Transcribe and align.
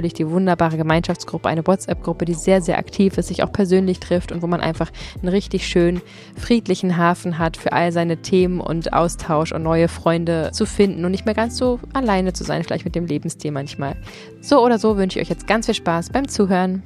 natürlich 0.00 0.14
die 0.14 0.30
wunderbare 0.30 0.76
Gemeinschaftsgruppe, 0.76 1.48
eine 1.48 1.66
WhatsApp-Gruppe, 1.66 2.24
die 2.24 2.34
sehr, 2.34 2.62
sehr 2.62 2.78
aktiv 2.78 3.18
ist, 3.18 3.28
sich 3.28 3.42
auch 3.42 3.52
persönlich 3.52 4.00
trifft 4.00 4.32
und 4.32 4.42
wo 4.42 4.46
man 4.46 4.60
einfach 4.60 4.90
einen 5.20 5.28
richtig 5.28 5.66
schönen, 5.66 6.00
friedlichen 6.36 6.96
Hafen 6.96 7.38
hat 7.38 7.56
für 7.56 7.72
all 7.72 7.92
seine 7.92 8.16
Themen 8.22 8.60
und 8.60 8.92
Austausch 8.92 9.52
und 9.52 9.62
neue 9.62 9.88
Freunde 9.88 10.50
zu 10.52 10.64
finden 10.64 11.04
und 11.04 11.10
nicht 11.10 11.26
mehr 11.26 11.34
ganz 11.34 11.56
so 11.58 11.80
alleine 11.92 12.32
zu 12.32 12.44
sein, 12.44 12.64
vielleicht 12.64 12.86
mit 12.86 12.94
dem 12.94 13.06
Lebensstil 13.06 13.52
manchmal. 13.52 13.96
So 14.40 14.64
oder 14.64 14.78
so 14.78 14.96
wünsche 14.96 15.18
ich 15.18 15.26
euch 15.26 15.30
jetzt 15.30 15.46
ganz 15.46 15.66
viel 15.66 15.74
Spaß 15.74 16.10
beim 16.10 16.28
Zuhören 16.28 16.82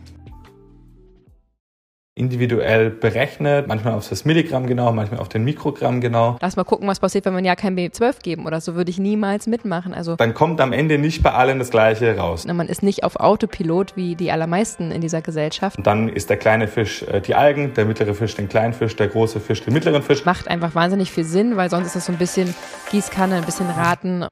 individuell 2.17 2.91
berechnet, 2.91 3.67
manchmal 3.67 3.95
auf 3.95 4.09
das 4.09 4.25
Milligramm 4.25 4.69
genau, 4.69 4.93
manchmal 4.93 5.19
auf 5.19 5.29
den 5.29 5.43
Mikrogramm 5.43 6.01
genau. 6.01 6.37
Lass 6.41 6.55
mal 6.55 6.63
gucken, 6.63 6.87
was 6.87 7.01
passiert, 7.01 7.25
wenn 7.25 7.35
wir 7.35 7.43
ja 7.43 7.57
kein 7.57 7.77
B12 7.77 8.23
geben 8.23 8.47
oder 8.47 8.61
so, 8.61 8.77
würde 8.77 8.91
ich 8.91 8.99
niemals 8.99 9.49
mitmachen. 9.49 9.93
Also 9.93 10.15
dann 10.15 10.33
kommt 10.33 10.61
am 10.61 10.73
Ende 10.73 10.99
nicht 10.99 11.25
bei 11.25 11.33
allen 11.33 11.59
das 11.59 11.71
Gleiche 11.71 12.17
raus. 12.17 12.47
Man 12.47 12.69
ist 12.69 12.85
nicht 12.85 13.03
auf 13.03 13.17
Autopilot 13.17 13.97
wie 13.97 14.15
die 14.15 14.31
allermeisten 14.31 14.93
in 14.93 15.01
dieser 15.01 15.23
Gesellschaft. 15.23 15.79
Und 15.79 15.89
dann 15.89 16.09
ist 16.09 16.31
der 16.31 16.37
kleine 16.37 16.69
Fisch 16.69 17.03
äh, 17.03 17.21
die 17.21 17.35
Algen, 17.35 17.75
der 17.75 17.85
mittlere 17.85 18.15
Fisch 18.15 18.37
den 18.37 18.49
kleinen 18.49 18.75
Fisch, 18.75 18.95
der 18.95 19.09
große 19.09 19.41
Fisch 19.41 19.63
den 19.63 19.75
mittleren 19.75 20.03
Fisch. 20.03 20.25
Macht 20.25 20.47
einfach 20.47 20.77
wahnsinnig 20.77 21.11
viel 21.11 21.25
Sinn, 21.25 21.57
weil 21.57 21.69
sonst 21.69 21.87
ist 21.87 21.97
das 21.97 22.07
so 22.07 22.13
ein 22.13 22.19
bisschen 22.19 22.55
Gießkanne, 22.93 23.35
ein 23.35 23.45
bisschen 23.45 23.69
Raten. 23.71 24.27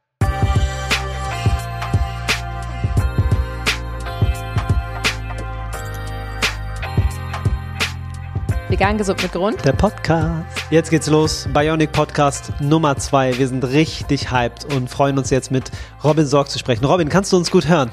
Vegan 8.73 8.97
gesund 8.97 9.23
mit 9.23 9.33
Grund. 9.33 9.63
Der 9.67 9.73
Podcast. 9.73 10.47
Jetzt 10.71 10.89
geht's 10.89 11.07
los. 11.07 11.47
Bionic 11.53 11.93
Podcast 11.93 12.55
Nummer 12.59 12.97
zwei. 12.97 13.37
Wir 13.37 13.47
sind 13.47 13.63
richtig 13.65 14.33
hyped 14.33 14.75
und 14.75 14.89
freuen 14.89 15.19
uns 15.19 15.29
jetzt 15.29 15.51
mit 15.51 15.71
Robin 16.03 16.25
Sorg 16.25 16.49
zu 16.49 16.59
sprechen. 16.59 16.87
Robin, 16.87 17.11
kannst 17.11 17.31
du 17.35 17.37
uns 17.37 17.51
gut 17.51 17.69
hören? 17.69 17.91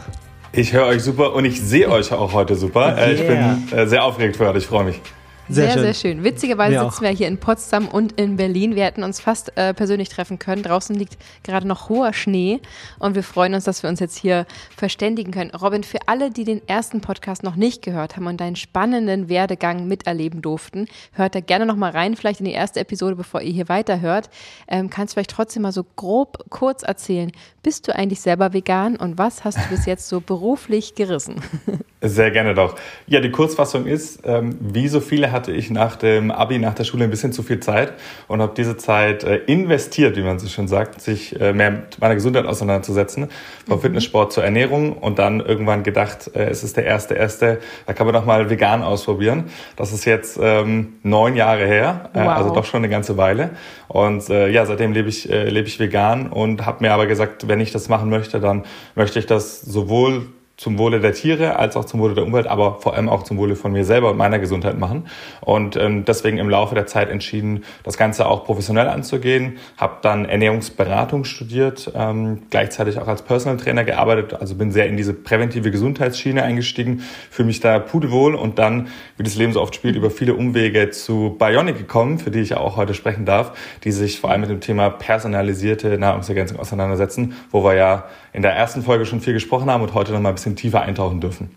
Ich 0.54 0.72
höre 0.72 0.86
euch 0.86 1.04
super 1.04 1.34
und 1.34 1.44
ich 1.44 1.60
sehe 1.60 1.90
euch 1.90 2.14
auch 2.14 2.32
heute 2.32 2.56
super. 2.56 2.96
Yeah. 2.96 3.12
Ich 3.12 3.28
bin 3.28 3.78
äh, 3.78 3.88
sehr 3.88 4.06
aufgeregt 4.06 4.38
für 4.38 4.48
heute. 4.48 4.60
Ich 4.60 4.68
freue 4.68 4.86
mich. 4.86 5.02
Sehr, 5.50 5.66
sehr 5.66 5.74
schön. 5.74 5.82
sehr 5.82 5.94
schön. 5.94 6.24
Witzigerweise 6.24 6.76
wir 6.76 6.84
sitzen 6.84 7.04
wir 7.04 7.10
hier 7.10 7.28
in 7.28 7.40
Potsdam 7.40 7.88
und 7.88 8.20
in 8.20 8.36
Berlin. 8.36 8.76
Wir 8.76 8.86
hätten 8.86 9.04
uns 9.04 9.20
fast 9.20 9.58
äh, 9.58 9.74
persönlich 9.74 10.10
treffen 10.10 10.38
können. 10.38 10.62
Draußen 10.62 10.96
liegt 10.96 11.18
gerade 11.44 11.68
noch 11.68 11.90
hoher 11.90 12.14
Schnee 12.14 12.60
und 13.00 13.16
wir 13.16 13.24
freuen 13.24 13.56
uns, 13.56 13.64
dass 13.64 13.82
wir 13.82 13.90
uns 13.90 14.00
jetzt 14.00 14.18
hier 14.18 14.46
verständigen 14.78 15.32
können. 15.32 15.50
Robin, 15.52 15.84
für 15.84 15.98
alle, 16.06 16.30
die 16.30 16.44
den 16.44 16.62
ersten 16.68 17.02
Podcast 17.02 17.42
noch 17.42 17.56
nicht 17.56 17.82
gehört 17.82 18.16
haben 18.16 18.28
und 18.28 18.40
deinen 18.40 18.56
spannenden 18.56 19.28
Werdegang 19.28 19.88
miterleben 19.88 20.44
durften, 20.44 20.86
hört 21.14 21.34
da 21.34 21.40
gerne 21.40 21.66
noch 21.66 21.76
mal 21.76 21.92
rein, 21.92 22.16
vielleicht 22.16 22.42
in 22.42 22.46
die 22.46 22.52
erste 22.52 22.80
Episode, 22.80 23.16
bevor 23.16 23.42
ihr 23.42 23.52
hier 23.52 23.70
weiterhört. 23.70 24.30
Ähm, 24.68 24.92
kannst 24.92 25.14
du 25.14 25.16
vielleicht 25.16 25.32
trotzdem 25.32 25.64
mal 25.64 25.72
so 25.72 25.84
grob 25.96 26.46
kurz 26.50 26.84
erzählen, 26.84 27.32
bist 27.64 27.88
du 27.88 27.96
eigentlich 27.96 28.22
selber 28.22 28.54
vegan 28.54 28.96
und 28.96 29.18
was 29.18 29.44
hast 29.44 29.58
du 29.58 29.70
bis 29.70 29.86
jetzt 29.86 30.08
so 30.08 30.22
beruflich 30.22 30.96
gerissen? 30.96 31.42
Sehr 32.02 32.32
gerne 32.32 32.54
doch. 32.54 32.76
Ja, 33.08 33.20
die 33.20 33.32
Kurzfassung 33.32 33.86
ist, 33.86 34.22
ähm, 34.24 34.58
wie 34.62 34.88
so 34.88 35.02
viele 35.02 35.32
hatte 35.40 35.54
ich 35.54 35.70
nach 35.70 35.96
dem 35.96 36.32
Abi, 36.32 36.60
nach 36.60 36.74
der 36.74 36.84
Schule 36.84 37.06
ein 37.06 37.10
bisschen 37.10 37.32
zu 37.32 37.44
viel 37.44 37.62
Zeit 37.62 37.94
und 38.28 38.42
habe 38.42 38.52
diese 38.58 38.76
Zeit 38.76 39.24
äh, 39.24 39.38
investiert, 39.46 40.18
wie 40.18 40.22
man 40.22 40.38
so 40.38 40.50
schön 40.50 40.68
sagt, 40.68 41.00
sich 41.00 41.40
äh, 41.40 41.54
mehr 41.54 41.72
mit 41.72 42.02
meiner 42.02 42.16
Gesundheit 42.16 42.46
auseinanderzusetzen, 42.46 43.30
vom 43.66 43.78
mhm. 43.78 43.82
Fitnesssport 43.82 44.34
zur 44.34 44.44
Ernährung 44.44 44.98
und 44.98 45.18
dann 45.18 45.40
irgendwann 45.40 45.84
gedacht, 45.84 46.30
äh, 46.36 46.50
es 46.50 46.66
ist 46.66 46.76
der 46.76 46.84
erste, 46.84 47.14
erste, 47.14 47.60
da 47.86 47.94
kann 47.94 48.06
man 48.06 48.14
doch 48.14 48.26
mal 48.26 48.50
vegan 48.50 48.84
ausprobieren. 48.84 49.46
Das 49.78 49.94
ist 49.94 50.04
jetzt 50.04 50.38
ähm, 50.42 50.96
neun 51.04 51.38
Jahre 51.38 51.66
her, 51.66 52.10
wow. 52.14 52.28
also 52.28 52.54
doch 52.54 52.66
schon 52.66 52.80
eine 52.80 52.90
ganze 52.90 53.16
Weile. 53.16 53.52
Und 53.88 54.30
äh, 54.30 54.50
ja, 54.50 54.66
seitdem 54.66 54.92
lebe 54.92 55.08
ich, 55.08 55.30
äh, 55.30 55.48
lebe 55.48 55.70
ich 55.70 55.80
vegan 55.80 56.28
und 56.28 56.66
habe 56.66 56.84
mir 56.84 56.92
aber 56.92 57.08
gesagt, 57.08 57.48
wenn 57.48 57.62
ich 57.62 57.72
das 57.72 57.88
machen 57.88 58.10
möchte, 58.10 58.42
dann 58.42 58.66
möchte 58.94 59.20
ich 59.20 59.26
das 59.26 59.62
sowohl 59.62 60.28
zum 60.60 60.78
Wohle 60.78 61.00
der 61.00 61.14
Tiere 61.14 61.56
als 61.56 61.78
auch 61.78 61.86
zum 61.86 62.02
Wohle 62.02 62.16
der 62.16 62.26
Umwelt, 62.26 62.46
aber 62.46 62.82
vor 62.82 62.94
allem 62.94 63.08
auch 63.08 63.24
zum 63.24 63.38
Wohle 63.38 63.56
von 63.56 63.72
mir 63.72 63.86
selber 63.86 64.12
und 64.12 64.18
meiner 64.18 64.40
Gesundheit 64.40 64.78
machen. 64.78 65.08
Und 65.40 65.78
ähm, 65.78 66.04
deswegen 66.04 66.38
im 66.38 66.50
Laufe 66.50 66.76
der 66.76 66.86
Zeit 66.86 67.10
entschieden, 67.10 67.64
das 67.84 67.98
Ganze 67.98 68.28
auch 68.28 68.44
professionell 68.44 68.90
anzugehen. 68.90 69.58
Habe 69.78 70.00
dann 70.02 70.26
Ernährungsberatung 70.26 71.24
studiert, 71.24 71.94
ähm, 71.96 72.42
gleichzeitig 72.50 73.00
auch 73.00 73.08
als 73.08 73.22
Personal 73.22 73.58
Trainer 73.58 73.86
gearbeitet. 73.86 74.34
Also 74.34 74.56
bin 74.56 74.74
sehr 74.74 74.88
in 74.88 74.98
diese 74.98 75.14
präventive 75.14 75.72
Gesundheitsschiene 75.72 76.44
eingestiegen, 76.44 77.04
fühle 77.32 77.48
mich 77.48 77.62
da 77.62 77.80
pudelwohl 77.80 78.36
und 78.36 78.60
dann, 78.60 78.90
wie 79.16 79.24
das 79.24 79.36
Leben 79.36 79.54
so 79.54 79.62
oft 79.62 79.74
spielt, 79.76 79.96
über 79.96 80.12
viele 80.12 80.34
Umwege 80.34 80.90
zu 80.90 81.38
Bionic 81.40 81.78
gekommen, 81.78 82.20
für 82.20 82.32
die 82.32 82.40
ich 82.42 82.56
auch 82.56 82.76
heute 82.76 82.94
sprechen 82.94 83.24
darf, 83.24 83.54
die 83.86 83.94
sich 83.94 84.20
vor 84.20 84.30
allem 84.30 84.42
mit 84.42 84.50
dem 84.50 84.60
Thema 84.60 84.90
personalisierte 84.90 85.98
Nahrungsergänzung 85.98 86.60
auseinandersetzen, 86.60 87.36
wo 87.50 87.64
wir 87.64 87.76
ja 87.76 88.04
in 88.34 88.42
der 88.42 88.52
ersten 88.52 88.84
Folge 88.84 89.06
schon 89.06 89.22
viel 89.22 89.34
gesprochen 89.34 89.72
haben 89.72 89.82
und 89.82 89.94
heute 89.94 90.12
noch 90.12 90.20
mal 90.20 90.30
ein 90.30 90.36
bisschen 90.36 90.49
tiefer 90.56 90.82
eintauchen 90.82 91.22
dürfen. 91.22 91.52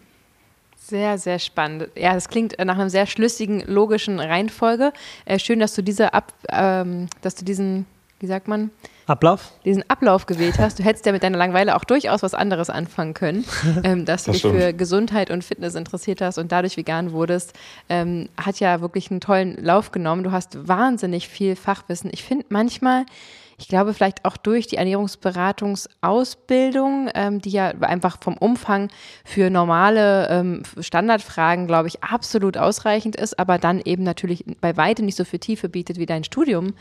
Sehr, 0.77 1.17
sehr 1.17 1.39
spannend. 1.39 1.89
Ja, 1.95 2.13
das 2.13 2.29
klingt 2.29 2.59
nach 2.59 2.75
einer 2.75 2.91
sehr 2.91 3.07
schlüssigen, 3.07 3.63
logischen 3.67 4.19
Reihenfolge. 4.19 4.93
Äh, 5.25 5.39
schön, 5.39 5.61
dass 5.61 5.75
du 5.75 5.83
diese 5.83 6.13
Ab, 6.13 6.33
ähm, 6.51 7.07
dass 7.23 7.37
du 7.37 7.45
diesen, 7.45 7.87
wie 8.19 8.27
sagt 8.27 8.49
man? 8.49 8.71
Ablauf? 9.07 9.53
Diesen 9.65 9.89
Ablauf 9.89 10.27
gewählt 10.27 10.59
hast. 10.59 10.79
Du 10.79 10.85
hättest 10.85 11.07
ja 11.07 11.13
mit 11.13 11.23
deiner 11.23 11.39
Langeweile 11.39 11.77
auch 11.77 11.85
durchaus 11.85 12.23
was 12.23 12.35
anderes 12.35 12.69
anfangen 12.69 13.15
können, 13.15 13.45
ähm, 13.85 14.05
dass 14.05 14.25
du 14.25 14.33
das 14.33 14.35
dich 14.35 14.39
stimmt. 14.41 14.61
für 14.61 14.73
Gesundheit 14.73 15.31
und 15.31 15.45
Fitness 15.45 15.75
interessiert 15.75 16.21
hast 16.21 16.39
und 16.39 16.51
dadurch 16.51 16.77
vegan 16.77 17.13
wurdest. 17.13 17.53
Ähm, 17.89 18.29
hat 18.37 18.61
ja 18.61 18.81
wirklich 18.81 19.11
einen 19.11 19.21
tollen 19.21 19.63
Lauf 19.63 19.93
genommen. 19.93 20.25
Du 20.25 20.33
hast 20.33 20.67
wahnsinnig 20.69 21.29
viel 21.29 21.57
Fachwissen. 21.57 22.11
Ich 22.13 22.23
finde 22.25 22.47
manchmal, 22.49 23.05
ich 23.59 23.69
glaube 23.69 23.95
vielleicht 23.95 24.25
auch 24.25 24.37
durch 24.37 24.67
die 24.67 24.77
Ernährungsberatungsausbildung, 24.77 27.11
ähm, 27.15 27.41
die 27.41 27.51
ja 27.51 27.69
einfach 27.81 28.19
vom 28.21 28.37
Umfang 28.37 28.89
für 29.25 29.51
normale 29.51 30.29
ähm, 30.29 30.63
Standardfragen, 30.79 31.67
glaube 31.67 31.89
ich, 31.89 32.03
absolut 32.03 32.57
ausreichend 32.57 33.17
ist, 33.17 33.39
aber 33.39 33.59
dann 33.59 33.81
eben 33.81 34.03
natürlich 34.03 34.45
bei 34.61 34.77
weitem 34.77 35.07
nicht 35.07 35.17
so 35.17 35.25
viel 35.25 35.39
Tiefe 35.39 35.69
bietet 35.69 35.99
wie 35.99 36.07
dein 36.07 36.25
Studium. 36.25 36.75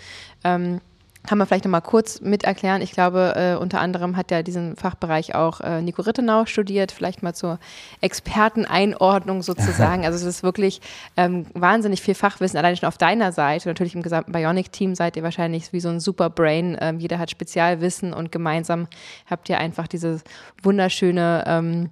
Ähm, 0.44 0.82
kann 1.28 1.38
man 1.38 1.48
vielleicht 1.48 1.66
nochmal 1.66 1.82
kurz 1.82 2.20
mit 2.22 2.44
erklären. 2.44 2.82
Ich 2.82 2.92
glaube, 2.92 3.34
äh, 3.36 3.56
unter 3.56 3.80
anderem 3.80 4.18
hat 4.18 4.32
ja 4.32 4.42
diesen 4.42 4.76
Fachbereich 4.76 5.36
auch 5.36 5.62
äh, 5.62 5.82
Nico 5.82 6.02
Rittenau 6.02 6.46
studiert, 6.46 6.92
vielleicht 6.92 7.22
mal 7.22 7.34
zur 7.34 7.60
Experteneinordnung 8.02 9.42
sozusagen. 9.42 10.02
Also 10.12 10.28
es 10.28 10.36
ist 10.36 10.44
wirklich 10.44 10.82
ähm, 11.16 11.46
wahnsinnig 11.54 12.02
viel 12.02 12.16
Fachwissen, 12.16 12.58
allein 12.58 12.76
schon 12.76 12.88
auf 12.88 12.98
deiner 12.98 13.32
Seite. 13.32 13.70
Natürlich 13.70 13.96
im 13.96 14.02
gesamten 14.02 14.32
Bionic-Team 14.32 14.96
seid 14.96 15.16
ihr 15.16 15.24
wahrscheinlich 15.24 15.72
wie 15.74 15.80
so 15.80 15.90
ein 15.90 16.00
Superbrain. 16.00 16.78
Ähm, 16.82 17.00
jeder 17.00 17.20
hat 17.20 17.30
Spezialwissen 17.30 18.14
und 18.14 18.32
gemeinsam 18.32 18.88
habt 19.30 19.48
ihr 19.48 19.60
einfach 19.60 19.88
diese 19.88 20.22
wunderschöne 20.64 21.44
ähm, 21.46 21.90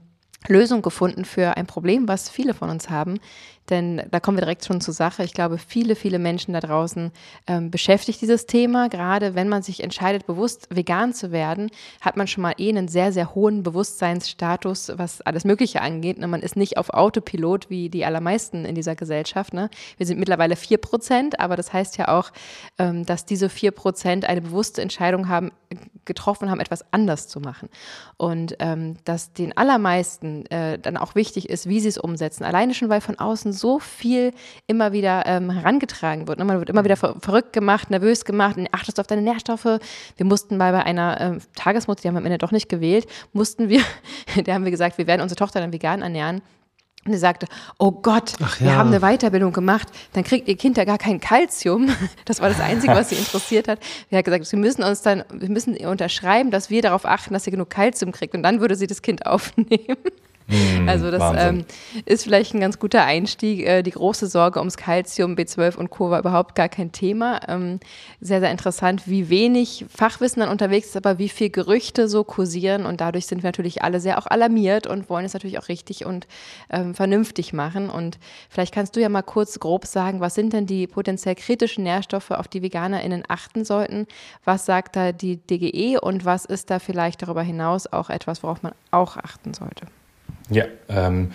Lösung 0.47 0.81
gefunden 0.81 1.25
für 1.25 1.57
ein 1.57 1.67
Problem, 1.67 2.07
was 2.07 2.29
viele 2.29 2.53
von 2.53 2.69
uns 2.69 2.89
haben, 2.89 3.19
denn 3.69 4.01
da 4.11 4.19
kommen 4.19 4.37
wir 4.37 4.41
direkt 4.41 4.65
schon 4.65 4.81
zur 4.81 4.93
Sache. 4.93 5.23
Ich 5.23 5.33
glaube, 5.33 5.57
viele, 5.57 5.95
viele 5.95 6.19
Menschen 6.19 6.53
da 6.53 6.59
draußen 6.59 7.11
ähm, 7.47 7.71
beschäftigt 7.71 8.21
dieses 8.21 8.45
Thema. 8.45 8.89
Gerade 8.89 9.35
wenn 9.35 9.49
man 9.49 9.61
sich 9.61 9.83
entscheidet, 9.83 10.25
bewusst 10.25 10.67
vegan 10.69 11.13
zu 11.13 11.31
werden, 11.31 11.69
hat 12.01 12.17
man 12.17 12.27
schon 12.27 12.41
mal 12.41 12.55
eh 12.57 12.69
einen 12.69 12.87
sehr, 12.87 13.11
sehr 13.11 13.35
hohen 13.35 13.63
Bewusstseinsstatus, 13.63 14.91
was 14.95 15.21
alles 15.21 15.45
Mögliche 15.45 15.81
angeht. 15.81 16.17
Ne? 16.17 16.27
Man 16.27 16.41
ist 16.41 16.55
nicht 16.55 16.77
auf 16.77 16.89
Autopilot 16.89 17.69
wie 17.69 17.89
die 17.89 18.05
allermeisten 18.05 18.65
in 18.65 18.75
dieser 18.75 18.95
Gesellschaft. 18.95 19.53
Ne? 19.53 19.69
Wir 19.97 20.05
sind 20.05 20.19
mittlerweile 20.19 20.55
vier 20.55 20.77
Prozent, 20.77 21.39
aber 21.39 21.55
das 21.55 21.73
heißt 21.73 21.97
ja 21.97 22.07
auch, 22.17 22.31
ähm, 22.77 23.05
dass 23.05 23.25
diese 23.25 23.49
vier 23.49 23.71
Prozent 23.71 24.25
eine 24.25 24.41
bewusste 24.41 24.81
Entscheidung 24.81 25.29
haben, 25.29 25.51
getroffen 26.05 26.49
haben, 26.49 26.59
etwas 26.59 26.83
anders 26.91 27.27
zu 27.27 27.39
machen. 27.39 27.69
Und 28.17 28.55
ähm, 28.59 28.97
dass 29.05 29.33
den 29.33 29.55
allermeisten 29.55 30.45
äh, 30.47 30.79
dann 30.79 30.97
auch 30.97 31.15
wichtig 31.15 31.49
ist, 31.49 31.67
wie 31.69 31.79
sie 31.79 31.87
es 31.87 31.97
umsetzen. 31.97 32.43
Alleine 32.43 32.73
schon, 32.73 32.89
weil 32.89 33.01
von 33.01 33.19
außen 33.19 33.53
so 33.59 33.79
viel 33.79 34.33
immer 34.67 34.91
wieder 34.91 35.25
ähm, 35.25 35.49
herangetragen 35.49 36.27
wird. 36.27 36.39
Ne? 36.39 36.45
Man 36.45 36.59
wird 36.59 36.69
immer 36.69 36.83
wieder 36.83 36.97
ver 36.97 37.15
verrückt 37.19 37.53
gemacht, 37.53 37.89
nervös 37.89 38.25
gemacht, 38.25 38.55
achtest 38.71 38.97
du 38.97 39.01
auf 39.01 39.07
deine 39.07 39.21
Nährstoffe. 39.21 39.79
Wir 40.17 40.25
mussten 40.25 40.57
mal 40.57 40.71
bei 40.71 40.83
einer 40.83 41.19
ähm, 41.19 41.39
Tagesmutter, 41.55 42.01
die 42.01 42.07
haben 42.07 42.15
wir 42.15 42.19
am 42.19 42.25
Ende 42.25 42.37
doch 42.37 42.51
nicht 42.51 42.69
gewählt, 42.69 43.07
mussten 43.33 43.69
wir, 43.69 43.81
da 44.43 44.53
haben 44.53 44.63
wir 44.63 44.71
gesagt, 44.71 44.97
wir 44.97 45.07
werden 45.07 45.21
unsere 45.21 45.37
Tochter 45.37 45.59
dann 45.59 45.73
vegan 45.73 46.01
ernähren. 46.01 46.41
Und 47.05 47.13
sie 47.13 47.19
sagte, 47.19 47.47
oh 47.77 47.91
Gott, 47.91 48.33
ja. 48.39 48.47
wir 48.59 48.75
haben 48.75 48.93
eine 48.93 48.99
Weiterbildung 48.99 49.53
gemacht, 49.53 49.87
dann 50.13 50.23
kriegt 50.23 50.47
ihr 50.49 50.57
Kind 50.57 50.77
ja 50.77 50.83
gar 50.83 50.97
kein 50.97 51.19
Kalzium. 51.19 51.89
Das 52.25 52.41
war 52.41 52.49
das 52.49 52.59
Einzige, 52.59 52.93
was 52.93 53.09
sie 53.09 53.15
interessiert 53.19 53.67
hat. 53.67 53.79
Sie 54.09 54.17
hat 54.17 54.25
gesagt, 54.25 54.45
sie 54.45 54.57
müssen 54.57 54.83
uns 54.83 55.01
dann, 55.01 55.23
wir 55.31 55.49
müssen 55.49 55.75
ihr 55.75 55.89
unterschreiben, 55.89 56.51
dass 56.51 56.69
wir 56.69 56.81
darauf 56.81 57.05
achten, 57.05 57.33
dass 57.33 57.45
sie 57.45 57.51
genug 57.51 57.69
Kalzium 57.69 58.11
kriegt. 58.11 58.35
Und 58.35 58.43
dann 58.43 58.59
würde 58.59 58.75
sie 58.75 58.85
das 58.85 59.01
Kind 59.01 59.25
aufnehmen. 59.25 59.97
Mm, 60.49 60.89
also 60.89 61.11
das 61.11 61.21
ähm, 61.37 61.65
ist 62.05 62.23
vielleicht 62.23 62.53
ein 62.53 62.59
ganz 62.59 62.79
guter 62.79 63.03
Einstieg. 63.03 63.65
Äh, 63.65 63.83
die 63.83 63.91
große 63.91 64.27
Sorge 64.27 64.59
ums 64.59 64.77
Kalzium, 64.77 65.35
B12 65.35 65.75
und 65.75 65.89
Co. 65.89 66.09
war 66.09 66.19
überhaupt 66.19 66.55
gar 66.55 66.69
kein 66.69 66.91
Thema. 66.91 67.39
Ähm, 67.47 67.79
sehr, 68.19 68.39
sehr 68.39 68.51
interessant, 68.51 69.03
wie 69.05 69.29
wenig 69.29 69.85
Fachwissen 69.95 70.39
dann 70.41 70.49
unterwegs 70.49 70.87
ist, 70.87 70.97
aber 70.97 71.19
wie 71.19 71.29
viel 71.29 71.49
Gerüchte 71.49 72.07
so 72.07 72.23
kursieren. 72.23 72.85
Und 72.85 73.01
dadurch 73.01 73.27
sind 73.27 73.43
wir 73.43 73.47
natürlich 73.49 73.83
alle 73.83 73.99
sehr 73.99 74.17
auch 74.17 74.25
alarmiert 74.25 74.87
und 74.87 75.09
wollen 75.09 75.25
es 75.25 75.33
natürlich 75.33 75.59
auch 75.59 75.69
richtig 75.69 76.05
und 76.05 76.27
ähm, 76.69 76.95
vernünftig 76.95 77.53
machen. 77.53 77.89
Und 77.89 78.17
vielleicht 78.49 78.73
kannst 78.73 78.95
du 78.95 79.01
ja 79.01 79.09
mal 79.09 79.21
kurz 79.21 79.59
grob 79.59 79.85
sagen, 79.85 80.19
was 80.19 80.35
sind 80.35 80.53
denn 80.53 80.65
die 80.65 80.87
potenziell 80.87 81.35
kritischen 81.35 81.83
Nährstoffe, 81.83 82.31
auf 82.31 82.47
die 82.47 82.63
VeganerInnen 82.63 83.23
achten 83.27 83.65
sollten? 83.65 84.07
Was 84.45 84.65
sagt 84.65 84.95
da 84.95 85.11
die 85.11 85.37
DGE 85.37 85.99
und 85.99 86.25
was 86.25 86.45
ist 86.45 86.71
da 86.71 86.79
vielleicht 86.79 87.21
darüber 87.21 87.43
hinaus 87.43 87.91
auch 87.91 88.09
etwas, 88.09 88.43
worauf 88.43 88.63
man 88.63 88.73
auch 88.91 89.17
achten 89.17 89.53
sollte? 89.53 89.85
Ja, 90.49 90.65
ähm, 90.89 91.15
um, 91.15 91.33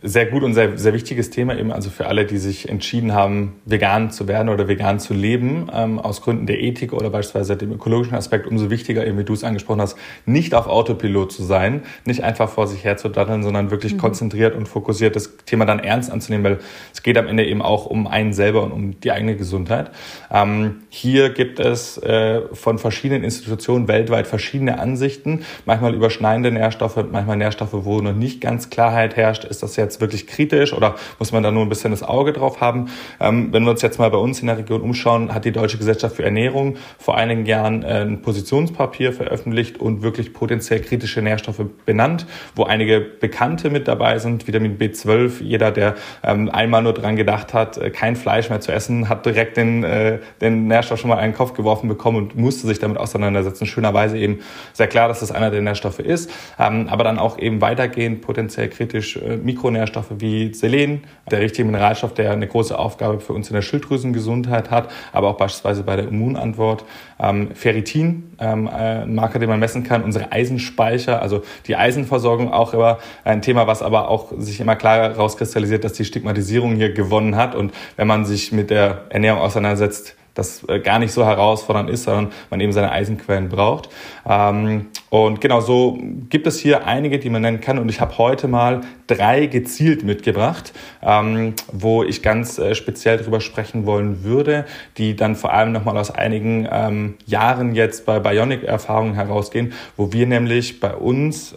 sehr 0.00 0.26
gut 0.26 0.44
und 0.44 0.54
sehr, 0.54 0.78
sehr 0.78 0.92
wichtiges 0.92 1.30
Thema 1.30 1.58
eben, 1.58 1.72
also 1.72 1.90
für 1.90 2.06
alle, 2.06 2.24
die 2.24 2.38
sich 2.38 2.68
entschieden 2.68 3.14
haben, 3.14 3.56
vegan 3.64 4.12
zu 4.12 4.28
werden 4.28 4.48
oder 4.48 4.68
vegan 4.68 5.00
zu 5.00 5.12
leben, 5.12 5.68
ähm, 5.74 5.98
aus 5.98 6.22
Gründen 6.22 6.46
der 6.46 6.60
Ethik 6.60 6.92
oder 6.92 7.10
beispielsweise 7.10 7.56
dem 7.56 7.72
ökologischen 7.72 8.14
Aspekt, 8.14 8.46
umso 8.46 8.70
wichtiger, 8.70 9.04
eben 9.04 9.18
wie 9.18 9.24
du 9.24 9.32
es 9.32 9.42
angesprochen 9.42 9.80
hast, 9.80 9.96
nicht 10.24 10.54
auf 10.54 10.68
Autopilot 10.68 11.32
zu 11.32 11.42
sein, 11.42 11.82
nicht 12.04 12.22
einfach 12.22 12.48
vor 12.48 12.68
sich 12.68 12.84
herzudatteln, 12.84 13.42
sondern 13.42 13.72
wirklich 13.72 13.94
mhm. 13.94 13.98
konzentriert 13.98 14.54
und 14.54 14.68
fokussiert 14.68 15.16
das 15.16 15.36
Thema 15.46 15.64
dann 15.64 15.80
ernst 15.80 16.12
anzunehmen, 16.12 16.44
weil 16.44 16.58
es 16.92 17.02
geht 17.02 17.18
am 17.18 17.26
Ende 17.26 17.44
eben 17.44 17.60
auch 17.60 17.86
um 17.86 18.06
einen 18.06 18.32
selber 18.32 18.62
und 18.62 18.70
um 18.70 19.00
die 19.00 19.10
eigene 19.10 19.34
Gesundheit. 19.34 19.90
Ähm, 20.30 20.82
hier 20.90 21.30
gibt 21.30 21.58
es 21.58 21.98
äh, 21.98 22.42
von 22.52 22.78
verschiedenen 22.78 23.24
Institutionen 23.24 23.88
weltweit 23.88 24.28
verschiedene 24.28 24.78
Ansichten, 24.78 25.44
manchmal 25.66 25.92
überschneidende 25.92 26.52
Nährstoffe, 26.52 27.04
manchmal 27.10 27.36
Nährstoffe, 27.36 27.72
wo 27.72 28.00
noch 28.00 28.14
nicht 28.14 28.40
ganz 28.40 28.70
Klarheit 28.70 29.16
herrscht, 29.16 29.44
ist 29.44 29.64
das 29.64 29.74
jetzt 29.74 29.87
wirklich 30.00 30.26
kritisch 30.26 30.72
oder 30.72 30.96
muss 31.18 31.32
man 31.32 31.42
da 31.42 31.50
nur 31.50 31.62
ein 31.62 31.68
bisschen 31.68 31.90
das 31.90 32.02
Auge 32.02 32.32
drauf 32.32 32.60
haben? 32.60 32.90
Ähm, 33.20 33.52
wenn 33.52 33.64
wir 33.64 33.70
uns 33.70 33.82
jetzt 33.82 33.98
mal 33.98 34.10
bei 34.10 34.18
uns 34.18 34.40
in 34.40 34.46
der 34.46 34.58
Region 34.58 34.80
umschauen, 34.80 35.34
hat 35.34 35.44
die 35.44 35.52
Deutsche 35.52 35.78
Gesellschaft 35.78 36.16
für 36.16 36.24
Ernährung 36.24 36.76
vor 36.98 37.16
einigen 37.16 37.46
Jahren 37.46 37.82
äh, 37.82 38.02
ein 38.02 38.22
Positionspapier 38.22 39.12
veröffentlicht 39.12 39.78
und 39.78 40.02
wirklich 40.02 40.32
potenziell 40.32 40.80
kritische 40.80 41.22
Nährstoffe 41.22 41.62
benannt, 41.86 42.26
wo 42.54 42.64
einige 42.64 43.00
bekannte 43.00 43.70
mit 43.70 43.88
dabei 43.88 44.18
sind, 44.18 44.46
Vitamin 44.46 44.78
B12. 44.78 45.42
Jeder, 45.42 45.70
der 45.70 45.94
ähm, 46.22 46.50
einmal 46.50 46.82
nur 46.82 46.92
dran 46.94 47.16
gedacht 47.16 47.54
hat, 47.54 47.78
äh, 47.78 47.90
kein 47.90 48.16
Fleisch 48.16 48.50
mehr 48.50 48.60
zu 48.60 48.72
essen, 48.72 49.08
hat 49.08 49.26
direkt 49.26 49.56
den, 49.56 49.84
äh, 49.84 50.18
den 50.40 50.66
Nährstoff 50.68 51.00
schon 51.00 51.10
mal 51.10 51.18
einen 51.18 51.34
Kopf 51.34 51.54
geworfen 51.54 51.88
bekommen 51.88 52.16
und 52.16 52.36
musste 52.36 52.66
sich 52.66 52.78
damit 52.78 52.98
auseinandersetzen. 52.98 53.66
Schönerweise 53.66 54.18
eben 54.18 54.40
sehr 54.72 54.86
klar, 54.86 55.08
dass 55.08 55.20
das 55.20 55.32
einer 55.32 55.50
der 55.50 55.62
Nährstoffe 55.62 56.00
ist, 56.00 56.30
ähm, 56.58 56.88
aber 56.88 57.04
dann 57.04 57.18
auch 57.18 57.38
eben 57.38 57.60
weitergehend 57.60 58.22
potenziell 58.22 58.68
kritisch 58.68 59.16
äh, 59.16 59.36
Mikronährstoffe 59.36 59.77
Mikronährstoffe 59.78 60.10
wie 60.18 60.52
Selen, 60.54 61.04
der 61.30 61.40
richtige 61.40 61.64
Mineralstoff, 61.64 62.14
der 62.14 62.32
eine 62.32 62.46
große 62.46 62.76
Aufgabe 62.76 63.20
für 63.20 63.32
uns 63.32 63.48
in 63.48 63.54
der 63.54 63.62
Schilddrüsengesundheit 63.62 64.70
hat, 64.70 64.90
aber 65.12 65.28
auch 65.28 65.36
beispielsweise 65.36 65.82
bei 65.82 65.96
der 65.96 66.08
Immunantwort. 66.08 66.84
Ähm, 67.20 67.50
Ferritin, 67.54 68.32
ähm, 68.40 68.66
äh, 68.66 69.02
ein 69.02 69.14
Marker, 69.14 69.38
den 69.38 69.48
man 69.48 69.60
messen 69.60 69.84
kann, 69.84 70.02
unsere 70.02 70.32
Eisenspeicher, 70.32 71.22
also 71.22 71.42
die 71.66 71.76
Eisenversorgung 71.76 72.52
auch 72.52 72.74
immer 72.74 72.98
ein 73.24 73.42
Thema, 73.42 73.66
was 73.66 73.82
aber 73.82 74.08
auch 74.08 74.32
sich 74.38 74.60
immer 74.60 74.76
klar 74.76 75.10
herauskristallisiert, 75.10 75.84
dass 75.84 75.92
die 75.92 76.04
Stigmatisierung 76.04 76.74
hier 76.74 76.92
gewonnen 76.92 77.36
hat. 77.36 77.54
Und 77.54 77.72
wenn 77.96 78.06
man 78.06 78.24
sich 78.24 78.52
mit 78.52 78.70
der 78.70 79.02
Ernährung 79.10 79.40
auseinandersetzt, 79.40 80.16
das 80.38 80.66
äh, 80.68 80.80
gar 80.80 80.98
nicht 80.98 81.12
so 81.12 81.26
herausfordernd 81.26 81.90
ist, 81.90 82.04
sondern 82.04 82.32
man 82.50 82.60
eben 82.60 82.72
seine 82.72 82.90
Eisenquellen 82.92 83.48
braucht. 83.48 83.88
Ähm, 84.26 84.86
und 85.10 85.40
genau 85.40 85.60
so 85.60 85.98
gibt 86.28 86.46
es 86.46 86.58
hier 86.58 86.86
einige, 86.86 87.18
die 87.18 87.30
man 87.30 87.42
nennen 87.42 87.60
kann. 87.60 87.78
Und 87.78 87.88
ich 87.88 88.00
habe 88.00 88.16
heute 88.18 88.46
mal 88.46 88.82
drei 89.06 89.46
gezielt 89.46 90.04
mitgebracht, 90.04 90.72
ähm, 91.02 91.54
wo 91.72 92.02
ich 92.04 92.22
ganz 92.22 92.58
äh, 92.58 92.74
speziell 92.74 93.18
drüber 93.18 93.40
sprechen 93.40 93.86
wollen 93.86 94.22
würde, 94.22 94.64
die 94.96 95.16
dann 95.16 95.34
vor 95.34 95.52
allem 95.52 95.72
nochmal 95.72 95.96
aus 95.98 96.10
einigen 96.10 96.68
ähm, 96.70 97.14
Jahren 97.26 97.74
jetzt 97.74 98.06
bei 98.06 98.20
Bionic-Erfahrungen 98.20 99.14
herausgehen, 99.14 99.72
wo 99.96 100.12
wir 100.12 100.26
nämlich 100.26 100.80
bei 100.80 100.94
uns 100.94 101.54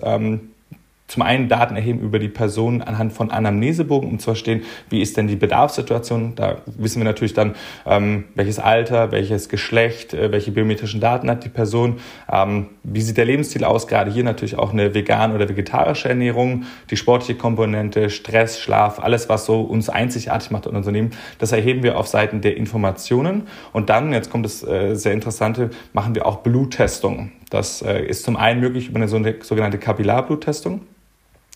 zum 1.11 1.23
einen 1.23 1.49
Daten 1.49 1.75
erheben 1.75 1.99
über 1.99 2.19
die 2.19 2.29
Person 2.29 2.81
anhand 2.81 3.11
von 3.11 3.31
Anamnesebogen, 3.31 4.09
um 4.09 4.17
zu 4.17 4.25
verstehen, 4.25 4.61
wie 4.89 5.01
ist 5.01 5.17
denn 5.17 5.27
die 5.27 5.35
Bedarfssituation. 5.35 6.35
Da 6.35 6.59
wissen 6.65 7.01
wir 7.01 7.03
natürlich 7.03 7.33
dann, 7.33 7.55
ähm, 7.85 8.25
welches 8.33 8.59
Alter, 8.59 9.11
welches 9.11 9.49
Geschlecht, 9.49 10.13
äh, 10.13 10.31
welche 10.31 10.51
biometrischen 10.51 11.01
Daten 11.01 11.29
hat 11.29 11.43
die 11.43 11.49
Person, 11.49 11.97
ähm, 12.31 12.67
wie 12.83 13.01
sieht 13.01 13.17
der 13.17 13.25
Lebensstil 13.25 13.65
aus, 13.65 13.87
gerade 13.87 14.09
hier 14.09 14.23
natürlich 14.23 14.57
auch 14.57 14.71
eine 14.71 14.93
vegan 14.93 15.35
oder 15.35 15.49
vegetarische 15.49 16.07
Ernährung, 16.07 16.63
die 16.89 16.95
sportliche 16.95 17.35
Komponente, 17.35 18.09
Stress, 18.09 18.57
Schlaf, 18.57 18.99
alles, 18.99 19.27
was 19.27 19.45
so 19.45 19.63
uns 19.63 19.89
einzigartig 19.89 20.49
macht 20.49 20.65
in 20.65 20.77
Unternehmen, 20.77 21.11
das 21.39 21.51
erheben 21.51 21.83
wir 21.83 21.97
auf 21.97 22.07
Seiten 22.07 22.39
der 22.39 22.55
Informationen. 22.55 23.47
Und 23.73 23.89
dann, 23.89 24.13
jetzt 24.13 24.29
kommt 24.29 24.45
das 24.45 24.63
äh, 24.63 24.95
sehr 24.95 25.11
Interessante, 25.11 25.71
machen 25.91 26.15
wir 26.15 26.25
auch 26.25 26.37
Bluttestungen. 26.37 27.33
Das 27.49 27.81
äh, 27.81 28.05
ist 28.05 28.23
zum 28.23 28.37
einen 28.37 28.61
möglich 28.61 28.87
über 28.87 28.95
eine 28.95 29.09
sogenannte 29.09 29.77
Kapillarbluttestung. 29.77 30.81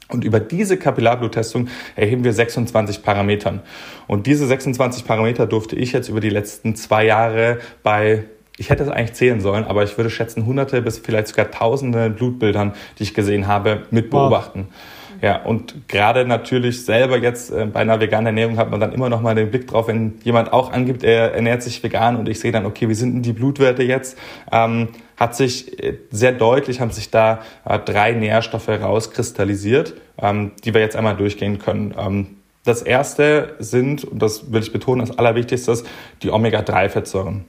Und 0.10 0.24
über 0.24 0.40
diese 0.40 0.78
Kapillarbluttestung 0.78 1.68
erheben 1.96 2.24
wir 2.24 2.34
26 2.34 3.02
Parametern. 3.02 3.62
Und 4.08 4.28
diese 4.28 4.46
26 4.46 5.06
Parameter 5.06 5.48
durfte 5.48 5.76
ich 5.76 5.94
jetzt 5.94 6.10
über 6.10 6.20
die 6.20 6.30
letzten 6.30 6.76
zwei 6.76 7.06
Jahre 7.06 7.60
bei 7.84 8.26
ich 8.58 8.70
hätte 8.70 8.84
es 8.84 8.90
eigentlich 8.90 9.14
zählen 9.14 9.42
sollen, 9.42 9.66
aber 9.66 9.84
ich 9.84 9.98
würde 9.98 10.10
schätzen 10.10 10.46
hunderte 10.46 10.82
bis 10.82 11.00
vielleicht 11.00 11.28
sogar 11.28 11.52
tausende 11.52 12.10
Blutbildern, 12.10 12.74
die 12.98 13.04
ich 13.04 13.14
gesehen 13.14 13.48
habe, 13.48 13.84
mit 13.92 14.10
beobachten. 14.10 14.68
Wow. 14.70 14.76
Ja, 15.26 15.38
und 15.38 15.88
gerade 15.88 16.24
natürlich 16.24 16.86
selber 16.86 17.18
jetzt 17.18 17.50
äh, 17.50 17.66
bei 17.66 17.80
einer 17.80 18.00
veganen 18.00 18.28
Ernährung 18.28 18.58
hat 18.58 18.70
man 18.70 18.80
dann 18.80 18.94
immer 18.94 19.10
noch 19.10 19.22
mal 19.22 19.34
den 19.34 19.50
Blick 19.50 19.66
drauf, 19.66 19.88
wenn 19.88 20.20
jemand 20.24 20.54
auch 20.54 20.72
angibt, 20.72 21.04
er 21.04 21.34
ernährt 21.34 21.64
sich 21.64 21.82
vegan 21.82 22.16
und 22.16 22.30
ich 22.30 22.40
sehe 22.40 22.52
dann, 22.52 22.68
okay, 22.68 22.90
wie 22.90 22.94
sind 22.94 23.16
denn 23.16 23.22
die 23.24 23.34
Blutwerte 23.34 23.82
jetzt? 23.82 24.20
Ähm, 24.52 24.90
hat 25.18 25.36
sich 25.36 25.82
äh, 25.84 25.98
sehr 26.12 26.32
deutlich, 26.32 26.80
haben 26.80 26.92
sich 26.92 27.10
da 27.10 27.40
äh, 27.68 27.80
drei 27.80 28.12
Nährstoffe 28.12 28.68
herauskristallisiert, 28.68 29.96
ähm, 30.22 30.52
die 30.64 30.76
wir 30.76 30.82
jetzt 30.82 30.96
einmal 30.96 31.18
durchgehen 31.18 31.58
können. 31.58 31.96
Ähm, 31.98 32.28
das 32.64 32.84
erste 32.84 33.56
sind, 33.58 34.04
und 34.04 34.22
das 34.22 34.52
will 34.52 34.62
ich 34.62 34.72
betonen, 34.72 35.08
das 35.08 35.18
Allerwichtigste 35.18 35.72
ist 35.72 35.88
die 36.22 36.30
Omega-3-Fettsäuren. 36.30 37.46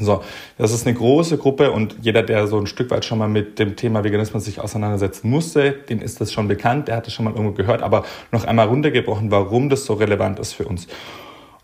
So, 0.00 0.22
das 0.58 0.72
ist 0.72 0.86
eine 0.86 0.96
große 0.96 1.38
Gruppe 1.38 1.70
und 1.70 1.96
jeder, 2.00 2.22
der 2.22 2.46
so 2.46 2.58
ein 2.58 2.66
Stück 2.66 2.90
weit 2.90 3.04
schon 3.04 3.18
mal 3.18 3.28
mit 3.28 3.58
dem 3.58 3.76
Thema 3.76 4.04
Veganismus 4.04 4.44
sich 4.44 4.60
auseinandersetzen 4.60 5.30
musste, 5.30 5.72
dem 5.72 6.00
ist 6.00 6.20
das 6.20 6.32
schon 6.32 6.48
bekannt, 6.48 6.88
der 6.88 6.96
hat 6.96 7.06
es 7.06 7.12
schon 7.12 7.24
mal 7.24 7.32
irgendwo 7.32 7.52
gehört, 7.52 7.82
aber 7.82 8.04
noch 8.32 8.44
einmal 8.44 8.66
runtergebrochen, 8.66 9.30
warum 9.30 9.68
das 9.68 9.84
so 9.84 9.94
relevant 9.94 10.38
ist 10.38 10.52
für 10.52 10.64
uns. 10.64 10.86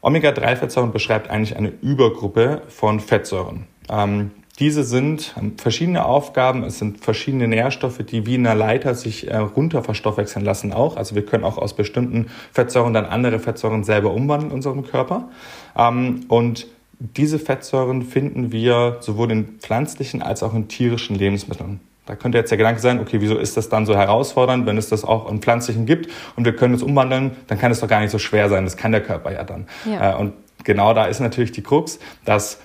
Omega-3-Fettsäuren 0.03 0.93
beschreibt 0.93 1.29
eigentlich 1.29 1.57
eine 1.57 1.73
Übergruppe 1.83 2.63
von 2.69 3.01
Fettsäuren. 3.01 3.67
Ähm, 3.91 4.31
diese 4.61 4.85
sind 4.85 5.35
verschiedene 5.57 6.05
Aufgaben, 6.05 6.65
es 6.65 6.79
sind 6.79 7.03
verschiedene 7.03 7.49
Nährstoffe, 7.49 7.99
die 7.99 8.27
wie 8.27 8.35
in 8.35 8.47
einer 8.47 8.55
Leiter 8.55 8.95
sich 8.95 9.31
äh, 9.31 9.37
runter 9.37 9.83
verstoffwechseln 9.83 10.45
lassen 10.45 10.75
auch. 10.75 10.97
Also 10.99 11.15
wir 11.15 11.25
können 11.25 11.45
auch 11.45 11.57
aus 11.57 11.75
bestimmten 11.75 12.27
Fettsäuren 12.53 12.93
dann 12.93 13.07
andere 13.07 13.39
Fettsäuren 13.39 13.85
selber 13.85 14.13
umwandeln 14.13 14.51
in 14.51 14.57
unserem 14.57 14.85
Körper. 14.85 15.31
Ähm, 15.77 16.27
und 16.29 16.67
diese 17.01 17.39
Fettsäuren 17.39 18.03
finden 18.03 18.53
wir 18.53 18.99
sowohl 19.01 19.33
in 19.33 19.59
pflanzlichen 19.59 20.23
als 20.23 20.43
auch 20.43 20.55
in 20.55 20.69
tierischen 20.69 21.17
Lebensmitteln. 21.17 21.81
Da 22.07 22.15
könnte 22.15 22.39
jetzt 22.39 22.51
der 22.51 22.59
Gedanke 22.59 22.81
sein, 22.81 23.01
okay, 23.01 23.21
wieso 23.21 23.39
ist 23.39 23.57
das 23.57 23.69
dann 23.69 23.87
so 23.87 23.95
herausfordernd, 23.95 24.67
wenn 24.67 24.77
es 24.77 24.89
das 24.89 25.05
auch 25.05 25.31
in 25.31 25.41
Pflanzlichen 25.41 25.87
gibt 25.87 26.11
und 26.37 26.45
wir 26.45 26.55
können 26.55 26.75
es 26.75 26.83
umwandeln, 26.83 27.33
dann 27.47 27.59
kann 27.59 27.73
es 27.73 27.81
doch 27.81 27.89
gar 27.89 28.01
nicht 28.01 28.11
so 28.11 28.19
schwer 28.19 28.49
sein. 28.49 28.65
Das 28.65 28.77
kann 28.77 28.93
der 28.93 29.03
Körper 29.03 29.33
ja 29.33 29.45
dann. 29.45 29.67
Ja. 29.87 30.13
Äh, 30.13 30.17
und 30.17 30.35
genau 30.65 30.93
da 30.93 31.07
ist 31.07 31.21
natürlich 31.21 31.53
die 31.53 31.63
Krux, 31.63 31.99
dass 32.25 32.59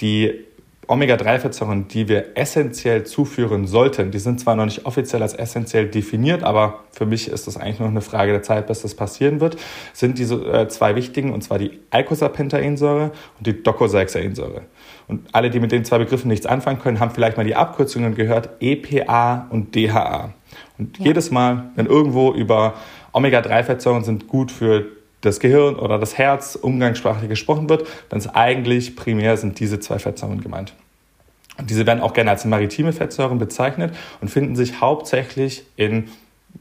die 0.00 0.44
Omega-3-Fettsäuren, 0.88 1.86
die 1.86 2.08
wir 2.08 2.36
essentiell 2.36 3.04
zuführen 3.04 3.66
sollten, 3.66 4.10
die 4.10 4.18
sind 4.18 4.40
zwar 4.40 4.56
noch 4.56 4.64
nicht 4.64 4.86
offiziell 4.86 5.22
als 5.22 5.34
essentiell 5.34 5.86
definiert, 5.86 6.42
aber 6.42 6.80
für 6.90 7.04
mich 7.04 7.28
ist 7.28 7.46
das 7.46 7.58
eigentlich 7.58 7.78
nur 7.78 7.88
eine 7.88 8.00
Frage 8.00 8.32
der 8.32 8.42
Zeit, 8.42 8.66
bis 8.66 8.80
das 8.80 8.94
passieren 8.94 9.40
wird, 9.40 9.58
sind 9.92 10.18
diese 10.18 10.36
äh, 10.36 10.66
zwei 10.68 10.96
wichtigen, 10.96 11.32
und 11.34 11.42
zwar 11.42 11.58
die 11.58 11.78
Eicosapentaensäure 11.90 13.12
und 13.38 13.46
die 13.46 13.62
Docosahexaensäure. 13.62 14.62
Und 15.08 15.28
alle, 15.32 15.50
die 15.50 15.60
mit 15.60 15.72
den 15.72 15.84
zwei 15.84 15.98
Begriffen 15.98 16.28
nichts 16.28 16.46
anfangen 16.46 16.80
können, 16.80 17.00
haben 17.00 17.10
vielleicht 17.10 17.36
mal 17.36 17.44
die 17.44 17.54
Abkürzungen 17.54 18.14
gehört, 18.14 18.48
EPA 18.60 19.46
und 19.50 19.74
DHA. 19.74 20.32
Und 20.78 20.98
ja. 20.98 21.04
jedes 21.04 21.30
Mal, 21.30 21.70
wenn 21.76 21.86
irgendwo 21.86 22.32
über 22.32 22.74
Omega-3-Fettsäuren 23.12 24.04
sind 24.04 24.26
gut 24.26 24.50
für 24.50 24.97
das 25.20 25.40
Gehirn 25.40 25.76
oder 25.76 25.98
das 25.98 26.16
Herz 26.16 26.54
umgangssprachlich 26.54 27.28
gesprochen 27.28 27.68
wird, 27.68 27.86
dann 28.08 28.18
ist 28.18 28.28
eigentlich 28.28 28.96
primär 28.96 29.36
sind 29.36 29.58
diese 29.60 29.80
zwei 29.80 29.98
Fettsäuren 29.98 30.40
gemeint. 30.40 30.74
Und 31.58 31.70
diese 31.70 31.86
werden 31.86 32.00
auch 32.00 32.12
gerne 32.12 32.30
als 32.30 32.44
maritime 32.44 32.92
Fettsäuren 32.92 33.38
bezeichnet 33.38 33.94
und 34.20 34.28
finden 34.28 34.54
sich 34.54 34.80
hauptsächlich 34.80 35.64
in 35.76 36.08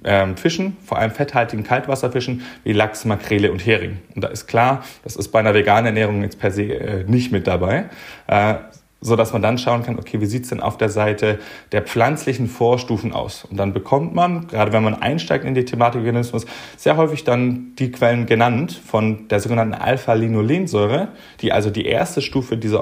ähm, 0.04 0.38
Fischen, 0.38 0.76
vor 0.84 0.98
allem 0.98 1.12
fetthaltigen 1.12 1.64
Kaltwasserfischen 1.64 2.44
wie 2.64 2.74
Lachs, 2.74 3.06
Makrele 3.06 3.52
und 3.52 3.66
Hering. 3.66 4.00
Und 4.16 4.24
da 4.24 4.28
ist 4.28 4.48
klar, 4.48 4.84
das 5.04 5.16
ist 5.16 5.30
bei 5.30 5.40
einer 5.40 5.54
veganen 5.54 5.86
Ernährung 5.86 6.24
jetzt 6.24 6.40
per 6.40 6.52
se 6.52 6.64
äh, 6.64 7.04
nicht 7.06 7.32
mit 7.32 7.48
dabei. 7.48 7.86
Äh, 8.28 8.56
so 9.00 9.16
dass 9.16 9.34
man 9.34 9.42
dann 9.42 9.58
schauen 9.58 9.84
kann, 9.84 10.00
okay, 10.00 10.22
wie 10.22 10.26
sieht's 10.26 10.50
denn 10.50 10.60
auf 10.60 10.78
der 10.78 10.90
Seite 10.90 11.40
der 11.72 11.84
pflanzlichen 11.84 12.48
Vorstufen 12.48 13.14
aus? 13.14 13.46
Und 13.46 13.58
dann 13.58 13.74
bekommt 13.74 14.16
man, 14.16 14.48
gerade 14.48 14.74
wenn 14.74 14.84
man 14.84 14.96
einsteigt 14.96 15.46
in 15.46 15.54
die 15.54 15.66
Thematik 15.66 16.02
Veganismus, 16.02 16.46
sehr 16.78 16.98
häufig 16.98 17.24
dann 17.24 17.74
die 17.78 17.92
Quellen 17.92 18.26
genannt 18.26 18.74
von 18.74 19.28
der 19.28 19.40
sogenannten 19.40 19.76
Alpha-Linolensäure, 19.76 21.10
die 21.42 21.52
also 21.52 21.70
die 21.70 21.86
erste 21.86 22.22
Stufe 22.22 22.58
dieser 22.58 22.82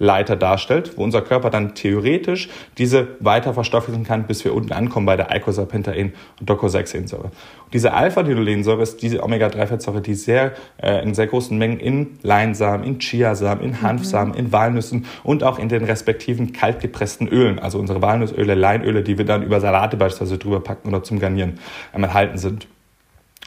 Omega-3-Leiter 0.00 0.36
darstellt, 0.36 0.96
wo 0.96 1.04
unser 1.04 1.22
Körper 1.22 1.50
dann 1.50 1.74
theoretisch 1.74 2.48
diese 2.78 3.08
weiter 3.20 3.54
verstoffwechseln 3.54 4.04
kann, 4.04 4.26
bis 4.26 4.44
wir 4.44 4.54
unten 4.54 4.72
ankommen 4.72 5.06
bei 5.06 5.16
der 5.16 5.30
Eicosapentaen 5.30 6.12
und 6.40 6.50
Docosahexaensäure. 6.50 7.30
Diese 7.72 7.92
Alpha-Linolensäure 7.92 8.82
ist 8.82 9.02
diese 9.02 9.22
Omega-3-Fettsäure, 9.22 10.00
die 10.00 10.14
sehr, 10.14 10.52
äh, 10.82 11.02
in 11.02 11.14
sehr 11.14 11.26
großen 11.26 11.56
Mengen 11.56 11.78
in 11.78 12.18
Leinsamen, 12.22 12.84
in 12.84 12.98
Chiasamen, 12.98 13.62
in 13.62 13.82
Hanfsamen, 13.82 14.34
in 14.34 14.52
Walnüssen 14.52 15.06
und 15.22 15.44
auch 15.44 15.58
in 15.58 15.68
den 15.68 15.84
respektiven 15.84 16.52
kaltgepressten 16.52 17.28
Ölen, 17.28 17.58
also 17.58 17.78
unsere 17.78 18.02
Walnussöle, 18.02 18.54
Leinöle, 18.54 19.02
die 19.02 19.18
wir 19.18 19.24
dann 19.24 19.42
über 19.42 19.60
Salate 19.60 19.96
beispielsweise 19.96 20.38
drüber 20.38 20.60
packen 20.60 20.88
oder 20.88 21.02
zum 21.02 21.18
Garnieren 21.18 21.58
einmal 21.92 22.14
halten 22.14 22.38
sind. 22.38 22.66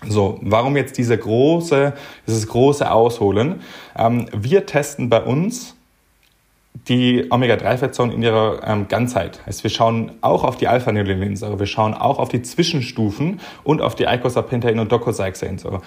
So, 0.07 0.39
warum 0.41 0.75
jetzt 0.75 0.97
diese 0.97 1.17
große, 1.17 1.93
dieses 2.27 2.47
große 2.47 2.91
Ausholen? 2.91 3.61
Ähm, 3.97 4.25
wir 4.33 4.65
testen 4.65 5.09
bei 5.09 5.21
uns 5.21 5.75
die 6.87 7.27
Omega-3-Fettsäuren 7.29 8.11
in 8.11 8.21
ihrer 8.21 8.61
ähm, 8.65 8.87
Ganzheit. 8.87 9.45
Heißt, 9.45 9.63
wir 9.63 9.69
schauen 9.69 10.11
auch 10.21 10.43
auf 10.43 10.57
die 10.57 10.67
Alpha-Neolinsäure, 10.67 11.59
wir 11.59 11.65
schauen 11.65 11.93
auch 11.93 12.19
auf 12.19 12.29
die 12.29 12.41
Zwischenstufen 12.41 13.39
und 13.63 13.81
auf 13.81 13.95
die 13.95 14.07
Eicosapentaen 14.07 14.79
und 14.79 14.91
Docosahexaensäure. 14.91 15.81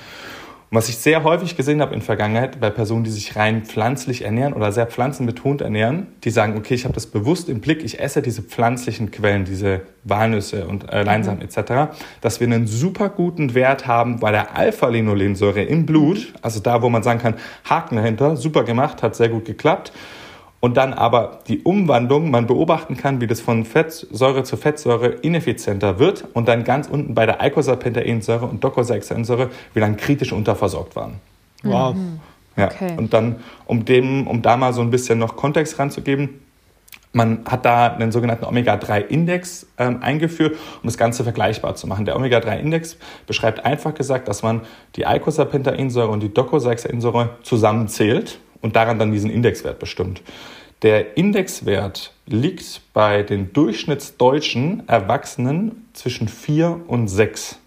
Und 0.69 0.79
was 0.79 0.89
ich 0.89 0.97
sehr 0.97 1.23
häufig 1.23 1.57
gesehen 1.57 1.81
habe 1.81 1.93
in 1.93 2.01
der 2.01 2.07
Vergangenheit 2.07 2.59
bei 2.59 2.71
Personen, 2.71 3.05
die 3.05 3.11
sich 3.11 3.37
rein 3.37 3.65
pflanzlich 3.65 4.23
ernähren 4.23 4.53
oder 4.53 4.73
sehr 4.73 4.87
pflanzenbetont 4.87 5.61
ernähren, 5.61 6.09
die 6.25 6.31
sagen, 6.31 6.57
okay, 6.57 6.75
ich 6.75 6.85
habe 6.85 6.95
das 6.95 7.07
bewusst 7.07 7.49
im 7.49 7.61
Blick, 7.61 7.85
ich 7.85 8.01
esse 8.01 8.21
diese 8.21 8.43
pflanzlichen 8.43 9.13
Quellen, 9.13 9.45
diese 9.45 9.83
Walnüsse 10.03 10.67
und 10.67 10.91
äh, 10.91 11.05
Leinsamen 11.05 11.39
mhm. 11.39 11.47
etc., 11.47 11.95
dass 12.21 12.41
wir 12.41 12.49
einen 12.49 12.67
super 12.67 13.11
guten 13.11 13.55
Wert 13.55 13.87
haben 13.87 14.19
bei 14.19 14.33
der 14.33 14.57
Alpha-Linolensäure 14.57 15.63
im 15.63 15.87
Blut, 15.87 16.33
also 16.43 16.59
da, 16.59 16.83
wo 16.83 16.89
man 16.89 17.05
sagen 17.05 17.21
kann, 17.21 17.35
Haken 17.65 17.97
dahinter, 17.97 18.37
super 18.37 18.65
gemacht, 18.65 19.05
hat 19.05 19.15
sehr 19.15 19.29
gut 19.29 19.45
geklappt 19.45 19.93
und 20.67 20.77
dann 20.77 20.95
aber 20.95 21.39
die 21.47 21.61
Umwandlung, 21.63 22.29
man 22.29 22.49
beobachten 22.49 22.97
kann, 22.97 23.21
wie 23.21 23.29
das 23.29 23.41
von 23.41 23.65
Fettsäure 23.65 24.43
zu 24.43 24.57
Fettsäure 24.57 25.07
ineffizienter 25.07 26.01
wird 26.01 26.25
und 26.33 26.49
dann 26.49 26.65
ganz 26.65 26.89
unten 26.89 27.15
bei 27.15 27.25
der 27.25 27.41
Eicosapentaensäure 27.41 28.47
und 28.47 28.65
Docosahexaensäure 28.65 29.51
wir 29.75 29.81
dann 29.81 29.97
kritisch 29.97 30.33
unterversorgt 30.33 30.97
waren. 30.97 31.21
Wow. 31.63 31.95
Mhm. 31.95 32.19
Ja, 32.57 32.67
okay. 32.67 32.97
und 32.97 33.15
dann, 33.15 33.37
um 33.67 33.85
dem, 33.85 34.27
um 34.27 34.43
da 34.43 34.57
mal 34.57 34.73
so 34.73 34.81
ein 34.81 34.91
bisschen 34.91 35.21
noch 35.21 35.37
Kontext 35.37 35.79
ranzugeben, 35.79 36.41
man 37.13 37.45
hat 37.47 37.65
da 37.65 37.87
einen 37.93 38.11
sogenannten 38.11 38.45
Omega-3-Index 38.45 39.69
ähm, 39.79 39.99
eingeführt, 40.03 40.57
um 40.83 40.87
das 40.87 40.99
Ganze 40.99 41.23
vergleichbar 41.23 41.77
zu 41.77 41.87
machen. 41.87 42.07
Der 42.07 42.17
Omega-3-Index 42.17 42.97
beschreibt 43.29 43.65
einfach 43.65 43.95
gesagt, 43.95 44.27
dass 44.27 44.43
man 44.43 44.63
die 44.97 45.07
Eicosapentaensäure 45.07 46.09
und 46.09 46.25
die 46.25 46.35
Docosahexaensäure 46.35 47.37
zusammenzählt 47.45 48.41
und 48.67 48.75
daran 48.75 48.99
dann 48.99 49.13
diesen 49.13 49.31
Indexwert 49.31 49.79
bestimmt. 49.79 50.23
Der 50.83 51.17
Indexwert 51.17 52.13
liegt 52.27 52.83
bei 52.93 53.23
den 53.23 53.53
durchschnittsdeutschen 53.55 54.87
Erwachsenen 54.89 55.89
zwischen 55.95 56.29
4 56.29 56.81
und 56.87 57.09
6. 57.09 57.59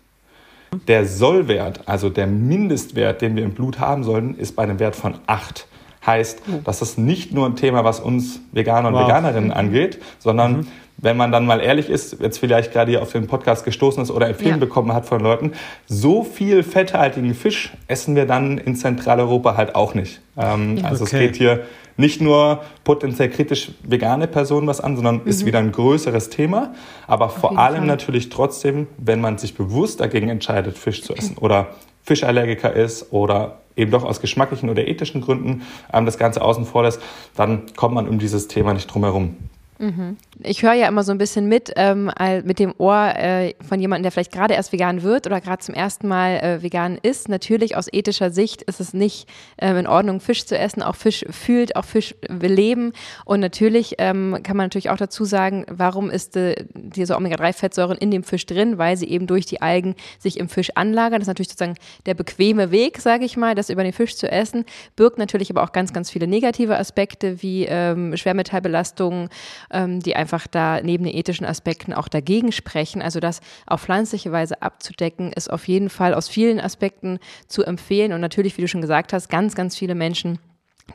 Der 0.87 1.07
Sollwert, 1.07 1.87
also 1.87 2.09
der 2.09 2.27
Mindestwert, 2.27 3.21
den 3.21 3.35
wir 3.35 3.43
im 3.43 3.53
Blut 3.53 3.79
haben 3.79 4.03
sollten, 4.03 4.35
ist 4.35 4.55
bei 4.55 4.63
einem 4.63 4.77
Wert 4.79 4.95
von 4.95 5.15
8. 5.25 5.67
Heißt, 6.05 6.41
das 6.63 6.83
ist 6.83 6.99
nicht 6.99 7.33
nur 7.33 7.47
ein 7.47 7.55
Thema, 7.55 7.83
was 7.83 7.99
uns 7.99 8.39
Veganer 8.51 8.89
und 8.89 8.93
wow. 8.93 9.07
Veganerinnen 9.07 9.51
angeht, 9.51 9.99
sondern 10.19 10.57
mhm. 10.57 10.67
Wenn 11.01 11.17
man 11.17 11.31
dann 11.31 11.45
mal 11.45 11.61
ehrlich 11.61 11.89
ist, 11.89 12.19
jetzt 12.19 12.39
vielleicht 12.39 12.73
gerade 12.73 12.91
hier 12.91 13.01
auf 13.01 13.11
den 13.11 13.27
Podcast 13.27 13.65
gestoßen 13.65 14.03
ist 14.03 14.11
oder 14.11 14.27
Empfehlungen 14.27 14.59
ja. 14.59 14.65
bekommen 14.65 14.93
hat 14.93 15.05
von 15.05 15.21
Leuten, 15.21 15.53
so 15.87 16.23
viel 16.23 16.63
fetthaltigen 16.63 17.33
Fisch 17.33 17.71
essen 17.87 18.15
wir 18.15 18.25
dann 18.25 18.57
in 18.57 18.75
Zentraleuropa 18.75 19.55
halt 19.55 19.75
auch 19.75 19.93
nicht. 19.93 20.21
Ähm, 20.37 20.79
also 20.83 21.05
okay. 21.05 21.15
es 21.15 21.21
geht 21.21 21.35
hier 21.37 21.61
nicht 21.97 22.21
nur 22.21 22.61
potenziell 22.83 23.29
kritisch 23.29 23.71
vegane 23.83 24.27
Personen 24.27 24.67
was 24.67 24.79
an, 24.79 24.95
sondern 24.95 25.15
mhm. 25.15 25.27
ist 25.27 25.45
wieder 25.45 25.59
ein 25.59 25.71
größeres 25.71 26.29
Thema. 26.29 26.73
Aber 27.07 27.25
Auf 27.25 27.37
vor 27.37 27.57
allem 27.57 27.79
Fall. 27.79 27.87
natürlich 27.87 28.29
trotzdem, 28.29 28.87
wenn 28.97 29.21
man 29.21 29.37
sich 29.37 29.55
bewusst 29.55 29.99
dagegen 29.99 30.29
entscheidet, 30.29 30.77
Fisch 30.77 31.03
zu 31.03 31.13
essen 31.13 31.37
oder 31.37 31.67
Fischallergiker 32.03 32.73
ist 32.73 33.11
oder 33.11 33.59
eben 33.75 33.91
doch 33.91 34.03
aus 34.03 34.21
geschmacklichen 34.21 34.69
oder 34.69 34.87
ethischen 34.87 35.21
Gründen 35.21 35.63
ähm, 35.93 36.05
das 36.05 36.17
Ganze 36.17 36.41
außen 36.41 36.65
vor 36.65 36.83
lässt, 36.83 37.01
dann 37.35 37.63
kommt 37.75 37.95
man 37.95 38.07
um 38.07 38.19
dieses 38.19 38.47
Thema 38.47 38.73
nicht 38.73 38.87
drum 38.87 39.03
herum. 39.03 39.35
Mhm. 39.79 40.17
Ich 40.43 40.61
höre 40.61 40.73
ja 40.73 40.89
immer 40.89 41.03
so 41.03 41.13
ein 41.13 41.17
bisschen 41.17 41.47
mit, 41.47 41.71
ähm, 41.77 42.11
mit 42.43 42.59
dem 42.59 42.73
Ohr 42.77 43.15
äh, 43.15 43.53
von 43.65 43.79
jemandem, 43.79 44.03
der 44.03 44.11
vielleicht 44.11 44.33
gerade 44.33 44.53
erst 44.53 44.73
vegan 44.73 45.03
wird 45.03 45.25
oder 45.25 45.39
gerade 45.39 45.63
zum 45.63 45.73
ersten 45.73 46.07
Mal 46.09 46.35
äh, 46.37 46.61
vegan 46.61 46.97
ist. 47.01 47.29
Natürlich 47.29 47.77
aus 47.77 47.87
ethischer 47.91 48.29
Sicht 48.29 48.61
ist 48.63 48.81
es 48.81 48.93
nicht 48.93 49.29
ähm, 49.57 49.77
in 49.77 49.87
Ordnung, 49.87 50.19
Fisch 50.19 50.45
zu 50.45 50.57
essen. 50.57 50.83
Auch 50.83 50.97
Fisch 50.97 51.23
fühlt, 51.29 51.77
auch 51.77 51.85
Fisch 51.85 52.13
will 52.27 52.51
leben. 52.51 52.91
Und 53.23 53.39
natürlich 53.39 53.95
ähm, 53.99 54.39
kann 54.43 54.57
man 54.57 54.65
natürlich 54.65 54.89
auch 54.89 54.97
dazu 54.97 55.23
sagen, 55.23 55.65
warum 55.69 56.09
ist 56.09 56.35
äh, 56.35 56.55
diese 56.73 57.15
Omega-3-Fettsäuren 57.15 57.97
in 57.97 58.11
dem 58.11 58.23
Fisch 58.23 58.45
drin? 58.45 58.77
Weil 58.77 58.97
sie 58.97 59.07
eben 59.07 59.27
durch 59.27 59.45
die 59.45 59.61
Algen 59.61 59.95
sich 60.19 60.39
im 60.39 60.49
Fisch 60.49 60.71
anlagern. 60.75 61.19
Das 61.19 61.23
ist 61.23 61.27
natürlich 61.29 61.49
sozusagen 61.49 61.77
der 62.05 62.15
bequeme 62.15 62.71
Weg, 62.71 62.97
sage 62.97 63.23
ich 63.23 63.37
mal, 63.37 63.55
das 63.55 63.69
über 63.69 63.83
den 63.83 63.93
Fisch 63.93 64.17
zu 64.17 64.29
essen. 64.29 64.65
Birgt 64.97 65.17
natürlich 65.17 65.49
aber 65.49 65.63
auch 65.63 65.71
ganz, 65.71 65.93
ganz 65.93 66.11
viele 66.11 66.27
negative 66.27 66.77
Aspekte 66.77 67.41
wie 67.41 67.65
ähm, 67.65 68.17
Schwermetallbelastungen 68.17 69.29
ähm, 69.71 69.99
die 69.99 70.15
einfach 70.15 70.47
da 70.47 70.81
neben 70.81 71.03
den 71.03 71.15
ethischen 71.15 71.45
Aspekten 71.45 71.93
auch 71.93 72.07
dagegen 72.07 72.51
sprechen. 72.51 73.01
Also 73.01 73.19
das 73.19 73.41
auf 73.65 73.81
pflanzliche 73.81 74.31
Weise 74.31 74.61
abzudecken, 74.61 75.31
ist 75.31 75.51
auf 75.51 75.67
jeden 75.67 75.89
Fall 75.89 76.13
aus 76.13 76.29
vielen 76.29 76.59
Aspekten 76.59 77.19
zu 77.47 77.63
empfehlen. 77.63 78.13
Und 78.13 78.21
natürlich, 78.21 78.57
wie 78.57 78.61
du 78.61 78.67
schon 78.67 78.81
gesagt 78.81 79.13
hast, 79.13 79.29
ganz, 79.29 79.55
ganz 79.55 79.77
viele 79.77 79.95
Menschen 79.95 80.39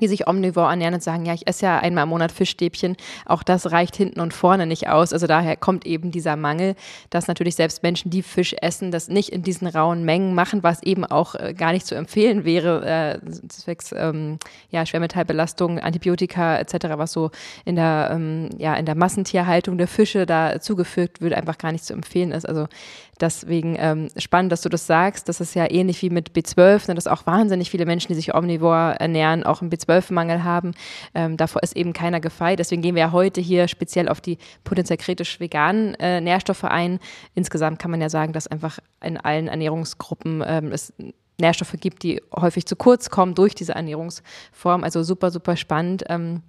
die 0.01 0.09
sich 0.09 0.27
omnivor 0.27 0.71
ernähren 0.71 0.95
und 0.95 1.03
sagen, 1.03 1.25
ja, 1.27 1.35
ich 1.35 1.47
esse 1.47 1.67
ja 1.67 1.79
einmal 1.79 2.05
im 2.05 2.11
Monat 2.11 2.33
Fischstäbchen, 2.33 2.97
auch 3.27 3.43
das 3.43 3.73
reicht 3.73 3.97
hinten 3.97 4.21
und 4.21 4.33
vorne 4.33 4.67
nicht 4.67 4.89
aus. 4.89 5.13
Also 5.13 5.27
daher 5.27 5.57
kommt 5.57 5.87
eben 5.87 6.11
dieser 6.11 6.37
Mangel, 6.37 6.75
dass 7.11 7.29
natürlich 7.29 7.55
selbst 7.55 7.83
Menschen, 7.83 8.11
die 8.11 8.23
Fisch 8.23 8.55
essen, 8.61 8.91
das 8.91 9.09
nicht 9.09 9.31
in 9.31 9.43
diesen 9.43 9.67
rauen 9.67 10.05
Mengen 10.05 10.35
machen, 10.35 10.63
was 10.63 10.83
eben 10.83 11.05
auch 11.05 11.35
äh, 11.35 11.55
gar 11.55 11.73
nicht 11.73 11.87
zu 11.87 11.95
empfehlen 11.95 12.45
wäre, 12.45 13.21
äh, 13.25 13.31
zwecks 13.49 13.93
ähm, 13.97 14.39
ja, 14.71 14.87
Schwermetallbelastung, 14.87 15.79
Antibiotika 15.79 16.59
etc., 16.59 16.75
was 16.97 17.13
so 17.13 17.31
in 17.65 17.77
der, 17.77 18.11
ähm, 18.13 18.51
ja, 18.59 18.75
in 18.75 18.87
der 18.87 18.95
Massentierhaltung 18.95 19.79
der 19.79 19.89
Fische 19.89 20.27
da 20.27 20.61
zugefügt 20.61 21.21
wird, 21.21 21.35
einfach 21.35 21.59
gar 21.59 21.73
nicht 21.73 21.85
zu 21.85 21.93
empfehlen 21.93 22.33
ist. 22.33 22.49
Also 22.49 22.67
Deswegen 23.21 23.77
ähm, 23.79 24.09
spannend, 24.17 24.53
dass 24.53 24.63
du 24.63 24.69
das 24.69 24.87
sagst. 24.87 25.29
Das 25.29 25.41
ist 25.41 25.55
ja 25.55 25.71
ähnlich 25.71 26.03
wie 26.03 26.11
mit 26.11 26.33
B12, 26.33 26.89
ne, 26.89 26.95
dass 26.95 27.07
auch 27.07 27.27
wahnsinnig 27.27 27.71
viele 27.71 27.87
Menschen, 27.87 28.09
die 28.09 28.15
sich 28.15 28.35
omnivor 28.35 28.77
ernähren, 28.99 29.45
auch 29.45 29.61
einen 29.61 29.71
B12-Mangel 29.71 30.45
haben. 30.45 30.73
Ähm, 31.15 31.37
davor 31.37 31.63
ist 31.63 31.77
eben 31.77 31.93
keiner 31.93 32.21
gefeit. 32.21 32.59
Deswegen 32.59 32.83
gehen 32.83 32.95
wir 32.95 33.03
ja 33.03 33.13
heute 33.13 33.41
hier 33.41 33.69
speziell 33.69 34.09
auf 34.09 34.21
die 34.21 34.39
potenziell 34.65 34.97
kritisch 34.97 35.41
veganen 35.41 35.95
äh, 35.95 36.21
Nährstoffe 36.21 36.65
ein. 36.65 36.99
Insgesamt 37.35 37.79
kann 37.79 37.91
man 37.91 38.01
ja 38.01 38.09
sagen, 38.09 38.33
dass 38.33 38.47
einfach 38.47 38.79
in 39.03 39.17
allen 39.17 39.49
Ernährungsgruppen 39.49 40.43
ähm, 40.47 40.73
es 40.73 40.93
Nährstoffe 41.41 41.75
gibt, 41.81 42.03
die 42.03 42.23
häufig 42.35 42.67
zu 42.67 42.77
kurz 42.77 43.11
kommen 43.11 43.35
durch 43.35 43.55
diese 43.55 43.75
Ernährungsform. 43.75 44.85
Also 44.85 45.03
super, 45.03 45.31
super 45.31 45.57
spannend. 45.57 46.05
Ähm, 46.09 46.43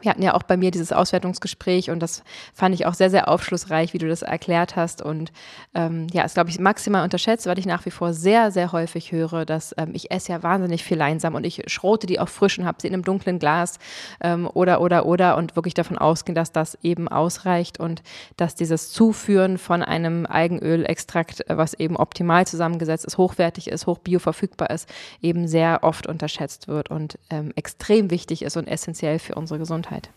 wir 0.00 0.10
hatten 0.10 0.22
ja 0.22 0.34
auch 0.34 0.42
bei 0.44 0.56
mir 0.56 0.70
dieses 0.70 0.92
Auswertungsgespräch 0.92 1.90
und 1.90 2.00
das 2.00 2.22
fand 2.54 2.74
ich 2.74 2.86
auch 2.86 2.94
sehr, 2.94 3.10
sehr 3.10 3.28
aufschlussreich, 3.28 3.92
wie 3.92 3.98
du 3.98 4.08
das 4.08 4.22
erklärt 4.22 4.76
hast. 4.76 5.02
Und 5.02 5.32
ähm, 5.74 6.06
ja, 6.12 6.22
ist, 6.22 6.34
glaube 6.34 6.50
ich, 6.50 6.58
maximal 6.58 7.04
unterschätzt, 7.04 7.46
weil 7.46 7.58
ich 7.58 7.66
nach 7.66 7.84
wie 7.86 7.90
vor 7.90 8.12
sehr, 8.14 8.50
sehr 8.50 8.72
häufig 8.72 9.12
höre, 9.12 9.44
dass 9.44 9.74
ähm, 9.76 9.90
ich 9.92 10.10
esse 10.10 10.32
ja 10.32 10.42
wahnsinnig 10.42 10.84
viel 10.84 10.96
Leinsam 10.96 11.34
und 11.34 11.44
ich 11.44 11.62
schrote 11.66 12.06
die 12.06 12.20
auch 12.20 12.28
frisch 12.28 12.58
und 12.58 12.66
habe 12.66 12.78
sie 12.80 12.88
in 12.88 12.94
einem 12.94 13.04
dunklen 13.04 13.38
Glas 13.38 13.78
ähm, 14.20 14.48
oder, 14.52 14.80
oder, 14.80 15.06
oder 15.06 15.36
und 15.36 15.56
wirklich 15.56 15.74
davon 15.74 15.98
ausgehen, 15.98 16.34
dass 16.34 16.52
das 16.52 16.78
eben 16.82 17.08
ausreicht 17.08 17.80
und 17.80 18.02
dass 18.36 18.54
dieses 18.54 18.92
Zuführen 18.92 19.58
von 19.58 19.82
einem 19.82 20.24
Algenölextrakt, 20.24 21.48
äh, 21.50 21.56
was 21.56 21.74
eben 21.74 21.96
optimal 21.96 22.46
zusammengesetzt 22.46 23.04
ist, 23.04 23.18
hochwertig 23.18 23.68
ist, 23.68 23.86
hoch 23.86 23.98
bioverfügbar 23.98 24.70
ist, 24.70 24.88
eben 25.20 25.48
sehr 25.48 25.80
oft 25.82 26.06
unterschätzt 26.06 26.68
wird 26.68 26.90
und 26.90 27.18
ähm, 27.28 27.52
extrem 27.56 28.10
wichtig 28.10 28.42
ist 28.42 28.56
und 28.56 28.66
essentiell 28.66 29.18
für 29.18 29.34
unsere 29.34 29.58
Gesundheit. 29.58 29.79
Gesundheit. 29.82 30.10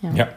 Ja. 0.00 0.10
ja. 0.12 0.28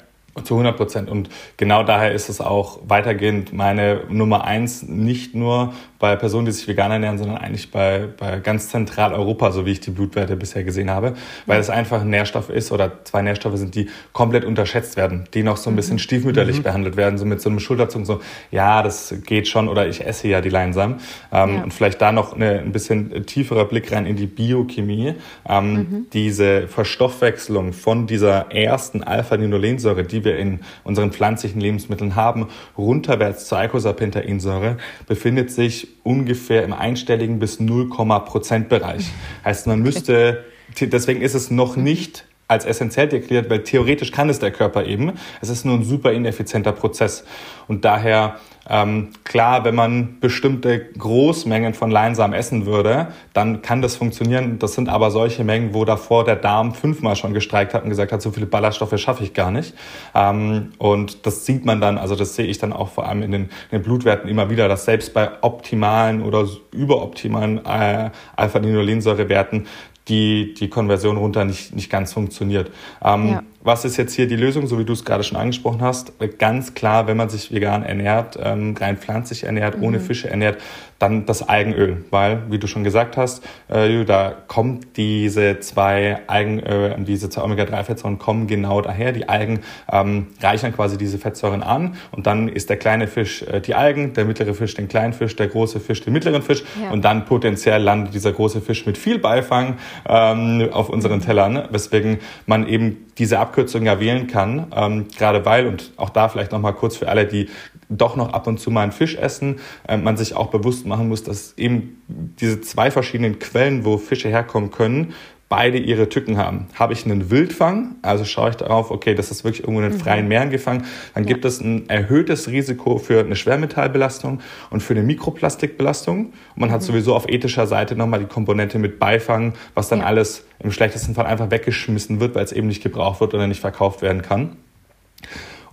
Zu 0.43 0.55
100 0.55 0.77
Prozent. 0.77 1.09
Und 1.09 1.29
genau 1.57 1.83
daher 1.83 2.11
ist 2.11 2.29
es 2.29 2.41
auch 2.41 2.79
weitergehend 2.87 3.53
meine 3.53 4.01
Nummer 4.09 4.43
eins, 4.43 4.83
nicht 4.83 5.35
nur 5.35 5.73
bei 5.99 6.15
Personen, 6.15 6.45
die 6.45 6.51
sich 6.51 6.67
vegan 6.67 6.91
ernähren, 6.91 7.17
sondern 7.17 7.37
eigentlich 7.37 7.71
bei, 7.71 8.07
bei 8.17 8.39
ganz 8.39 8.69
Zentraleuropa, 8.69 9.51
so 9.51 9.65
wie 9.65 9.71
ich 9.71 9.79
die 9.79 9.91
Blutwerte 9.91 10.35
bisher 10.35 10.63
gesehen 10.63 10.91
habe, 10.91 11.13
weil 11.45 11.59
es 11.59 11.69
einfach 11.69 12.01
ein 12.01 12.09
Nährstoff 12.09 12.49
ist 12.49 12.71
oder 12.71 13.03
zwei 13.03 13.21
Nährstoffe 13.21 13.57
sind, 13.57 13.73
die 13.75 13.89
komplett 14.13 14.45
unterschätzt 14.45 14.95
werden, 14.97 15.25
die 15.33 15.43
noch 15.43 15.57
so 15.57 15.69
ein 15.69 15.75
bisschen 15.75 15.95
mhm. 15.95 15.99
stiefmütterlich 15.99 16.59
mhm. 16.59 16.63
behandelt 16.63 16.97
werden, 16.97 17.17
so 17.17 17.25
mit 17.25 17.41
so 17.41 17.49
einem 17.49 17.59
Schulterzug, 17.59 18.05
so, 18.05 18.21
ja, 18.51 18.83
das 18.83 19.15
geht 19.25 19.47
schon 19.47 19.67
oder 19.67 19.87
ich 19.87 20.05
esse 20.05 20.27
ja 20.27 20.41
die 20.41 20.49
Leinsamen. 20.49 20.97
Ähm, 21.31 21.55
ja. 21.55 21.63
Und 21.63 21.73
vielleicht 21.73 22.01
da 22.01 22.11
noch 22.11 22.33
eine, 22.33 22.59
ein 22.59 22.71
bisschen 22.71 23.25
tieferer 23.25 23.65
Blick 23.65 23.91
rein 23.91 24.05
in 24.05 24.15
die 24.15 24.27
Biochemie. 24.27 25.15
Ähm, 25.47 25.73
mhm. 25.73 26.05
Diese 26.13 26.67
Verstoffwechslung 26.67 27.73
von 27.73 28.07
dieser 28.07 28.51
ersten 28.51 29.03
Alpha-Linolensäure, 29.03 30.03
die 30.03 30.23
wir 30.27 30.37
in 30.37 30.59
unseren 30.83 31.11
pflanzlichen 31.11 31.59
Lebensmitteln 31.59 32.15
haben, 32.15 32.47
runterwärts 32.77 33.47
zur 33.47 33.57
Eicosapentaensäure, 33.57 34.77
befindet 35.07 35.49
sich 35.49 35.87
ungefähr 36.03 36.63
im 36.63 36.73
einstelligen 36.73 37.39
bis 37.39 37.59
0, 37.59 37.89
Prozent 37.89 38.69
Bereich. 38.69 39.09
Heißt, 39.43 39.65
man 39.65 39.79
müsste, 39.79 40.45
deswegen 40.79 41.21
ist 41.21 41.33
es 41.33 41.49
noch 41.49 41.75
nicht 41.75 42.25
als 42.47 42.65
essentiell 42.65 43.07
deklariert, 43.07 43.49
weil 43.49 43.63
theoretisch 43.63 44.11
kann 44.11 44.29
es 44.29 44.39
der 44.39 44.51
Körper 44.51 44.85
eben. 44.85 45.13
Es 45.41 45.49
ist 45.49 45.65
nur 45.65 45.75
ein 45.75 45.83
super 45.83 46.13
ineffizienter 46.13 46.71
Prozess. 46.71 47.25
Und 47.67 47.83
daher, 47.83 48.37
ähm, 48.69 49.09
klar, 49.25 49.65
wenn 49.65 49.75
man 49.75 50.21
bestimmte 50.21 50.79
Großmengen 50.79 51.73
von 51.73 51.91
Leinsamen 51.91 52.33
essen 52.33 52.65
würde, 52.65 53.07
dann 53.33 53.61
kann 53.61 53.81
das 53.81 53.97
funktionieren. 53.97 54.59
Das 54.59 54.75
sind 54.75 54.87
aber 54.87 55.11
solche 55.11 55.43
Mengen, 55.43 55.73
wo 55.73 55.83
davor 55.83 56.23
der 56.23 56.37
Darm 56.37 56.73
fünfmal 56.73 57.17
schon 57.17 57.33
gestreikt 57.33 57.73
hat 57.73 57.83
und 57.83 57.89
gesagt 57.89 58.13
hat, 58.13 58.21
so 58.21 58.31
viele 58.31 58.45
Ballaststoffe 58.45 58.97
schaffe 58.97 59.25
ich 59.25 59.33
gar 59.33 59.51
nicht. 59.51 59.73
Ähm, 60.15 60.71
und 60.77 61.25
das 61.25 61.45
sieht 61.45 61.65
man 61.65 61.81
dann, 61.81 61.97
also 61.97 62.15
das 62.15 62.35
sehe 62.35 62.45
ich 62.45 62.59
dann 62.59 62.71
auch 62.71 62.89
vor 62.89 63.07
allem 63.09 63.23
in 63.23 63.31
den, 63.31 63.41
in 63.43 63.79
den 63.79 63.81
Blutwerten 63.83 64.29
immer 64.29 64.49
wieder, 64.49 64.69
dass 64.69 64.85
selbst 64.85 65.13
bei 65.13 65.29
optimalen 65.41 66.21
oder 66.23 66.47
überoptimalen 66.71 67.65
äh, 67.65 68.11
Alpha-Linolensäurewerten 68.37 69.67
die, 70.07 70.53
die 70.53 70.69
Konversion 70.69 71.17
runter 71.17 71.45
nicht, 71.45 71.75
nicht 71.75 71.89
ganz 71.89 72.13
funktioniert. 72.13 72.71
Ähm, 73.03 73.29
ja. 73.29 73.43
Was 73.67 73.83
ist 73.83 73.97
jetzt 73.97 74.13
hier 74.13 74.27
die 74.27 74.37
Lösung, 74.37 74.65
so 74.65 74.79
wie 74.79 74.85
du 74.85 74.93
es 74.93 75.03
gerade 75.03 75.25
schon 75.25 75.37
angesprochen 75.37 75.81
hast? 75.81 76.13
Ganz 76.39 76.73
klar, 76.73 77.05
wenn 77.05 77.17
man 77.17 77.27
sich 77.27 77.51
vegan 77.51 77.83
ernährt, 77.83 78.39
ähm, 78.41 78.75
rein 78.79 78.95
pflanzlich 78.95 79.43
ernährt, 79.43 79.79
mhm. 79.79 79.83
ohne 79.83 79.99
Fische 79.99 80.29
ernährt, 80.29 80.61
dann 80.99 81.25
das 81.25 81.49
Algenöl. 81.49 82.05
Weil, 82.09 82.43
wie 82.49 82.59
du 82.59 82.67
schon 82.67 82.85
gesagt 82.85 83.17
hast, 83.17 83.43
äh, 83.67 84.05
da 84.05 84.33
kommt 84.47 84.95
diese 84.95 85.59
zwei 85.59 86.19
Algenöl, 86.27 86.91
äh, 86.91 87.03
diese 87.03 87.29
zwei 87.29 87.41
Omega-3-Fettsäuren 87.41 88.17
kommen 88.17 88.47
genau 88.47 88.79
daher. 88.79 89.11
Die 89.11 89.27
Algen 89.27 89.59
ähm, 89.91 90.27
reichern 90.41 90.73
quasi 90.73 90.97
diese 90.97 91.17
Fettsäuren 91.17 91.61
an 91.61 91.97
und 92.13 92.25
dann 92.25 92.47
ist 92.47 92.69
der 92.69 92.77
kleine 92.77 93.07
Fisch 93.07 93.41
äh, 93.41 93.59
die 93.59 93.75
Algen, 93.75 94.13
der 94.13 94.23
mittlere 94.23 94.53
Fisch 94.53 94.75
den 94.75 94.87
kleinen 94.87 95.11
Fisch, 95.11 95.35
der 95.35 95.49
große 95.49 95.81
Fisch 95.81 95.99
den 95.99 96.13
mittleren 96.13 96.41
Fisch 96.41 96.63
ja. 96.81 96.91
und 96.91 97.03
dann 97.03 97.25
potenziell 97.25 97.81
landet 97.83 98.13
dieser 98.13 98.31
große 98.31 98.61
Fisch 98.61 98.85
mit 98.85 98.97
viel 98.97 99.19
Beifang 99.19 99.77
ähm, 100.07 100.69
auf 100.71 100.87
unseren 100.87 101.19
Tellern, 101.19 101.67
weswegen 101.69 102.19
man 102.45 102.65
eben 102.65 103.06
diese 103.17 103.39
Abkürzung 103.39 103.85
ja 103.85 103.99
wählen 103.99 104.27
kann, 104.27 104.67
ähm, 104.75 105.07
gerade 105.17 105.45
weil, 105.45 105.67
und 105.67 105.93
auch 105.97 106.09
da 106.09 106.29
vielleicht 106.29 106.51
nochmal 106.51 106.73
kurz 106.73 106.97
für 106.97 107.09
alle, 107.09 107.25
die 107.25 107.49
doch 107.89 108.15
noch 108.15 108.33
ab 108.33 108.47
und 108.47 108.59
zu 108.59 108.69
mal 108.69 108.83
einen 108.83 108.91
Fisch 108.91 109.15
essen, 109.15 109.59
äh, 109.87 109.97
man 109.97 110.17
sich 110.17 110.35
auch 110.35 110.47
bewusst 110.47 110.85
machen 110.85 111.07
muss, 111.07 111.23
dass 111.23 111.57
eben 111.57 112.01
diese 112.07 112.61
zwei 112.61 112.91
verschiedenen 112.91 113.39
Quellen, 113.39 113.85
wo 113.85 113.97
Fische 113.97 114.29
herkommen 114.29 114.71
können, 114.71 115.13
beide 115.49 115.77
ihre 115.77 116.09
Tücken 116.09 116.37
haben. 116.37 116.67
Habe 116.75 116.93
ich 116.93 117.05
einen 117.05 117.31
Wildfang, 117.31 117.95
also 118.01 118.25
schaue 118.25 118.49
ich 118.49 118.55
darauf, 118.55 118.91
okay, 118.91 119.15
das 119.15 119.31
ist 119.31 119.43
wirklich 119.43 119.61
irgendwo 119.61 119.81
in 119.81 119.89
den 119.89 119.97
mhm. 119.97 120.01
freien 120.01 120.27
Meeren 120.27 120.49
gefangen, 120.49 120.85
dann 121.13 121.23
ja. 121.23 121.27
gibt 121.27 121.45
es 121.45 121.61
ein 121.61 121.87
erhöhtes 121.89 122.49
Risiko 122.49 122.97
für 122.97 123.21
eine 123.21 123.35
Schwermetallbelastung 123.35 124.41
und 124.69 124.83
für 124.83 124.93
eine 124.93 125.03
Mikroplastikbelastung. 125.03 126.27
Und 126.27 126.33
man 126.55 126.69
mhm. 126.69 126.73
hat 126.73 126.83
sowieso 126.83 127.15
auf 127.15 127.29
ethischer 127.29 127.67
Seite 127.67 127.95
nochmal 127.95 128.19
die 128.19 128.25
Komponente 128.25 128.77
mit 128.77 128.99
Beifang, 128.99 129.53
was 129.73 129.87
dann 129.87 129.99
ja. 129.99 130.05
alles 130.05 130.45
im 130.59 130.71
schlechtesten 130.71 131.15
Fall 131.15 131.25
einfach 131.25 131.49
weggeschmissen 131.49 132.19
wird, 132.19 132.35
weil 132.35 132.43
es 132.43 132.51
eben 132.51 132.67
nicht 132.67 132.83
gebraucht 132.83 133.21
wird 133.21 133.33
oder 133.33 133.47
nicht 133.47 133.61
verkauft 133.61 134.01
werden 134.01 134.21
kann. 134.21 134.57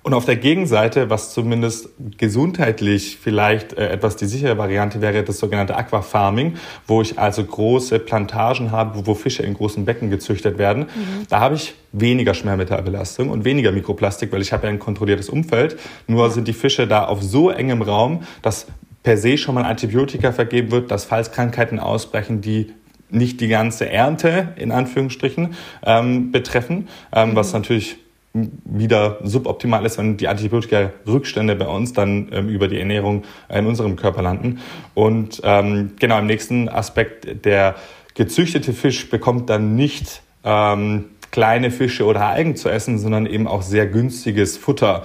Und 0.05 0.13
auf 0.13 0.27
der 0.27 0.37
Gegenseite, 0.37 1.09
was 1.09 1.33
zumindest 1.33 1.89
gesundheitlich 2.19 3.17
vielleicht 3.19 3.73
äh, 3.73 3.89
etwas 3.89 4.17
die 4.17 4.27
sichere 4.27 4.59
Variante 4.59 5.01
wäre, 5.01 5.23
das 5.23 5.39
sogenannte 5.39 5.77
Aquafarming, 5.77 6.57
wo 6.87 7.01
ich 7.01 7.19
also 7.19 7.43
große 7.43 7.99
Plantagen 8.01 8.71
habe, 8.71 9.07
wo 9.07 9.15
Fische 9.15 9.43
in 9.43 9.55
großen 9.55 9.87
Becken 9.87 10.11
gezüchtet 10.11 10.59
werden. 10.59 10.83
Mhm. 10.83 11.27
Da 11.31 11.41
habe 11.41 11.55
ich 11.55 11.75
weniger 11.93 12.35
Schwermetallbelastung 12.35 13.31
und 13.31 13.47
weniger 13.47 13.73
Mikroplastik, 13.73 14.31
weil 14.31 14.43
ich 14.43 14.53
habe 14.53 14.67
ja 14.67 14.75
ein 14.75 14.79
kontrolliertes 14.79 15.31
Umfeld. 15.31 15.79
Nur 16.07 16.31
sind 16.31 16.49
die 16.49 16.53
Fische 16.53 16.87
da 16.87 17.07
auf 17.07 17.23
so 17.23 17.49
engem 17.49 17.81
Raum, 17.81 18.25
dass 18.43 18.67
per 19.03 19.17
se 19.17 19.39
schon 19.39 19.55
mal 19.55 19.65
Antibiotika 19.65 20.33
vergeben 20.33 20.71
wird, 20.71 20.91
dass 20.91 21.07
falls 21.07 21.33
Krankheiten 21.33 21.81
ausbrechen, 21.81 22.43
die 22.43 22.73
nicht 23.09 23.41
die 23.41 23.49
ganze 23.49 23.89
Ernte 23.89 24.49
in 24.57 24.71
Anführungsstrichen 24.71 25.55
ähm, 25.83 26.31
betreffen, 26.31 26.89
ähm, 27.11 27.31
mhm. 27.31 27.37
was 27.37 27.55
natürlich 27.55 28.04
wieder 28.35 29.19
suboptimal 29.23 29.87
ist, 29.87 29.97
wenn 29.97 30.17
die 30.17 30.27
Antibiotika-Rückstände 30.27 31.55
bei 31.55 31.69
uns 31.69 31.93
dann 31.93 32.29
ähm, 32.33 32.49
über 32.49 32.67
die 32.67 32.79
Ernährung 32.79 33.23
in 33.49 33.67
unserem 33.67 33.95
Körper 33.95 34.23
landen. 34.23 34.61
Und 34.95 35.41
ähm, 35.45 35.93
genau 36.01 36.19
im 36.19 36.27
nächsten 36.27 36.69
Aspekt, 36.69 37.45
der 37.45 37.77
gezüchtete 38.15 38.73
Fisch 38.73 39.09
bekommt 39.09 39.51
dann 39.51 39.77
nicht 39.77 40.23
ähm, 40.43 41.07
kleine 41.31 41.71
Fische 41.71 42.05
oder 42.05 42.27
Algen 42.27 42.55
zu 42.55 42.69
essen, 42.69 42.99
sondern 42.99 43.27
eben 43.27 43.49
auch 43.49 43.63
sehr 43.63 43.87
günstiges 43.87 44.57
Futter, 44.57 45.05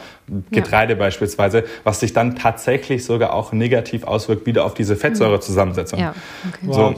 Getreide 0.51 0.93
ja. 0.93 0.99
beispielsweise, 0.99 1.63
was 1.83 1.99
sich 1.99 2.13
dann 2.13 2.35
tatsächlich 2.35 3.03
sogar 3.03 3.33
auch 3.33 3.51
negativ 3.51 4.03
auswirkt 4.03 4.45
wieder 4.45 4.65
auf 4.65 4.75
diese 4.75 4.95
Fettsäurezusammensetzung. 4.95 5.99
Ja, 5.99 6.13
okay. 6.47 6.65
So, 6.71 6.81
wow. 6.81 6.95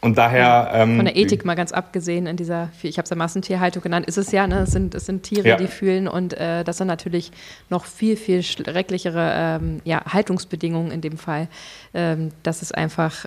Und 0.00 0.16
daher. 0.16 0.70
Ähm, 0.72 0.96
Von 0.96 1.04
der 1.04 1.16
Ethik 1.16 1.44
mal 1.44 1.54
ganz 1.54 1.72
abgesehen, 1.72 2.26
in 2.26 2.36
dieser, 2.36 2.70
ich 2.82 2.96
habe 2.96 3.04
es 3.04 3.10
ja 3.10 3.16
Massentierhaltung 3.16 3.82
genannt, 3.82 4.06
ist 4.06 4.16
es 4.16 4.32
ja, 4.32 4.46
ne? 4.46 4.60
es, 4.60 4.72
sind, 4.72 4.94
es 4.94 5.06
sind 5.06 5.22
Tiere, 5.22 5.48
ja. 5.48 5.56
die 5.56 5.66
fühlen 5.66 6.08
und 6.08 6.32
äh, 6.34 6.64
das 6.64 6.78
sind 6.78 6.86
natürlich 6.86 7.32
noch 7.68 7.84
viel, 7.84 8.16
viel 8.16 8.42
schrecklichere 8.42 9.32
ähm, 9.60 9.80
ja, 9.84 10.02
Haltungsbedingungen 10.06 10.90
in 10.90 11.02
dem 11.02 11.18
Fall. 11.18 11.48
Ähm, 11.92 12.30
das 12.42 12.62
ist 12.62 12.74
einfach, 12.74 13.26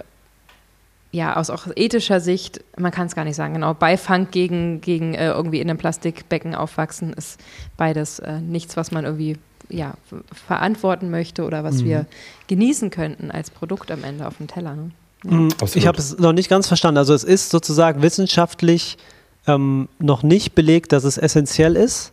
ja, 1.11 1.35
aus 1.35 1.51
auch 1.51 1.67
ethischer 1.75 2.19
Sicht, 2.19 2.63
man 2.75 2.91
kann 2.91 3.05
es 3.05 3.13
gar 3.13 3.23
nicht 3.23 3.35
sagen, 3.35 3.53
genau, 3.53 3.75
Beifang 3.75 4.29
gegen, 4.31 4.81
gegen 4.81 5.13
äh, 5.13 5.27
irgendwie 5.27 5.59
in 5.59 5.69
einem 5.69 5.77
Plastikbecken 5.77 6.55
aufwachsen, 6.55 7.13
ist 7.13 7.39
beides 7.77 8.17
äh, 8.17 8.39
nichts, 8.39 8.77
was 8.77 8.91
man 8.91 9.05
irgendwie 9.05 9.37
ja, 9.69 9.93
verantworten 10.47 11.11
möchte 11.11 11.45
oder 11.45 11.63
was 11.63 11.81
mhm. 11.81 11.85
wir 11.85 12.05
genießen 12.47 12.89
könnten 12.89 13.29
als 13.29 13.51
Produkt 13.51 13.91
am 13.91 14.03
Ende 14.03 14.27
auf 14.27 14.37
dem 14.37 14.47
Teller. 14.47 14.75
Ne? 14.75 14.91
Mhm. 15.23 15.49
Ich 15.73 15.87
habe 15.87 15.97
es 15.97 16.17
noch 16.17 16.33
nicht 16.33 16.49
ganz 16.49 16.67
verstanden. 16.67 16.97
Also 16.97 17.13
es 17.13 17.23
ist 17.23 17.49
sozusagen 17.49 18.01
wissenschaftlich 18.01 18.97
ähm, 19.47 19.89
noch 19.99 20.23
nicht 20.23 20.55
belegt, 20.55 20.91
dass 20.91 21.03
es 21.03 21.17
essentiell 21.17 21.75
ist. 21.75 22.11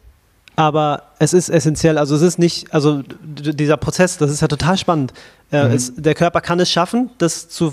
Aber 0.57 1.05
es 1.19 1.33
ist 1.33 1.49
essentiell, 1.49 1.97
also 1.97 2.15
es 2.17 2.23
ist 2.23 2.39
nicht, 2.39 2.75
also 2.75 3.03
dieser 3.23 3.77
Prozess, 3.77 4.19
das 4.19 4.31
ist 4.31 4.43
ja 4.43 4.49
total 4.49 4.77
spannend. 4.77 5.13
Äh, 5.51 5.65
mhm. 5.65 5.75
es, 5.75 5.93
der 5.97 6.15
Körper 6.15 6.41
kann 6.41 6.61
es 6.61 6.71
schaffen, 6.71 7.11
das 7.19 7.49
zu, 7.49 7.73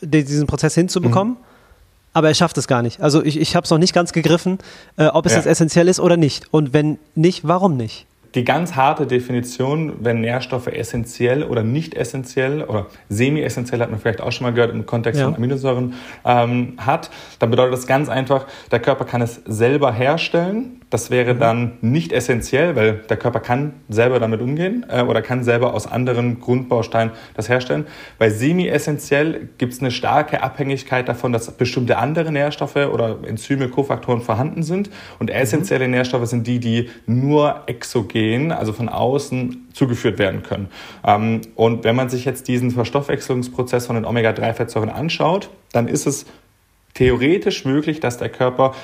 diesen 0.00 0.46
Prozess 0.46 0.74
hinzubekommen, 0.74 1.34
mhm. 1.34 1.40
aber 2.12 2.28
er 2.28 2.34
schafft 2.34 2.56
es 2.58 2.68
gar 2.68 2.82
nicht. 2.82 3.00
Also 3.00 3.24
ich, 3.24 3.40
ich 3.40 3.56
habe 3.56 3.64
es 3.64 3.70
noch 3.70 3.78
nicht 3.78 3.92
ganz 3.92 4.12
gegriffen, 4.12 4.58
äh, 4.96 5.06
ob 5.06 5.26
es 5.26 5.32
ja. 5.32 5.38
jetzt 5.38 5.46
essentiell 5.46 5.88
ist 5.88 5.98
oder 6.00 6.16
nicht. 6.16 6.52
Und 6.52 6.72
wenn 6.72 6.98
nicht, 7.14 7.46
warum 7.46 7.76
nicht? 7.76 8.06
Die 8.34 8.44
ganz 8.44 8.74
harte 8.76 9.06
Definition, 9.06 9.94
wenn 10.00 10.20
Nährstoffe 10.20 10.66
essentiell 10.66 11.42
oder 11.42 11.62
nicht 11.62 11.94
essentiell 11.94 12.62
oder 12.62 12.86
semi-essentiell 13.08 13.80
hat 13.80 13.90
man 13.90 14.00
vielleicht 14.00 14.20
auch 14.20 14.32
schon 14.32 14.46
mal 14.46 14.52
gehört 14.52 14.72
im 14.72 14.84
Kontext 14.84 15.20
ja. 15.20 15.26
von 15.26 15.36
Aminosäuren 15.36 15.94
ähm, 16.24 16.74
hat, 16.78 17.10
dann 17.38 17.50
bedeutet 17.50 17.72
das 17.72 17.86
ganz 17.86 18.08
einfach, 18.08 18.46
der 18.70 18.80
Körper 18.80 19.04
kann 19.04 19.22
es 19.22 19.40
selber 19.46 19.92
herstellen. 19.92 20.80
Das 20.90 21.10
wäre 21.10 21.34
mhm. 21.34 21.38
dann 21.38 21.72
nicht 21.80 22.12
essentiell, 22.12 22.76
weil 22.76 22.94
der 23.08 23.16
Körper 23.16 23.40
kann 23.40 23.74
selber 23.88 24.18
damit 24.20 24.40
umgehen 24.40 24.84
äh, 24.88 25.02
oder 25.02 25.22
kann 25.22 25.44
selber 25.44 25.74
aus 25.74 25.86
anderen 25.86 26.40
Grundbausteinen 26.40 27.12
das 27.34 27.48
herstellen. 27.48 27.86
Bei 28.18 28.30
semi-essentiell 28.30 29.48
gibt 29.58 29.72
es 29.72 29.80
eine 29.80 29.90
starke 29.90 30.42
Abhängigkeit 30.42 31.08
davon, 31.08 31.32
dass 31.32 31.50
bestimmte 31.50 31.98
andere 31.98 32.32
Nährstoffe 32.32 32.76
oder 32.76 33.18
Enzyme, 33.26 33.68
Kofaktoren 33.68 34.20
vorhanden 34.20 34.62
sind. 34.62 34.90
Und 35.18 35.30
essentielle 35.30 35.86
mhm. 35.86 35.92
Nährstoffe 35.92 36.26
sind 36.26 36.46
die, 36.46 36.58
die 36.58 36.90
nur 37.06 37.62
exogen 37.66 38.17
gehen, 38.18 38.50
also 38.50 38.72
von 38.72 38.88
außen 38.88 39.68
zugeführt 39.72 40.18
werden 40.18 40.42
können. 40.42 40.68
Ähm, 41.06 41.42
und 41.54 41.84
wenn 41.84 41.94
man 41.94 42.10
sich 42.10 42.24
jetzt 42.24 42.48
diesen 42.48 42.72
Verstoffwechslungsprozess 42.72 43.86
von 43.86 43.94
den 43.94 44.04
Omega-3-Fettsäuren 44.04 44.90
anschaut, 44.90 45.50
dann 45.70 45.86
ist 45.86 46.06
es 46.06 46.26
theoretisch 46.94 47.64
möglich, 47.64 48.00
dass 48.00 48.18
der 48.18 48.28
Körper 48.28 48.74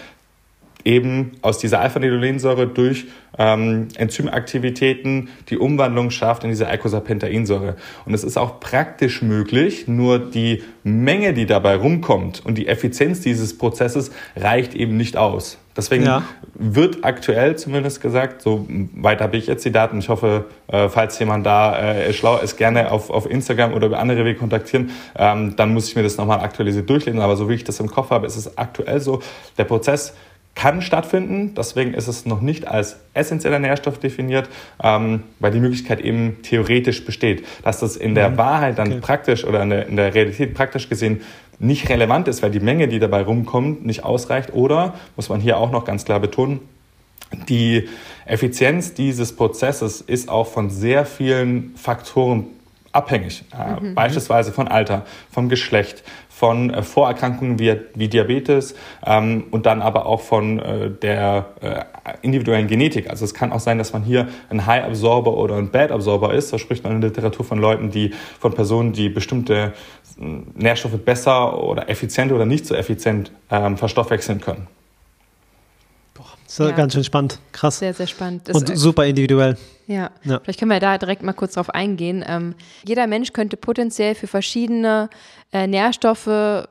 eben 0.84 1.32
aus 1.42 1.58
dieser 1.58 1.80
Alpha-Nidolensäure 1.80 2.66
durch 2.66 3.06
ähm, 3.38 3.88
Enzymaktivitäten 3.96 5.28
die 5.48 5.58
Umwandlung 5.58 6.10
schafft 6.10 6.44
in 6.44 6.50
diese 6.50 6.68
Eicosapentaensäure. 6.68 7.76
Und 8.04 8.14
es 8.14 8.24
ist 8.24 8.36
auch 8.36 8.60
praktisch 8.60 9.22
möglich, 9.22 9.88
nur 9.88 10.18
die 10.18 10.62
Menge, 10.84 11.34
die 11.34 11.46
dabei 11.46 11.76
rumkommt 11.76 12.44
und 12.44 12.58
die 12.58 12.68
Effizienz 12.68 13.20
dieses 13.20 13.56
Prozesses 13.58 14.10
reicht 14.36 14.74
eben 14.74 14.96
nicht 14.96 15.16
aus. 15.16 15.58
Deswegen 15.76 16.04
ja. 16.04 16.22
wird 16.54 17.04
aktuell 17.04 17.56
zumindest 17.56 18.00
gesagt, 18.00 18.42
so 18.42 18.68
weit 18.94 19.20
habe 19.20 19.36
ich 19.36 19.48
jetzt 19.48 19.64
die 19.64 19.72
Daten. 19.72 19.98
Ich 19.98 20.08
hoffe, 20.08 20.44
äh, 20.68 20.88
falls 20.88 21.18
jemand 21.18 21.44
da 21.44 21.76
äh, 21.76 22.12
schlau 22.12 22.38
ist, 22.38 22.56
gerne 22.56 22.92
auf, 22.92 23.10
auf 23.10 23.28
Instagram 23.28 23.72
oder 23.72 23.88
über 23.88 23.98
andere 23.98 24.24
Wege 24.24 24.38
kontaktieren. 24.38 24.90
Ähm, 25.16 25.56
dann 25.56 25.74
muss 25.74 25.88
ich 25.88 25.96
mir 25.96 26.04
das 26.04 26.16
nochmal 26.16 26.40
aktualisiert 26.40 26.88
durchlesen. 26.88 27.20
Aber 27.20 27.34
so 27.34 27.48
wie 27.48 27.54
ich 27.54 27.64
das 27.64 27.80
im 27.80 27.88
Kopf 27.88 28.10
habe, 28.10 28.26
ist 28.26 28.36
es 28.36 28.56
aktuell 28.56 29.00
so, 29.00 29.20
der 29.58 29.64
Prozess 29.64 30.14
kann 30.54 30.82
stattfinden. 30.82 31.54
Deswegen 31.56 31.94
ist 31.94 32.08
es 32.08 32.26
noch 32.26 32.40
nicht 32.40 32.68
als 32.68 32.96
essentieller 33.12 33.58
Nährstoff 33.58 33.98
definiert, 33.98 34.48
ähm, 34.82 35.22
weil 35.40 35.50
die 35.50 35.60
Möglichkeit 35.60 36.00
eben 36.00 36.42
theoretisch 36.42 37.04
besteht. 37.04 37.44
Dass 37.62 37.80
das 37.80 37.96
in 37.96 38.14
der 38.14 38.30
mhm. 38.30 38.36
Wahrheit 38.38 38.78
dann 38.78 38.92
okay. 38.92 39.00
praktisch 39.00 39.44
oder 39.44 39.62
in 39.62 39.70
der, 39.70 39.86
in 39.86 39.96
der 39.96 40.14
Realität 40.14 40.54
praktisch 40.54 40.88
gesehen 40.88 41.22
nicht 41.58 41.88
relevant 41.88 42.28
ist, 42.28 42.42
weil 42.42 42.50
die 42.50 42.60
Menge, 42.60 42.88
die 42.88 42.98
dabei 42.98 43.22
rumkommt, 43.22 43.86
nicht 43.86 44.04
ausreicht. 44.04 44.52
Oder, 44.52 44.94
muss 45.16 45.28
man 45.28 45.40
hier 45.40 45.56
auch 45.58 45.70
noch 45.70 45.84
ganz 45.84 46.04
klar 46.04 46.20
betonen, 46.20 46.60
die 47.48 47.88
Effizienz 48.26 48.94
dieses 48.94 49.34
Prozesses 49.34 50.00
ist 50.00 50.28
auch 50.28 50.46
von 50.46 50.70
sehr 50.70 51.04
vielen 51.04 51.74
Faktoren 51.76 52.46
abhängig. 52.92 53.44
Äh, 53.52 53.80
mhm. 53.80 53.94
Beispielsweise 53.94 54.52
von 54.52 54.68
Alter, 54.68 55.04
vom 55.30 55.48
Geschlecht, 55.48 56.04
von 56.34 56.70
äh, 56.70 56.82
Vorerkrankungen 56.82 57.58
wie, 57.60 57.76
wie 57.94 58.08
Diabetes 58.08 58.74
ähm, 59.06 59.44
und 59.52 59.66
dann 59.66 59.82
aber 59.82 60.06
auch 60.06 60.20
von 60.20 60.58
äh, 60.58 60.90
der 60.90 61.46
äh, 61.60 61.84
individuellen 62.22 62.66
Genetik. 62.66 63.08
Also 63.08 63.24
es 63.24 63.34
kann 63.34 63.52
auch 63.52 63.60
sein, 63.60 63.78
dass 63.78 63.92
man 63.92 64.02
hier 64.02 64.28
ein 64.50 64.66
High 64.66 64.84
Absorber 64.84 65.36
oder 65.36 65.56
ein 65.56 65.70
Bad 65.70 65.92
Absorber 65.92 66.34
ist. 66.34 66.52
Da 66.52 66.58
spricht 66.58 66.82
man 66.82 66.94
in 66.94 67.00
der 67.00 67.10
Literatur 67.10 67.44
von 67.44 67.58
Leuten, 67.60 67.90
die 67.90 68.12
von 68.40 68.52
Personen, 68.52 68.92
die 68.92 69.08
bestimmte 69.08 69.74
äh, 70.20 70.24
Nährstoffe 70.54 70.98
besser 71.04 71.62
oder 71.62 71.88
effizient 71.88 72.32
oder 72.32 72.46
nicht 72.46 72.66
so 72.66 72.74
effizient 72.74 73.30
ähm, 73.50 73.76
verstoffwechseln 73.76 74.40
können. 74.40 74.66
Das 76.56 76.66
ist 76.66 76.70
ja. 76.70 76.76
ganz 76.76 76.92
schön 76.92 77.04
spannend, 77.04 77.38
krass. 77.52 77.80
Sehr, 77.80 77.94
sehr 77.94 78.06
spannend. 78.06 78.48
Das 78.48 78.56
und 78.56 78.76
super 78.78 79.04
individuell. 79.06 79.56
Ja. 79.86 80.10
ja. 80.22 80.40
vielleicht 80.40 80.60
können 80.60 80.70
wir 80.70 80.80
da 80.80 80.98
direkt 80.98 81.22
mal 81.22 81.32
kurz 81.32 81.54
drauf 81.54 81.70
eingehen. 81.70 82.24
Ähm, 82.26 82.54
jeder 82.86 83.06
Mensch 83.06 83.32
könnte 83.32 83.56
potenziell 83.56 84.14
für 84.14 84.28
verschiedene 84.28 85.10
äh, 85.52 85.66
Nährstoffe 85.66 86.68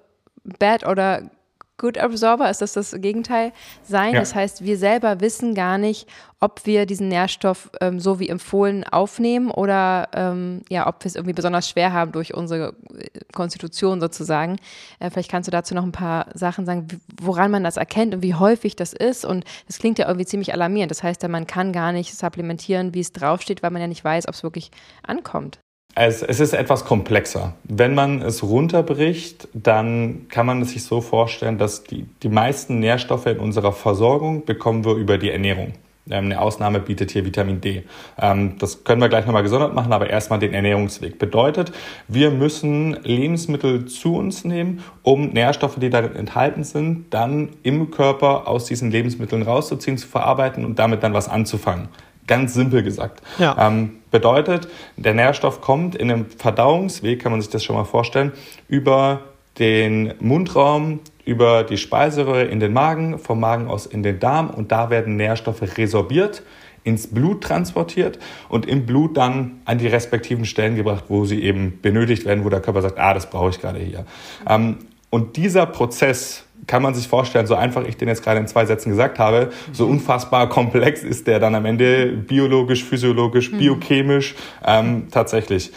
Bad 0.60 0.86
oder 0.88 1.30
Good 1.78 1.98
Absorber 1.98 2.50
ist 2.50 2.62
das 2.62 2.74
das 2.74 2.96
Gegenteil 3.00 3.52
sein. 3.82 4.14
Ja. 4.14 4.20
Das 4.20 4.36
heißt, 4.36 4.64
wir 4.64 4.78
selber 4.78 5.22
wissen 5.22 5.56
gar 5.56 5.80
nicht, 5.80 6.08
ob 6.40 6.66
wir 6.66 6.86
diesen 6.86 7.08
Nährstoff 7.08 7.72
ähm, 7.82 8.00
so 8.00 8.20
wie 8.20 8.30
empfohlen 8.30 8.84
aufnehmen 8.84 9.50
oder 9.50 10.08
ähm, 10.14 10.62
ja, 10.70 10.86
ob 10.88 11.04
wir 11.04 11.08
es 11.08 11.16
irgendwie 11.16 11.34
besonders 11.34 11.68
schwer 11.68 11.92
haben 11.92 12.12
durch 12.12 12.36
unsere 12.36 12.76
äh, 12.96 13.08
Konstitution 13.34 14.00
sozusagen. 14.02 14.58
Äh, 15.00 15.10
vielleicht 15.10 15.32
kannst 15.32 15.48
du 15.48 15.52
dazu 15.52 15.74
noch 15.74 15.84
ein 15.84 15.92
paar 15.92 16.28
Sachen 16.36 16.66
sagen, 16.68 16.88
woran 17.20 17.50
man 17.50 17.64
das 17.64 17.78
erkennt 17.78 18.14
und 18.14 18.22
wie 18.22 18.36
häufig 18.36 18.76
das 18.76 18.94
ist. 18.94 19.26
Und 19.26 19.44
das 19.66 19.80
klingt 19.80 19.98
ja 19.98 20.08
irgendwie 20.08 20.28
ziemlich 20.28 20.54
alarmierend. 20.54 20.92
Das 20.92 21.02
heißt 21.02 21.24
ja, 21.24 21.30
man 21.30 21.48
kann 21.48 21.74
gar 21.74 21.92
nicht 21.92 22.14
supplementieren, 22.16 22.94
wie 22.94 23.00
es 23.00 23.14
draufsteht, 23.14 23.64
weil 23.64 23.72
man 23.72 23.82
ja 23.82 23.88
nicht 23.88 24.04
weiß, 24.04 24.28
ob 24.28 24.36
es 24.36 24.44
wirklich 24.44 24.70
ankommt. 25.02 25.63
Es, 25.96 26.24
es, 26.24 26.40
ist 26.40 26.54
etwas 26.54 26.86
komplexer. 26.86 27.54
Wenn 27.64 27.94
man 27.94 28.22
es 28.24 28.42
runterbricht, 28.42 29.48
dann 29.54 30.28
kann 30.28 30.48
man 30.48 30.62
es 30.64 30.72
sich 30.72 30.84
so 30.84 31.02
vorstellen, 31.02 31.60
dass 31.60 31.84
die, 31.84 32.08
die 32.24 32.30
meisten 32.30 32.80
Nährstoffe 32.80 33.28
in 33.28 33.38
unserer 33.38 33.74
Versorgung 33.74 34.44
bekommen 34.46 34.86
wir 34.86 34.96
über 34.96 35.20
die 35.20 35.30
Ernährung. 35.30 35.74
Ähm, 36.10 36.26
eine 36.26 36.42
Ausnahme 36.42 36.80
bietet 36.80 37.12
hier 37.12 37.26
Vitamin 37.26 37.62
D. 37.62 37.84
Ähm, 38.20 38.58
das 38.58 38.84
können 38.84 39.02
wir 39.02 39.10
gleich 39.10 39.26
nochmal 39.26 39.44
gesondert 39.44 39.74
machen, 39.74 39.94
aber 39.94 40.10
erstmal 40.10 40.40
den 40.40 40.54
Ernährungsweg. 40.54 41.20
Bedeutet, 41.20 41.72
wir 42.08 42.32
müssen 42.32 42.98
Lebensmittel 43.04 43.86
zu 43.86 44.16
uns 44.16 44.44
nehmen, 44.44 44.84
um 45.02 45.30
Nährstoffe, 45.30 45.76
die 45.78 45.90
darin 45.90 46.16
enthalten 46.16 46.64
sind, 46.64 47.14
dann 47.14 47.50
im 47.64 47.92
Körper 47.92 48.48
aus 48.48 48.66
diesen 48.66 48.92
Lebensmitteln 48.92 49.44
rauszuziehen, 49.44 49.98
zu 49.98 50.08
verarbeiten 50.08 50.66
und 50.66 50.80
damit 50.80 51.04
dann 51.04 51.14
was 51.14 51.30
anzufangen. 51.30 51.88
Ganz 52.28 52.54
simpel 52.54 52.84
gesagt. 52.84 53.22
Ja. 53.38 53.56
Ähm, 53.68 54.00
bedeutet, 54.14 54.70
der 54.96 55.14
Nährstoff 55.14 55.60
kommt 55.60 55.96
in 55.96 56.10
einem 56.10 56.28
Verdauungsweg, 56.28 57.22
kann 57.22 57.34
man 57.34 57.42
sich 57.42 57.50
das 57.50 57.64
schon 57.66 57.76
mal 57.76 57.84
vorstellen, 57.84 58.32
über 58.70 59.22
den 59.60 60.14
Mundraum, 60.20 61.02
über 61.26 61.64
die 61.64 61.78
Speiseröhre 61.78 62.46
in 62.46 62.60
den 62.60 62.72
Magen, 62.72 63.20
vom 63.20 63.40
Magen 63.40 63.68
aus 63.68 63.86
in 63.86 64.04
den 64.04 64.20
Darm 64.20 64.50
und 64.50 64.72
da 64.72 64.90
werden 64.90 65.16
Nährstoffe 65.16 65.78
resorbiert, 65.78 66.44
ins 66.84 67.08
Blut 67.08 67.44
transportiert 67.44 68.20
und 68.50 68.66
im 68.68 68.86
Blut 68.86 69.18
dann 69.18 69.62
an 69.66 69.80
die 69.80 69.88
respektiven 69.88 70.46
Stellen 70.46 70.76
gebracht, 70.76 71.06
wo 71.08 71.26
sie 71.26 71.42
eben 71.42 71.80
benötigt 71.82 72.26
werden, 72.26 72.46
wo 72.46 72.50
der 72.50 72.62
Körper 72.62 72.82
sagt, 72.82 73.00
ah, 73.00 73.14
das 73.14 73.30
brauche 73.30 73.50
ich 73.50 73.60
gerade 73.60 73.80
hier. 73.80 74.06
Ähm, 74.48 74.78
und 75.10 75.38
dieser 75.38 75.66
Prozess 75.66 76.44
kann 76.68 76.82
man 76.82 76.94
sich 76.94 77.08
vorstellen, 77.08 77.48
so 77.48 77.56
einfach 77.56 77.84
ich 77.86 77.98
den 77.98 78.08
jetzt 78.08 78.24
gerade 78.24 78.40
in 78.40 78.48
zwei 78.48 78.66
Sätzen 78.66 78.90
gesagt 78.90 79.20
habe, 79.20 79.52
so 79.72 79.86
unfassbar 79.86 80.50
komplex 80.50 81.04
ist 81.04 81.28
der 81.28 81.40
dann 81.40 81.56
am 81.56 81.66
Ende 81.66 82.08
biologisch, 82.08 82.84
physiologisch, 82.84 83.52
mhm. 83.52 83.58
biochemisch 83.58 84.36
ähm, 84.66 85.08
tatsächlich. 85.12 85.72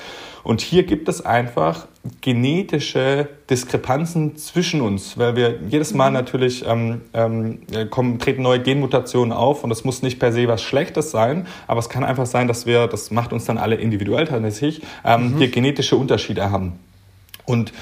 Und 0.47 0.61
hier 0.61 0.85
gibt 0.85 1.09
es 1.09 1.27
einfach 1.27 1.89
genetische 2.21 3.29
Diskrepanzen 3.51 4.37
zwischen 4.37 4.81
uns, 4.81 5.19
weil 5.19 5.35
wir 5.35 5.59
jedes 5.69 5.93
Mal 5.93 6.11
mhm. 6.11 6.15
natürlich 6.15 6.65
ähm, 6.65 7.01
ähm, 7.15 7.59
kommen, 7.91 8.21
treten 8.21 8.43
neue 8.43 8.61
Genmutationen 8.61 9.33
auf 9.33 9.65
und 9.65 9.71
das 9.71 9.83
muss 9.83 10.03
nicht 10.03 10.21
per 10.21 10.31
se 10.31 10.47
was 10.47 10.63
Schlechtes 10.63 11.11
sein, 11.11 11.49
aber 11.67 11.81
es 11.81 11.89
kann 11.89 12.05
einfach 12.05 12.27
sein, 12.27 12.47
dass 12.47 12.65
wir, 12.65 12.87
das 12.87 13.11
macht 13.11 13.33
uns 13.33 13.45
dann 13.45 13.59
alle 13.59 13.75
individuell 13.75 14.27
tatsächlich, 14.27 14.83
ähm, 15.05 15.33
mhm. 15.33 15.39
hier 15.39 15.49
genetische 15.49 15.97
Unterschiede 15.97 16.49
haben. 16.49 16.79
Und 17.45 17.73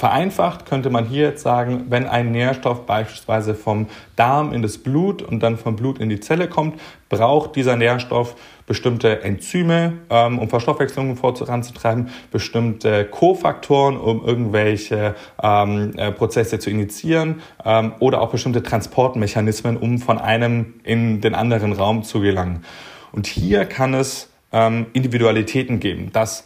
Vereinfacht 0.00 0.64
könnte 0.64 0.88
man 0.88 1.04
hier 1.04 1.24
jetzt 1.24 1.42
sagen, 1.42 1.84
wenn 1.90 2.06
ein 2.06 2.32
Nährstoff 2.32 2.86
beispielsweise 2.86 3.54
vom 3.54 3.86
Darm 4.16 4.54
in 4.54 4.62
das 4.62 4.78
Blut 4.78 5.20
und 5.20 5.40
dann 5.40 5.58
vom 5.58 5.76
Blut 5.76 5.98
in 5.98 6.08
die 6.08 6.20
Zelle 6.20 6.48
kommt, 6.48 6.80
braucht 7.10 7.54
dieser 7.54 7.76
Nährstoff 7.76 8.34
bestimmte 8.66 9.22
Enzyme, 9.22 9.98
ähm, 10.08 10.38
um 10.38 10.48
Verstoffwechslung 10.48 11.16
voranzutreiben, 11.16 12.08
bestimmte 12.30 13.04
Kofaktoren, 13.04 13.98
um 13.98 14.24
irgendwelche 14.24 15.16
ähm, 15.42 15.92
äh, 15.98 16.10
Prozesse 16.12 16.58
zu 16.58 16.70
initiieren 16.70 17.42
ähm, 17.62 17.92
oder 18.00 18.22
auch 18.22 18.30
bestimmte 18.30 18.62
Transportmechanismen, 18.62 19.76
um 19.76 19.98
von 19.98 20.16
einem 20.16 20.80
in 20.82 21.20
den 21.20 21.34
anderen 21.34 21.74
Raum 21.74 22.04
zu 22.04 22.20
gelangen. 22.20 22.64
Und 23.12 23.26
hier 23.26 23.66
kann 23.66 23.92
es 23.92 24.28
Individualitäten 24.52 25.78
geben, 25.78 26.10
dass 26.12 26.42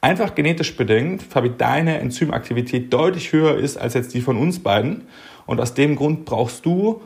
einfach 0.00 0.34
genetisch 0.34 0.76
bedingt, 0.76 1.22
Fabi, 1.22 1.52
deine 1.56 1.98
Enzymaktivität 1.98 2.92
deutlich 2.92 3.32
höher 3.32 3.56
ist 3.56 3.76
als 3.76 3.94
jetzt 3.94 4.14
die 4.14 4.20
von 4.20 4.36
uns 4.36 4.62
beiden. 4.62 5.06
Und 5.46 5.60
aus 5.60 5.74
dem 5.74 5.96
Grund 5.96 6.24
brauchst 6.24 6.64
du 6.64 7.02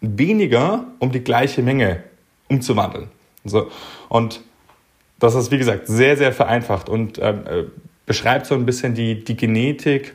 weniger, 0.00 0.84
um 0.98 1.12
die 1.12 1.20
gleiche 1.20 1.62
Menge 1.62 2.02
umzuwandeln. 2.48 3.08
So. 3.44 3.70
Und 4.08 4.40
das 5.18 5.34
ist, 5.34 5.50
wie 5.50 5.58
gesagt, 5.58 5.86
sehr, 5.86 6.16
sehr 6.16 6.32
vereinfacht 6.32 6.88
und 6.88 7.18
ähm, 7.18 7.46
äh, 7.46 7.64
beschreibt 8.04 8.46
so 8.46 8.54
ein 8.54 8.66
bisschen 8.66 8.94
die, 8.94 9.24
die 9.24 9.36
Genetik 9.36 10.14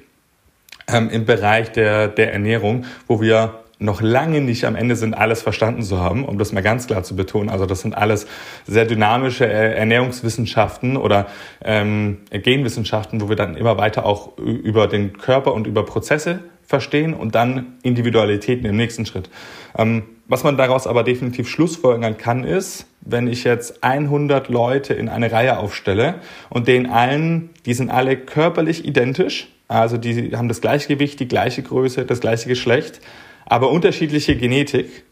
ähm, 0.87 1.09
im 1.09 1.25
Bereich 1.25 1.71
der, 1.71 2.07
der 2.07 2.33
Ernährung, 2.33 2.85
wo 3.07 3.19
wir 3.19 3.60
noch 3.81 4.01
lange 4.01 4.41
nicht 4.41 4.65
am 4.65 4.75
Ende 4.75 4.95
sind, 4.95 5.13
alles 5.13 5.41
verstanden 5.41 5.81
zu 5.81 5.99
haben, 5.99 6.25
um 6.25 6.37
das 6.37 6.51
mal 6.51 6.61
ganz 6.61 6.87
klar 6.87 7.03
zu 7.03 7.15
betonen. 7.15 7.49
Also 7.49 7.65
das 7.65 7.81
sind 7.81 7.97
alles 7.97 8.27
sehr 8.67 8.85
dynamische 8.85 9.45
äh, 9.45 9.75
Ernährungswissenschaften 9.75 10.97
oder 10.97 11.27
ähm, 11.63 12.19
Genwissenschaften, 12.31 13.21
wo 13.21 13.29
wir 13.29 13.35
dann 13.35 13.55
immer 13.55 13.77
weiter 13.77 14.05
auch 14.05 14.37
über 14.37 14.87
den 14.87 15.17
Körper 15.17 15.53
und 15.53 15.67
über 15.67 15.83
Prozesse 15.85 16.39
verstehen 16.63 17.13
und 17.13 17.35
dann 17.35 17.77
Individualitäten 17.83 18.65
im 18.65 18.77
nächsten 18.77 19.05
Schritt. 19.05 19.29
Ähm, 19.77 20.03
was 20.27 20.43
man 20.43 20.55
daraus 20.55 20.87
aber 20.87 21.03
definitiv 21.03 21.49
schlussfolgern 21.49 22.17
kann, 22.17 22.45
ist, 22.45 22.85
wenn 23.01 23.27
ich 23.27 23.43
jetzt 23.43 23.83
100 23.83 24.47
Leute 24.47 24.93
in 24.93 25.09
eine 25.09 25.31
Reihe 25.31 25.57
aufstelle 25.57 26.15
und 26.49 26.67
den 26.67 26.89
allen, 26.89 27.49
die 27.65 27.73
sind 27.73 27.89
alle 27.89 28.15
körperlich 28.15 28.85
identisch, 28.85 29.49
also 29.67 29.97
die 29.97 30.35
haben 30.35 30.47
das 30.47 30.61
gleiche 30.61 30.87
Gewicht, 30.87 31.19
die 31.19 31.27
gleiche 31.27 31.63
Größe, 31.63 32.05
das 32.05 32.19
gleiche 32.21 32.47
Geschlecht, 32.47 33.01
aber 33.45 33.69
unterschiedliche 33.71 34.35
Genetik 34.35 35.03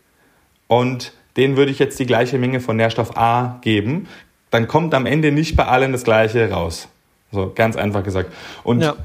und 0.67 1.13
denen 1.37 1.57
würde 1.57 1.71
ich 1.71 1.79
jetzt 1.79 1.99
die 1.99 2.05
gleiche 2.05 2.37
Menge 2.37 2.59
von 2.59 2.77
Nährstoff 2.77 3.17
A 3.17 3.59
geben, 3.61 4.07
dann 4.51 4.67
kommt 4.67 4.93
am 4.93 5.05
Ende 5.05 5.31
nicht 5.31 5.55
bei 5.55 5.65
allen 5.65 5.91
das 5.91 6.03
gleiche 6.03 6.49
raus. 6.49 6.87
So 7.31 7.51
ganz 7.53 7.75
einfach 7.75 8.03
gesagt. 8.03 8.33
Und 8.63 8.81
ja. 8.81 8.95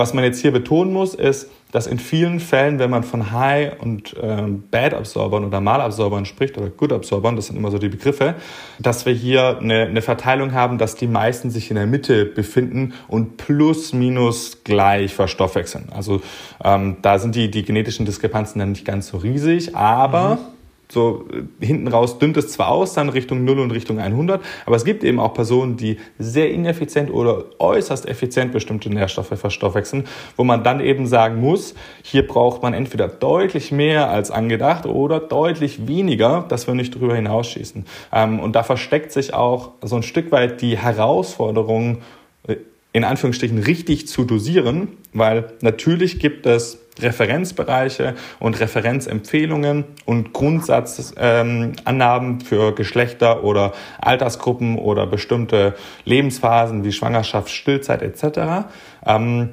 Was 0.00 0.14
man 0.14 0.24
jetzt 0.24 0.40
hier 0.40 0.50
betonen 0.50 0.94
muss, 0.94 1.14
ist, 1.14 1.50
dass 1.72 1.86
in 1.86 1.98
vielen 1.98 2.40
Fällen, 2.40 2.78
wenn 2.78 2.88
man 2.88 3.04
von 3.04 3.32
High- 3.32 3.78
und 3.80 4.16
ähm, 4.20 4.64
Bad-Absorbern 4.70 5.44
oder 5.44 5.60
Malabsorbern 5.60 6.24
spricht 6.24 6.56
oder 6.56 6.70
Good-Absorbern, 6.70 7.36
das 7.36 7.48
sind 7.48 7.56
immer 7.56 7.70
so 7.70 7.76
die 7.76 7.90
Begriffe, 7.90 8.34
dass 8.78 9.04
wir 9.04 9.12
hier 9.12 9.58
eine, 9.58 9.82
eine 9.82 10.00
Verteilung 10.00 10.54
haben, 10.54 10.78
dass 10.78 10.96
die 10.96 11.06
meisten 11.06 11.50
sich 11.50 11.70
in 11.70 11.76
der 11.76 11.86
Mitte 11.86 12.24
befinden 12.24 12.94
und 13.08 13.36
plus 13.36 13.92
minus 13.92 14.64
gleich 14.64 15.14
verstoffwechseln. 15.14 15.90
Also 15.94 16.22
ähm, 16.64 16.96
da 17.02 17.18
sind 17.18 17.34
die, 17.34 17.50
die 17.50 17.62
genetischen 17.62 18.06
Diskrepanzen 18.06 18.58
dann 18.58 18.70
nicht 18.70 18.86
ganz 18.86 19.08
so 19.08 19.18
riesig, 19.18 19.76
aber... 19.76 20.36
Mhm 20.36 20.59
so 20.92 21.26
äh, 21.32 21.64
hinten 21.64 21.88
raus 21.88 22.18
dünnt 22.18 22.36
es 22.36 22.48
zwar 22.48 22.68
aus, 22.68 22.94
dann 22.94 23.08
Richtung 23.08 23.44
0 23.44 23.60
und 23.60 23.70
Richtung 23.70 23.98
100, 23.98 24.42
aber 24.66 24.76
es 24.76 24.84
gibt 24.84 25.04
eben 25.04 25.20
auch 25.20 25.34
Personen, 25.34 25.76
die 25.76 25.98
sehr 26.18 26.50
ineffizient 26.50 27.10
oder 27.10 27.44
äußerst 27.58 28.08
effizient 28.08 28.52
bestimmte 28.52 28.90
Nährstoffe 28.90 29.38
verstoffwechseln, 29.38 30.04
wo 30.36 30.44
man 30.44 30.64
dann 30.64 30.80
eben 30.80 31.06
sagen 31.06 31.40
muss, 31.40 31.74
hier 32.02 32.26
braucht 32.26 32.62
man 32.62 32.74
entweder 32.74 33.08
deutlich 33.08 33.72
mehr 33.72 34.10
als 34.10 34.30
angedacht 34.30 34.86
oder 34.86 35.20
deutlich 35.20 35.86
weniger, 35.86 36.44
dass 36.48 36.66
wir 36.66 36.74
nicht 36.74 36.94
drüber 36.94 37.14
hinausschießen. 37.14 37.84
Ähm, 38.12 38.40
und 38.40 38.56
da 38.56 38.62
versteckt 38.62 39.12
sich 39.12 39.34
auch 39.34 39.72
so 39.82 39.96
ein 39.96 40.02
Stück 40.02 40.32
weit 40.32 40.60
die 40.60 40.76
Herausforderung, 40.76 41.98
äh, 42.46 42.56
in 42.92 43.04
Anführungsstrichen 43.04 43.58
richtig 43.58 44.08
zu 44.08 44.24
dosieren, 44.24 44.88
weil 45.12 45.52
natürlich 45.60 46.18
gibt 46.18 46.46
es 46.46 46.78
Referenzbereiche 47.02 48.14
und 48.38 48.58
Referenzempfehlungen 48.60 49.84
und 50.04 50.32
Grundsatzannahmen 50.32 52.30
ähm, 52.32 52.40
für 52.40 52.74
Geschlechter 52.74 53.44
oder 53.44 53.72
Altersgruppen 54.00 54.78
oder 54.78 55.06
bestimmte 55.06 55.74
Lebensphasen 56.04 56.84
wie 56.84 56.92
Schwangerschaft, 56.92 57.50
Stillzeit 57.50 58.02
etc. 58.02 58.66
Ähm, 59.06 59.50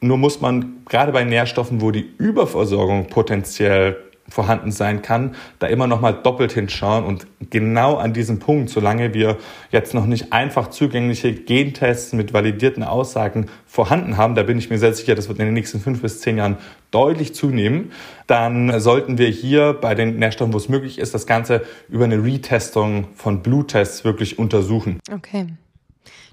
nur 0.00 0.16
muss 0.16 0.40
man 0.40 0.82
gerade 0.88 1.12
bei 1.12 1.24
Nährstoffen, 1.24 1.80
wo 1.80 1.90
die 1.90 2.08
Überversorgung 2.18 3.06
potenziell 3.06 3.96
vorhanden 4.30 4.72
sein 4.72 5.02
kann, 5.02 5.34
da 5.58 5.66
immer 5.66 5.86
noch 5.86 6.00
mal 6.00 6.12
doppelt 6.12 6.52
hinschauen 6.52 7.04
und 7.04 7.26
genau 7.50 7.96
an 7.96 8.12
diesem 8.12 8.38
Punkt, 8.38 8.70
solange 8.70 9.12
wir 9.12 9.36
jetzt 9.70 9.92
noch 9.92 10.06
nicht 10.06 10.32
einfach 10.32 10.70
zugängliche 10.70 11.34
Gentests 11.34 12.12
mit 12.12 12.32
validierten 12.32 12.82
Aussagen 12.82 13.46
vorhanden 13.66 14.16
haben, 14.16 14.34
da 14.34 14.42
bin 14.42 14.58
ich 14.58 14.70
mir 14.70 14.78
sehr 14.78 14.94
sicher, 14.94 15.14
das 15.14 15.28
wird 15.28 15.38
in 15.38 15.46
den 15.46 15.54
nächsten 15.54 15.80
fünf 15.80 16.02
bis 16.02 16.20
zehn 16.20 16.38
Jahren 16.38 16.56
deutlich 16.90 17.34
zunehmen, 17.34 17.92
dann 18.26 18.80
sollten 18.80 19.18
wir 19.18 19.28
hier 19.28 19.74
bei 19.74 19.94
den 19.94 20.18
Nährstoffen, 20.18 20.52
wo 20.52 20.58
es 20.58 20.68
möglich 20.68 20.98
ist, 20.98 21.14
das 21.14 21.26
Ganze 21.26 21.62
über 21.88 22.04
eine 22.04 22.22
Retestung 22.22 23.08
von 23.14 23.42
Bluttests 23.42 24.04
wirklich 24.04 24.38
untersuchen. 24.38 25.00
Okay. 25.12 25.46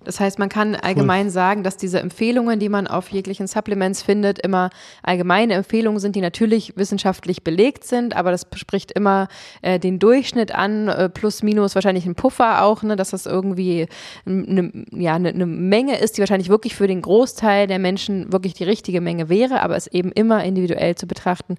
Das 0.08 0.22
heißt, 0.22 0.40
man 0.40 0.48
kann 0.48 0.74
allgemein 0.74 1.26
cool. 1.26 1.32
sagen, 1.32 1.64
dass 1.64 1.76
diese 1.76 2.00
Empfehlungen, 2.00 2.60
die 2.60 2.70
man 2.70 2.88
auf 2.88 3.10
jeglichen 3.10 3.46
Supplements 3.46 4.02
findet, 4.02 4.40
immer 4.40 4.70
allgemeine 5.04 5.56
Empfehlungen 5.56 6.00
sind, 6.00 6.16
die 6.16 6.22
natürlich 6.22 6.78
wissenschaftlich 6.78 7.44
belegt 7.44 7.84
sind, 7.84 8.16
aber 8.16 8.32
das 8.32 8.48
spricht 8.56 8.94
immer 8.94 9.28
äh, 9.62 9.80
den 9.80 10.00
Durchschnitt 10.00 10.56
an, 10.56 10.88
äh, 10.88 11.10
plus 11.10 11.44
minus 11.44 11.76
wahrscheinlich 11.76 12.06
ein 12.06 12.16
Puffer 12.16 12.64
auch, 12.64 12.84
ne, 12.84 12.96
dass 12.96 13.10
das 13.10 13.26
irgendwie 13.26 13.88
eine, 14.26 14.72
ja, 14.92 15.16
eine, 15.16 15.30
eine 15.30 15.46
Menge 15.46 16.00
ist, 16.00 16.16
die 16.16 16.22
wahrscheinlich 16.22 16.48
wirklich 16.48 16.74
für 16.74 16.88
den 16.88 17.02
Großteil 17.02 17.68
der 17.68 17.80
Menschen 17.80 18.32
wirklich 18.32 18.54
die 18.54 18.64
richtige 18.64 19.02
Menge 19.02 19.28
wäre, 19.28 19.62
aber 19.62 19.76
es 19.76 19.88
eben 19.88 20.14
immer 20.14 20.42
individuell 20.46 20.96
zu 20.96 21.06
betrachten, 21.06 21.58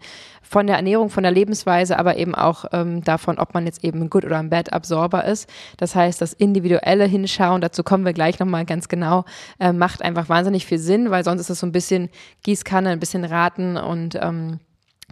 von 0.49 0.67
der 0.67 0.77
Ernährung, 0.77 1.11
von 1.11 1.23
der 1.23 1.33
Lebensweise, 1.33 1.99
aber 1.99 2.17
eben 2.17 2.35
auch 2.35 2.65
ähm, 2.73 3.05
davon, 3.05 3.39
ob 3.39 3.53
man 3.53 3.67
jetzt 3.67 3.85
eben 3.85 4.01
ein 4.01 4.11
Good 4.11 4.25
oder 4.25 4.39
ein 4.39 4.49
Bad 4.49 4.73
Absorber 4.73 5.27
ist. 5.27 5.49
Das 5.77 5.95
heißt, 5.95 6.23
das 6.23 6.33
individuelle 6.33 7.05
Hinschauen, 7.05 7.61
dazu 7.61 7.83
kommen 7.83 8.07
wir 8.07 8.15
gleich 8.15 8.38
nochmal 8.41 8.65
ganz 8.65 8.89
genau, 8.89 9.25
äh, 9.59 9.73
macht 9.73 10.03
einfach 10.03 10.29
wahnsinnig 10.29 10.67
viel 10.67 10.79
Sinn, 10.79 11.11
weil 11.11 11.25
sonst 11.25 11.43
ist 11.43 11.51
es 11.51 11.61
so 11.61 11.67
ein 11.67 11.73
bisschen 11.73 12.09
Gießkanne, 12.43 12.91
ein 12.91 13.01
bisschen 13.01 13.25
Raten 13.25 13.77
und 13.77 14.19
ähm, 14.21 14.61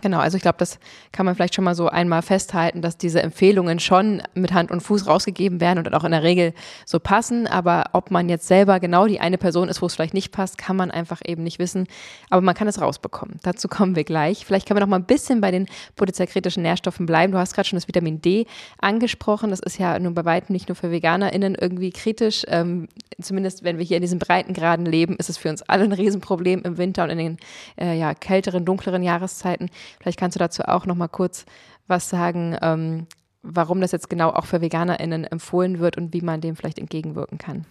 Genau, 0.03 0.19
also 0.19 0.37
ich 0.37 0.43
glaube, 0.43 0.59
das 0.59 0.79
kann 1.11 1.25
man 1.25 1.35
vielleicht 1.35 1.55
schon 1.55 1.65
mal 1.65 1.75
so 1.75 1.89
einmal 1.89 2.21
festhalten, 2.21 2.83
dass 2.83 2.99
diese 2.99 3.23
Empfehlungen 3.23 3.81
schon 3.81 4.23
mit 4.35 4.53
Hand 4.53 4.71
und 4.71 4.83
Fuß 4.83 5.07
rausgegeben 5.07 5.59
werden 5.59 5.87
und 5.87 5.95
auch 5.95 6.05
in 6.05 6.11
der 6.11 6.23
Regel 6.23 6.53
so 6.85 7.01
passen. 7.01 7.47
Aber 7.47 7.87
ob 7.95 8.11
man 8.11 8.29
jetzt 8.29 8.47
selber 8.47 8.79
genau 8.79 9.07
die 9.07 9.21
eine 9.21 9.39
Person 9.39 9.71
ist, 9.71 9.81
wo 9.81 9.87
es 9.87 9.95
vielleicht 9.95 10.13
nicht 10.13 10.33
passt, 10.33 10.59
kann 10.59 10.77
man 10.77 10.91
einfach 10.91 11.23
eben 11.25 11.43
nicht 11.43 11.59
wissen. 11.59 11.87
Aber 12.29 12.43
man 12.43 12.55
kann 12.55 12.69
es 12.69 12.79
rausbekommen. 12.79 13.39
Dazu 13.43 13.69
kommen 13.69 13.97
wir 13.97 14.05
gleich. 14.05 14.45
Vielleicht 14.45 14.69
können 14.69 14.77
wir 14.77 14.83
noch 14.83 14.91
mal 14.91 14.99
ein 14.99 15.07
bisschen 15.07 15.41
bei 15.41 15.51
den 15.51 15.67
potenziell 15.97 16.29
kritischen 16.29 16.63
Nährstoffen 16.63 17.07
bleiben. 17.07 17.33
Du 17.33 17.39
hast 17.39 17.55
gerade 17.55 17.67
schon 17.67 17.79
das 17.79 17.89
Vitamin 17.89 18.21
D 18.21 18.47
angesprochen. 18.79 19.49
Das 19.49 19.61
ist 19.61 19.79
ja 19.79 19.99
nun 19.99 20.13
bei 20.13 20.27
weitem 20.27 20.53
nicht 20.53 20.69
nur 20.69 20.77
für 20.77 20.91
VeganerInnen 20.91 21.55
irgendwie 21.55 21.91
kritisch. 21.91 22.45
Ähm, 22.49 22.89
zumindest 23.19 23.65
wenn 23.65 23.79
wir 23.79 23.85
hier 23.85 23.97
in 23.97 24.03
diesen 24.03 24.19
Breitengraden 24.19 24.85
leben, 24.85 25.17
ist 25.17 25.31
es 25.31 25.39
für 25.39 25.49
uns 25.49 25.63
alle 25.63 25.85
ein 25.85 25.93
Riesenproblem 25.93 26.65
im 26.65 26.77
Winter 26.77 27.05
und 27.05 27.11
in 27.11 27.19
den 27.19 27.37
äh, 27.81 27.99
ja, 27.99 28.13
kälteren, 28.13 28.67
dunkleren 28.67 29.03
Jahreszeiten. 29.03 29.71
Vielleicht 30.01 30.19
kannst 30.19 30.37
du 30.37 30.39
dazu 30.39 30.63
auch 30.65 30.87
noch 30.87 30.95
mal 30.97 31.09
kurz 31.09 31.47
was 31.87 32.09
sagen, 32.09 32.57
ähm, 32.63 33.07
warum 33.43 33.81
das 33.81 33.93
jetzt 33.93 34.11
genau 34.11 34.31
auch 34.31 34.47
für 34.47 34.61
VeganerInnen 34.61 35.25
empfohlen 35.25 35.79
wird 35.79 35.97
und 35.97 36.13
wie 36.13 36.21
man 36.21 36.41
dem 36.41 36.57
vielleicht 36.57 36.79
entgegenwirken 36.79 37.39
kann. 37.39 37.65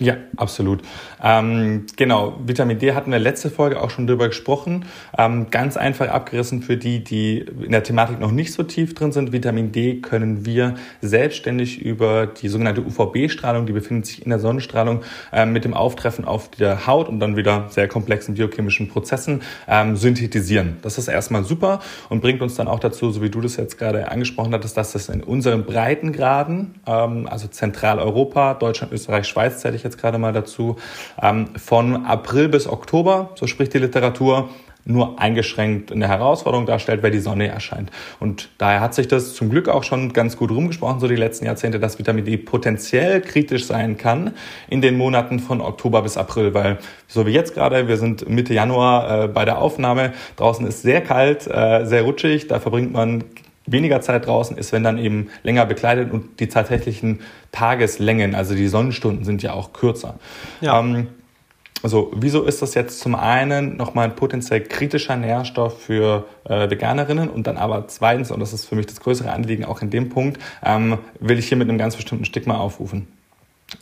Ja, 0.00 0.16
absolut. 0.38 0.80
Ähm, 1.22 1.84
genau, 1.94 2.38
Vitamin 2.46 2.78
D 2.78 2.94
hatten 2.94 3.12
wir 3.12 3.18
letzte 3.18 3.50
Folge 3.50 3.82
auch 3.82 3.90
schon 3.90 4.06
drüber 4.06 4.28
gesprochen. 4.28 4.86
Ähm, 5.16 5.50
ganz 5.50 5.76
einfach 5.76 6.08
abgerissen 6.08 6.62
für 6.62 6.78
die, 6.78 7.04
die 7.04 7.40
in 7.40 7.72
der 7.72 7.82
Thematik 7.82 8.18
noch 8.18 8.30
nicht 8.30 8.54
so 8.54 8.62
tief 8.62 8.94
drin 8.94 9.12
sind. 9.12 9.32
Vitamin 9.32 9.72
D 9.72 10.00
können 10.00 10.46
wir 10.46 10.76
selbstständig 11.02 11.82
über 11.82 12.26
die 12.26 12.48
sogenannte 12.48 12.80
UVB-Strahlung, 12.80 13.66
die 13.66 13.74
befindet 13.74 14.06
sich 14.06 14.24
in 14.24 14.30
der 14.30 14.38
Sonnenstrahlung, 14.38 15.02
ähm, 15.34 15.52
mit 15.52 15.66
dem 15.66 15.74
Auftreffen 15.74 16.24
auf 16.24 16.48
der 16.48 16.86
Haut 16.86 17.10
und 17.10 17.20
dann 17.20 17.36
wieder 17.36 17.66
sehr 17.68 17.86
komplexen 17.86 18.36
biochemischen 18.36 18.88
Prozessen 18.88 19.42
ähm, 19.68 19.96
synthetisieren. 19.96 20.78
Das 20.80 20.96
ist 20.96 21.08
erstmal 21.08 21.44
super 21.44 21.80
und 22.08 22.22
bringt 22.22 22.40
uns 22.40 22.54
dann 22.54 22.68
auch 22.68 22.80
dazu, 22.80 23.10
so 23.10 23.20
wie 23.20 23.28
du 23.28 23.42
das 23.42 23.56
jetzt 23.56 23.76
gerade 23.76 24.10
angesprochen 24.10 24.54
hattest, 24.54 24.78
dass 24.78 24.92
das 24.92 25.10
in 25.10 25.22
unseren 25.22 25.64
Breitengraden, 25.64 26.76
ähm, 26.86 27.28
also 27.30 27.48
Zentraleuropa, 27.48 28.54
Deutschland, 28.54 28.94
Österreich, 28.94 29.28
Schweiz, 29.28 29.58
zähle 29.60 29.76
ich 29.76 29.82
jetzt 29.89 29.89
gerade 29.98 30.18
mal 30.18 30.32
dazu, 30.32 30.76
ähm, 31.22 31.48
von 31.56 32.06
April 32.06 32.48
bis 32.48 32.66
Oktober, 32.66 33.30
so 33.34 33.46
spricht 33.46 33.74
die 33.74 33.78
Literatur, 33.78 34.48
nur 34.84 35.20
eingeschränkt 35.20 35.92
eine 35.92 36.08
Herausforderung 36.08 36.66
darstellt, 36.66 37.02
weil 37.02 37.10
die 37.10 37.18
Sonne 37.18 37.48
erscheint. 37.48 37.90
Und 38.18 38.48
daher 38.58 38.80
hat 38.80 38.94
sich 38.94 39.08
das 39.08 39.34
zum 39.34 39.50
Glück 39.50 39.68
auch 39.68 39.84
schon 39.84 40.12
ganz 40.12 40.36
gut 40.36 40.50
rumgesprochen, 40.50 41.00
so 41.00 41.08
die 41.08 41.16
letzten 41.16 41.44
Jahrzehnte, 41.44 41.78
dass 41.78 41.98
Vitamin 41.98 42.24
D 42.24 42.36
potenziell 42.36 43.20
kritisch 43.20 43.66
sein 43.66 43.96
kann 43.96 44.34
in 44.68 44.80
den 44.80 44.96
Monaten 44.96 45.38
von 45.38 45.60
Oktober 45.60 46.02
bis 46.02 46.16
April, 46.16 46.54
weil 46.54 46.78
so 47.06 47.26
wie 47.26 47.32
jetzt 47.32 47.54
gerade, 47.54 47.88
wir 47.88 47.96
sind 47.96 48.28
Mitte 48.28 48.54
Januar 48.54 49.24
äh, 49.24 49.28
bei 49.28 49.44
der 49.44 49.58
Aufnahme, 49.58 50.12
draußen 50.36 50.66
ist 50.66 50.82
sehr 50.82 51.00
kalt, 51.00 51.46
äh, 51.46 51.84
sehr 51.84 52.02
rutschig, 52.02 52.48
da 52.48 52.60
verbringt 52.60 52.92
man 52.92 53.24
weniger 53.72 54.00
Zeit 54.00 54.26
draußen 54.26 54.56
ist, 54.56 54.72
wenn 54.72 54.82
dann 54.82 54.98
eben 54.98 55.30
länger 55.42 55.66
bekleidet 55.66 56.12
und 56.12 56.40
die 56.40 56.48
tatsächlichen 56.48 57.20
Tageslängen, 57.52 58.34
also 58.34 58.54
die 58.54 58.68
Sonnenstunden 58.68 59.24
sind 59.24 59.42
ja 59.42 59.52
auch 59.52 59.72
kürzer. 59.72 60.14
Ja. 60.60 60.78
Ähm, 60.80 61.08
also 61.82 62.10
wieso 62.14 62.42
ist 62.42 62.60
das 62.60 62.74
jetzt 62.74 63.00
zum 63.00 63.14
einen 63.14 63.76
nochmal 63.76 64.04
ein 64.04 64.14
potenziell 64.14 64.60
kritischer 64.60 65.16
Nährstoff 65.16 65.80
für 65.82 66.26
äh, 66.44 66.68
Veganerinnen 66.68 67.30
und 67.30 67.46
dann 67.46 67.56
aber 67.56 67.88
zweitens, 67.88 68.30
und 68.30 68.40
das 68.40 68.52
ist 68.52 68.66
für 68.66 68.74
mich 68.74 68.86
das 68.86 69.00
größere 69.00 69.32
Anliegen 69.32 69.64
auch 69.64 69.80
in 69.80 69.88
dem 69.88 70.10
Punkt, 70.10 70.38
ähm, 70.62 70.98
will 71.20 71.38
ich 71.38 71.48
hier 71.48 71.56
mit 71.56 71.68
einem 71.68 71.78
ganz 71.78 71.96
bestimmten 71.96 72.26
Stigma 72.26 72.58
aufrufen. 72.58 73.08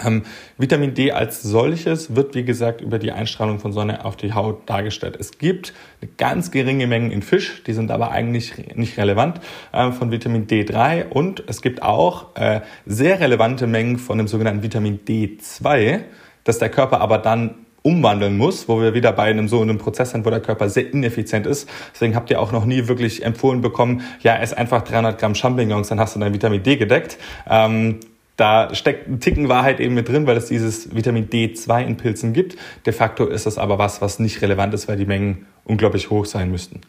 Ähm, 0.05 0.23
Vitamin 0.59 0.95
D 0.95 1.13
als 1.13 1.43
solches 1.43 2.15
wird, 2.15 2.35
wie 2.35 2.45
gesagt, 2.45 2.81
über 2.81 2.99
die 2.99 3.13
Einstrahlung 3.13 3.59
von 3.59 3.73
Sonne 3.73 4.05
auf 4.05 4.17
die 4.17 4.33
Haut 4.33 4.69
dargestellt. 4.69 5.17
Es 5.19 5.39
gibt 5.39 5.73
eine 6.01 6.11
ganz 6.17 6.51
geringe 6.51 6.87
Mengen 6.87 7.11
in 7.11 7.23
Fisch, 7.23 7.63
die 7.65 7.73
sind 7.73 7.91
aber 7.91 8.11
eigentlich 8.11 8.53
nicht 8.75 8.99
relevant, 8.99 9.41
äh, 9.73 9.91
von 9.93 10.11
Vitamin 10.11 10.47
D3 10.47 11.09
und 11.09 11.43
es 11.47 11.63
gibt 11.63 11.83
auch 11.83 12.37
äh, 12.37 12.61
sehr 12.87 13.21
relevante 13.21 13.67
Mengen 13.67 13.99
von 13.99 14.19
dem 14.19 14.29
sogenannten 14.29 14.63
Vitamin 14.63 15.01
D2, 15.07 16.01
das 16.45 16.59
der 16.59 16.69
Körper 16.69 17.01
aber 17.01 17.19
dann 17.19 17.55
umwandeln 17.83 18.37
muss, 18.37 18.69
wo 18.69 18.81
wir 18.83 18.93
wieder 18.93 19.13
bei 19.13 19.25
einem 19.25 19.49
so 19.49 19.63
einem 19.63 19.79
Prozess 19.79 20.11
sind, 20.11 20.27
wo 20.27 20.31
der 20.31 20.41
Körper 20.41 20.69
sehr 20.69 20.93
ineffizient 20.93 21.47
ist. 21.47 21.69
Deswegen 21.95 22.15
habt 22.15 22.31
ihr 22.31 22.41
auch 22.41 22.53
noch 22.53 22.67
nie 22.67 22.89
wirklich 22.89 23.25
empfohlen 23.25 23.63
bekommen, 23.63 24.03
ja, 24.21 24.37
ess 24.37 24.53
einfach 24.53 24.83
300 24.83 25.19
Gramm 25.19 25.35
Champignons, 25.35 25.89
dann 25.89 25.99
hast 25.99 26.15
du 26.15 26.21
dein 26.21 26.35
Vitamin 26.35 26.63
D 26.63 26.77
gedeckt. 26.77 27.17
Ähm, 27.49 28.01
da 28.39 28.73
steckt 28.73 29.09
ein 29.09 29.19
Ticken 29.19 29.49
Wahrheit 29.49 29.81
eben 29.81 29.95
mit 29.95 30.09
drin, 30.09 30.27
weil 30.27 30.37
es 30.37 30.47
dieses 30.47 30.95
Vitamin 30.95 31.29
D2 31.29 31.85
in 31.85 31.97
Pilzen 31.97 32.33
gibt. 32.33 32.57
De 32.87 32.93
facto 32.93 33.27
ist 33.27 33.47
das 33.47 33.59
aber 33.59 33.79
was, 33.79 34.01
was 34.01 34.21
nicht 34.21 34.41
relevant 34.43 34.73
ist, 34.73 34.87
weil 34.87 34.97
die 34.97 35.07
Mengen 35.07 35.47
unglaublich 35.65 36.09
hoch 36.09 36.25
sein 36.25 36.51
müssten. 36.51 36.81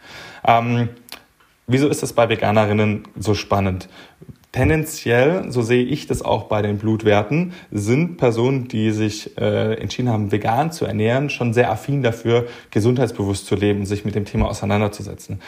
Ähm, 0.46 0.90
wieso 1.66 1.90
ist 1.90 2.04
das 2.04 2.14
bei 2.14 2.30
Veganerinnen 2.30 3.04
so 3.18 3.34
spannend? 3.34 3.90
Tendenziell, 4.52 5.52
so 5.52 5.64
sehe 5.64 5.84
ich 5.84 6.06
das 6.06 6.22
auch 6.22 6.44
bei 6.44 6.62
den 6.62 6.78
Blutwerten, 6.78 7.54
sind 7.72 8.18
Personen, 8.18 8.68
die 8.68 8.92
sich 8.92 9.36
äh, 9.38 9.74
entschieden 9.74 10.10
haben, 10.10 10.32
vegan 10.32 10.72
zu 10.72 10.86
ernähren, 10.86 11.32
schon 11.32 11.54
sehr 11.54 11.72
affin 11.72 12.04
dafür, 12.04 12.48
gesundheitsbewusst 12.70 13.48
zu 13.48 13.56
leben, 13.56 13.86
sich 13.86 14.06
mit 14.06 14.16
dem 14.16 14.26
Thema 14.26 14.48
auseinanderzusetzen. 14.48 15.40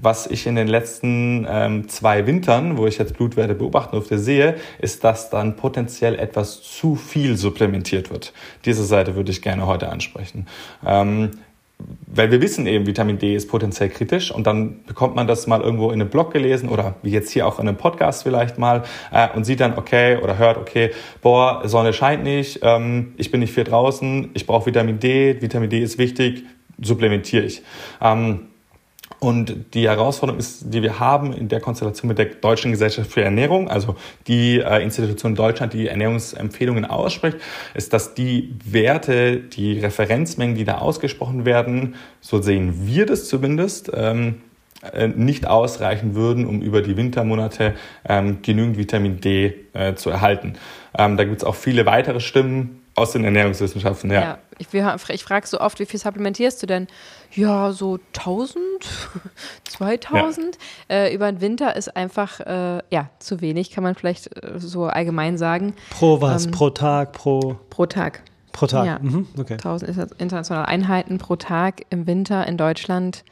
Was 0.00 0.26
ich 0.28 0.46
in 0.46 0.54
den 0.54 0.68
letzten 0.68 1.46
ähm, 1.48 1.88
zwei 1.88 2.26
Wintern, 2.26 2.78
wo 2.78 2.86
ich 2.86 2.98
jetzt 2.98 3.16
Blutwerte 3.16 3.54
beobachten 3.54 3.96
durfte, 3.96 4.18
sehe, 4.18 4.56
ist, 4.80 5.02
dass 5.02 5.28
dann 5.28 5.56
potenziell 5.56 6.14
etwas 6.14 6.62
zu 6.62 6.94
viel 6.94 7.36
supplementiert 7.36 8.10
wird. 8.10 8.32
Diese 8.64 8.84
Seite 8.84 9.16
würde 9.16 9.32
ich 9.32 9.42
gerne 9.42 9.66
heute 9.66 9.88
ansprechen. 9.88 10.46
Ähm, 10.86 11.32
weil 12.06 12.30
wir 12.30 12.40
wissen 12.40 12.66
eben, 12.66 12.86
Vitamin 12.86 13.18
D 13.18 13.34
ist 13.34 13.48
potenziell 13.48 13.88
kritisch 13.88 14.30
und 14.32 14.46
dann 14.46 14.84
bekommt 14.84 15.14
man 15.14 15.26
das 15.26 15.46
mal 15.46 15.60
irgendwo 15.60 15.90
in 15.90 16.00
einem 16.00 16.10
Blog 16.10 16.32
gelesen 16.32 16.68
oder 16.68 16.96
wie 17.02 17.10
jetzt 17.10 17.30
hier 17.30 17.46
auch 17.46 17.60
in 17.60 17.68
einem 17.68 17.76
Podcast 17.76 18.24
vielleicht 18.24 18.58
mal 18.58 18.82
äh, 19.12 19.28
und 19.34 19.44
sieht 19.44 19.60
dann, 19.60 19.78
okay, 19.78 20.16
oder 20.16 20.38
hört, 20.38 20.58
okay, 20.58 20.90
boah, 21.22 21.62
Sonne 21.64 21.92
scheint 21.92 22.24
nicht, 22.24 22.60
ähm, 22.62 23.14
ich 23.16 23.30
bin 23.30 23.40
nicht 23.40 23.52
viel 23.52 23.64
draußen, 23.64 24.30
ich 24.34 24.46
brauche 24.46 24.66
Vitamin 24.66 24.98
D, 24.98 25.40
Vitamin 25.40 25.70
D 25.70 25.80
ist 25.80 25.98
wichtig, 25.98 26.44
supplementiere 26.80 27.44
ich. 27.44 27.62
Ähm, 28.00 28.48
und 29.20 29.74
die 29.74 29.88
Herausforderung 29.88 30.38
ist, 30.38 30.72
die 30.72 30.82
wir 30.82 31.00
haben 31.00 31.32
in 31.32 31.48
der 31.48 31.60
Konstellation 31.60 32.08
mit 32.08 32.18
der 32.18 32.26
Deutschen 32.26 32.70
Gesellschaft 32.70 33.10
für 33.10 33.22
Ernährung, 33.22 33.68
also 33.68 33.96
die 34.28 34.60
äh, 34.60 34.82
Institution 34.82 35.32
in 35.32 35.36
Deutschland, 35.36 35.72
die 35.72 35.88
Ernährungsempfehlungen 35.88 36.84
ausspricht, 36.84 37.38
ist, 37.74 37.92
dass 37.92 38.14
die 38.14 38.54
Werte, 38.64 39.38
die 39.38 39.80
Referenzmengen, 39.80 40.54
die 40.54 40.64
da 40.64 40.78
ausgesprochen 40.78 41.44
werden, 41.44 41.96
so 42.20 42.40
sehen 42.40 42.86
wir 42.86 43.06
das 43.06 43.28
zumindest, 43.28 43.90
ähm, 43.92 44.36
äh, 44.92 45.08
nicht 45.08 45.48
ausreichen 45.48 46.14
würden, 46.14 46.46
um 46.46 46.62
über 46.62 46.82
die 46.82 46.96
Wintermonate 46.96 47.74
ähm, 48.08 48.42
genügend 48.42 48.78
Vitamin 48.78 49.20
D 49.20 49.54
äh, 49.72 49.94
zu 49.94 50.10
erhalten. 50.10 50.54
Ähm, 50.96 51.16
da 51.16 51.24
gibt 51.24 51.38
es 51.38 51.44
auch 51.44 51.56
viele 51.56 51.84
weitere 51.84 52.20
Stimmen 52.20 52.77
aus 52.98 53.12
den 53.12 53.24
Ernährungswissenschaften, 53.24 54.10
ja. 54.10 54.20
ja 54.20 54.38
ich, 54.58 54.68
ich 54.74 55.24
frage 55.24 55.46
so 55.46 55.60
oft, 55.60 55.78
wie 55.78 55.86
viel 55.86 55.98
supplementierst 56.00 56.62
du 56.62 56.66
denn? 56.66 56.88
Ja, 57.32 57.72
so 57.72 57.98
1000, 58.16 58.58
2000. 59.64 60.58
Ja. 60.88 60.96
Äh, 60.96 61.14
über 61.14 61.30
den 61.30 61.40
Winter 61.40 61.76
ist 61.76 61.94
einfach, 61.96 62.40
äh, 62.40 62.82
ja, 62.90 63.10
zu 63.18 63.40
wenig, 63.40 63.70
kann 63.70 63.84
man 63.84 63.94
vielleicht 63.94 64.42
äh, 64.42 64.58
so 64.58 64.84
allgemein 64.84 65.38
sagen. 65.38 65.74
Pro 65.90 66.20
was? 66.20 66.46
Ähm, 66.46 66.52
pro 66.52 66.70
Tag? 66.70 67.12
Pro, 67.12 67.58
pro 67.70 67.86
Tag. 67.86 68.22
Pro 68.52 68.66
Tag, 68.66 68.86
ja. 68.86 68.98
Mhm. 69.00 69.28
okay. 69.38 69.54
1000 69.54 70.12
internationale 70.18 70.66
Einheiten 70.66 71.18
pro 71.18 71.36
Tag 71.36 71.82
im 71.90 72.06
Winter 72.06 72.46
in 72.46 72.56
Deutschland 72.56 73.24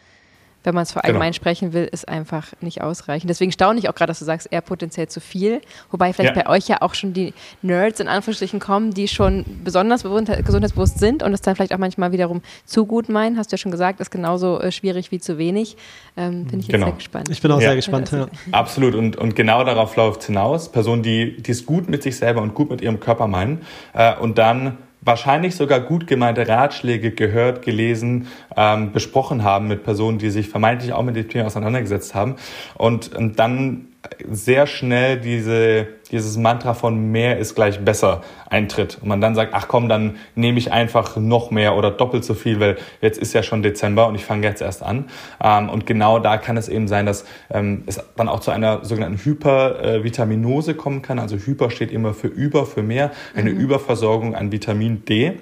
wenn 0.66 0.74
man 0.74 0.82
es 0.82 0.90
vor 0.90 1.04
allgemein 1.04 1.30
genau. 1.30 1.36
sprechen 1.36 1.72
will, 1.72 1.84
ist 1.84 2.08
einfach 2.08 2.48
nicht 2.60 2.82
ausreichend. 2.82 3.30
Deswegen 3.30 3.52
staune 3.52 3.78
ich 3.78 3.88
auch 3.88 3.94
gerade, 3.94 4.10
dass 4.10 4.18
du 4.18 4.24
sagst, 4.24 4.48
eher 4.50 4.62
potenziell 4.62 5.06
zu 5.06 5.20
viel. 5.20 5.60
Wobei 5.92 6.12
vielleicht 6.12 6.34
ja. 6.34 6.42
bei 6.42 6.50
euch 6.50 6.66
ja 6.66 6.82
auch 6.82 6.94
schon 6.94 7.12
die 7.12 7.34
Nerds 7.62 8.00
in 8.00 8.08
Anführungsstrichen 8.08 8.58
kommen, 8.58 8.92
die 8.92 9.06
schon 9.06 9.44
besonders 9.62 10.02
gesundheitsbewusst 10.02 10.98
sind 10.98 11.22
und 11.22 11.32
es 11.32 11.40
dann 11.40 11.54
vielleicht 11.54 11.72
auch 11.72 11.78
manchmal 11.78 12.10
wiederum 12.10 12.42
zu 12.64 12.84
gut 12.84 13.08
meinen. 13.08 13.38
Hast 13.38 13.52
du 13.52 13.54
ja 13.54 13.58
schon 13.58 13.70
gesagt, 13.70 14.00
ist 14.00 14.10
genauso 14.10 14.60
äh, 14.60 14.72
schwierig 14.72 15.12
wie 15.12 15.20
zu 15.20 15.38
wenig. 15.38 15.76
Ähm, 16.16 16.46
Bin 16.46 16.58
ich 16.58 16.66
jetzt 16.66 16.74
genau. 16.74 16.86
sehr 16.86 16.96
gespannt. 16.96 17.28
Ich 17.30 17.40
bin 17.40 17.52
auch 17.52 17.60
ja. 17.60 17.68
sehr 17.68 17.76
gespannt. 17.76 18.10
Ja. 18.10 18.26
Absolut. 18.50 18.96
Und, 18.96 19.14
und 19.14 19.36
genau 19.36 19.62
darauf 19.62 19.94
läuft 19.94 20.22
es 20.22 20.26
hinaus. 20.26 20.72
Personen, 20.72 21.04
die 21.04 21.40
es 21.46 21.64
gut 21.64 21.88
mit 21.88 22.02
sich 22.02 22.16
selber 22.16 22.42
und 22.42 22.54
gut 22.54 22.70
mit 22.70 22.80
ihrem 22.80 22.98
Körper 22.98 23.28
meinen 23.28 23.60
äh, 23.92 24.16
und 24.16 24.36
dann 24.36 24.78
wahrscheinlich 25.06 25.54
sogar 25.54 25.80
gut 25.80 26.06
gemeinte 26.06 26.46
Ratschläge 26.46 27.12
gehört, 27.12 27.62
gelesen, 27.62 28.26
ähm, 28.56 28.92
besprochen 28.92 29.44
haben 29.44 29.68
mit 29.68 29.84
Personen, 29.84 30.18
die 30.18 30.30
sich 30.30 30.48
vermeintlich 30.48 30.92
auch 30.92 31.04
mit 31.04 31.16
dem 31.16 31.28
Thema 31.28 31.46
auseinandergesetzt 31.46 32.14
haben. 32.14 32.34
Und, 32.74 33.14
und 33.14 33.38
dann 33.38 33.88
sehr 34.30 34.66
schnell 34.66 35.18
diese, 35.18 35.86
dieses 36.10 36.36
Mantra 36.36 36.74
von 36.74 37.10
mehr 37.10 37.38
ist 37.38 37.54
gleich 37.54 37.80
besser 37.84 38.22
eintritt 38.48 38.98
und 39.00 39.08
man 39.08 39.20
dann 39.20 39.34
sagt, 39.34 39.52
ach 39.54 39.68
komm, 39.68 39.88
dann 39.88 40.16
nehme 40.34 40.58
ich 40.58 40.72
einfach 40.72 41.16
noch 41.16 41.50
mehr 41.50 41.76
oder 41.76 41.90
doppelt 41.90 42.24
so 42.24 42.34
viel, 42.34 42.60
weil 42.60 42.76
jetzt 43.00 43.18
ist 43.18 43.32
ja 43.32 43.42
schon 43.42 43.62
Dezember 43.62 44.06
und 44.06 44.14
ich 44.14 44.24
fange 44.24 44.46
jetzt 44.46 44.62
erst 44.62 44.82
an. 44.82 45.06
Ähm, 45.42 45.68
und 45.68 45.86
genau 45.86 46.18
da 46.18 46.38
kann 46.38 46.56
es 46.56 46.68
eben 46.68 46.88
sein, 46.88 47.06
dass 47.06 47.24
ähm, 47.50 47.84
es 47.86 48.00
dann 48.16 48.28
auch 48.28 48.40
zu 48.40 48.50
einer 48.50 48.84
sogenannten 48.84 49.18
Hypervitaminose 49.24 50.74
kommen 50.74 51.02
kann. 51.02 51.18
Also 51.18 51.36
Hyper 51.36 51.70
steht 51.70 51.92
immer 51.92 52.14
für 52.14 52.28
über, 52.28 52.66
für 52.66 52.82
mehr, 52.82 53.10
eine 53.34 53.50
mhm. 53.50 53.60
Überversorgung 53.60 54.34
an 54.34 54.52
Vitamin 54.52 55.04
D 55.04 55.38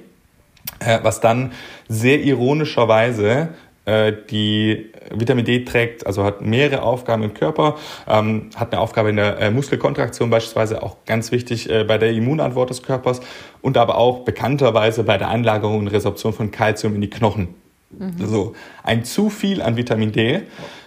äh, 0.81 0.98
was 1.03 1.20
dann 1.20 1.53
sehr 1.88 2.22
ironischerweise 2.22 3.50
die 3.87 4.92
Vitamin 5.11 5.44
D 5.44 5.64
trägt, 5.64 6.07
also 6.07 6.25
hat 6.25 6.40
mehrere 6.40 6.83
Aufgaben 6.83 7.23
im 7.23 7.35
Körper, 7.35 7.77
ähm, 8.09 8.49
hat 8.57 8.73
eine 8.73 8.81
Aufgabe 8.81 9.11
in 9.11 9.16
der 9.16 9.38
äh, 9.38 9.51
Muskelkontraktion 9.51 10.31
beispielsweise, 10.31 10.83
auch 10.83 10.97
ganz 11.05 11.33
wichtig 11.33 11.68
äh, 11.68 11.85
bei 11.85 11.99
der 11.99 12.12
Immunantwort 12.12 12.70
des 12.70 12.83
Körpers 12.83 13.20
und 13.61 13.77
aber 13.77 13.99
auch 13.99 14.20
bekannterweise 14.20 15.05
bei 15.05 15.18
der 15.18 15.29
Anlagerung 15.29 15.81
und 15.81 15.88
Resorption 15.88 16.33
von 16.33 16.51
Kalzium 16.51 16.94
in 16.94 17.03
die 17.03 17.11
Knochen. 17.11 17.49
Mhm. 17.90 18.14
Also 18.20 18.55
ein 18.83 19.05
zu 19.05 19.31
viel 19.31 19.61
an 19.61 19.77
Vitamin 19.77 20.12
D 20.12 20.42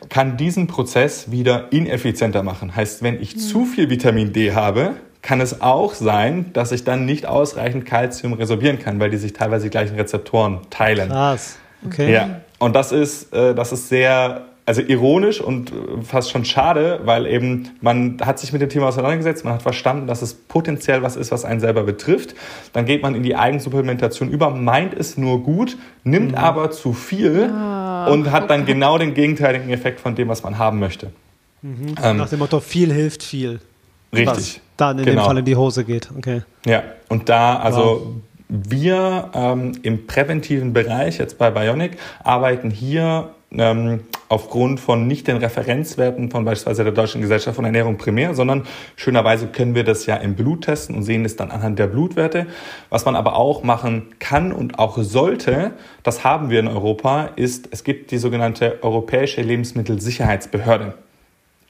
kann 0.09 0.37
diesen 0.37 0.67
Prozess 0.67 1.31
wieder 1.31 1.71
ineffizienter 1.71 2.43
machen. 2.43 2.75
Heißt, 2.75 3.03
wenn 3.03 3.21
ich 3.21 3.35
mhm. 3.35 3.39
zu 3.39 3.65
viel 3.65 3.89
Vitamin 3.89 4.33
D 4.33 4.53
habe, 4.53 4.95
kann 5.21 5.41
es 5.41 5.61
auch 5.61 5.93
sein, 5.93 6.51
dass 6.53 6.71
ich 6.71 6.83
dann 6.83 7.05
nicht 7.05 7.25
ausreichend 7.25 7.85
Kalzium 7.85 8.33
resorbieren 8.33 8.79
kann, 8.79 8.99
weil 8.99 9.09
die 9.09 9.17
sich 9.17 9.33
teilweise 9.33 9.65
die 9.65 9.69
gleichen 9.69 9.95
Rezeptoren 9.95 10.61
teilen. 10.69 11.09
Krass. 11.09 11.57
Okay. 11.85 12.13
Ja. 12.13 12.41
Und 12.59 12.75
das 12.75 12.91
ist, 12.91 13.33
äh, 13.33 13.53
das 13.53 13.71
ist 13.71 13.89
sehr, 13.89 14.45
also 14.65 14.81
ironisch 14.81 15.39
und 15.39 15.71
äh, 15.71 16.01
fast 16.03 16.31
schon 16.31 16.43
schade, 16.43 17.01
weil 17.05 17.27
eben 17.27 17.69
man 17.81 18.17
hat 18.21 18.39
sich 18.39 18.51
mit 18.51 18.61
dem 18.61 18.69
Thema 18.69 18.87
auseinandergesetzt, 18.87 19.45
man 19.45 19.53
hat 19.53 19.61
verstanden, 19.61 20.07
dass 20.07 20.21
es 20.21 20.33
potenziell 20.33 21.03
was 21.03 21.15
ist, 21.15 21.31
was 21.31 21.45
einen 21.45 21.59
selber 21.59 21.83
betrifft. 21.83 22.35
Dann 22.73 22.85
geht 22.85 23.01
man 23.03 23.15
in 23.15 23.23
die 23.23 23.35
Eigensupplementation 23.35 24.29
über, 24.29 24.49
meint 24.49 24.93
es 24.93 25.17
nur 25.17 25.43
gut, 25.43 25.77
nimmt 26.03 26.31
mhm. 26.31 26.37
aber 26.37 26.71
zu 26.71 26.93
viel 26.93 27.49
oh, 27.49 28.11
und 28.11 28.31
hat 28.31 28.49
dann 28.49 28.65
genau 28.65 28.97
den 28.97 29.13
gegenteiligen 29.13 29.69
Effekt 29.69 29.99
von 29.99 30.15
dem, 30.15 30.27
was 30.27 30.43
man 30.43 30.57
haben 30.57 30.79
möchte. 30.79 31.11
Mhm. 31.61 31.95
Ähm, 32.03 32.17
Nach 32.17 32.29
dem 32.29 32.39
Motto, 32.39 32.59
viel 32.59 32.91
hilft 32.91 33.23
viel. 33.23 33.59
Richtig. 34.13 34.27
Was 34.27 34.61
dann 34.77 34.99
in 34.99 35.05
genau. 35.05 35.21
dem 35.21 35.25
Fall 35.25 35.37
in 35.39 35.45
die 35.45 35.55
Hose 35.55 35.83
geht. 35.83 36.09
Okay. 36.17 36.43
Ja, 36.65 36.83
und 37.09 37.29
da, 37.29 37.57
also 37.57 37.79
wow. 37.79 38.07
Wir 38.49 39.31
ähm, 39.33 39.73
im 39.83 40.07
präventiven 40.07 40.73
Bereich, 40.73 41.17
jetzt 41.17 41.37
bei 41.37 41.51
Bionic, 41.51 41.97
arbeiten 42.23 42.69
hier 42.71 43.31
ähm, 43.51 44.01
aufgrund 44.29 44.79
von 44.79 45.07
nicht 45.07 45.27
den 45.27 45.37
Referenzwerten 45.37 46.31
von 46.31 46.43
beispielsweise 46.45 46.83
der 46.83 46.93
Deutschen 46.93 47.21
Gesellschaft 47.21 47.55
von 47.55 47.65
Ernährung 47.65 47.97
primär, 47.97 48.35
sondern 48.35 48.63
schönerweise 48.95 49.47
können 49.47 49.75
wir 49.75 49.83
das 49.83 50.05
ja 50.05 50.15
im 50.15 50.35
Blut 50.35 50.65
testen 50.65 50.95
und 50.95 51.03
sehen 51.03 51.23
es 51.25 51.35
dann 51.35 51.51
anhand 51.51 51.79
der 51.79 51.87
Blutwerte. 51.87 52.47
Was 52.89 53.05
man 53.05 53.15
aber 53.15 53.35
auch 53.35 53.63
machen 53.63 54.07
kann 54.19 54.51
und 54.51 54.79
auch 54.79 54.97
sollte, 54.97 55.71
das 56.03 56.23
haben 56.23 56.49
wir 56.49 56.59
in 56.59 56.67
Europa, 56.67 57.29
ist, 57.35 57.69
es 57.71 57.83
gibt 57.83 58.11
die 58.11 58.17
sogenannte 58.17 58.79
Europäische 58.81 59.41
Lebensmittelsicherheitsbehörde. 59.41 60.93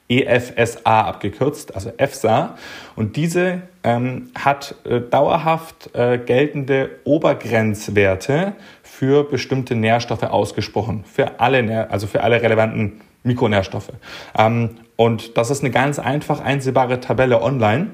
EFSA 0.09 1.01
abgekürzt, 1.01 1.75
also 1.75 1.91
EFSA. 1.97 2.57
Und 2.95 3.15
diese 3.15 3.61
ähm, 3.83 4.29
hat 4.35 4.75
äh, 4.85 5.01
dauerhaft 5.01 5.93
äh, 5.95 6.17
geltende 6.17 6.91
Obergrenzwerte 7.03 8.53
für 8.83 9.23
bestimmte 9.23 9.75
Nährstoffe 9.75 10.23
ausgesprochen, 10.23 11.03
für 11.11 11.39
alle, 11.39 11.89
also 11.91 12.07
für 12.07 12.23
alle 12.23 12.41
relevanten 12.41 13.01
Mikronährstoffe. 13.23 13.91
Ähm, 14.37 14.77
und 14.95 15.37
das 15.37 15.51
ist 15.51 15.61
eine 15.63 15.71
ganz 15.71 15.99
einfach 15.99 16.39
einsehbare 16.39 16.99
Tabelle 16.99 17.41
online 17.41 17.91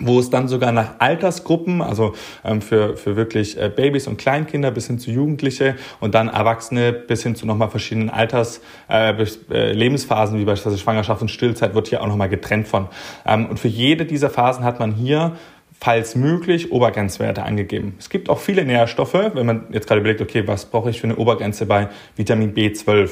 wo 0.00 0.18
es 0.18 0.30
dann 0.30 0.48
sogar 0.48 0.72
nach 0.72 1.00
Altersgruppen, 1.00 1.82
also 1.82 2.14
ähm, 2.44 2.60
für, 2.60 2.96
für 2.96 3.16
wirklich 3.16 3.60
äh, 3.60 3.70
Babys 3.74 4.06
und 4.06 4.16
Kleinkinder 4.16 4.70
bis 4.70 4.86
hin 4.86 4.98
zu 4.98 5.10
Jugendliche 5.10 5.74
und 6.00 6.14
dann 6.14 6.28
Erwachsene 6.28 6.92
bis 6.92 7.22
hin 7.22 7.34
zu 7.34 7.46
nochmal 7.46 7.70
verschiedenen 7.70 8.10
Alters, 8.10 8.60
äh, 8.88 9.10
äh, 9.50 9.72
Lebensphasen, 9.72 10.38
wie 10.38 10.44
beispielsweise 10.44 10.78
Schwangerschaft 10.78 11.22
und 11.22 11.30
Stillzeit, 11.30 11.74
wird 11.74 11.88
hier 11.88 12.02
auch 12.02 12.06
nochmal 12.06 12.28
getrennt 12.28 12.68
von. 12.68 12.88
Ähm, 13.26 13.46
und 13.46 13.58
für 13.58 13.68
jede 13.68 14.04
dieser 14.04 14.30
Phasen 14.30 14.64
hat 14.64 14.78
man 14.78 14.92
hier 14.92 15.36
falls 15.80 16.16
möglich 16.16 16.72
Obergrenzwerte 16.72 17.44
angegeben. 17.44 17.94
Es 17.98 18.10
gibt 18.10 18.28
auch 18.28 18.40
viele 18.40 18.64
Nährstoffe, 18.64 19.14
wenn 19.14 19.46
man 19.46 19.66
jetzt 19.70 19.86
gerade 19.86 20.00
überlegt, 20.00 20.20
okay, 20.20 20.46
was 20.46 20.66
brauche 20.66 20.90
ich 20.90 21.00
für 21.00 21.06
eine 21.06 21.16
Obergrenze 21.16 21.66
bei 21.66 21.88
Vitamin 22.16 22.52
B12, 22.52 23.10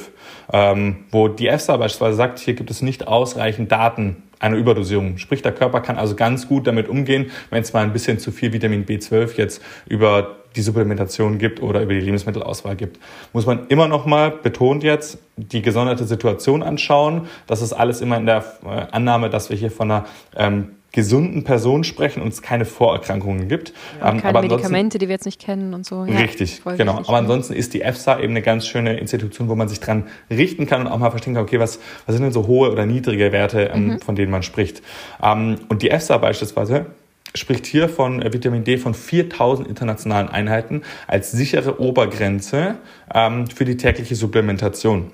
ähm, 0.53 1.05
wo 1.13 1.29
die 1.29 1.47
EFSA 1.47 1.77
beispielsweise 1.77 2.17
sagt, 2.17 2.39
hier 2.41 2.55
gibt 2.55 2.71
es 2.71 2.83
nicht 2.83 3.07
ausreichend 3.07 3.71
Daten 3.71 4.25
einer 4.39 4.57
Überdosierung. 4.57 5.19
Sprich, 5.19 5.43
der 5.43 5.53
Körper 5.53 5.81
kann 5.81 5.97
also 5.97 6.15
ganz 6.15 6.49
gut 6.49 6.67
damit 6.67 6.89
umgehen, 6.89 7.31
wenn 7.51 7.63
es 7.63 7.73
mal 7.73 7.83
ein 7.83 7.93
bisschen 7.93 8.19
zu 8.19 8.33
viel 8.33 8.53
Vitamin 8.53 8.85
B12 8.85 9.37
jetzt 9.37 9.63
über 9.87 10.37
die 10.57 10.63
Supplementation 10.63 11.39
gibt 11.39 11.63
oder 11.63 11.83
über 11.83 11.93
die 11.93 12.01
Lebensmittelauswahl 12.01 12.77
gibt. 12.77 12.99
Muss 13.33 13.47
man 13.47 13.67
immer 13.69 13.89
noch 13.89 14.07
mal 14.07 14.31
betont 14.31 14.83
jetzt 14.83 15.19
die 15.37 15.61
gesonderte 15.61 16.05
Situation 16.05 16.63
anschauen. 16.63 17.29
Das 17.47 17.61
ist 17.61 17.73
alles 17.73 18.01
immer 18.01 18.17
in 18.17 18.27
der 18.27 18.45
äh, 18.65 18.87
Annahme, 18.91 19.29
dass 19.29 19.51
wir 19.51 19.57
hier 19.57 19.71
von 19.71 19.91
einer 19.91 20.07
ähm, 20.35 20.76
gesunden 20.97 21.45
Person 21.45 21.85
sprechen 21.85 22.23
und 22.23 22.29
es 22.29 22.41
keine 22.41 22.65
Vorerkrankungen 22.65 23.49
gibt. 23.49 23.75
Ja, 24.01 24.13
ähm, 24.13 24.23
keine 24.23 24.41
Medikamente, 24.41 24.97
die 24.97 25.09
wir 25.09 25.13
jetzt 25.13 25.27
nicht 25.27 25.39
kennen 25.39 25.75
und 25.75 25.85
so. 25.85 26.07
Ja, 26.07 26.21
richtig, 26.21 26.63
genau. 26.65 26.95
Wichtig, 26.95 27.09
aber 27.09 27.19
ansonsten 27.19 27.53
ist 27.53 27.75
die 27.75 27.83
EFSA 27.83 28.19
eben 28.19 28.33
eine 28.33 28.41
ganz 28.41 28.67
schöne 28.67 28.99
Institution, 28.99 29.51
wo 29.51 29.55
man 29.55 29.69
sich 29.69 29.79
dran 29.79 30.05
richten 30.31 30.67
kann 30.67 30.81
und 30.81 30.87
auch 30.87 30.99
mal 30.99 31.11
verstehen 31.11 31.35
kann, 31.35 31.43
okay, 31.43 31.61
was, 31.61 31.81
was 32.07 32.15
sind 32.15 32.23
denn 32.23 32.33
so 32.33 32.47
hohe 32.47 32.73
oder 32.73 32.87
niedrige 32.87 33.31
Werte, 33.31 33.71
ähm, 33.75 33.89
mhm. 33.89 34.01
von 34.01 34.17
denen 34.17 34.31
man 34.31 34.43
spricht. 34.43 34.81
Ähm, 35.23 35.57
und 35.69 35.83
die 35.83 35.91
EFSA 35.91 36.17
beispielsweise 36.17 36.87
spricht 37.35 37.67
hier 37.67 37.91
von 37.91 38.23
äh, 38.23 38.33
Vitamin 38.33 38.65
D 38.65 38.79
von 38.79 38.95
4000 38.95 39.69
internationalen 39.69 40.31
Einheiten 40.31 40.81
als 41.07 41.31
sichere 41.31 41.79
Obergrenze 41.79 42.77
ähm, 43.15 43.49
für 43.49 43.67
die 43.67 43.77
tägliche 43.77 44.15
Supplementation. 44.15 45.13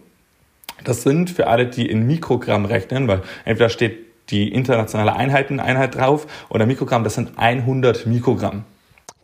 Das 0.85 1.03
sind 1.03 1.29
für 1.29 1.49
alle, 1.49 1.67
die 1.67 1.91
in 1.91 2.07
Mikrogramm 2.07 2.67
rechnen, 2.67 3.09
weil 3.09 3.23
entweder 3.45 3.69
steht 3.69 4.12
die 4.31 4.53
internationale 4.53 5.15
Einheiten 5.15 5.61
Einheit 5.61 5.95
drauf 5.95 6.27
oder 6.49 6.67
Mikrogramm, 6.67 7.05
das 7.05 7.15
sind 7.15 7.39
100 7.39 8.07
Mikrogramm. 8.07 8.65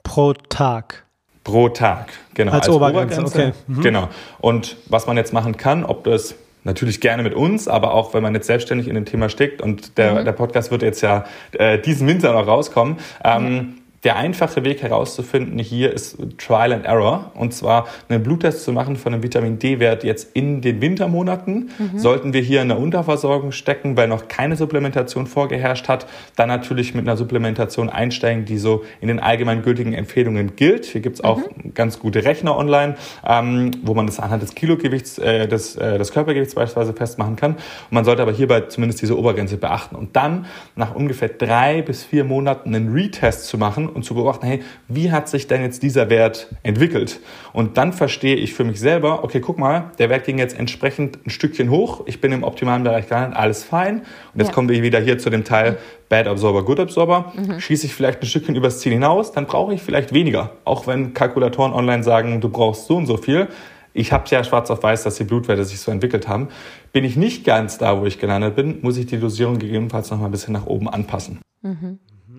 Pro 0.02 0.32
Tag. 0.32 1.04
Pro 1.44 1.68
Tag, 1.68 2.12
genau. 2.34 2.52
Als, 2.52 2.66
als 2.66 2.76
Obergrenze, 2.76 3.20
Obergrenze, 3.20 3.38
okay. 3.38 3.52
Mhm. 3.66 3.80
Genau. 3.80 4.08
Und 4.40 4.76
was 4.86 5.06
man 5.06 5.16
jetzt 5.16 5.32
machen 5.32 5.56
kann, 5.56 5.84
ob 5.84 6.04
das 6.04 6.34
natürlich 6.64 7.00
gerne 7.00 7.22
mit 7.22 7.34
uns, 7.34 7.68
aber 7.68 7.94
auch 7.94 8.12
wenn 8.12 8.22
man 8.22 8.34
jetzt 8.34 8.46
selbstständig 8.46 8.88
in 8.88 8.94
dem 8.94 9.06
Thema 9.06 9.28
steckt 9.28 9.62
und 9.62 9.96
der, 9.96 10.20
mhm. 10.20 10.24
der 10.24 10.32
Podcast 10.32 10.70
wird 10.70 10.82
jetzt 10.82 11.00
ja 11.00 11.24
äh, 11.52 11.78
diesen 11.78 12.06
Winter 12.06 12.32
noch 12.32 12.46
rauskommen. 12.46 12.98
Ähm, 13.24 13.42
mhm 13.44 13.74
der 14.04 14.16
einfache 14.16 14.64
Weg 14.64 14.82
herauszufinden 14.82 15.58
hier 15.58 15.92
ist 15.92 16.18
Trial 16.38 16.72
and 16.72 16.84
Error. 16.84 17.32
Und 17.34 17.52
zwar 17.52 17.88
einen 18.08 18.22
Bluttest 18.22 18.62
zu 18.62 18.72
machen 18.72 18.96
von 18.96 19.12
einem 19.12 19.22
Vitamin 19.22 19.58
D-Wert 19.58 20.04
jetzt 20.04 20.28
in 20.34 20.60
den 20.60 20.80
Wintermonaten. 20.80 21.70
Mhm. 21.78 21.98
Sollten 21.98 22.32
wir 22.32 22.40
hier 22.40 22.62
in 22.62 22.68
der 22.68 22.78
Unterversorgung 22.78 23.50
stecken, 23.50 23.96
weil 23.96 24.06
noch 24.06 24.28
keine 24.28 24.54
Supplementation 24.54 25.26
vorgeherrscht 25.26 25.88
hat, 25.88 26.06
dann 26.36 26.48
natürlich 26.48 26.94
mit 26.94 27.06
einer 27.06 27.16
Supplementation 27.16 27.90
einsteigen, 27.90 28.44
die 28.44 28.58
so 28.58 28.84
in 29.00 29.08
den 29.08 29.18
allgemein 29.18 29.62
gültigen 29.62 29.92
Empfehlungen 29.94 30.54
gilt. 30.54 30.86
Hier 30.86 31.00
gibt's 31.00 31.22
auch 31.22 31.38
mhm. 31.38 31.74
ganz 31.74 31.98
gute 31.98 32.24
Rechner 32.24 32.56
online, 32.56 32.94
ähm, 33.26 33.72
wo 33.82 33.94
man 33.94 34.06
das 34.06 34.20
anhand 34.20 34.42
des 34.42 34.54
Kilogewichts, 34.54 35.18
äh, 35.18 35.48
des, 35.48 35.74
äh, 35.74 35.98
des 35.98 36.12
Körpergewichts 36.12 36.54
beispielsweise 36.54 36.92
festmachen 36.92 37.34
kann. 37.34 37.52
Und 37.54 37.92
man 37.92 38.04
sollte 38.04 38.22
aber 38.22 38.32
hierbei 38.32 38.60
zumindest 38.62 39.02
diese 39.02 39.18
Obergrenze 39.18 39.56
beachten. 39.56 39.96
Und 39.96 40.14
dann 40.14 40.46
nach 40.76 40.94
ungefähr 40.94 41.28
drei 41.28 41.82
bis 41.82 42.04
vier 42.04 42.22
Monaten 42.22 42.74
einen 42.74 42.92
Retest 42.92 43.46
zu 43.46 43.58
machen 43.58 43.87
und 43.88 44.04
zu 44.04 44.14
beobachten, 44.14 44.46
hey, 44.46 44.62
wie 44.88 45.10
hat 45.10 45.28
sich 45.28 45.46
denn 45.46 45.62
jetzt 45.62 45.82
dieser 45.82 46.10
Wert 46.10 46.48
entwickelt? 46.62 47.20
Und 47.52 47.76
dann 47.76 47.92
verstehe 47.92 48.36
ich 48.36 48.54
für 48.54 48.64
mich 48.64 48.80
selber, 48.80 49.24
okay, 49.24 49.40
guck 49.40 49.58
mal, 49.58 49.92
der 49.98 50.10
Wert 50.10 50.24
ging 50.24 50.38
jetzt 50.38 50.58
entsprechend 50.58 51.26
ein 51.26 51.30
Stückchen 51.30 51.70
hoch, 51.70 52.02
ich 52.06 52.20
bin 52.20 52.32
im 52.32 52.42
optimalen 52.42 52.84
Bereich 52.84 53.08
gelandet, 53.08 53.38
alles 53.38 53.64
fein. 53.64 53.98
Und 54.32 54.40
jetzt 54.40 54.48
ja. 54.48 54.52
kommen 54.52 54.68
wir 54.68 54.82
wieder 54.82 55.00
hier 55.00 55.18
zu 55.18 55.30
dem 55.30 55.44
Teil 55.44 55.78
Bad 56.08 56.26
Absorber, 56.26 56.64
Good 56.64 56.80
Absorber. 56.80 57.32
Mhm. 57.36 57.60
Schieße 57.60 57.86
ich 57.86 57.94
vielleicht 57.94 58.22
ein 58.22 58.26
Stückchen 58.26 58.56
übers 58.56 58.80
Ziel 58.80 58.92
hinaus, 58.92 59.32
dann 59.32 59.46
brauche 59.46 59.74
ich 59.74 59.82
vielleicht 59.82 60.12
weniger. 60.12 60.52
Auch 60.64 60.86
wenn 60.86 61.14
Kalkulatoren 61.14 61.72
online 61.72 62.02
sagen, 62.02 62.40
du 62.40 62.48
brauchst 62.48 62.86
so 62.86 62.96
und 62.96 63.06
so 63.06 63.16
viel. 63.16 63.48
Ich 63.94 64.12
habe 64.12 64.24
ja 64.28 64.44
schwarz 64.44 64.70
auf 64.70 64.82
weiß, 64.82 65.02
dass 65.02 65.16
die 65.16 65.24
Blutwerte 65.24 65.64
sich 65.64 65.80
so 65.80 65.90
entwickelt 65.90 66.28
haben. 66.28 66.48
Bin 66.92 67.04
ich 67.04 67.16
nicht 67.16 67.44
ganz 67.44 67.78
da, 67.78 68.00
wo 68.00 68.06
ich 68.06 68.18
gelandet 68.18 68.54
bin, 68.54 68.78
muss 68.82 68.96
ich 68.96 69.06
die 69.06 69.18
Dosierung 69.18 69.58
gegebenenfalls 69.58 70.10
noch 70.10 70.18
mal 70.18 70.26
ein 70.26 70.30
bisschen 70.30 70.52
nach 70.52 70.66
oben 70.66 70.88
anpassen. 70.88 71.40
Mhm. 71.62 71.98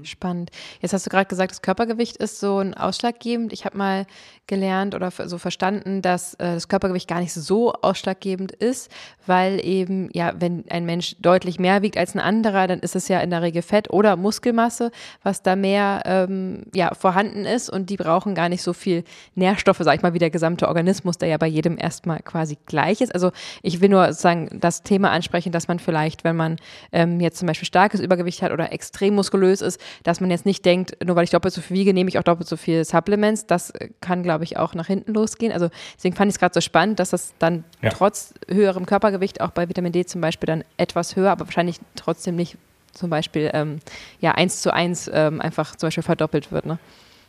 Spannend. 0.10 0.51
Jetzt 0.82 0.93
hast 0.93 1.05
du 1.05 1.10
gerade 1.10 1.28
gesagt, 1.28 1.51
das 1.51 1.62
Körpergewicht 1.62 2.18
ist 2.18 2.39
so 2.39 2.57
ein 2.57 2.74
ausschlaggebend. 2.74 3.53
Ich 3.53 3.66
habe 3.66 3.78
mal 3.78 4.05
gelernt 4.47 4.95
oder 4.95 5.12
so 5.12 5.38
verstanden, 5.38 6.01
dass 6.01 6.34
äh, 6.34 6.55
das 6.55 6.68
Körpergewicht 6.68 7.07
gar 7.07 7.20
nicht 7.20 7.34
so 7.34 7.72
ausschlaggebend 7.72 8.51
ist, 8.51 8.91
weil 9.28 9.64
eben, 9.64 10.10
ja, 10.12 10.34
wenn 10.39 10.66
ein 10.70 10.86
Mensch 10.86 11.16
deutlich 11.20 11.60
mehr 11.60 11.84
wiegt 11.84 11.97
als 11.97 12.16
ein 12.16 12.20
anderer, 12.20 12.66
dann 12.68 12.80
ist 12.80 12.95
es 12.95 13.07
ja 13.07 13.20
in 13.20 13.30
der 13.30 13.43
Regel 13.43 13.62
Fett 13.62 13.91
oder 13.91 14.16
Muskelmasse, 14.16 14.91
was 15.22 15.43
da 15.43 15.55
mehr 15.55 16.01
ähm, 16.05 16.64
ja, 16.74 16.93
vorhanden 16.95 17.45
ist 17.45 17.70
und 17.70 17.91
die 17.91 17.97
brauchen 17.97 18.34
gar 18.34 18.49
nicht 18.49 18.64
so 18.64 18.74
viel 18.74 19.03
Nährstoffe, 19.36 19.82
sag 19.82 19.95
ich 19.95 20.01
mal, 20.01 20.16
wie 20.16 20.20
der 20.20 20.32
gesamte 20.32 20.68
Organismus, 20.68 21.20
der 21.20 21.30
ja 21.30 21.38
bei 21.38 21.47
jedem 21.47 21.78
erstmal 21.78 22.20
quasi 22.20 22.57
gleich 22.66 23.01
ist. 23.01 23.14
Also 23.14 23.32
ich 23.62 23.82
will 23.82 23.89
nur 23.89 24.07
sozusagen 24.07 24.60
das 24.60 24.82
Thema 24.82 25.12
ansprechen, 25.12 25.51
dass 25.51 25.68
man 25.68 25.78
vielleicht, 25.78 26.24
wenn 26.24 26.36
man 26.36 26.55
ähm, 26.91 27.20
jetzt 27.20 27.38
zum 27.38 27.47
Beispiel 27.47 27.68
starkes 27.68 27.99
Übergewicht 27.99 28.41
hat 28.41 28.51
oder 28.51 28.74
extrem 28.74 29.14
muskulös 29.14 29.62
ist, 29.62 29.80
dass 30.04 30.22
man 30.22 30.32
jetzt 30.32 30.45
nicht 30.45 30.66
denkt, 30.66 30.97
nur 31.06 31.16
weil 31.16 31.24
ich 31.24 31.30
doppelt 31.30 31.54
so 31.54 31.62
viel 31.62 31.78
wiege, 31.78 31.93
nehme 31.93 32.10
ich 32.10 32.20
auch 32.20 32.24
doppelt 32.24 32.47
so 32.47 32.58
viel 32.58 32.84
Supplements. 32.86 33.47
Das 33.47 33.74
kann, 34.02 34.24
glaube 34.24 34.43
ich, 34.43 34.58
auch 34.58 34.74
nach 34.74 34.88
hinten 34.88 35.14
losgehen. 35.14 35.52
Also 35.52 35.70
deswegen 35.95 36.16
fand 36.16 36.30
ich 36.30 36.36
es 36.36 36.39
gerade 36.39 36.54
so 36.54 36.62
spannend, 36.62 37.00
dass 37.00 37.12
das 37.12 37.34
dann 37.39 37.64
ja. 37.82 37.89
trotz 37.89 38.34
höherem 38.47 38.86
Körpergewicht 38.86 39.41
auch 39.41 39.52
bei 39.52 39.70
Vitamin 39.70 39.91
D 39.91 40.06
zum 40.06 40.22
Beispiel 40.22 40.47
dann 40.47 40.64
etwas 40.78 41.16
höher, 41.16 41.32
aber 41.32 41.45
wahrscheinlich 41.45 41.80
trotzdem 41.95 42.36
nicht 42.36 42.58
zum 42.93 43.10
Beispiel 43.10 43.52
ähm, 43.54 43.80
ja 44.20 44.32
eins 44.32 44.62
zu 44.62 44.74
eins 44.74 45.10
ähm, 45.14 45.41
einfach 45.41 45.76
zum 45.76 45.88
Beispiel 45.88 46.04
verdoppelt 46.04 46.52
wird. 46.52 46.66
Ne? 46.66 46.80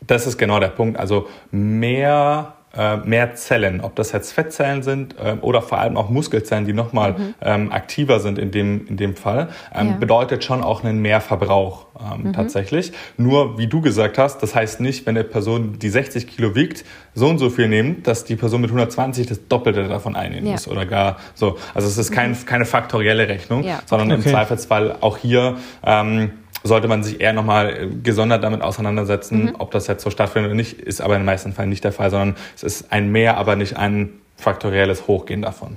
Das 0.07 0.27
ist 0.27 0.39
genau 0.39 0.61
der 0.61 0.69
Punkt. 0.69 0.99
Also 0.99 1.29
mehr 1.51 2.55
äh, 2.55 2.60
mehr 3.05 3.35
Zellen, 3.35 3.81
ob 3.81 3.97
das 3.97 4.13
jetzt 4.13 4.33
Fettzellen 4.33 4.83
sind 4.83 5.17
äh, 5.19 5.37
oder 5.41 5.61
vor 5.61 5.79
allem 5.79 5.97
auch 5.97 6.09
Muskelzellen, 6.09 6.67
die 6.67 6.73
nochmal 6.73 7.13
mhm. 7.13 7.35
ähm, 7.41 7.73
aktiver 7.73 8.21
sind 8.21 8.39
in 8.39 8.53
dem, 8.53 8.87
in 8.87 8.97
dem 8.97 9.17
Fall, 9.17 9.49
ähm, 9.75 9.89
ja. 9.89 9.97
bedeutet 9.97 10.45
schon 10.45 10.63
auch 10.63 10.85
einen 10.85 11.03
Mehrverbrauch 11.03 11.87
ähm, 12.01 12.29
mhm. 12.29 12.33
tatsächlich. 12.33 12.93
Nur, 13.17 13.59
wie 13.59 13.67
du 13.67 13.81
gesagt 13.81 14.19
hast, 14.19 14.43
das 14.43 14.55
heißt 14.55 14.81
nicht, 14.81 15.07
wenn 15.07 15.17
eine 15.17 15.25
Person, 15.25 15.79
die 15.79 15.89
60 15.89 16.29
Kilo 16.29 16.55
wiegt, 16.55 16.85
so 17.15 17.29
und 17.29 17.39
so 17.39 17.51
viel 17.51 17.69
nimmt, 17.69 18.07
dass 18.07 18.25
die 18.25 18.37
Person 18.37 18.61
mit 18.61 18.71
120 18.71 19.27
das 19.27 19.49
Doppelte 19.49 19.89
davon 19.89 20.15
einnehmen 20.15 20.47
ja. 20.47 20.53
muss 20.53 20.69
oder 20.69 20.87
gar 20.87 21.17
so. 21.35 21.59
Also 21.75 21.89
es 21.89 21.99
ist 21.99 22.13
kein, 22.13 22.31
mhm. 22.31 22.47
keine 22.47 22.67
faktorielle 22.67 23.29
Rechnung, 23.29 23.65
ja. 23.65 23.81
sondern 23.87 24.13
okay. 24.13 24.23
im 24.23 24.31
Zweifelsfall 24.31 24.97
auch 25.01 25.17
hier 25.17 25.57
ähm, 25.85 26.31
sollte 26.63 26.89
man 26.89 27.03
sich 27.03 27.21
eher 27.21 27.33
nochmal 27.33 27.71
äh, 27.71 27.89
gesondert 28.03 28.45
damit 28.45 28.63
auseinandersetzen, 28.63 29.45
mhm. 29.45 29.55
ob 29.59 29.71
das 29.71 29.87
jetzt 29.87 30.03
so 30.03 30.11
stattfindet 30.11 30.51
oder 30.51 30.57
nicht, 30.57 30.81
ist 30.81 31.01
aber 31.01 31.15
in 31.15 31.21
den 31.21 31.27
meisten 31.27 31.53
Fällen 31.53 31.71
nicht 31.71 31.85
der 31.85 31.93
Fall, 31.93 32.11
sondern 32.11 32.37
es 32.55 32.63
ist 32.63 32.93
ein 32.93 33.11
Mehr, 33.11 33.37
aber 33.37 33.57
nicht 33.57 33.77
ein 33.77 34.11
faktorielles 34.37 35.07
Hochgehen 35.07 35.43
davon. 35.43 35.77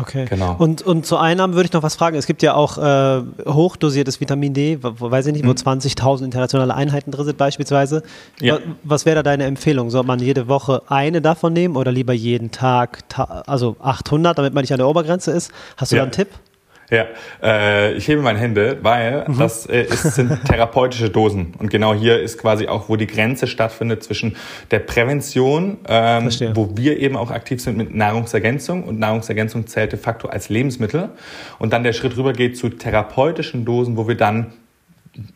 Okay. 0.00 0.26
Genau. 0.28 0.54
Und, 0.58 0.82
und 0.82 1.06
zu 1.06 1.16
Einnahmen 1.16 1.54
würde 1.54 1.66
ich 1.66 1.72
noch 1.72 1.82
was 1.82 1.96
fragen. 1.96 2.16
Es 2.16 2.26
gibt 2.26 2.42
ja 2.42 2.54
auch 2.54 2.78
äh, 2.78 3.22
hochdosiertes 3.46 4.20
Vitamin 4.20 4.54
D, 4.54 4.78
wo, 4.82 5.10
weiß 5.10 5.26
ich 5.26 5.32
nicht, 5.32 5.46
wo 5.46 5.50
20.000 5.50 6.18
mhm. 6.18 6.24
internationale 6.26 6.74
Einheiten 6.74 7.10
drin 7.10 7.24
sind 7.24 7.38
beispielsweise. 7.38 8.02
Ja. 8.40 8.54
Was, 8.54 8.62
was 8.84 9.06
wäre 9.06 9.16
da 9.16 9.22
deine 9.22 9.44
Empfehlung? 9.44 9.90
Soll 9.90 10.04
man 10.04 10.20
jede 10.20 10.48
Woche 10.48 10.82
eine 10.88 11.20
davon 11.20 11.52
nehmen 11.52 11.76
oder 11.76 11.90
lieber 11.90 12.12
jeden 12.12 12.50
Tag, 12.50 13.08
ta 13.08 13.42
also 13.46 13.76
800, 13.80 14.38
damit 14.38 14.54
man 14.54 14.62
nicht 14.62 14.72
an 14.72 14.78
der 14.78 14.88
Obergrenze 14.88 15.32
ist? 15.32 15.50
Hast 15.76 15.92
du 15.92 15.96
ja. 15.96 16.02
da 16.02 16.04
einen 16.04 16.12
Tipp? 16.12 16.28
Ja, 16.90 17.06
äh, 17.42 17.92
ich 17.94 18.08
hebe 18.08 18.22
meine 18.22 18.38
Hände, 18.38 18.78
weil 18.80 19.26
mhm. 19.28 19.38
das 19.38 19.66
äh, 19.66 19.82
ist, 19.82 20.14
sind 20.14 20.44
therapeutische 20.46 21.10
Dosen. 21.10 21.54
Und 21.58 21.70
genau 21.70 21.92
hier 21.92 22.20
ist 22.20 22.38
quasi 22.38 22.66
auch, 22.66 22.88
wo 22.88 22.96
die 22.96 23.06
Grenze 23.06 23.46
stattfindet 23.46 24.02
zwischen 24.02 24.36
der 24.70 24.78
Prävention, 24.78 25.78
ähm, 25.86 26.30
wo 26.54 26.76
wir 26.76 26.98
eben 26.98 27.16
auch 27.16 27.30
aktiv 27.30 27.60
sind 27.60 27.76
mit 27.76 27.94
Nahrungsergänzung. 27.94 28.84
Und 28.84 28.98
Nahrungsergänzung 28.98 29.66
zählt 29.66 29.92
de 29.92 29.98
facto 29.98 30.28
als 30.28 30.48
Lebensmittel. 30.48 31.10
Und 31.58 31.74
dann 31.74 31.84
der 31.84 31.92
Schritt 31.92 32.16
rüber 32.16 32.32
geht 32.32 32.56
zu 32.56 32.70
therapeutischen 32.70 33.66
Dosen, 33.66 33.98
wo 33.98 34.08
wir 34.08 34.16
dann 34.16 34.54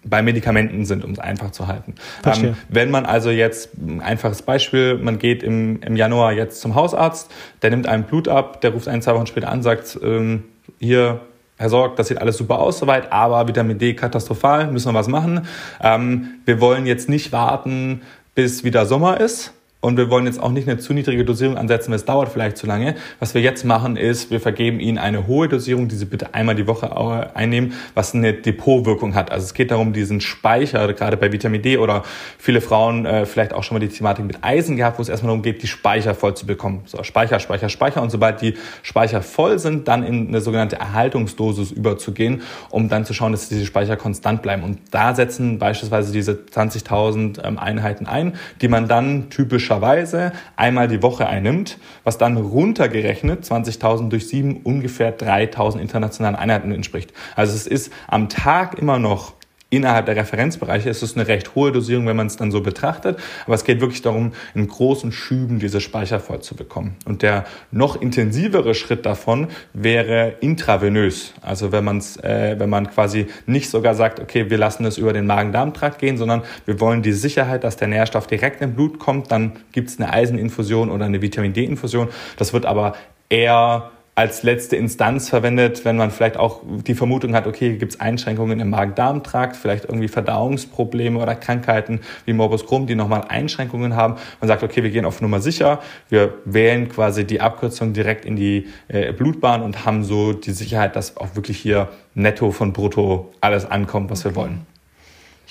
bei 0.05 0.23
Medikamenten 0.23 0.85
sind, 0.85 1.05
um 1.05 1.13
es 1.13 1.19
einfach 1.19 1.51
zu 1.51 1.67
halten. 1.67 1.97
Ähm, 2.25 2.57
wenn 2.69 2.91
man 2.91 3.05
also 3.05 3.31
jetzt, 3.31 3.71
ein 3.77 4.01
einfaches 4.01 4.43
Beispiel, 4.43 4.97
man 4.97 5.19
geht 5.19 5.43
im, 5.43 5.83
im 5.83 5.97
Januar 5.97 6.33
jetzt 6.33 6.61
zum 6.61 6.75
Hausarzt, 6.75 7.31
der 7.63 7.71
nimmt 7.71 7.87
einem 7.87 8.05
Blut 8.05 8.29
ab, 8.29 8.61
der 8.61 8.71
ruft 8.71 8.89
ein, 8.89 9.03
zwei 9.03 9.15
Wochen 9.15 9.27
später 9.27 9.51
an, 9.51 9.63
sagt, 9.63 9.99
ähm, 10.03 10.45
hier, 10.79 11.21
Herr 11.63 11.69
Sorg, 11.69 11.95
das 11.95 12.09
sieht 12.09 12.19
alles 12.19 12.39
super 12.39 12.59
aus 12.59 12.81
soweit, 12.81 13.13
aber 13.13 13.47
Vitamin 13.47 13.79
D 13.79 13.95
katastrophal, 13.95 14.67
müssen 14.73 14.93
wir 14.93 14.99
was 14.99 15.07
machen. 15.07 15.47
Ähm, 15.81 16.41
wir 16.45 16.61
wollen 16.61 16.87
jetzt 16.87 17.09
nicht 17.09 17.31
warten, 17.31 18.03
bis 18.35 18.65
wieder 18.65 18.85
Sommer 18.85 19.21
ist, 19.21 19.53
und 19.83 19.97
wir 19.97 20.11
wollen 20.11 20.27
jetzt 20.27 20.41
auch 20.41 20.53
nicht 20.53 20.69
eine 20.69 20.79
zu 20.79 20.95
niedrige 20.95 21.25
Dosierung 21.25 21.59
ansetzen, 21.59 21.91
weil 21.91 21.97
es 21.97 22.05
dauert 22.05 22.29
vielleicht 22.29 22.57
zu 22.57 22.69
lange. 22.69 22.95
Was 23.19 23.35
wir 23.35 23.43
jetzt 23.43 23.65
machen 23.65 23.97
ist, 23.97 24.31
wir 24.31 24.41
vergeben 24.41 24.79
Ihnen 24.79 24.97
eine 24.97 25.27
hohe 25.27 25.49
Dosierung, 25.49 25.89
die 25.89 25.97
Sie 25.97 26.05
bitte 26.05 26.35
einmal 26.35 26.55
die 26.55 26.69
Woche 26.69 27.35
einnehmen, 27.35 27.73
was 27.95 28.15
eine 28.15 28.33
Depotwirkung 28.33 29.17
hat. 29.17 29.33
Also 29.33 29.45
es 29.45 29.55
geht 29.55 29.73
darum, 29.73 29.93
diesen 29.93 30.21
Speicher, 30.21 30.93
gerade 30.93 31.17
bei 31.17 31.33
Vitamin 31.33 31.63
D 31.63 31.79
oder 31.79 32.05
viele 32.39 32.61
Frauen 32.61 33.07
äh, 33.07 33.27
vielleicht 33.27 33.53
auch 33.53 33.65
schon 33.65 33.75
mal 33.75 33.81
die 33.81 33.89
Thematik 33.89 34.25
mit 34.25 34.39
Eisen 34.43 34.77
gehabt, 34.77 34.99
wo 34.99 35.03
es 35.03 35.09
erstmal 35.09 35.31
darum 35.31 35.43
geht, 35.43 35.65
die 35.65 35.67
Speicher 35.67 36.15
voll 36.15 36.37
zu 36.37 36.47
bekommen. 36.47 36.83
So, 36.85 37.03
Speicher, 37.03 37.41
Speicher, 37.41 37.69
Speicher. 37.69 38.03
Und 38.03 38.11
sobald 38.11 38.41
die 38.41 38.55
Speicher 38.85 39.21
voll 39.21 39.59
sind, 39.59 39.89
dann 39.89 40.05
in 40.05 40.29
eine 40.29 40.41
sogenannte 40.41 40.77
Erhaltungsdosis 40.77 41.73
überzugehen, 41.73 42.43
um 42.71 42.89
dann 42.89 43.05
zu 43.05 43.15
schauen, 43.15 43.33
dass 43.33 43.49
diese 43.49 43.67
Speicher 43.67 43.97
konstant 43.97 44.43
bleiben. 44.43 44.63
Und 44.63 44.79
da 44.93 45.13
setzen 45.17 45.59
beispielsweise 45.59 46.13
diese 46.13 46.35
20.000 46.35 47.45
ähm, 47.45 47.59
Einheiten 47.59 48.07
ein, 48.07 48.35
die 48.61 48.69
man 48.69 48.87
dann 48.87 49.29
typisch 49.29 49.72
typischerweise 49.73 50.33
einmal 50.57 50.89
die 50.89 51.03
Woche 51.03 51.27
einnimmt, 51.27 51.79
was 52.05 52.19
dann 52.19 52.37
runtergerechnet 52.37 53.45
20.000 53.45 54.09
durch 54.09 54.29
7 54.29 54.61
ungefähr 54.63 55.17
3.000 55.17 55.79
internationalen 55.79 56.37
Einheiten 56.37 56.73
entspricht. 56.73 57.13
Also 57.37 57.55
es 57.55 57.67
ist 57.67 57.93
am 58.09 58.29
Tag 58.29 58.79
immer 58.79 58.99
noch 58.99 59.35
innerhalb 59.73 60.05
der 60.07 60.17
Referenzbereiche 60.17 60.91
ist 60.91 61.03
es 61.03 61.17
eine 61.17 61.27
recht 61.27 61.55
hohe 61.55 61.73
Dosierung, 61.73 62.07
wenn 62.07 62.17
man 62.17 62.27
es 62.27 62.37
dann 62.37 62.51
so 62.51 62.61
betrachtet. 62.61 63.19
Aber 63.47 63.55
es 63.55 63.65
geht 63.65 63.81
wirklich 63.81 64.03
darum, 64.03 64.33
in 64.55 64.69
großen 64.69 65.13
Schüben 65.13 65.59
diese 65.59 65.81
Speicher 65.81 66.21
voll 66.21 66.41
zu 66.41 66.55
bekommen. 66.55 66.97
Und 67.07 67.23
der 67.23 67.45
noch 67.71 68.01
intensivere 68.01 68.75
Schritt 68.75 69.07
davon 69.07 69.49
wäre 69.73 70.35
intravenös. 70.41 71.33
Also 71.41 71.73
wenn 71.73 71.85
man 71.85 71.99
es, 71.99 72.19
äh, 72.19 72.57
wenn 72.59 72.69
man 72.69 72.91
quasi 72.91 73.29
nicht 73.47 73.71
sogar 73.71 73.95
sagt, 73.95 74.21
okay, 74.21 74.51
wir 74.51 74.59
lassen 74.59 74.85
es 74.85 74.99
über 74.99 75.15
den 75.15 75.27
Magen-Darm-Trakt 75.27 75.99
gehen, 75.99 76.19
sondern 76.19 76.43
wir 76.67 76.79
wollen 76.79 77.01
die 77.01 77.13
Sicherheit, 77.13 77.65
dass 77.65 77.79
der 77.79 77.89
Nährstoff 77.89 78.27
direkt 78.27 78.61
im 78.61 78.75
Blut 78.75 78.99
kommt, 78.99 79.33
dann 79.33 79.53
gibt 79.73 79.89
es 79.89 79.99
eine 79.99 80.13
Eiseninfusion 80.13 80.91
oder 80.91 81.07
eine 81.07 81.23
Vitamin 81.23 81.55
D-Infusion. 81.55 82.09
Das 82.37 82.53
wird 82.53 82.67
aber 82.67 82.95
eher 83.31 83.91
als 84.15 84.43
letzte 84.43 84.77
Instanz 84.77 85.31
verwendet, 85.31 85.87
wenn 85.87 85.97
man 85.97 86.11
vielleicht 86.11 86.37
auch 86.37 86.61
die 86.87 86.95
Vermutung 86.95 87.35
hat, 87.35 87.47
okay, 87.47 87.77
gibt 87.77 87.95
es 87.95 88.01
Einschränkungen 88.01 88.61
im 88.61 88.69
Magen-Darm-Trakt, 88.69 89.57
vielleicht 89.57 89.85
irgendwie 89.85 90.09
Verdauungsprobleme 90.09 91.19
oder 91.19 91.35
Krankheiten 91.35 92.01
wie 92.27 92.35
Morbus 92.35 92.67
Crohn, 92.67 92.87
die 92.87 92.95
nochmal 92.95 93.25
Einschränkungen 93.29 93.97
haben. 93.97 94.17
Man 94.41 94.49
sagt, 94.49 94.63
okay, 94.63 94.83
wir 94.83 94.91
gehen 94.91 95.07
auf 95.07 95.23
Nummer 95.23 95.41
sicher, 95.41 95.81
wir 96.11 96.35
wählen 96.45 96.91
quasi 96.91 97.25
die 97.25 97.41
Abkürzung 97.41 97.95
direkt 97.95 98.27
in 98.27 98.37
die 98.37 98.67
äh, 98.89 99.13
Blutbahn 99.13 99.63
und 99.63 99.87
haben 99.87 100.05
so 100.05 100.35
die 100.35 100.53
Sicherheit, 100.53 100.95
dass 100.95 101.17
auch 101.17 101.35
wirklich 101.35 101.59
hier 101.59 101.89
netto 102.15 102.51
von 102.51 102.75
brutto 102.75 103.33
alles 103.41 103.65
ankommt, 103.65 104.11
was 104.11 104.27
okay. 104.27 104.35
wir 104.35 104.37
wollen. 104.37 104.72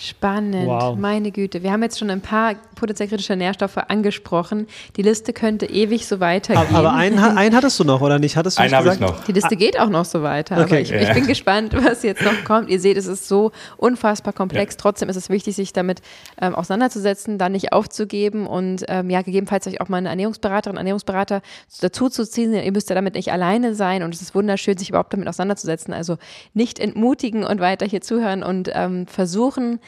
Spannend, 0.04 0.66
wow. 0.66 0.98
meine 0.98 1.30
Güte. 1.30 1.62
Wir 1.62 1.72
haben 1.72 1.84
jetzt 1.84 2.00
schon 2.00 2.10
ein 2.10 2.22
paar 2.22 2.56
potenziell 2.74 3.08
kritische 3.08 3.36
Nährstoffe 3.36 3.78
angesprochen. 3.78 4.66
Die 4.96 5.04
Liste 5.04 5.32
könnte 5.32 5.68
ewig 5.68 6.08
so 6.08 6.20
weitergehen. 6.20 6.66
Aber, 6.70 6.90
aber 6.90 6.94
einen, 6.94 7.20
einen, 7.20 7.56
hattest 7.56 7.80
du 7.80 7.84
noch, 7.84 8.02
oder 8.02 8.18
nicht? 8.18 8.36
Hattest 8.36 8.58
du 8.58 8.64
einen 8.64 8.74
habe 8.74 8.94
ich 8.94 9.00
noch. 9.00 9.24
Die 9.26 9.32
Liste 9.32 9.56
geht 9.56 9.80
auch 9.80 9.90
noch 9.90 10.06
so 10.06 10.24
weiter. 10.24 10.56
Okay. 10.56 10.64
Aber 10.64 10.80
ich, 10.80 10.90
ja. 10.90 11.02
ich, 11.02 11.14
bin 11.14 11.28
gespannt, 11.28 11.76
was 11.86 12.02
jetzt 12.02 12.24
noch 12.24 12.44
kommt. 12.46 12.72
Ihr 12.72 12.80
seht, 12.80 12.98
es 12.98 13.06
ist 13.06 13.28
so 13.28 13.52
unfassbar 13.78 14.34
komplex. 14.34 14.74
Ja. 14.74 14.80
Trotzdem 14.82 15.08
ist 15.08 15.18
es 15.18 15.30
wichtig, 15.30 15.56
sich 15.56 15.72
damit 15.72 16.02
ähm, 16.42 16.56
auseinanderzusetzen, 16.56 17.38
da 17.38 17.50
nicht 17.50 17.72
aufzugeben 17.72 18.48
und 18.48 18.84
ähm, 18.88 19.12
ja, 19.12 19.22
gegebenenfalls 19.22 19.68
euch 19.68 19.82
auch 19.82 19.88
mal 19.88 19.98
eine 19.98 20.10
Ernährungsberaterin, 20.10 20.78
Ernährungsberater 20.78 21.44
dazu 21.80 22.10
zu 22.10 22.28
ziehen. 22.28 22.56
Ihr 22.56 22.72
müsst 22.72 22.90
ja 22.90 22.96
damit 22.96 23.14
nicht 23.14 23.32
alleine 23.32 23.76
sein 23.76 24.02
und 24.02 24.16
es 24.16 24.22
ist 24.24 24.34
wunderschön, 24.34 24.80
sich 24.80 24.90
überhaupt 24.90 25.14
damit 25.14 25.28
auseinanderzusetzen. 25.28 25.94
Also 25.94 26.18
nicht 26.56 26.80
entmutigen 26.80 27.44
und 27.44 27.60
weiter 27.60 27.86
hier 27.86 28.02
zuhören 28.02 28.42
und 28.42 28.72
ähm, 28.74 29.06
versuchen, 29.06 29.80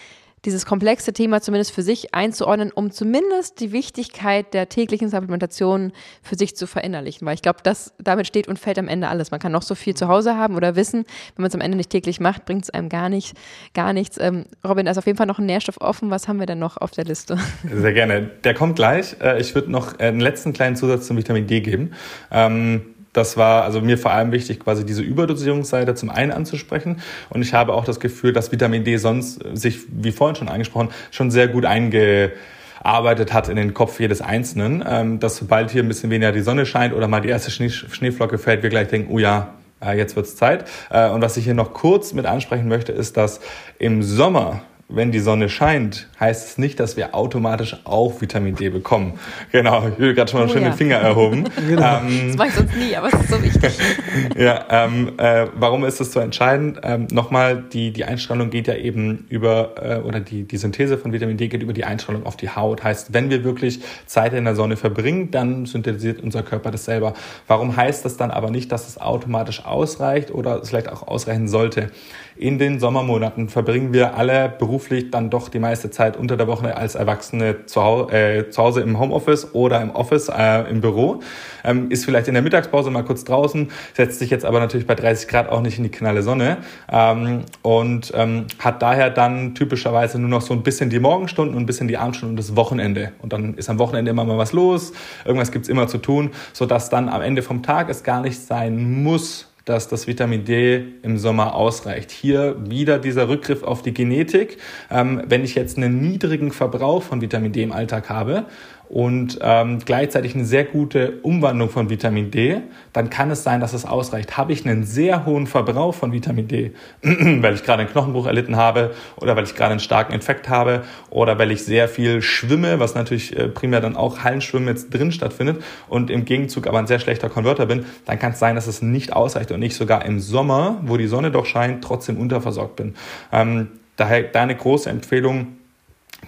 dieses 0.45 0.65
komplexe 0.65 1.13
Thema 1.13 1.41
zumindest 1.41 1.71
für 1.71 1.83
sich 1.83 2.13
einzuordnen, 2.13 2.71
um 2.71 2.91
zumindest 2.91 3.59
die 3.59 3.71
Wichtigkeit 3.71 4.53
der 4.53 4.67
täglichen 4.69 5.09
Supplementation 5.09 5.93
für 6.21 6.35
sich 6.35 6.55
zu 6.55 6.67
verinnerlichen. 6.67 7.25
Weil 7.25 7.35
ich 7.35 7.41
glaube, 7.41 7.59
das 7.63 7.93
damit 7.97 8.27
steht 8.27 8.47
und 8.47 8.59
fällt 8.59 8.77
am 8.77 8.87
Ende 8.87 9.07
alles. 9.07 9.31
Man 9.31 9.39
kann 9.39 9.51
noch 9.51 9.61
so 9.61 9.75
viel 9.75 9.95
zu 9.95 10.07
Hause 10.07 10.35
haben 10.35 10.55
oder 10.55 10.75
wissen, 10.75 11.05
wenn 11.35 11.43
man 11.43 11.47
es 11.47 11.55
am 11.55 11.61
Ende 11.61 11.77
nicht 11.77 11.89
täglich 11.89 12.19
macht, 12.19 12.45
bringt 12.45 12.63
es 12.63 12.69
einem 12.69 12.89
gar 12.89 13.09
nicht, 13.09 13.37
gar 13.73 13.93
nichts. 13.93 14.17
Ähm, 14.19 14.45
Robin, 14.67 14.85
da 14.85 14.91
ist 14.91 14.97
auf 14.97 15.05
jeden 15.05 15.17
Fall 15.17 15.27
noch 15.27 15.39
ein 15.39 15.45
Nährstoff 15.45 15.79
offen. 15.79 16.09
Was 16.09 16.27
haben 16.27 16.39
wir 16.39 16.45
denn 16.45 16.59
noch 16.59 16.77
auf 16.77 16.91
der 16.91 17.05
Liste? 17.05 17.37
Sehr 17.73 17.93
gerne. 17.93 18.29
Der 18.43 18.53
kommt 18.53 18.75
gleich. 18.75 19.15
Äh, 19.21 19.39
ich 19.39 19.55
würde 19.55 19.71
noch 19.71 19.99
einen 19.99 20.19
letzten 20.19 20.53
kleinen 20.53 20.75
Zusatz 20.75 21.07
zum 21.07 21.17
Vitamin 21.17 21.47
D 21.47 21.61
geben. 21.61 21.93
Ähm, 22.31 22.92
das 23.13 23.37
war 23.37 23.63
also 23.63 23.79
mir 23.79 23.97
vor 23.97 24.11
allem 24.11 24.31
wichtig, 24.31 24.59
quasi 24.59 24.85
diese 24.85 25.01
Überdosierungsseite 25.01 25.95
zum 25.95 26.09
einen 26.09 26.31
anzusprechen. 26.31 26.99
Und 27.29 27.41
ich 27.43 27.53
habe 27.53 27.73
auch 27.73 27.85
das 27.85 27.99
Gefühl, 27.99 28.33
dass 28.33 28.51
Vitamin 28.51 28.83
D 28.83 28.97
sonst 28.97 29.41
sich, 29.53 29.81
wie 29.89 30.11
vorhin 30.11 30.35
schon 30.35 30.49
angesprochen, 30.49 30.89
schon 31.11 31.29
sehr 31.31 31.47
gut 31.47 31.65
eingearbeitet 31.65 33.31
hat 33.31 33.49
in 33.49 33.55
den 33.55 33.73
Kopf 33.73 33.99
jedes 33.99 34.21
Einzelnen, 34.21 34.83
ähm, 34.87 35.19
dass 35.19 35.37
sobald 35.37 35.71
hier 35.71 35.83
ein 35.83 35.87
bisschen 35.87 36.09
weniger 36.09 36.31
die 36.31 36.41
Sonne 36.41 36.65
scheint 36.65 36.93
oder 36.93 37.07
mal 37.07 37.21
die 37.21 37.29
erste 37.29 37.51
Schnee 37.51 37.69
Schneeflocke 37.69 38.37
fällt, 38.39 38.63
wir 38.63 38.69
gleich 38.69 38.87
denken, 38.87 39.13
oh 39.13 39.19
ja, 39.19 39.53
äh, 39.79 39.95
jetzt 39.95 40.15
wird's 40.15 40.35
Zeit. 40.35 40.65
Äh, 40.89 41.09
und 41.09 41.21
was 41.21 41.37
ich 41.37 41.45
hier 41.45 41.53
noch 41.53 41.73
kurz 41.73 42.13
mit 42.13 42.25
ansprechen 42.25 42.67
möchte, 42.67 42.91
ist, 42.91 43.15
dass 43.15 43.41
im 43.77 44.01
Sommer 44.01 44.61
wenn 44.93 45.11
die 45.11 45.19
Sonne 45.19 45.49
scheint, 45.49 46.07
heißt 46.19 46.47
es 46.47 46.57
nicht, 46.57 46.79
dass 46.79 46.97
wir 46.97 47.15
automatisch 47.15 47.75
auch 47.83 48.21
Vitamin 48.21 48.55
D 48.55 48.69
bekommen. 48.69 49.19
Genau, 49.51 49.87
ich 49.87 49.99
will 49.99 50.13
gerade 50.13 50.29
schon 50.29 50.41
mal 50.41 50.49
oh, 50.49 50.51
schön 50.51 50.63
ja. 50.63 50.69
den 50.69 50.77
Finger 50.77 50.97
erhoben. 50.97 51.45
genau. 51.67 51.99
ähm, 51.99 52.27
das 52.27 52.37
mache 52.37 52.47
ich 52.49 52.53
sonst 52.53 52.75
nie, 52.75 52.95
aber 52.95 53.07
es 53.07 53.13
ist 53.13 53.29
so 53.29 53.43
wichtig. 53.43 53.71
ja, 54.37 54.65
ähm, 54.69 55.13
äh, 55.17 55.47
warum 55.55 55.83
ist 55.85 55.99
das 55.99 56.11
so 56.11 56.19
entscheidend? 56.19 56.79
Ähm, 56.83 57.07
Nochmal, 57.11 57.63
die, 57.73 57.91
die 57.91 58.05
Einstrahlung 58.05 58.49
geht 58.49 58.67
ja 58.67 58.75
eben 58.75 59.25
über, 59.29 59.75
äh, 59.81 60.07
oder 60.07 60.19
die, 60.19 60.43
die 60.43 60.57
Synthese 60.57 60.97
von 60.97 61.11
Vitamin 61.11 61.37
D 61.37 61.47
geht 61.47 61.63
über 61.63 61.73
die 61.73 61.85
Einstrahlung 61.85 62.25
auf 62.25 62.37
die 62.37 62.49
Haut. 62.49 62.83
Heißt, 62.83 63.13
wenn 63.13 63.29
wir 63.29 63.43
wirklich 63.43 63.81
Zeit 64.05 64.33
in 64.33 64.45
der 64.45 64.55
Sonne 64.55 64.77
verbringen, 64.77 65.31
dann 65.31 65.65
synthetisiert 65.65 66.21
unser 66.21 66.43
Körper 66.43 66.71
das 66.71 66.85
selber. 66.85 67.13
Warum 67.47 67.75
heißt 67.75 68.05
das 68.05 68.17
dann 68.17 68.31
aber 68.31 68.51
nicht, 68.51 68.71
dass 68.71 68.87
es 68.87 68.99
automatisch 68.99 69.65
ausreicht 69.65 70.31
oder 70.31 70.61
es 70.61 70.69
vielleicht 70.69 70.89
auch 70.89 71.07
ausreichen 71.07 71.47
sollte? 71.47 71.89
In 72.35 72.57
den 72.57 72.79
Sommermonaten 72.79 73.47
verbringen 73.47 73.93
wir 73.93 74.17
alle 74.17 74.49
beruflich 74.49 75.11
dann 75.11 75.29
doch 75.29 75.49
die 75.49 75.59
meiste 75.59 75.91
Zeit 75.91 76.17
unter 76.17 76.35
der 76.35 76.47
Woche 76.47 76.75
als 76.75 76.95
Erwachsene 76.95 77.65
zu, 77.67 77.83
Hause, 77.83 78.13
äh, 78.13 78.49
zu 78.49 78.61
Hause 78.61 78.81
im 78.81 78.99
Homeoffice 78.99 79.53
oder 79.53 79.81
im 79.81 79.91
Office, 79.91 80.29
äh, 80.29 80.69
im 80.69 80.81
Büro. 80.81 81.21
Ähm, 81.63 81.91
ist 81.91 82.05
vielleicht 82.05 82.27
in 82.27 82.33
der 82.33 82.41
Mittagspause 82.41 82.89
mal 82.89 83.03
kurz 83.03 83.23
draußen, 83.23 83.69
setzt 83.93 84.19
sich 84.19 84.31
jetzt 84.31 84.45
aber 84.45 84.59
natürlich 84.59 84.87
bei 84.87 84.95
30 84.95 85.27
Grad 85.27 85.49
auch 85.49 85.61
nicht 85.61 85.77
in 85.77 85.83
die 85.83 85.91
knalle 85.91 86.23
Sonne 86.23 86.57
ähm, 86.91 87.43
und 87.61 88.11
ähm, 88.15 88.47
hat 88.59 88.81
daher 88.81 89.11
dann 89.11 89.53
typischerweise 89.53 90.17
nur 90.17 90.29
noch 90.29 90.41
so 90.41 90.53
ein 90.53 90.63
bisschen 90.63 90.89
die 90.89 90.99
Morgenstunden 90.99 91.55
und 91.55 91.63
ein 91.63 91.65
bisschen 91.67 91.87
die 91.87 91.97
Abendstunden 91.97 92.33
und 92.33 92.37
das 92.37 92.55
Wochenende. 92.55 93.11
Und 93.21 93.31
dann 93.31 93.53
ist 93.55 93.69
am 93.69 93.77
Wochenende 93.77 94.09
immer 94.09 94.25
mal 94.25 94.37
was 94.39 94.53
los, 94.53 94.93
irgendwas 95.23 95.51
gibt's 95.51 95.69
immer 95.69 95.87
zu 95.87 95.99
tun, 95.99 96.31
sodass 96.51 96.89
dann 96.89 97.09
am 97.09 97.21
Ende 97.21 97.43
vom 97.43 97.61
Tag 97.61 97.89
es 97.89 98.03
gar 98.03 98.21
nicht 98.21 98.39
sein 98.41 99.03
muss, 99.03 99.52
dass 99.65 99.87
das 99.87 100.07
Vitamin 100.07 100.43
D 100.45 100.83
im 101.03 101.17
Sommer 101.17 101.55
ausreicht. 101.55 102.11
Hier 102.11 102.55
wieder 102.67 102.99
dieser 102.99 103.29
Rückgriff 103.29 103.63
auf 103.63 103.81
die 103.81 103.93
Genetik. 103.93 104.57
Ähm, 104.91 105.23
wenn 105.27 105.43
ich 105.43 105.55
jetzt 105.55 105.77
einen 105.77 106.01
niedrigen 106.01 106.51
Verbrauch 106.51 107.03
von 107.03 107.21
Vitamin 107.21 107.51
D 107.51 107.63
im 107.63 107.71
Alltag 107.71 108.09
habe 108.09 108.45
und 108.93 109.39
ähm, 109.41 109.79
gleichzeitig 109.83 110.35
eine 110.35 110.45
sehr 110.45 110.65
gute 110.65 111.13
Umwandlung 111.23 111.71
von 111.71 111.89
Vitamin 111.89 112.29
D, 112.29 112.61
dann 112.93 113.09
kann 113.09 113.31
es 113.31 113.41
sein, 113.43 113.59
dass 113.59 113.73
es 113.73 113.85
ausreicht. 113.85 114.37
Habe 114.37 114.53
ich 114.53 114.67
einen 114.67 114.83
sehr 114.83 115.25
hohen 115.25 115.47
Verbrauch 115.47 115.95
von 115.95 116.11
Vitamin 116.11 116.47
D, 116.47 116.73
weil 117.01 117.55
ich 117.55 117.63
gerade 117.63 117.81
einen 117.81 117.91
Knochenbruch 117.91 118.27
erlitten 118.27 118.55
habe 118.55 118.93
oder 119.15 119.35
weil 119.35 119.45
ich 119.45 119.55
gerade 119.55 119.71
einen 119.71 119.79
starken 119.79 120.13
Infekt 120.13 120.47
habe 120.47 120.83
oder 121.09 121.39
weil 121.39 121.49
ich 121.49 121.65
sehr 121.65 121.87
viel 121.87 122.21
schwimme, 122.21 122.79
was 122.79 122.93
natürlich 122.93 123.35
äh, 123.35 123.47
primär 123.47 123.81
dann 123.81 123.95
auch 123.95 124.19
Hallenschwimmen 124.19 124.67
jetzt 124.67 124.93
drin 124.93 125.11
stattfindet 125.11 125.63
und 125.87 126.11
im 126.11 126.23
Gegenzug 126.23 126.67
aber 126.67 126.77
ein 126.77 126.85
sehr 126.85 126.99
schlechter 126.99 127.29
Konverter 127.29 127.65
bin, 127.65 127.85
dann 128.05 128.19
kann 128.19 128.33
es 128.33 128.39
sein, 128.39 128.53
dass 128.53 128.67
es 128.67 128.83
nicht 128.83 129.11
ausreicht 129.11 129.51
und 129.51 129.63
ich 129.63 129.75
sogar 129.75 130.05
im 130.05 130.19
Sommer, 130.19 130.77
wo 130.83 130.97
die 130.97 131.07
Sonne 131.07 131.31
doch 131.31 131.47
scheint, 131.47 131.83
trotzdem 131.83 132.19
unterversorgt 132.19 132.75
bin. 132.75 132.93
Ähm, 133.31 133.69
daher 133.95 134.21
deine 134.21 134.55
große 134.55 134.87
Empfehlung, 134.87 135.57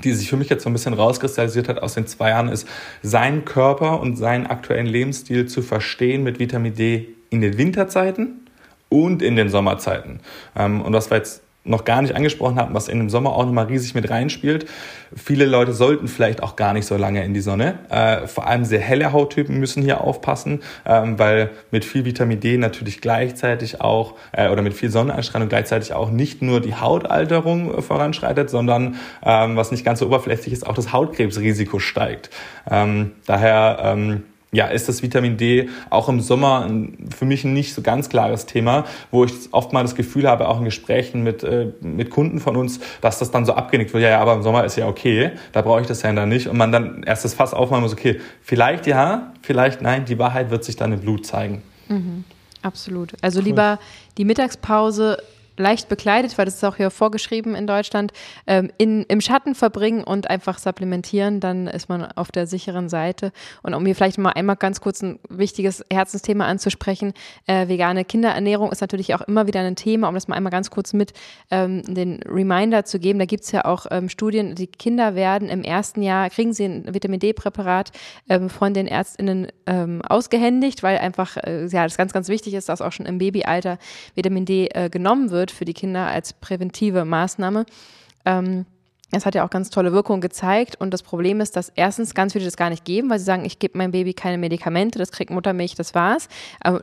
die 0.03 0.13
sich 0.13 0.29
für 0.29 0.37
mich 0.37 0.49
jetzt 0.49 0.63
so 0.63 0.69
ein 0.69 0.73
bisschen 0.73 0.93
rauskristallisiert 0.93 1.69
hat 1.69 1.81
aus 1.81 1.93
den 1.93 2.07
zwei 2.07 2.29
Jahren, 2.29 2.49
ist, 2.49 2.67
seinen 3.01 3.45
Körper 3.45 3.99
und 3.99 4.17
seinen 4.17 4.47
aktuellen 4.47 4.87
Lebensstil 4.87 5.47
zu 5.47 5.61
verstehen 5.61 6.23
mit 6.23 6.39
Vitamin 6.39 6.75
D 6.75 7.09
in 7.29 7.41
den 7.41 7.57
Winterzeiten 7.57 8.47
und 8.89 9.21
in 9.21 9.35
den 9.35 9.49
Sommerzeiten. 9.49 10.19
Ähm, 10.55 10.81
und 10.81 10.93
was 10.93 11.09
wir 11.09 11.17
jetzt 11.17 11.44
noch 11.65 11.83
gar 11.83 12.01
nicht 12.01 12.15
angesprochen 12.15 12.57
hatten, 12.57 12.73
was 12.73 12.87
in 12.87 12.99
dem 12.99 13.09
Sommer 13.09 13.33
auch 13.33 13.45
nochmal 13.45 13.65
riesig 13.65 13.95
mit 13.95 14.09
reinspielt. 14.09 14.67
Viele 15.15 15.45
Leute 15.45 15.73
sollten 15.73 16.07
vielleicht 16.07 16.43
auch 16.43 16.55
gar 16.55 16.73
nicht 16.73 16.85
so 16.85 16.95
lange 16.95 17.23
in 17.23 17.33
die 17.33 17.41
Sonne. 17.41 17.79
Äh, 17.89 18.27
vor 18.27 18.47
allem 18.47 18.65
sehr 18.65 18.79
helle 18.79 19.11
Hauttypen 19.11 19.59
müssen 19.59 19.81
hier 19.81 20.01
aufpassen, 20.01 20.61
ähm, 20.85 21.17
weil 21.17 21.49
mit 21.71 21.83
viel 21.83 22.05
Vitamin 22.05 22.39
D 22.39 22.57
natürlich 22.57 23.01
gleichzeitig 23.01 23.81
auch 23.81 24.13
äh, 24.31 24.49
oder 24.49 24.61
mit 24.61 24.75
viel 24.75 24.91
Sonneneinstrahlung 24.91 25.49
gleichzeitig 25.49 25.93
auch 25.93 26.11
nicht 26.11 26.41
nur 26.41 26.61
die 26.61 26.75
Hautalterung 26.75 27.75
äh, 27.75 27.81
voranschreitet, 27.81 28.49
sondern 28.49 28.95
ähm, 29.23 29.55
was 29.55 29.71
nicht 29.71 29.83
ganz 29.83 29.99
so 29.99 30.05
oberflächlich 30.05 30.53
ist, 30.53 30.67
auch 30.67 30.75
das 30.75 30.93
Hautkrebsrisiko 30.93 31.79
steigt. 31.79 32.29
Ähm, 32.69 33.13
daher 33.25 33.79
ähm, 33.83 34.23
ja, 34.55 34.67
ist 34.67 34.89
das 34.89 35.03
Vitamin 35.03 35.37
D 35.37 35.69
auch 35.89 36.09
im 36.09 36.21
Sommer 36.21 36.69
für 37.15 37.25
mich 37.25 37.43
ein 37.43 37.53
nicht 37.53 37.73
so 37.73 37.81
ganz 37.81 38.09
klares 38.09 38.45
Thema, 38.45 38.85
wo 39.11 39.25
ich 39.25 39.33
oft 39.51 39.73
mal 39.73 39.81
das 39.81 39.95
Gefühl 39.95 40.27
habe, 40.27 40.47
auch 40.47 40.59
in 40.59 40.65
Gesprächen 40.65 41.23
mit, 41.23 41.43
äh, 41.43 41.71
mit 41.81 42.09
Kunden 42.09 42.39
von 42.39 42.55
uns, 42.55 42.79
dass 43.01 43.19
das 43.19 43.31
dann 43.31 43.45
so 43.45 43.53
abgenickt 43.53 43.93
wird, 43.93 44.03
ja, 44.03 44.09
ja, 44.09 44.19
aber 44.19 44.33
im 44.33 44.43
Sommer 44.43 44.63
ist 44.63 44.77
ja 44.77 44.87
okay, 44.87 45.31
da 45.51 45.61
brauche 45.61 45.81
ich 45.81 45.87
das 45.87 46.01
ja 46.01 46.13
dann 46.13 46.29
nicht. 46.29 46.47
Und 46.47 46.57
man 46.57 46.71
dann 46.71 47.03
erst 47.03 47.25
das 47.25 47.33
Fass 47.33 47.53
aufmachen 47.53 47.83
muss, 47.83 47.93
okay, 47.93 48.19
vielleicht 48.41 48.87
ja, 48.87 49.33
vielleicht 49.41 49.81
nein, 49.81 50.05
die 50.05 50.17
Wahrheit 50.17 50.49
wird 50.49 50.63
sich 50.63 50.75
dann 50.75 50.93
im 50.93 51.01
Blut 51.01 51.25
zeigen. 51.25 51.61
Mhm, 51.89 52.23
absolut. 52.61 53.13
Also 53.21 53.39
cool. 53.39 53.45
lieber 53.45 53.79
die 54.17 54.25
Mittagspause 54.25 55.17
leicht 55.57 55.89
bekleidet, 55.89 56.37
weil 56.37 56.45
das 56.45 56.55
ist 56.55 56.63
auch 56.63 56.75
hier 56.75 56.91
vorgeschrieben 56.91 57.55
in 57.55 57.67
Deutschland, 57.67 58.11
ähm, 58.47 58.71
in, 58.77 59.03
im 59.03 59.21
Schatten 59.21 59.55
verbringen 59.55 60.03
und 60.03 60.29
einfach 60.29 60.57
supplementieren, 60.57 61.39
dann 61.39 61.67
ist 61.67 61.89
man 61.89 62.03
auf 62.03 62.31
der 62.31 62.47
sicheren 62.47 62.89
Seite. 62.89 63.31
Und 63.63 63.73
um 63.73 63.85
hier 63.85 63.95
vielleicht 63.95 64.17
mal 64.17 64.31
einmal 64.31 64.55
ganz 64.55 64.81
kurz 64.81 65.01
ein 65.01 65.19
wichtiges 65.29 65.83
Herzensthema 65.91 66.45
anzusprechen, 66.45 67.13
äh, 67.47 67.67
vegane 67.67 68.05
Kinderernährung 68.05 68.71
ist 68.71 68.81
natürlich 68.81 69.15
auch 69.15 69.21
immer 69.21 69.47
wieder 69.47 69.61
ein 69.61 69.75
Thema, 69.75 70.07
um 70.09 70.15
das 70.15 70.27
mal 70.27 70.35
einmal 70.35 70.51
ganz 70.51 70.69
kurz 70.69 70.93
mit 70.93 71.13
ähm, 71.51 71.81
den 71.83 72.21
Reminder 72.23 72.85
zu 72.85 72.99
geben. 72.99 73.19
Da 73.19 73.25
gibt 73.25 73.43
es 73.43 73.51
ja 73.51 73.65
auch 73.65 73.85
ähm, 73.91 74.09
Studien, 74.09 74.55
die 74.55 74.67
Kinder 74.67 75.15
werden 75.15 75.49
im 75.49 75.63
ersten 75.63 76.01
Jahr, 76.01 76.29
kriegen 76.29 76.53
sie 76.53 76.65
ein 76.65 76.93
Vitamin 76.93 77.19
D-Präparat 77.19 77.91
ähm, 78.29 78.49
von 78.49 78.73
den 78.73 78.87
ÄrztInnen 78.87 79.47
ähm, 79.65 80.01
ausgehändigt, 80.01 80.83
weil 80.83 80.97
einfach 80.97 81.37
äh, 81.37 81.67
ja, 81.67 81.83
das 81.83 81.97
ganz, 81.97 82.13
ganz 82.13 82.27
wichtig 82.27 82.53
ist, 82.53 82.69
dass 82.69 82.81
auch 82.81 82.91
schon 82.91 83.05
im 83.05 83.17
Babyalter 83.17 83.77
Vitamin 84.15 84.45
D 84.45 84.67
äh, 84.67 84.89
genommen 84.89 85.31
wird 85.31 85.44
wird 85.45 85.51
für 85.51 85.65
die 85.65 85.73
Kinder 85.73 86.07
als 86.07 86.33
präventive 86.33 87.05
Maßnahme. 87.05 87.67
Ähm, 88.25 88.65
es 89.11 89.25
hat 89.25 89.35
ja 89.35 89.45
auch 89.45 89.49
ganz 89.49 89.69
tolle 89.69 89.93
Wirkungen 89.93 90.19
gezeigt. 90.19 90.75
Und 90.79 90.91
das 90.91 91.03
Problem 91.03 91.39
ist, 91.39 91.55
dass 91.55 91.71
erstens 91.75 92.13
ganz 92.15 92.33
viele 92.33 92.45
das 92.45 92.57
gar 92.57 92.69
nicht 92.69 92.85
geben, 92.85 93.09
weil 93.09 93.19
sie 93.19 93.25
sagen, 93.25 93.45
ich 93.45 93.59
gebe 93.59 93.77
meinem 93.77 93.91
Baby 93.91 94.13
keine 94.13 94.37
Medikamente, 94.37 94.97
das 94.97 95.11
kriegt 95.11 95.29
Muttermilch, 95.29 95.75
das 95.75 95.93
war's. 95.93 96.27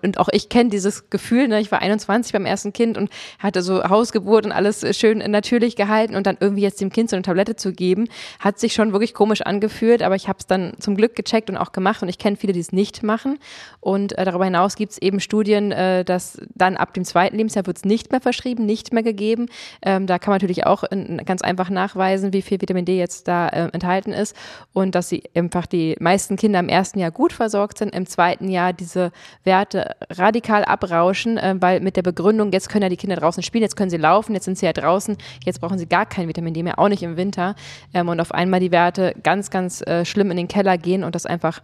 Und 0.03 0.19
auch 0.19 0.29
ich 0.33 0.49
kenne 0.49 0.71
dieses 0.71 1.11
Gefühl, 1.11 1.49
ne? 1.49 1.61
ich 1.61 1.73
war 1.73 1.81
21 1.81 2.33
beim 2.33 2.47
ersten 2.47 2.73
Kind 2.73 2.97
und 2.97 3.11
hatte 3.39 3.63
so 3.63 3.83
Hausgeburt 3.83 4.47
und 4.47 4.53
alles 4.53 4.85
schön 4.97 5.19
natürlich 5.19 5.77
gehalten 5.77 6.15
und 6.15 6.27
dann 6.27 6.37
irgendwie 6.39 6.63
jetzt 6.63 6.81
dem 6.81 6.91
Kind 6.91 7.11
so 7.11 7.17
eine 7.17 7.23
Tablette 7.23 7.57
zu 7.57 7.73
geben, 7.73 8.09
hat 8.39 8.59
sich 8.59 8.73
schon 8.73 8.93
wirklich 8.93 9.15
komisch 9.15 9.43
angefühlt, 9.43 10.03
aber 10.03 10.15
ich 10.15 10.29
habe 10.29 10.39
es 10.39 10.47
dann 10.47 10.75
zum 10.79 10.97
Glück 10.97 11.17
gecheckt 11.17 11.51
und 11.51 11.57
auch 11.57 11.73
gemacht 11.73 12.03
und 12.03 12.09
ich 12.09 12.19
kenne 12.19 12.37
viele, 12.37 12.53
die 12.53 12.61
es 12.61 12.73
nicht 12.73 13.03
machen. 13.03 13.39
Und 13.81 14.17
äh, 14.17 14.25
darüber 14.25 14.45
hinaus 14.45 14.77
gibt 14.77 14.93
es 14.93 14.99
eben 14.99 15.19
Studien, 15.21 15.73
äh, 15.73 16.05
dass 16.05 16.41
dann 16.55 16.77
ab 16.77 16.95
dem 16.95 17.05
zweiten 17.05 17.37
Lebensjahr 17.37 17.67
wird 17.67 17.79
es 17.79 17.85
nicht 17.85 18.13
mehr 18.13 18.21
verschrieben, 18.21 18.65
nicht 18.65 18.93
mehr 18.93 19.03
gegeben. 19.03 19.47
Ähm, 19.83 20.07
da 20.07 20.19
kann 20.19 20.31
man 20.31 20.37
natürlich 20.37 20.67
auch 20.67 20.85
in, 20.85 21.21
ganz 21.25 21.43
einfach 21.43 21.69
nachweisen, 21.69 22.12
nachweisen, 22.13 22.33
wie 22.33 22.43
viel 22.43 22.61
Vitamin 22.61 22.85
D 22.85 22.99
jetzt 22.99 23.29
da 23.29 23.49
äh, 23.49 23.69
enthalten 23.73 24.13
ist 24.13 24.37
und 24.73 24.95
dass 24.95 25.09
sie 25.09 25.23
einfach 25.35 25.67
die 25.67 25.97
meisten 26.01 26.37
Kinder 26.37 26.61
im 26.61 26.69
ersten 26.69 26.99
Jahr 26.99 27.11
gut 27.11 27.33
versorgt 27.33 27.79
sind, 27.79 27.95
im 27.95 28.07
zweiten 28.07 28.49
Jahr 28.49 28.73
diese 28.73 29.13
Werte 29.45 29.97
radikal 30.11 30.65
abrauschen, 30.65 31.39
äh, 31.39 31.57
weil 31.59 31.81
mit 31.81 31.97
der 31.97 32.03
Begründung, 32.03 32.53
jetzt 32.53 32.69
können 32.69 32.83
ja 32.83 32.89
die 32.89 32.97
Kinder 32.97 33.17
draußen 33.17 33.43
spielen, 33.43 33.63
jetzt 33.63 33.77
können 33.77 33.91
sie 33.91 33.97
laufen, 33.97 34.35
jetzt 34.35 34.45
sind 34.45 34.59
sie 34.59 34.67
ja 34.67 34.73
draußen, 34.73 35.17
jetzt 35.45 35.61
brauchen 35.61 35.79
sie 35.79 35.87
gar 35.87 36.07
kein 36.07 36.29
Vitamin 36.29 36.55
D 36.55 36.63
mehr, 36.63 36.79
auch 36.79 36.89
nicht 36.89 37.03
im 37.03 37.17
Winter 37.17 37.55
ähm, 37.95 38.09
und 38.09 38.21
auf 38.21 38.33
einmal 38.33 38.61
die 38.61 38.71
Werte 38.71 39.15
ganz, 39.23 39.51
ganz 39.51 39.83
äh, 39.83 40.05
schlimm 40.05 40.31
in 40.31 40.37
den 40.37 40.49
Keller 40.49 40.79
gehen 40.79 41.05
und 41.05 41.15
das 41.15 41.27
einfach 41.27 41.61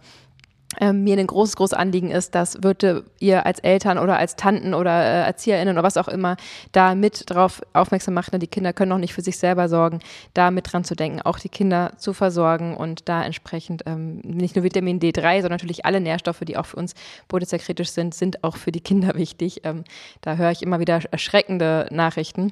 ähm, 0.79 1.03
mir 1.03 1.17
ein 1.17 1.27
großes, 1.27 1.55
großes 1.55 1.77
Anliegen 1.77 2.11
ist, 2.11 2.35
dass 2.35 2.61
würde 2.63 3.03
ihr 3.19 3.45
als 3.45 3.59
Eltern 3.59 3.97
oder 3.97 4.17
als 4.17 4.35
Tanten 4.35 4.73
oder 4.73 4.91
äh, 4.91 5.25
ErzieherInnen 5.25 5.75
oder 5.75 5.83
was 5.83 5.97
auch 5.97 6.07
immer 6.07 6.37
da 6.71 6.93
mit 6.93 7.29
drauf 7.29 7.61
aufmerksam 7.73 8.13
machen, 8.13 8.39
die 8.39 8.47
Kinder 8.47 8.71
können 8.71 8.89
noch 8.89 8.99
nicht 8.99 9.13
für 9.13 9.21
sich 9.21 9.39
selber 9.39 9.67
sorgen, 9.67 9.99
da 10.33 10.51
mit 10.51 10.71
dran 10.71 10.83
zu 10.83 10.95
denken, 10.95 11.21
auch 11.21 11.39
die 11.39 11.49
Kinder 11.49 11.93
zu 11.97 12.13
versorgen 12.13 12.77
und 12.77 13.09
da 13.09 13.23
entsprechend 13.23 13.83
ähm, 13.87 14.17
nicht 14.19 14.55
nur 14.55 14.63
Vitamin 14.63 14.99
D3, 14.99 15.41
sondern 15.41 15.57
natürlich 15.57 15.85
alle 15.85 16.01
Nährstoffe, 16.01 16.41
die 16.41 16.57
auch 16.57 16.67
für 16.67 16.77
uns 16.77 16.93
potenziell 17.27 17.59
kritisch 17.59 17.89
sind, 17.89 18.13
sind 18.13 18.43
auch 18.43 18.57
für 18.57 18.71
die 18.71 18.81
Kinder 18.81 19.15
wichtig. 19.15 19.61
Ähm, 19.63 19.83
da 20.21 20.35
höre 20.35 20.51
ich 20.51 20.61
immer 20.61 20.79
wieder 20.79 21.01
erschreckende 21.11 21.87
Nachrichten 21.91 22.51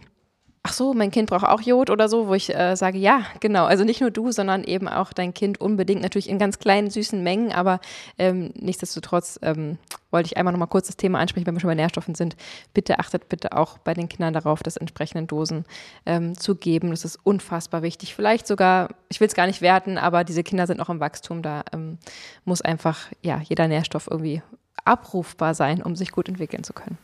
ach 0.63 0.73
so, 0.73 0.93
mein 0.93 1.11
Kind 1.11 1.29
braucht 1.29 1.45
auch 1.45 1.61
Jod 1.61 1.89
oder 1.89 2.09
so, 2.09 2.27
wo 2.27 2.33
ich 2.33 2.53
äh, 2.53 2.75
sage, 2.75 2.97
ja, 2.97 3.21
genau. 3.39 3.65
Also 3.65 3.83
nicht 3.83 4.01
nur 4.01 4.11
du, 4.11 4.31
sondern 4.31 4.63
eben 4.63 4.87
auch 4.87 5.13
dein 5.13 5.33
Kind 5.33 5.61
unbedingt, 5.61 6.01
natürlich 6.01 6.29
in 6.29 6.39
ganz 6.39 6.59
kleinen, 6.59 6.89
süßen 6.89 7.23
Mengen, 7.23 7.51
aber 7.51 7.79
ähm, 8.17 8.51
nichtsdestotrotz 8.55 9.39
ähm, 9.41 9.77
wollte 10.11 10.27
ich 10.27 10.37
einmal 10.37 10.51
noch 10.51 10.59
mal 10.59 10.67
kurz 10.67 10.87
das 10.87 10.97
Thema 10.97 11.19
ansprechen, 11.19 11.45
wenn 11.47 11.55
wir 11.55 11.59
schon 11.59 11.69
bei 11.69 11.75
Nährstoffen 11.75 12.15
sind. 12.15 12.35
Bitte 12.73 12.99
achtet 12.99 13.29
bitte 13.29 13.53
auch 13.53 13.77
bei 13.77 13.93
den 13.93 14.09
Kindern 14.09 14.33
darauf, 14.33 14.63
das 14.63 14.77
entsprechenden 14.77 15.27
Dosen 15.27 15.65
ähm, 16.05 16.37
zu 16.37 16.55
geben. 16.55 16.91
Das 16.91 17.05
ist 17.05 17.19
unfassbar 17.23 17.81
wichtig. 17.81 18.15
Vielleicht 18.15 18.47
sogar, 18.47 18.89
ich 19.09 19.19
will 19.19 19.27
es 19.27 19.35
gar 19.35 19.47
nicht 19.47 19.61
werten, 19.61 19.97
aber 19.97 20.23
diese 20.23 20.43
Kinder 20.43 20.67
sind 20.67 20.77
noch 20.77 20.89
im 20.89 20.99
Wachstum. 20.99 21.41
Da 21.41 21.63
ähm, 21.73 21.97
muss 22.45 22.61
einfach 22.61 23.07
ja 23.21 23.41
jeder 23.43 23.67
Nährstoff 23.67 24.07
irgendwie 24.09 24.41
abrufbar 24.85 25.53
sein, 25.53 25.81
um 25.81 25.95
sich 25.95 26.11
gut 26.11 26.29
entwickeln 26.29 26.63
zu 26.63 26.73
können. 26.73 26.97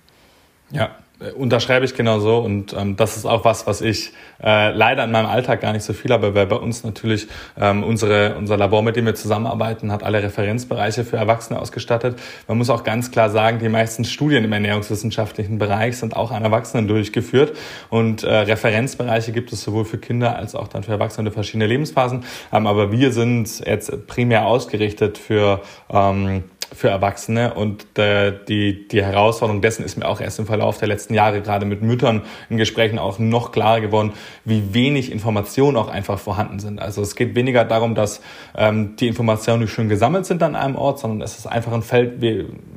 Ja, 0.72 0.95
unterschreibe 1.32 1.86
ich 1.86 1.95
genauso 1.95 2.38
und 2.39 2.74
ähm, 2.74 2.95
das 2.95 3.17
ist 3.17 3.26
auch 3.26 3.45
was, 3.45 3.67
was 3.67 3.82
ich 3.82 4.11
äh, 4.43 4.71
leider 4.71 5.03
in 5.03 5.11
meinem 5.11 5.28
Alltag 5.28 5.61
gar 5.61 5.74
nicht 5.74 5.84
so 5.84 5.93
viel 5.93 6.11
habe, 6.11 6.36
weil 6.36 6.45
bei 6.47 6.55
uns 6.55 6.84
natürlich 6.84 7.28
ähm, 7.59 7.84
unsere, 7.84 8.36
unser 8.36 8.57
Labor, 8.57 8.82
mit 8.82 8.95
dem 8.95 9.05
wir 9.05 9.15
zusammenarbeiten, 9.15 9.91
hat 9.91 10.03
alle 10.03 10.21
Referenzbereiche 10.21 11.03
für 11.03 11.17
Erwachsene 11.17 11.59
ausgestattet. 11.59 12.19
Man 12.47 12.57
muss 12.57 12.69
auch 12.69 12.84
ganz 12.84 13.11
klar 13.11 13.30
sagen, 13.30 13.59
die 13.59 13.69
meisten 13.69 14.03
Studien 14.05 14.43
im 14.43 14.53
ernährungswissenschaftlichen 14.53 15.57
Bereich 15.57 15.97
sind 15.97 16.15
auch 16.15 16.32
an 16.32 16.43
Erwachsenen 16.43 16.88
durchgeführt 16.88 17.57
und 17.89 18.24
äh, 18.24 18.34
Referenzbereiche 18.34 19.32
gibt 19.32 19.53
es 19.53 19.63
sowohl 19.63 19.86
für 19.86 19.97
Kinder 19.97 20.36
als 20.36 20.55
auch 20.55 20.67
dann 20.67 20.84
für 20.84 20.91
Erwachsene 20.91 21.32
verschiedene 21.32 21.67
Lebensphasen. 21.67 22.24
Ähm, 22.51 22.67
aber 22.67 22.91
wir 22.91 23.11
sind 23.11 23.65
jetzt 23.65 24.07
primär 24.07 24.45
ausgerichtet 24.45 25.17
für 25.17 25.61
ähm, 25.89 26.43
für 26.74 26.89
Erwachsene 26.89 27.53
und 27.53 27.97
äh, 27.97 28.34
die, 28.47 28.88
die 28.88 29.03
Herausforderung 29.03 29.61
dessen 29.61 29.86
ist 29.86 29.97
mir 29.97 30.07
auch 30.07 30.19
erst 30.19 30.39
im 30.39 30.45
Verlauf 30.45 30.78
der 30.78 30.88
letzten 30.88 31.13
Jahre 31.13 31.41
gerade 31.41 31.65
mit 31.65 31.82
Müttern 31.82 32.24
in 32.49 32.57
Gesprächen 32.57 32.99
auch 32.99 33.19
noch 33.19 33.51
klarer 33.51 33.82
geworden, 33.82 34.13
wie 34.43 34.74
wenig 34.74 35.11
Informationen 35.11 35.78
auch 35.78 35.88
einfach 35.88 36.19
vorhanden 36.19 36.59
sind. 36.59 36.82
Also 36.82 37.01
es 37.01 37.15
geht 37.15 37.36
weniger 37.36 37.65
darum, 37.65 37.95
dass 37.95 38.21
ähm, 38.55 38.95
die 38.95 39.07
Informationen 39.07 39.61
nicht 39.61 39.74
schön 39.74 39.89
gesammelt 39.89 40.26
sind 40.26 40.41
an 40.41 40.55
einem 40.55 40.76
Ort, 40.76 40.99
sondern 40.99 41.21
es 41.21 41.38
ist 41.38 41.45
einfach 41.45 41.71
ein 41.71 41.84
Feld, 41.84 42.21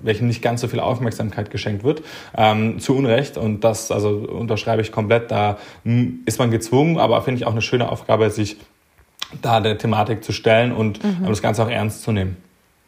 welchem 0.03 0.27
nicht 0.27 0.43
ganz 0.43 0.61
so 0.61 0.69
viel 0.69 0.81
Aufmerksamkeit 0.81 1.51
geschenkt 1.51 1.83
wird, 1.83 2.03
ähm, 2.37 2.79
zu 2.79 2.97
Unrecht 2.97 3.39
und 3.39 3.65
das 3.65 3.91
also 3.91 4.11
unterschreibe 4.11 4.83
ich 4.83 4.93
komplett. 4.93 5.31
Da 5.31 5.59
ist 6.25 6.39
man 6.39 6.51
gezwungen, 6.51 6.99
aber 6.99 7.23
finde 7.23 7.41
ich 7.41 7.47
auch 7.47 7.53
eine 7.53 7.63
schöne 7.63 7.91
Aufgabe, 7.91 8.31
sich 8.31 8.57
da 9.43 9.61
der 9.61 9.79
Thematik 9.79 10.23
zu 10.23 10.33
stellen 10.33 10.73
und 10.73 11.03
mhm. 11.03 11.27
das 11.27 11.43
Ganze 11.43 11.65
auch 11.65 11.71
ernst 11.71 12.03
zu 12.03 12.13
nehmen. 12.13 12.37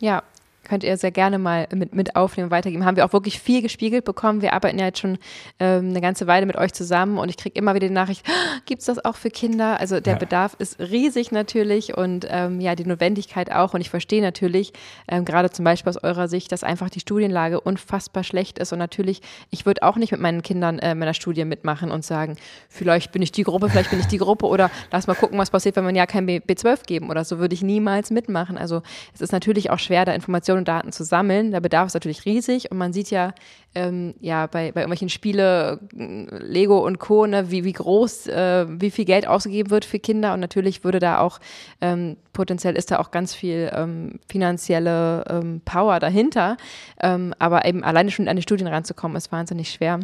Ja, 0.00 0.22
könnt 0.68 0.84
ihr 0.84 0.96
sehr 0.96 1.10
gerne 1.10 1.38
mal 1.38 1.66
mit, 1.74 1.94
mit 1.94 2.16
aufnehmen, 2.16 2.50
weitergeben. 2.50 2.84
Haben 2.84 2.96
wir 2.96 3.04
auch 3.04 3.12
wirklich 3.12 3.40
viel 3.40 3.62
gespiegelt 3.62 4.04
bekommen. 4.04 4.42
Wir 4.42 4.52
arbeiten 4.52 4.78
ja 4.78 4.86
jetzt 4.86 5.00
schon 5.00 5.18
ähm, 5.58 5.90
eine 5.90 6.00
ganze 6.00 6.26
Weile 6.26 6.46
mit 6.46 6.56
euch 6.56 6.72
zusammen 6.72 7.18
und 7.18 7.28
ich 7.28 7.36
kriege 7.36 7.58
immer 7.58 7.74
wieder 7.74 7.88
die 7.88 7.94
Nachricht, 7.94 8.24
ah, 8.28 8.60
gibt 8.66 8.80
es 8.80 8.86
das 8.86 9.04
auch 9.04 9.16
für 9.16 9.30
Kinder? 9.30 9.80
Also 9.80 10.00
der 10.00 10.14
ja. 10.14 10.18
Bedarf 10.18 10.54
ist 10.58 10.78
riesig 10.78 11.32
natürlich 11.32 11.96
und 11.96 12.26
ähm, 12.28 12.60
ja, 12.60 12.74
die 12.74 12.84
Notwendigkeit 12.84 13.50
auch. 13.50 13.74
Und 13.74 13.80
ich 13.80 13.90
verstehe 13.90 14.22
natürlich, 14.22 14.72
ähm, 15.08 15.24
gerade 15.24 15.50
zum 15.50 15.64
Beispiel 15.64 15.90
aus 15.90 16.02
eurer 16.02 16.28
Sicht, 16.28 16.52
dass 16.52 16.64
einfach 16.64 16.90
die 16.90 17.00
Studienlage 17.00 17.60
unfassbar 17.60 18.24
schlecht 18.24 18.58
ist. 18.58 18.72
Und 18.72 18.78
natürlich, 18.78 19.22
ich 19.50 19.66
würde 19.66 19.82
auch 19.82 19.96
nicht 19.96 20.12
mit 20.12 20.20
meinen 20.20 20.42
Kindern 20.42 20.78
äh, 20.78 20.94
meiner 20.94 21.14
Studie 21.14 21.44
mitmachen 21.44 21.90
und 21.90 22.04
sagen, 22.04 22.36
vielleicht 22.68 23.12
bin 23.12 23.22
ich 23.22 23.32
die 23.32 23.42
Gruppe, 23.42 23.70
vielleicht 23.70 23.90
bin 23.90 24.00
ich 24.00 24.06
die 24.06 24.18
Gruppe 24.18 24.46
oder 24.46 24.70
lass 24.92 25.06
mal 25.06 25.14
gucken, 25.14 25.38
was 25.38 25.50
passiert, 25.50 25.76
wenn 25.76 25.86
wir 25.86 25.94
ja 25.94 26.06
kein 26.06 26.28
B12 26.28 26.86
geben 26.86 27.10
oder 27.10 27.24
so, 27.24 27.38
würde 27.38 27.54
ich 27.54 27.62
niemals 27.62 28.10
mitmachen. 28.10 28.58
Also 28.58 28.82
es 29.14 29.20
ist 29.20 29.32
natürlich 29.32 29.70
auch 29.70 29.78
schwer, 29.78 30.04
da 30.04 30.12
Informationen 30.12 30.57
Informationen 30.57 30.57
und 30.58 30.68
Daten 30.68 30.92
zu 30.92 31.04
sammeln. 31.04 31.50
Der 31.50 31.60
Bedarf 31.60 31.86
ist 31.86 31.94
natürlich 31.94 32.24
riesig 32.24 32.70
und 32.70 32.78
man 32.78 32.92
sieht 32.92 33.10
ja, 33.10 33.32
ähm, 33.74 34.14
ja 34.20 34.46
bei, 34.46 34.72
bei 34.72 34.80
irgendwelchen 34.80 35.08
Spiele, 35.08 35.80
Lego 35.92 36.84
und 36.84 36.98
Co., 36.98 37.26
ne, 37.26 37.50
wie, 37.50 37.64
wie 37.64 37.72
groß, 37.72 38.26
äh, 38.26 38.66
wie 38.68 38.90
viel 38.90 39.04
Geld 39.04 39.26
ausgegeben 39.26 39.70
wird 39.70 39.84
für 39.84 39.98
Kinder 39.98 40.34
und 40.34 40.40
natürlich 40.40 40.84
würde 40.84 40.98
da 40.98 41.20
auch, 41.20 41.40
ähm, 41.80 42.16
potenziell 42.32 42.76
ist 42.76 42.90
da 42.90 42.98
auch 42.98 43.10
ganz 43.10 43.34
viel 43.34 43.70
ähm, 43.74 44.20
finanzielle 44.28 45.24
ähm, 45.28 45.60
Power 45.64 45.98
dahinter, 45.98 46.56
ähm, 47.00 47.34
aber 47.38 47.64
eben 47.64 47.82
alleine 47.82 48.10
schon 48.10 48.28
an 48.28 48.36
die 48.36 48.42
Studien 48.42 48.68
ranzukommen, 48.68 49.16
ist 49.16 49.32
wahnsinnig 49.32 49.70
schwer. 49.70 50.00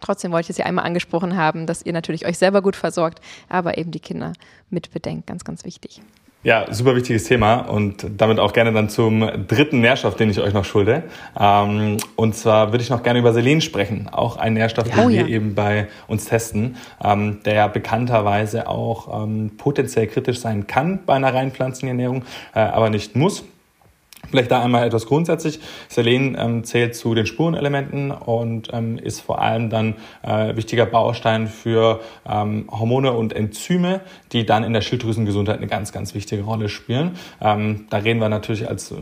Trotzdem 0.00 0.32
wollte 0.32 0.46
ich 0.46 0.50
es 0.50 0.58
ja 0.58 0.66
einmal 0.66 0.86
angesprochen 0.86 1.36
haben, 1.36 1.66
dass 1.66 1.84
ihr 1.84 1.92
natürlich 1.92 2.26
euch 2.26 2.38
selber 2.38 2.62
gut 2.62 2.74
versorgt, 2.74 3.20
aber 3.48 3.78
eben 3.78 3.90
die 3.90 4.00
Kinder 4.00 4.32
mitbedenkt. 4.70 5.26
Ganz, 5.26 5.44
ganz 5.44 5.64
wichtig. 5.64 6.00
Ja, 6.42 6.72
super 6.72 6.96
wichtiges 6.96 7.24
Thema 7.24 7.56
und 7.56 8.06
damit 8.16 8.38
auch 8.38 8.54
gerne 8.54 8.72
dann 8.72 8.88
zum 8.88 9.28
dritten 9.46 9.82
Nährstoff, 9.82 10.16
den 10.16 10.30
ich 10.30 10.40
euch 10.40 10.54
noch 10.54 10.64
schulde. 10.64 11.02
Ähm, 11.38 11.98
und 12.16 12.34
zwar 12.34 12.72
würde 12.72 12.82
ich 12.82 12.88
noch 12.88 13.02
gerne 13.02 13.18
über 13.18 13.34
Selen 13.34 13.60
sprechen, 13.60 14.08
auch 14.10 14.38
ein 14.38 14.54
Nährstoff, 14.54 14.88
den 14.88 14.98
oh, 15.00 15.08
wir 15.10 15.20
ja. 15.20 15.26
eben 15.26 15.54
bei 15.54 15.88
uns 16.08 16.24
testen, 16.24 16.76
ähm, 17.04 17.40
der 17.44 17.68
bekannterweise 17.68 18.68
auch 18.68 19.22
ähm, 19.22 19.50
potenziell 19.58 20.06
kritisch 20.06 20.40
sein 20.40 20.66
kann 20.66 21.00
bei 21.04 21.12
einer 21.12 21.34
rein 21.34 21.52
Pflanzenernährung, 21.52 22.22
äh, 22.54 22.60
aber 22.60 22.88
nicht 22.88 23.16
muss. 23.16 23.44
Vielleicht 24.28 24.50
da 24.50 24.62
einmal 24.62 24.86
etwas 24.86 25.06
grundsätzlich. 25.06 25.60
Selen 25.88 26.36
ähm, 26.38 26.64
zählt 26.64 26.94
zu 26.94 27.14
den 27.14 27.26
Spurenelementen 27.26 28.10
und 28.10 28.68
ähm, 28.72 28.98
ist 28.98 29.20
vor 29.20 29.40
allem 29.40 29.70
dann 29.70 29.94
äh, 30.22 30.54
wichtiger 30.56 30.86
Baustein 30.86 31.48
für 31.48 32.00
ähm, 32.28 32.68
Hormone 32.70 33.12
und 33.12 33.32
Enzyme, 33.32 34.02
die 34.32 34.46
dann 34.46 34.62
in 34.62 34.72
der 34.72 34.82
Schilddrüsengesundheit 34.82 35.56
eine 35.56 35.66
ganz, 35.66 35.92
ganz 35.92 36.14
wichtige 36.14 36.42
Rolle 36.42 36.68
spielen. 36.68 37.16
Ähm, 37.40 37.86
da 37.90 37.98
reden 37.98 38.20
wir 38.20 38.28
natürlich 38.28 38.68
als 38.68 38.92
äh, 38.92 38.96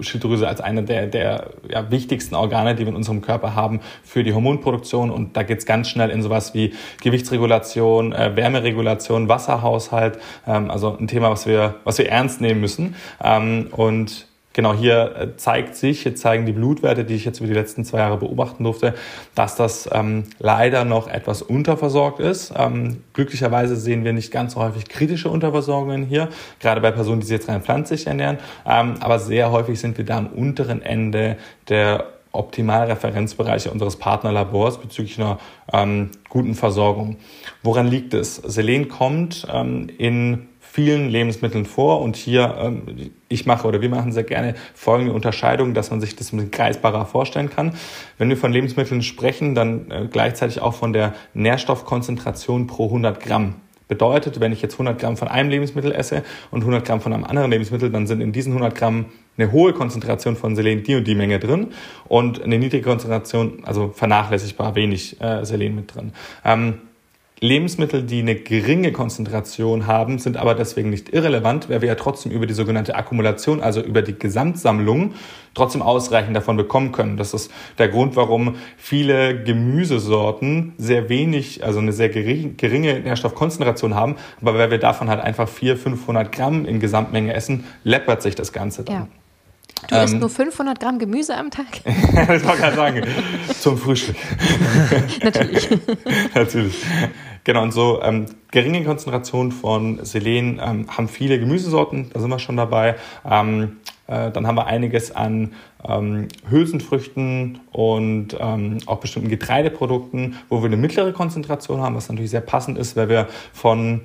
Schilddrüse 0.00 0.46
als 0.46 0.60
eine 0.60 0.82
der, 0.82 1.06
der 1.06 1.50
ja, 1.68 1.90
wichtigsten 1.90 2.34
Organe, 2.34 2.74
die 2.74 2.82
wir 2.84 2.88
in 2.88 2.96
unserem 2.96 3.22
Körper 3.22 3.54
haben 3.54 3.80
für 4.02 4.22
die 4.22 4.34
Hormonproduktion. 4.34 5.10
Und 5.10 5.36
da 5.36 5.44
geht's 5.44 5.66
ganz 5.66 5.88
schnell 5.88 6.10
in 6.10 6.22
sowas 6.22 6.52
wie 6.54 6.74
Gewichtsregulation, 7.02 8.12
äh, 8.12 8.36
Wärmeregulation, 8.36 9.28
Wasserhaushalt. 9.28 10.18
Ähm, 10.46 10.70
also 10.70 10.96
ein 10.98 11.06
Thema, 11.06 11.30
was 11.30 11.46
wir, 11.46 11.76
was 11.84 11.98
wir 11.98 12.08
ernst 12.08 12.40
nehmen 12.40 12.60
müssen. 12.60 12.96
Ähm, 13.22 13.68
und 13.70 14.26
genau 14.58 14.74
hier 14.74 15.14
äh, 15.16 15.36
zeigt 15.36 15.76
sich, 15.76 16.02
hier 16.02 16.16
zeigen 16.16 16.44
die 16.44 16.50
Blutwerte, 16.50 17.04
die 17.04 17.14
ich 17.14 17.24
jetzt 17.24 17.38
über 17.38 17.46
die 17.46 17.54
letzten 17.54 17.84
zwei 17.84 17.98
Jahre 17.98 18.16
beobachten 18.16 18.64
durfte, 18.64 18.92
dass 19.36 19.54
das 19.54 19.88
ähm, 19.92 20.24
leider 20.40 20.84
noch 20.84 21.06
etwas 21.06 21.42
unterversorgt 21.42 22.18
ist. 22.18 22.52
Ähm, 22.56 23.04
glücklicherweise 23.12 23.76
sehen 23.76 24.02
wir 24.02 24.12
nicht 24.12 24.32
ganz 24.32 24.54
so 24.54 24.60
häufig 24.60 24.88
kritische 24.88 25.28
Unterversorgungen 25.28 26.04
hier, 26.06 26.28
gerade 26.58 26.80
bei 26.80 26.90
Personen, 26.90 27.20
die 27.20 27.26
sich 27.28 27.36
jetzt 27.36 27.48
rein 27.48 27.62
pflanzlich 27.62 28.08
ernähren. 28.08 28.38
Ähm, 28.66 28.96
aber 28.98 29.20
sehr 29.20 29.52
häufig 29.52 29.78
sind 29.78 29.96
wir 29.96 30.04
da 30.04 30.18
am 30.18 30.26
unteren 30.26 30.82
Ende 30.82 31.36
der 31.68 32.06
Optimalreferenzbereiche 32.32 33.70
unseres 33.70 33.94
Partnerlabors 33.94 34.80
bezüglich 34.80 35.20
einer 35.20 35.38
ähm, 35.72 36.10
guten 36.28 36.56
Versorgung. 36.56 37.18
Woran 37.62 37.86
liegt 37.86 38.12
es? 38.12 38.34
Selen 38.34 38.88
kommt 38.88 39.46
ähm, 39.52 39.88
in 39.98 40.48
vielen 40.70 41.08
Lebensmitteln 41.08 41.66
vor 41.66 42.00
und 42.00 42.16
hier, 42.16 42.56
ähm, 42.60 42.82
ich 43.28 43.46
mache 43.46 43.66
oder 43.66 43.80
wir 43.80 43.88
machen 43.88 44.12
sehr 44.12 44.24
gerne 44.24 44.54
folgende 44.74 45.12
Unterscheidung, 45.12 45.74
dass 45.74 45.90
man 45.90 46.00
sich 46.00 46.14
das 46.16 46.32
ein 46.32 46.36
bisschen 46.36 46.50
greifbarer 46.50 47.06
vorstellen 47.06 47.50
kann. 47.50 47.74
Wenn 48.18 48.28
wir 48.28 48.36
von 48.36 48.52
Lebensmitteln 48.52 49.02
sprechen, 49.02 49.54
dann 49.54 49.90
äh, 49.90 50.06
gleichzeitig 50.10 50.60
auch 50.60 50.74
von 50.74 50.92
der 50.92 51.14
Nährstoffkonzentration 51.34 52.66
pro 52.66 52.86
100 52.86 53.20
Gramm. 53.20 53.54
Bedeutet, 53.88 54.38
wenn 54.40 54.52
ich 54.52 54.60
jetzt 54.60 54.74
100 54.74 54.98
Gramm 54.98 55.16
von 55.16 55.28
einem 55.28 55.48
Lebensmittel 55.48 55.92
esse 55.92 56.22
und 56.50 56.60
100 56.60 56.84
Gramm 56.84 57.00
von 57.00 57.14
einem 57.14 57.24
anderen 57.24 57.50
Lebensmittel, 57.50 57.90
dann 57.90 58.06
sind 58.06 58.20
in 58.20 58.32
diesen 58.32 58.52
100 58.52 58.74
Gramm 58.74 59.06
eine 59.38 59.50
hohe 59.50 59.72
Konzentration 59.72 60.36
von 60.36 60.54
Selen 60.54 60.82
die 60.82 60.96
und 60.96 61.06
die 61.06 61.14
Menge 61.14 61.38
drin 61.38 61.68
und 62.06 62.42
eine 62.42 62.58
niedrige 62.58 62.82
Konzentration, 62.82 63.64
also 63.64 63.88
vernachlässigbar 63.94 64.74
wenig 64.74 65.18
äh, 65.22 65.44
Selen 65.44 65.74
mit 65.74 65.94
drin. 65.94 66.12
Ähm, 66.44 66.74
Lebensmittel, 67.40 68.02
die 68.02 68.20
eine 68.20 68.34
geringe 68.34 68.90
Konzentration 68.92 69.86
haben, 69.86 70.18
sind 70.18 70.36
aber 70.36 70.54
deswegen 70.54 70.90
nicht 70.90 71.12
irrelevant, 71.12 71.68
weil 71.68 71.80
wir 71.82 71.88
ja 71.88 71.94
trotzdem 71.94 72.32
über 72.32 72.46
die 72.46 72.54
sogenannte 72.54 72.96
Akkumulation, 72.96 73.60
also 73.62 73.80
über 73.80 74.02
die 74.02 74.18
Gesamtsammlung, 74.18 75.14
trotzdem 75.54 75.82
ausreichend 75.82 76.36
davon 76.36 76.56
bekommen 76.56 76.90
können. 76.90 77.16
Das 77.16 77.34
ist 77.34 77.50
der 77.78 77.88
Grund, 77.88 78.16
warum 78.16 78.56
viele 78.76 79.42
Gemüsesorten 79.44 80.72
sehr 80.78 81.08
wenig, 81.08 81.64
also 81.64 81.78
eine 81.78 81.92
sehr 81.92 82.08
geringe 82.08 83.00
Nährstoffkonzentration 83.00 83.94
haben. 83.94 84.16
Aber 84.40 84.58
weil 84.58 84.70
wir 84.70 84.78
davon 84.78 85.08
halt 85.08 85.20
einfach 85.20 85.48
400, 85.48 85.82
500 85.82 86.32
Gramm 86.32 86.64
in 86.64 86.80
Gesamtmenge 86.80 87.34
essen, 87.34 87.64
läppert 87.84 88.22
sich 88.22 88.34
das 88.34 88.52
Ganze 88.52 88.84
dann. 88.84 88.94
Ja. 88.94 89.08
Du 89.86 89.94
isst 89.96 90.14
ähm, 90.14 90.20
nur 90.20 90.28
500 90.28 90.80
Gramm 90.80 90.98
Gemüse 90.98 91.36
am 91.36 91.50
Tag? 91.50 91.66
das 91.84 92.28
wollte 92.28 92.34
ich 92.36 92.42
gerade 92.42 92.76
sagen. 92.76 93.02
Zum 93.60 93.78
Frühstück. 93.78 94.16
Natürlich. 95.22 95.68
Natürlich. 96.34 96.74
Genau, 97.48 97.62
und 97.62 97.72
so 97.72 98.02
ähm, 98.02 98.26
geringe 98.50 98.84
Konzentration 98.84 99.52
von 99.52 100.04
Selen 100.04 100.60
ähm, 100.62 100.86
haben 100.94 101.08
viele 101.08 101.40
Gemüsesorten, 101.40 102.10
da 102.12 102.20
sind 102.20 102.28
wir 102.28 102.38
schon 102.38 102.58
dabei. 102.58 102.96
Ähm, 103.24 103.78
äh, 104.06 104.30
dann 104.30 104.46
haben 104.46 104.56
wir 104.56 104.66
einiges 104.66 105.16
an 105.16 105.54
ähm, 105.82 106.28
Hülsenfrüchten 106.50 107.60
und 107.72 108.36
ähm, 108.38 108.80
auch 108.84 108.98
bestimmten 108.98 109.30
Getreideprodukten, 109.30 110.36
wo 110.50 110.60
wir 110.60 110.66
eine 110.66 110.76
mittlere 110.76 111.14
Konzentration 111.14 111.80
haben, 111.80 111.96
was 111.96 112.10
natürlich 112.10 112.32
sehr 112.32 112.42
passend 112.42 112.76
ist, 112.76 112.96
weil 112.96 113.08
wir 113.08 113.28
von 113.54 114.02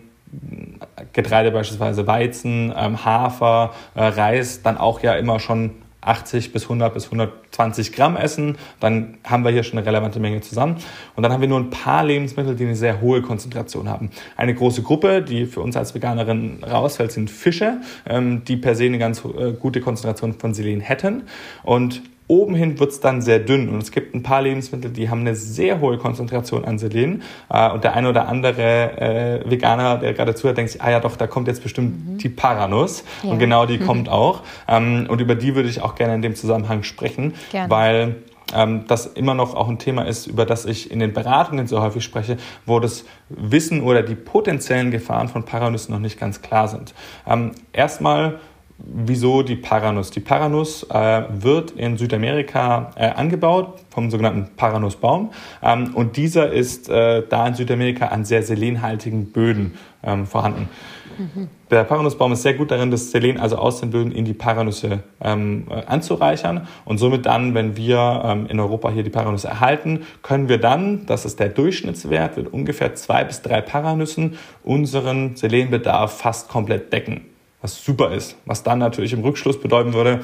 Getreide 1.12 1.52
beispielsweise 1.52 2.08
Weizen, 2.08 2.74
ähm, 2.78 3.04
Hafer, 3.04 3.74
äh, 3.96 4.06
Reis 4.06 4.62
dann 4.62 4.78
auch 4.78 5.04
ja 5.04 5.16
immer 5.16 5.42
schon 5.42 5.72
80 6.08 6.54
bis 6.54 6.64
100 6.64 6.94
bis 6.94 7.06
120 7.06 7.94
Gramm 7.94 8.16
essen, 8.16 8.58
dann 8.80 9.18
haben 9.24 9.44
wir 9.44 9.52
hier 9.52 9.64
schon 9.64 9.78
eine 9.78 9.88
relevante 9.88 10.20
Menge 10.20 10.42
zusammen. 10.42 10.78
Und 11.16 11.24
dann 11.24 11.32
haben 11.32 11.42
wir 11.42 11.48
nur 11.48 11.60
ein 11.60 11.70
paar 11.70 12.04
Lebensmittel, 12.04 12.56
die 12.56 12.66
eine 12.66 12.76
sehr 12.76 13.02
hohe 13.02 13.22
Konzentration 13.22 13.90
haben. 13.90 14.10
Eine 14.36 14.54
große 14.54 14.82
Gruppe, 14.82 15.22
die 15.22 15.46
für 15.46 15.62
uns 15.62 15.76
als 15.76 15.96
Veganerin 15.96 16.64
rausfällt, 16.64 17.12
sind 17.12 17.30
Fische, 17.30 17.82
ähm, 18.08 18.44
die 18.46 18.58
per 18.58 18.76
se 18.76 18.86
eine 18.86 19.00
ganz 19.00 19.24
äh, 19.24 19.54
gute 19.54 19.82
Konzentration 19.82 20.34
von 20.34 20.54
Selen 20.54 20.82
hätten. 20.82 21.24
Und 21.64 22.02
Oben 22.34 22.56
hin 22.56 22.80
wird 22.80 22.90
es 22.90 23.00
dann 23.00 23.22
sehr 23.22 23.38
dünn 23.38 23.70
und 23.70 23.84
es 23.84 23.92
gibt 23.92 24.16
ein 24.16 24.24
paar 24.24 24.42
Lebensmittel, 24.42 24.90
die 24.90 25.08
haben 25.08 25.20
eine 25.20 25.36
sehr 25.36 25.80
hohe 25.82 26.00
Konzentration 26.00 26.66
an 26.66 26.80
Selen 26.80 27.22
äh, 27.52 27.70
und 27.70 27.84
der 27.84 27.94
eine 27.94 28.10
oder 28.10 28.28
andere 28.28 29.44
äh, 29.46 29.52
Veganer, 29.52 29.98
der 29.98 30.14
gerade 30.14 30.34
zuhört, 30.34 30.58
denkt 30.58 30.72
sich, 30.72 30.82
ah 30.82 30.90
ja 30.90 31.00
doch, 31.00 31.16
da 31.16 31.28
kommt 31.28 31.48
jetzt 31.48 31.62
bestimmt 31.62 32.14
mhm. 32.14 32.18
die 32.18 32.30
Paranuss 32.30 33.04
ja. 33.22 33.30
und 33.30 33.38
genau 33.38 33.68
die 33.68 33.78
mhm. 33.78 33.86
kommt 33.86 34.10
auch 34.10 34.42
ähm, 34.68 35.06
und 35.10 35.22
über 35.22 35.36
die 35.36 35.54
würde 35.54 35.70
ich 35.70 35.82
auch 35.84 35.94
gerne 35.94 36.16
in 36.16 36.24
dem 36.24 36.34
Zusammenhang 36.34 36.82
sprechen, 36.82 37.36
gerne. 37.52 37.70
weil 37.70 38.16
ähm, 38.52 38.86
das 38.88 39.06
immer 39.06 39.36
noch 39.36 39.56
auch 39.56 39.70
ein 39.70 39.78
Thema 39.78 40.04
ist, 40.08 40.26
über 40.26 40.48
das 40.48 40.66
ich 40.66 40.90
in 40.90 41.00
den 41.00 41.14
Beratungen 41.14 41.68
so 41.68 41.82
häufig 41.82 42.04
spreche, 42.04 42.38
wo 42.66 42.80
das 42.80 43.06
Wissen 43.30 43.84
oder 43.84 44.02
die 44.02 44.16
potenziellen 44.16 44.90
Gefahren 44.90 45.30
von 45.30 45.44
Paranüssen 45.44 45.94
noch 45.94 46.02
nicht 46.02 46.20
ganz 46.20 46.42
klar 46.42 46.68
sind. 46.68 46.96
Ähm, 47.28 47.52
erstmal 47.74 48.40
wieso 48.78 49.44
die 49.44 49.56
Paranuss? 49.56 50.12
Die 50.12 50.20
Paranuss 50.20 50.84
äh, 50.90 51.24
wird 51.30 51.72
in 51.72 51.98
Südamerika 51.98 52.92
äh, 52.96 53.08
angebaut 53.10 53.80
vom 53.90 54.10
sogenannten 54.10 54.56
Paranussbaum 54.56 55.32
ähm, 55.62 55.92
und 55.94 56.18
dieser 56.18 56.52
ist 56.52 56.90
äh, 56.90 57.24
da 57.28 57.48
in 57.48 57.56
Südamerika 57.56 58.08
an 58.08 58.26
sehr 58.26 58.44
selenhaltigen 58.44 59.32
Böden 59.32 59.74
ähm, 60.04 60.26
vorhanden. 60.26 60.70
Mhm. 61.18 61.48
Der 61.70 61.84
Paranussbaum 61.84 62.34
ist 62.34 62.42
sehr 62.42 62.56
gut 62.56 62.72
darin, 62.72 62.92
das 62.92 63.12
Selen 63.12 63.40
also 63.40 63.58
aus 63.58 63.80
den 63.80 63.92
Böden 63.92 64.12
in 64.12 64.26
die 64.26 64.34
Paranüsse 64.34 65.04
ähm, 65.22 65.68
äh, 65.70 65.86
anzureichern 65.86 66.68
und 66.86 66.98
somit 66.98 67.26
dann, 67.26 67.54
wenn 67.54 67.78
wir 67.78 68.24
ähm, 68.26 68.48
in 68.48 68.60
Europa 68.60 68.90
hier 68.90 69.04
die 69.04 69.10
Paranüsse 69.10 69.48
erhalten, 69.48 70.02
können 70.24 70.50
wir 70.50 70.58
dann, 70.58 71.06
das 71.06 71.26
ist 71.26 71.40
der 71.40 71.50
Durchschnittswert, 71.50 72.38
mit 72.38 72.52
ungefähr 72.52 72.96
zwei 72.96 73.24
bis 73.24 73.42
drei 73.42 73.62
Paranüssen 73.62 74.38
unseren 74.64 75.36
Selenbedarf 75.36 76.18
fast 76.18 76.50
komplett 76.50 76.92
decken 76.92 77.33
was 77.64 77.84
super 77.84 78.12
ist. 78.12 78.36
Was 78.46 78.62
dann 78.62 78.78
natürlich 78.78 79.14
im 79.14 79.22
Rückschluss 79.22 79.60
bedeuten 79.60 79.94
würde, 79.94 80.20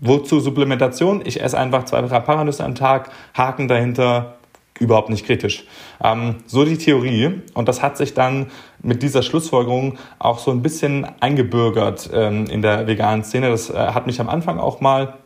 wozu 0.00 0.40
Supplementation? 0.40 1.22
Ich 1.24 1.40
esse 1.40 1.58
einfach 1.58 1.84
zwei, 1.84 2.00
drei 2.02 2.18
Paranüsse 2.18 2.64
am 2.64 2.74
Tag, 2.74 3.10
Haken 3.34 3.68
dahinter, 3.68 4.38
überhaupt 4.80 5.10
nicht 5.10 5.26
kritisch. 5.26 5.64
Ähm, 6.02 6.36
so 6.46 6.64
die 6.64 6.78
Theorie. 6.78 7.42
Und 7.54 7.68
das 7.68 7.82
hat 7.82 7.98
sich 7.98 8.14
dann 8.14 8.50
mit 8.82 9.02
dieser 9.02 9.22
Schlussfolgerung 9.22 9.98
auch 10.18 10.38
so 10.38 10.50
ein 10.50 10.62
bisschen 10.62 11.06
eingebürgert 11.20 12.10
ähm, 12.12 12.46
in 12.46 12.62
der 12.62 12.86
veganen 12.86 13.22
Szene. 13.22 13.50
Das 13.50 13.70
äh, 13.70 13.74
hat 13.74 14.06
mich 14.06 14.18
am 14.18 14.30
Anfang 14.30 14.58
auch 14.58 14.80
mal 14.80 15.18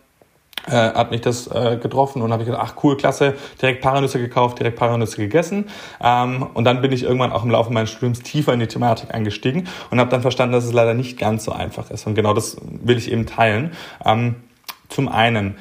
äh, 0.66 0.72
hat 0.72 1.10
mich 1.10 1.20
das 1.20 1.46
äh, 1.48 1.78
getroffen 1.80 2.22
und 2.22 2.32
habe 2.32 2.42
ich 2.42 2.48
gedacht, 2.48 2.62
ach 2.64 2.82
cool, 2.84 2.96
klasse, 2.96 3.34
direkt 3.60 3.82
Paranüsse 3.82 4.18
gekauft, 4.18 4.58
direkt 4.58 4.78
Paranüsse 4.78 5.16
gegessen. 5.16 5.66
Ähm, 6.02 6.46
und 6.54 6.64
dann 6.64 6.80
bin 6.82 6.92
ich 6.92 7.04
irgendwann 7.04 7.32
auch 7.32 7.44
im 7.44 7.50
Laufe 7.50 7.72
meines 7.72 7.90
Studiums 7.90 8.20
tiefer 8.20 8.52
in 8.52 8.60
die 8.60 8.66
Thematik 8.66 9.14
eingestiegen 9.14 9.68
und 9.90 10.00
habe 10.00 10.10
dann 10.10 10.22
verstanden, 10.22 10.52
dass 10.52 10.64
es 10.64 10.72
leider 10.72 10.94
nicht 10.94 11.18
ganz 11.18 11.44
so 11.44 11.52
einfach 11.52 11.90
ist. 11.90 12.06
Und 12.06 12.14
genau 12.14 12.34
das 12.34 12.56
will 12.62 12.98
ich 12.98 13.10
eben 13.10 13.26
teilen. 13.26 13.72
Ähm, 14.04 14.36
zum 14.88 15.08
einen, 15.08 15.56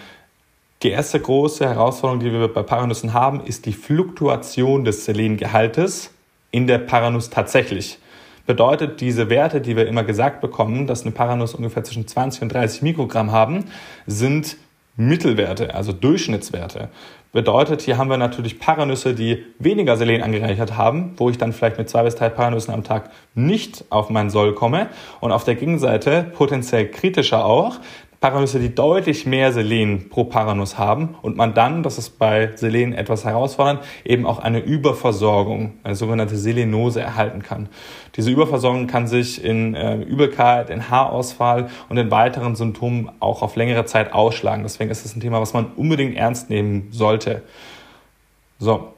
die 0.84 0.90
erste 0.90 1.20
große 1.20 1.66
Herausforderung, 1.68 2.20
die 2.20 2.32
wir 2.32 2.48
bei 2.48 2.64
Paranüssen 2.64 3.14
haben, 3.14 3.42
ist 3.42 3.66
die 3.66 3.74
Fluktuation 3.74 4.86
des 4.86 5.06
Selengehaltes 5.06 6.12
in 6.52 6.68
der 6.68 6.78
Paranuss 6.80 7.30
tatsächlich 7.30 8.00
bedeutet 8.46 9.02
diese 9.02 9.30
Werte, 9.30 9.62
die 9.62 9.76
wir 9.76 9.88
immer 9.88 10.04
gesagt 10.04 10.42
bekommen, 10.42 10.88
dass 10.88 11.02
eine 11.02 11.12
Paranuss 11.12 11.56
ungefähr 11.56 11.84
zwischen 11.84 12.08
20 12.08 12.44
und 12.44 12.54
30 12.54 12.82
Mikrogramm 12.84 13.32
haben, 13.32 13.66
sind 14.06 14.58
Mittelwerte, 14.98 15.76
also 15.76 15.92
Durchschnittswerte. 15.92 16.90
Bedeutet, 17.36 17.82
hier 17.82 17.98
haben 17.98 18.10
wir 18.10 18.16
natürlich 18.16 18.60
Paranüsse, 18.60 19.14
die 19.14 19.44
weniger 19.60 19.98
Selen 19.98 20.24
angereichert 20.24 20.78
haben, 20.78 21.16
wo 21.18 21.30
ich 21.30 21.38
dann 21.38 21.52
vielleicht 21.52 21.78
mit 21.78 21.90
zwei 21.90 22.04
bis 22.04 22.16
drei 22.16 22.30
Paranüssen 22.30 22.74
am 22.74 22.86
Tag 22.86 23.10
nicht 23.34 23.84
auf 23.90 24.10
mein 24.10 24.30
Soll 24.30 24.56
komme. 24.56 24.88
Und 25.20 25.34
auf 25.34 25.44
der 25.44 25.56
Gegenseite 25.56 26.32
potenziell 26.34 26.90
kritischer 26.90 27.44
auch, 27.44 27.76
Paranüsse, 28.20 28.60
die 28.60 28.74
deutlich 28.74 29.26
mehr 29.26 29.52
Selen 29.52 30.10
pro 30.10 30.24
Paranuss 30.24 30.78
haben 30.78 31.16
und 31.22 31.38
man 31.38 31.54
dann, 31.54 31.84
das 31.84 31.98
ist 31.98 32.18
bei 32.18 32.52
Selen 32.56 32.94
etwas 32.94 33.26
herausfordernd, 33.26 33.82
eben 34.04 34.26
auch 34.26 34.40
eine 34.40 34.60
Überversorgung, 34.60 35.74
eine 35.84 35.96
sogenannte 35.96 36.38
Selenose 36.38 37.02
erhalten 37.02 37.44
kann. 37.44 37.70
Diese 38.16 38.32
Überversorgung 38.32 38.88
kann 38.88 39.08
sich 39.08 39.44
in 39.44 39.76
äh, 39.76 39.98
Übelkeit, 39.98 40.70
in 40.70 40.90
Haarausfall 40.90 41.70
und 41.90 41.98
in 41.98 42.10
weiteren 42.12 42.56
Symptomen 42.56 43.12
auch 43.20 43.42
auf 43.42 43.56
längere 43.56 43.86
Zeit 43.86 44.14
ausschlagen. 44.14 44.64
Deswegen 44.64 44.90
ist 44.90 45.06
es 45.06 45.16
ein 45.16 45.22
Thema, 45.22 45.42
was 45.42 45.54
man 45.54 45.68
unbedingt 45.76 46.16
ernst 46.16 46.50
nehmen 46.50 46.88
sollte. 46.92 47.44
So, 48.58 48.94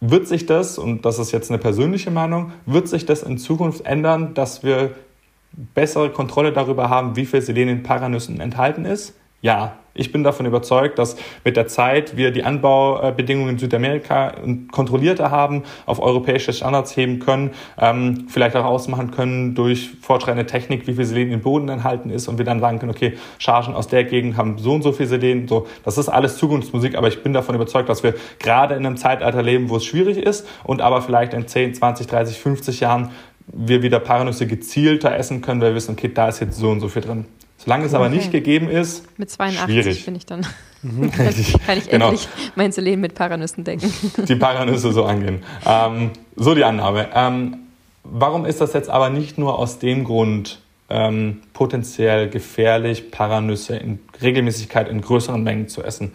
wird 0.00 0.26
sich 0.26 0.46
das, 0.46 0.78
und 0.78 1.04
das 1.04 1.18
ist 1.18 1.32
jetzt 1.32 1.50
eine 1.50 1.58
persönliche 1.58 2.10
Meinung, 2.10 2.52
wird 2.64 2.88
sich 2.88 3.04
das 3.04 3.22
in 3.22 3.36
Zukunft 3.36 3.84
ändern, 3.84 4.32
dass 4.34 4.62
wir 4.62 4.92
bessere 5.52 6.10
Kontrolle 6.10 6.52
darüber 6.52 6.88
haben, 6.88 7.16
wie 7.16 7.26
viel 7.26 7.42
Selen 7.42 7.68
in 7.68 7.82
Paranüssen 7.82 8.40
enthalten 8.40 8.84
ist? 8.84 9.14
Ja, 9.42 9.78
ich 9.94 10.12
bin 10.12 10.22
davon 10.22 10.46
überzeugt, 10.46 10.98
dass 10.98 11.16
mit 11.44 11.56
der 11.56 11.66
Zeit 11.66 12.16
wir 12.16 12.30
die 12.30 12.44
Anbaubedingungen 12.44 13.50
in 13.50 13.58
Südamerika 13.58 14.34
kontrollierter 14.70 15.30
haben, 15.30 15.64
auf 15.84 16.00
europäische 16.00 16.52
Standards 16.52 16.96
heben 16.96 17.18
können, 17.18 17.50
ähm, 17.78 18.26
vielleicht 18.28 18.54
auch 18.54 18.64
ausmachen 18.64 19.10
können 19.10 19.54
durch 19.54 19.90
fortschreitende 20.00 20.46
Technik, 20.46 20.86
wie 20.86 20.94
viel 20.94 21.04
Selen 21.04 21.32
im 21.32 21.40
Boden 21.40 21.68
enthalten 21.68 22.10
ist 22.10 22.28
und 22.28 22.38
wir 22.38 22.44
dann 22.44 22.60
sagen 22.60 22.78
können, 22.78 22.92
okay, 22.92 23.14
Chargen 23.38 23.74
aus 23.74 23.88
der 23.88 24.04
Gegend 24.04 24.36
haben 24.36 24.58
so 24.58 24.74
und 24.74 24.82
so 24.82 24.92
viel 24.92 25.06
Selen. 25.06 25.48
So, 25.48 25.66
das 25.84 25.98
ist 25.98 26.08
alles 26.08 26.36
Zukunftsmusik, 26.36 26.96
aber 26.96 27.08
ich 27.08 27.22
bin 27.22 27.32
davon 27.32 27.54
überzeugt, 27.54 27.88
dass 27.88 28.02
wir 28.02 28.14
gerade 28.38 28.74
in 28.76 28.86
einem 28.86 28.96
Zeitalter 28.96 29.42
leben, 29.42 29.70
wo 29.70 29.76
es 29.76 29.84
schwierig 29.84 30.18
ist 30.18 30.46
und 30.64 30.82
aber 30.82 31.02
vielleicht 31.02 31.34
in 31.34 31.48
10, 31.48 31.74
20, 31.74 32.06
30, 32.06 32.38
50 32.38 32.80
Jahren 32.80 33.10
wir 33.52 33.82
wieder 33.82 34.00
Paranüsse 34.00 34.46
gezielter 34.46 35.14
essen 35.16 35.40
können, 35.40 35.60
weil 35.60 35.70
wir 35.70 35.76
wissen, 35.76 35.92
okay, 35.92 36.10
da 36.12 36.28
ist 36.28 36.40
jetzt 36.40 36.56
so 36.58 36.70
und 36.70 36.80
so 36.80 36.88
viel 36.88 37.02
drin. 37.02 37.26
Solange 37.56 37.84
es 37.84 37.92
okay. 37.92 38.02
aber 38.02 38.08
nicht 38.08 38.32
gegeben 38.32 38.70
ist, 38.70 39.04
mit 39.18 39.30
82 39.30 39.64
schwierig. 39.64 40.04
bin 40.06 40.14
ich 40.14 40.24
dann. 40.24 40.46
Mhm. 40.82 41.10
kann, 41.12 41.26
kann 41.66 41.78
ich 41.78 41.90
genau. 41.90 42.08
endlich 42.08 42.28
mein 42.54 42.70
Leben 42.72 43.02
mit 43.02 43.14
Paranüssen 43.14 43.64
decken. 43.64 43.92
Die 44.28 44.36
Paranüsse 44.36 44.92
so 44.92 45.04
angehen. 45.04 45.42
Ähm, 45.66 46.10
so 46.36 46.54
die 46.54 46.64
Annahme. 46.64 47.08
Ähm, 47.14 47.58
warum 48.02 48.46
ist 48.46 48.62
das 48.62 48.72
jetzt 48.72 48.88
aber 48.88 49.10
nicht 49.10 49.36
nur 49.36 49.58
aus 49.58 49.78
dem 49.78 50.04
Grund 50.04 50.60
ähm, 50.88 51.42
potenziell 51.52 52.30
gefährlich, 52.30 53.10
Paranüsse 53.10 53.76
in 53.76 53.98
Regelmäßigkeit 54.22 54.88
in 54.88 55.02
größeren 55.02 55.42
Mengen 55.42 55.68
zu 55.68 55.82
essen? 55.82 56.12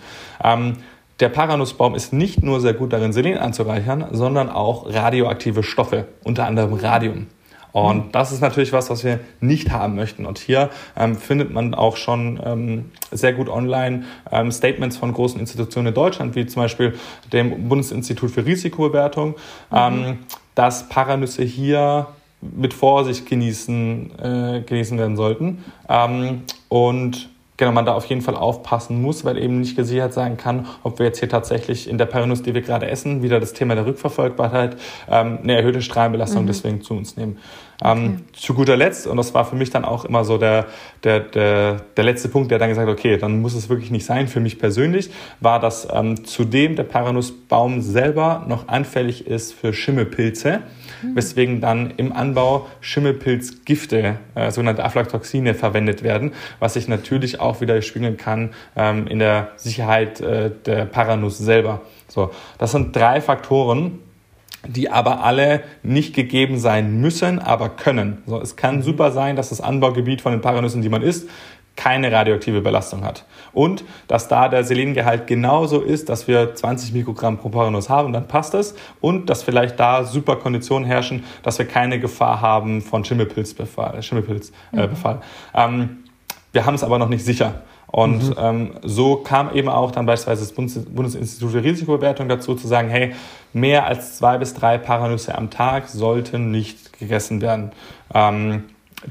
Der 1.19 1.29
Paranussbaum 1.29 1.95
ist 1.95 2.11
nicht 2.11 2.43
nur 2.43 2.59
sehr 2.59 2.73
gut 2.73 2.91
darin, 2.91 3.13
Selen 3.13 3.37
anzureichern, 3.37 4.07
sondern 4.11 4.49
auch 4.49 4.93
radioaktive 4.93 5.63
Stoffe, 5.63 6.07
unter 6.23 6.45
anderem 6.45 6.73
Radium. 6.73 7.27
Und 7.71 7.97
mhm. 7.97 8.11
das 8.13 8.31
ist 8.31 8.39
natürlich 8.39 8.71
was, 8.71 8.89
was 8.89 9.03
wir 9.03 9.19
nicht 9.41 9.71
haben 9.71 9.95
möchten. 9.95 10.25
Und 10.25 10.39
hier 10.39 10.69
ähm, 10.97 11.17
findet 11.17 11.51
man 11.51 11.73
auch 11.73 11.97
schon 11.97 12.39
ähm, 12.41 12.91
sehr 13.11 13.33
gut 13.33 13.49
online 13.49 14.03
ähm, 14.31 14.49
Statements 14.51 14.95
von 14.95 15.11
großen 15.11 15.39
Institutionen 15.41 15.87
in 15.87 15.93
Deutschland, 15.93 16.35
wie 16.35 16.45
zum 16.45 16.61
Beispiel 16.61 16.95
dem 17.33 17.67
Bundesinstitut 17.67 18.31
für 18.31 18.45
Risikobewertung, 18.45 19.31
mhm. 19.31 19.35
Ähm, 19.73 20.19
dass 20.55 20.87
Paranüsse 20.87 21.43
hier 21.43 22.07
mit 22.41 22.73
Vorsicht 22.73 23.25
genießen, 23.25 24.19
äh, 24.19 24.61
genießen 24.65 24.97
werden 24.97 25.17
sollten. 25.17 25.65
Ähm, 25.89 26.43
und 26.69 27.29
genau, 27.57 27.71
man 27.71 27.85
da 27.85 27.93
auf 27.93 28.05
jeden 28.05 28.21
Fall 28.21 28.35
aufpassen 28.35 29.01
muss, 29.01 29.25
weil 29.25 29.37
eben 29.37 29.59
nicht 29.59 29.75
gesichert 29.75 30.13
sein 30.13 30.37
kann, 30.37 30.67
ob 30.83 30.99
wir 30.99 31.05
jetzt 31.05 31.19
hier 31.19 31.29
tatsächlich 31.29 31.89
in 31.89 31.97
der 31.97 32.05
Perinuss, 32.05 32.41
die 32.43 32.53
wir 32.53 32.61
gerade 32.61 32.87
essen, 32.87 33.21
wieder 33.23 33.39
das 33.39 33.53
Thema 33.53 33.75
der 33.75 33.85
Rückverfolgbarkeit, 33.85 34.77
ähm, 35.09 35.39
eine 35.43 35.55
erhöhte 35.55 35.81
Strahlenbelastung 35.81 36.43
mhm. 36.43 36.47
deswegen 36.47 36.81
zu 36.81 36.93
uns 36.93 37.17
nehmen. 37.17 37.37
Ähm, 37.83 38.21
okay. 38.29 38.39
zu 38.39 38.53
guter 38.53 38.77
Letzt, 38.77 39.05
und 39.05 39.17
das 39.17 39.33
war 39.33 39.43
für 39.43 39.55
mich 39.55 39.69
dann 39.69 39.83
auch 39.83 40.05
immer 40.05 40.23
so 40.23 40.37
der, 40.37 40.67
der, 41.03 41.19
der, 41.19 41.81
der 41.97 42.03
letzte 42.05 42.29
Punkt, 42.29 42.49
der 42.49 42.57
dann 42.57 42.69
gesagt 42.69 42.87
hat, 42.87 42.93
okay, 42.93 43.17
dann 43.17 43.41
muss 43.41 43.53
es 43.53 43.67
wirklich 43.67 43.91
nicht 43.91 44.05
sein, 44.05 44.27
für 44.27 44.39
mich 44.39 44.59
persönlich, 44.59 45.09
war, 45.41 45.59
dass 45.59 45.87
ähm, 45.91 46.23
zudem 46.25 46.77
der 46.77 46.83
Paranussbaum 46.83 47.81
selber 47.81 48.45
noch 48.47 48.69
anfällig 48.69 49.27
ist 49.27 49.53
für 49.53 49.73
Schimmelpilze. 49.73 50.61
Weswegen 51.13 51.61
dann 51.61 51.91
im 51.97 52.11
Anbau 52.11 52.67
Schimmelpilzgifte, 52.81 54.17
äh, 54.35 54.51
sogenannte 54.51 54.83
Aflatoxine, 54.83 55.53
verwendet 55.53 56.03
werden, 56.03 56.31
was 56.59 56.73
sich 56.73 56.87
natürlich 56.87 57.39
auch 57.39 57.61
wieder 57.61 57.81
spiegeln 57.81 58.17
kann 58.17 58.51
ähm, 58.75 59.07
in 59.07 59.19
der 59.19 59.49
Sicherheit 59.57 60.21
äh, 60.21 60.51
der 60.65 60.85
Paranuss 60.85 61.37
selber. 61.37 61.81
So, 62.07 62.31
das 62.57 62.71
sind 62.71 62.95
drei 62.95 63.21
Faktoren, 63.21 63.99
die 64.67 64.89
aber 64.89 65.23
alle 65.23 65.63
nicht 65.83 66.15
gegeben 66.15 66.57
sein 66.57 66.99
müssen, 66.99 67.39
aber 67.39 67.69
können. 67.69 68.23
So, 68.25 68.41
es 68.41 68.55
kann 68.55 68.81
super 68.81 69.11
sein, 69.11 69.35
dass 69.35 69.49
das 69.49 69.61
Anbaugebiet 69.61 70.21
von 70.21 70.31
den 70.31 70.41
Paranüssen, 70.41 70.81
die 70.81 70.89
man 70.89 71.01
isst, 71.01 71.29
keine 71.75 72.11
radioaktive 72.11 72.61
Belastung 72.61 73.03
hat. 73.03 73.25
Und 73.53 73.83
dass 74.07 74.27
da 74.27 74.49
der 74.49 74.63
Selengehalt 74.63 75.27
genauso 75.27 75.81
ist, 75.81 76.09
dass 76.09 76.27
wir 76.27 76.55
20 76.55 76.93
Mikrogramm 76.93 77.37
pro 77.37 77.49
Paranuss 77.49 77.89
haben, 77.89 78.13
dann 78.13 78.27
passt 78.27 78.53
es. 78.53 78.75
Und 79.01 79.29
dass 79.29 79.43
vielleicht 79.43 79.79
da 79.79 80.03
super 80.03 80.37
Konditionen 80.37 80.87
herrschen, 80.87 81.23
dass 81.43 81.57
wir 81.57 81.65
keine 81.65 81.99
Gefahr 81.99 82.41
haben 82.41 82.81
von 82.81 83.03
Schimmelpilzbefall. 83.03 84.01
Schimmelpilzbefall. 84.01 85.19
Äh, 85.53 85.67
mhm. 85.67 85.73
ähm, 85.81 85.97
wir 86.53 86.65
haben 86.65 86.75
es 86.75 86.83
aber 86.83 86.97
noch 86.97 87.09
nicht 87.09 87.25
sicher. 87.25 87.61
Und 87.87 88.29
mhm. 88.29 88.35
ähm, 88.37 88.71
so 88.81 89.17
kam 89.17 89.53
eben 89.53 89.69
auch 89.69 89.91
dann 89.91 90.05
beispielsweise 90.05 90.41
das 90.41 90.53
Bundes 90.53 90.83
Bundesinstitut 90.85 91.51
für 91.51 91.63
Risikobewertung 91.63 92.27
dazu, 92.27 92.55
zu 92.55 92.67
sagen, 92.67 92.89
hey, 92.89 93.13
mehr 93.53 93.85
als 93.85 94.17
zwei 94.17 94.37
bis 94.37 94.53
drei 94.53 94.77
Paranüsse 94.77 95.35
am 95.35 95.49
Tag 95.49 95.87
sollten 95.87 96.51
nicht 96.51 96.97
gegessen 96.99 97.41
werden. 97.41 97.71
Ähm, 98.13 98.63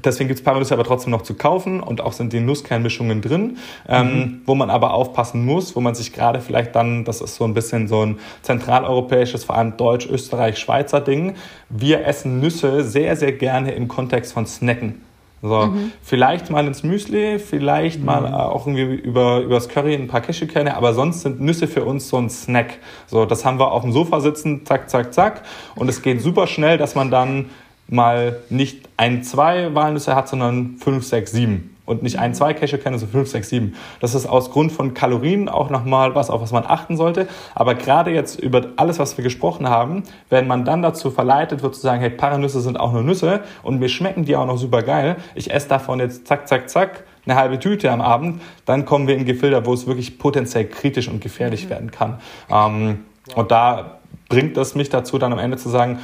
Deswegen 0.03 0.29
gibt 0.29 0.41
es 0.41 0.45
Paranüsse 0.45 0.75
aber 0.75 0.85
trotzdem 0.85 1.11
noch 1.11 1.23
zu 1.23 1.35
kaufen 1.35 1.81
und 1.81 2.01
auch 2.01 2.13
sind 2.13 2.33
die 2.33 2.41
Nusskernmischungen 2.41 3.21
drin, 3.21 3.59
ähm, 3.89 4.07
mhm. 4.07 4.41
wo 4.47 4.55
man 4.55 4.71
aber 4.71 4.95
aufpassen 4.95 5.45
muss, 5.45 5.77
wo 5.77 5.81
man 5.81 5.95
sich 5.95 6.13
gerade 6.13 6.41
vielleicht 6.41 6.75
dann, 6.75 7.05
das 7.05 7.21
ist 7.21 7.37
so 7.37 7.45
ein 7.45 7.55
bisschen 7.55 7.89
so 7.89 8.05
ein 8.05 8.19
zentraleuropäisches, 8.43 9.45
vor 9.45 9.57
allem 9.57 9.77
Deutsch, 9.77 10.07
Österreich, 10.07 10.59
Schweizer 10.59 11.01
Ding. 11.01 11.35
Wir 11.69 12.07
essen 12.07 12.41
Nüsse 12.41 12.83
sehr, 12.83 13.17
sehr 13.17 13.33
gerne 13.33 13.73
im 13.73 13.89
Kontext 13.89 14.33
von 14.33 14.47
Snacken. 14.47 15.03
So, 15.45 15.67
mhm. 15.67 15.93
vielleicht 16.01 16.49
mal 16.49 16.67
ins 16.67 16.83
Müsli, 16.85 17.39
vielleicht 17.39 18.01
mhm. 18.01 18.07
mal 18.07 18.33
auch 18.33 18.67
irgendwie 18.67 18.95
über, 18.95 19.41
übers 19.41 19.69
Curry 19.69 19.95
ein 19.95 20.07
paar 20.07 20.23
Cashewkerne, 20.23 20.75
aber 20.75 20.95
sonst 20.95 21.21
sind 21.21 21.39
Nüsse 21.39 21.69
für 21.69 21.85
uns 21.85 22.09
so 22.09 22.17
ein 22.17 22.31
Snack. 22.31 22.79
So, 23.09 23.27
das 23.27 23.45
haben 23.45 23.59
wir 23.59 23.71
auf 23.71 23.83
dem 23.83 23.93
Sofa 23.93 24.21
sitzen, 24.21 24.65
zack, 24.65 24.89
zack, 24.89 25.13
zack. 25.13 25.43
Und 25.77 25.91
es 25.91 26.01
geht 26.01 26.23
super 26.23 26.47
schnell, 26.47 26.79
dass 26.79 26.95
man 26.95 27.11
dann 27.11 27.51
mal 27.89 28.41
nicht 28.51 28.89
ein, 28.97 29.23
zwei 29.23 29.75
Walnüsse 29.75 30.15
hat, 30.15 30.29
sondern 30.29 30.77
fünf, 30.79 31.05
sechs, 31.05 31.33
sieben 31.33 31.75
und 31.87 32.03
nicht 32.03 32.19
ein, 32.19 32.35
zwei 32.35 32.55
Cashewkerne, 32.55 32.99
sondern 32.99 33.13
fünf, 33.13 33.29
sechs, 33.29 33.51
sieben. 33.51 33.75
Das 34.01 34.15
ist 34.15 34.27
aus 34.27 34.51
Grund 34.51 34.73
von 34.73 34.95
Kalorien 34.95 35.49
auch 35.49 35.71
nochmal 35.71 36.15
was, 36.15 36.31
auf 36.31 36.41
was 36.41 36.53
man 36.53 36.65
achten 36.67 36.97
sollte. 36.97 37.29
Aber 37.55 37.75
gerade 37.75 38.11
jetzt 38.11 38.41
über 38.41 38.69
alles, 38.77 38.99
was 38.99 39.17
wir 39.19 39.25
gesprochen 39.25 39.69
haben, 39.69 40.05
wenn 40.31 40.47
man 40.47 40.65
dann 40.65 40.83
dazu 40.83 41.11
verleitet 41.11 41.63
wird 41.63 41.75
zu 41.75 41.81
sagen, 41.83 42.01
hey, 42.01 42.11
Paranüsse 42.11 42.61
sind 42.61 42.81
auch 42.81 42.93
nur 42.93 43.03
Nüsse 43.03 43.41
und 43.63 43.79
mir 43.81 43.89
schmecken 43.89 44.25
die 44.25 44.37
auch 44.37 44.47
noch 44.47 44.59
super 44.59 44.83
geil, 44.83 45.17
ich 45.35 45.53
esse 45.53 45.69
davon 45.69 46.01
jetzt 46.01 46.27
zack, 46.27 46.49
zack, 46.49 46.71
zack, 46.71 47.05
eine 47.27 47.37
halbe 47.37 47.59
Tüte 47.59 47.91
am 47.91 48.01
Abend, 48.01 48.41
dann 48.67 48.85
kommen 48.85 49.07
wir 49.07 49.17
in 49.17 49.25
Gefilde, 49.25 49.65
wo 49.65 49.73
es 49.73 49.87
wirklich 49.87 50.19
potenziell 50.19 50.67
kritisch 50.67 51.09
und 51.09 51.21
gefährlich 51.21 51.67
mhm. 51.67 51.71
werden 51.71 51.91
kann. 51.91 52.19
Ähm, 52.51 53.05
und 53.35 53.51
da 53.51 53.99
bringt 54.29 54.57
es 54.57 54.75
mich 54.75 54.91
dazu, 54.91 55.19
dann 55.19 55.33
am 55.33 55.39
Ende 55.39 55.57
zu 55.57 55.69
sagen, 55.69 55.99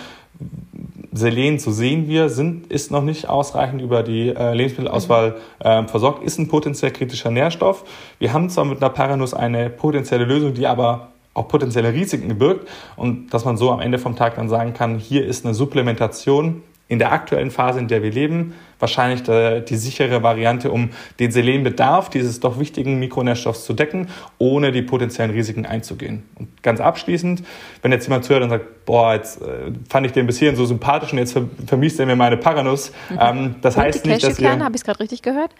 Selen, 1.13 1.59
so 1.59 1.71
sehen 1.71 2.09
wir, 2.09 2.29
sind, 2.29 2.69
ist 2.69 2.91
noch 2.91 3.03
nicht 3.03 3.29
ausreichend 3.29 3.83
über 3.83 4.03
die 4.03 4.29
äh, 4.29 4.55
Lebensmittelauswahl 4.55 5.37
äh, 5.59 5.85
versorgt, 5.85 6.23
ist 6.23 6.39
ein 6.39 6.49
potenziell 6.49 6.93
kritischer 6.93 7.31
Nährstoff. 7.31 7.85
Wir 8.19 8.33
haben 8.33 8.49
zwar 8.49 8.65
mit 8.65 8.79
einer 8.79 8.91
Paranuss 8.91 9.35
eine 9.35 9.71
potenzielle 9.71 10.25
Lösung, 10.25 10.55
die 10.55 10.67
aber 10.67 11.09
auch 11.35 11.49
potenzielle 11.49 11.93
Risiken 11.93 12.39
birgt 12.39 12.69
und 12.97 13.33
dass 13.33 13.45
man 13.45 13.57
so 13.57 13.71
am 13.71 13.81
Ende 13.81 13.99
vom 13.99 14.17
Tag 14.17 14.37
dann 14.37 14.49
sagen 14.49 14.75
kann, 14.75 14.99
hier 14.99 15.25
ist 15.25 15.45
eine 15.45 15.55
Supplementation 15.55 16.63
in 16.91 16.99
der 16.99 17.12
aktuellen 17.12 17.53
Phase, 17.53 17.78
in 17.78 17.86
der 17.86 18.03
wir 18.03 18.11
leben, 18.11 18.55
wahrscheinlich 18.80 19.22
die, 19.22 19.76
sichere 19.76 20.24
Variante, 20.24 20.72
um 20.72 20.91
den 21.20 21.30
Selenbedarf 21.30 22.11
dieses 22.11 22.41
doch 22.41 22.59
wichtigen 22.59 22.99
Mikronährstoffs 22.99 23.64
zu 23.64 23.74
decken, 23.74 24.09
ohne 24.38 24.72
die 24.72 24.82
potenziellen 24.82 25.30
Risiken 25.30 25.66
einzugehen. 25.66 26.24
Und 26.34 26.49
ganz 26.64 26.80
abschließend, 26.80 27.45
wenn 27.82 27.93
jetzt 27.93 28.09
jemand 28.09 28.24
zuhört 28.24 28.43
und 28.43 28.51
sagt, 28.51 28.84
boah, 28.86 29.14
jetzt 29.14 29.41
äh, 29.41 29.70
fand 29.88 30.05
ich 30.05 30.12
den 30.12 30.26
bis 30.26 30.41
hierhin 30.41 30.57
so 30.57 30.66
sympathisch 30.66 31.12
und 31.12 31.18
jetzt 31.18 31.38
vermisst 31.66 32.01
er 32.01 32.07
mir 32.07 32.16
meine 32.16 32.36
Paranuss. 32.36 32.91
Mhm. 33.09 33.18
Ähm, 33.20 33.55
das 33.61 33.76
und 33.76 33.82
heißt 33.82 34.05
die 34.05 34.09
nicht, 34.09 34.24
dass 34.24 34.41
wir... 34.41 34.51
habe 34.51 34.74
ich 34.74 34.80
es 34.80 34.84
gerade 34.84 34.99
richtig 34.99 35.22
gehört? 35.22 35.55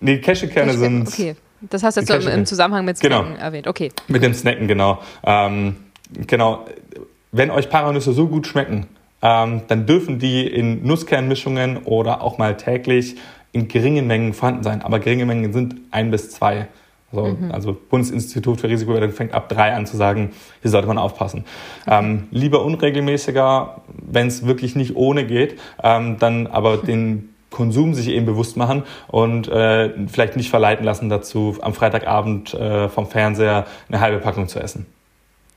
Nee, 0.00 0.16
Cashewkerne 0.16 0.72
sind... 0.72 1.08
Okay, 1.08 1.36
das 1.60 1.82
hast 1.82 1.98
du 1.98 2.00
jetzt 2.00 2.08
so 2.08 2.14
im, 2.14 2.38
im, 2.38 2.46
Zusammenhang 2.46 2.86
mit 2.86 2.98
genau. 3.00 3.16
Snacken 3.16 3.34
genau. 3.34 3.44
erwähnt. 3.44 3.66
Okay. 3.66 3.92
Mit 4.08 4.22
dem 4.22 4.32
Snacken, 4.32 4.66
genau. 4.66 5.02
Ähm, 5.24 5.76
genau. 6.26 6.64
Wenn 7.32 7.50
euch 7.50 7.68
Paranüsse 7.68 8.14
so 8.14 8.28
gut 8.28 8.46
schmecken, 8.46 8.86
ähm, 9.22 9.62
dann 9.68 9.86
dürfen 9.86 10.18
die 10.18 10.46
in 10.46 10.86
Nusskernmischungen 10.86 11.78
oder 11.84 12.22
auch 12.22 12.38
mal 12.38 12.56
täglich 12.56 13.16
in 13.52 13.68
geringen 13.68 14.06
Mengen 14.06 14.32
vorhanden 14.32 14.62
sein. 14.62 14.82
Aber 14.82 15.00
geringe 15.00 15.26
Mengen 15.26 15.52
sind 15.52 15.76
ein 15.90 16.10
bis 16.10 16.30
zwei. 16.30 16.68
So, 17.12 17.24
mhm. 17.24 17.50
Also 17.50 17.76
Bundesinstitut 17.88 18.60
für 18.60 18.68
Risikobewertung 18.68 19.12
fängt 19.12 19.34
ab 19.34 19.48
drei 19.48 19.74
an 19.74 19.84
zu 19.84 19.96
sagen, 19.96 20.30
hier 20.62 20.70
sollte 20.70 20.86
man 20.86 20.98
aufpassen. 20.98 21.44
Ähm, 21.86 22.28
lieber 22.30 22.64
unregelmäßiger, 22.64 23.82
wenn 23.88 24.28
es 24.28 24.46
wirklich 24.46 24.76
nicht 24.76 24.94
ohne 24.94 25.26
geht, 25.26 25.58
ähm, 25.82 26.18
dann 26.18 26.46
aber 26.46 26.78
mhm. 26.78 26.82
den 26.86 27.28
Konsum 27.50 27.94
sich 27.94 28.08
eben 28.08 28.26
bewusst 28.26 28.56
machen 28.56 28.84
und 29.08 29.48
äh, 29.48 29.90
vielleicht 30.06 30.36
nicht 30.36 30.50
verleiten 30.50 30.84
lassen 30.84 31.08
dazu, 31.08 31.56
am 31.60 31.74
Freitagabend 31.74 32.54
äh, 32.54 32.88
vom 32.88 33.08
Fernseher 33.08 33.66
eine 33.88 34.00
halbe 34.00 34.18
Packung 34.18 34.46
zu 34.46 34.60
essen. 34.60 34.86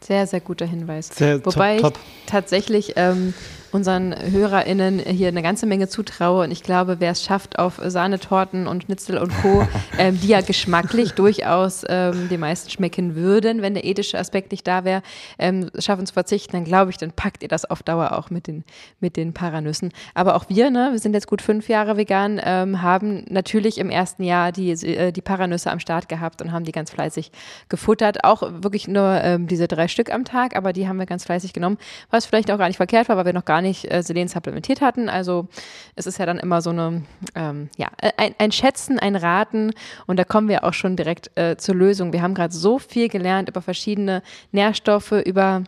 Sehr, 0.06 0.28
sehr 0.28 0.42
guter 0.42 0.66
Hinweis. 0.66 1.10
Sehr 1.14 1.46
Wobei 1.46 1.78
top, 1.80 1.94
top. 1.94 2.04
ich 2.04 2.32
tatsächlich 2.32 2.94
ähm, 2.96 3.34
unseren 3.74 4.16
HörerInnen 4.32 5.00
hier 5.00 5.28
eine 5.28 5.42
ganze 5.42 5.66
Menge 5.66 5.88
zutraue. 5.88 6.44
Und 6.44 6.52
ich 6.52 6.64
glaube, 6.64 6.98
wer 7.00 7.12
es 7.12 7.24
schafft 7.24 7.58
auf 7.58 7.82
Sahnetorten 7.84 8.68
und 8.68 8.84
Schnitzel 8.84 9.18
und 9.18 9.34
Co., 9.42 9.68
ähm, 9.98 10.20
die 10.22 10.28
ja 10.28 10.42
geschmacklich 10.42 11.14
durchaus 11.14 11.84
ähm, 11.90 12.30
den 12.30 12.40
meisten 12.40 12.70
schmecken 12.70 13.16
würden, 13.16 13.62
wenn 13.62 13.74
der 13.74 13.86
ethische 13.86 14.20
Aspekt 14.20 14.52
nicht 14.52 14.68
da 14.68 14.84
wäre, 14.84 15.02
ähm, 15.40 15.72
schaffen 15.80 16.06
zu 16.06 16.14
verzichten, 16.14 16.54
dann 16.54 16.66
glaube 16.66 16.92
ich, 16.92 16.98
dann 16.98 17.12
packt 17.12 17.42
ihr 17.42 17.50
das 17.50 17.66
auf 17.66 17.82
Dauer 17.82 18.18
auch 18.18 18.30
mit 18.30 18.48
den, 18.48 18.64
mit 19.00 19.18
den 19.18 19.34
Paranüssen. 19.34 19.92
Aber 20.14 20.36
auch 20.36 20.46
wir, 20.50 20.70
ne, 20.70 20.90
wir 20.92 21.00
sind 21.00 21.14
jetzt 21.14 21.28
gut 21.28 21.42
fünf 21.42 21.68
Jahre 21.68 21.98
vegan, 21.98 22.40
ähm, 22.44 22.82
haben 22.82 23.26
natürlich 23.30 23.80
im 23.80 23.90
ersten 23.90 24.24
Jahr 24.24 24.52
die, 24.52 24.72
äh, 24.72 25.12
die 25.12 25.22
Paranüsse 25.22 25.72
am 25.72 25.80
Start 25.80 26.10
gehabt 26.10 26.42
und 26.42 26.52
haben 26.52 26.64
die 26.64 26.72
ganz 26.72 26.92
fleißig 26.92 27.32
gefuttert. 27.70 28.24
Auch 28.24 28.42
wirklich 28.42 28.88
nur 28.88 29.20
ähm, 29.24 29.48
diese 29.48 29.68
drei 29.68 29.88
Stück 29.88 30.14
am 30.14 30.26
Tag, 30.26 30.56
aber 30.56 30.74
die 30.74 30.88
haben 30.88 30.98
wir 30.98 31.08
ganz 31.08 31.24
fleißig 31.26 31.54
genommen, 31.54 31.78
was 32.12 32.28
vielleicht 32.28 32.52
auch 32.52 32.58
gar 32.60 32.68
nicht 32.68 32.78
verkehrt 32.78 33.10
war, 33.10 33.18
weil 33.18 33.26
wir 33.26 33.34
noch 33.34 33.46
gar 33.46 33.62
nicht 33.62 33.63
äh, 33.72 34.04
Selen 34.04 34.28
supplementiert 34.28 34.82
hatten. 34.82 35.10
Also 35.10 35.48
es 35.96 36.06
ist 36.06 36.18
ja 36.20 36.26
dann 36.26 36.40
immer 36.40 36.62
so 36.62 36.70
eine, 36.70 37.04
ähm, 37.36 37.70
ja, 37.78 37.88
ein, 38.18 38.36
ein, 38.38 38.52
Schätzen, 38.52 39.00
ein 39.00 39.16
Raten 39.16 39.72
und 40.08 40.18
da 40.18 40.24
kommen 40.24 40.50
wir 40.50 40.64
auch 40.64 40.74
schon 40.74 40.96
direkt 40.96 41.32
äh, 41.36 41.58
zur 41.58 41.76
Lösung. 41.76 42.14
Wir 42.14 42.22
haben 42.22 42.34
gerade 42.34 42.54
so 42.54 42.80
viel 42.80 43.10
gelernt 43.10 43.50
über 43.50 43.62
verschiedene 43.62 44.22
Nährstoffe, 44.52 45.12
über 45.12 45.64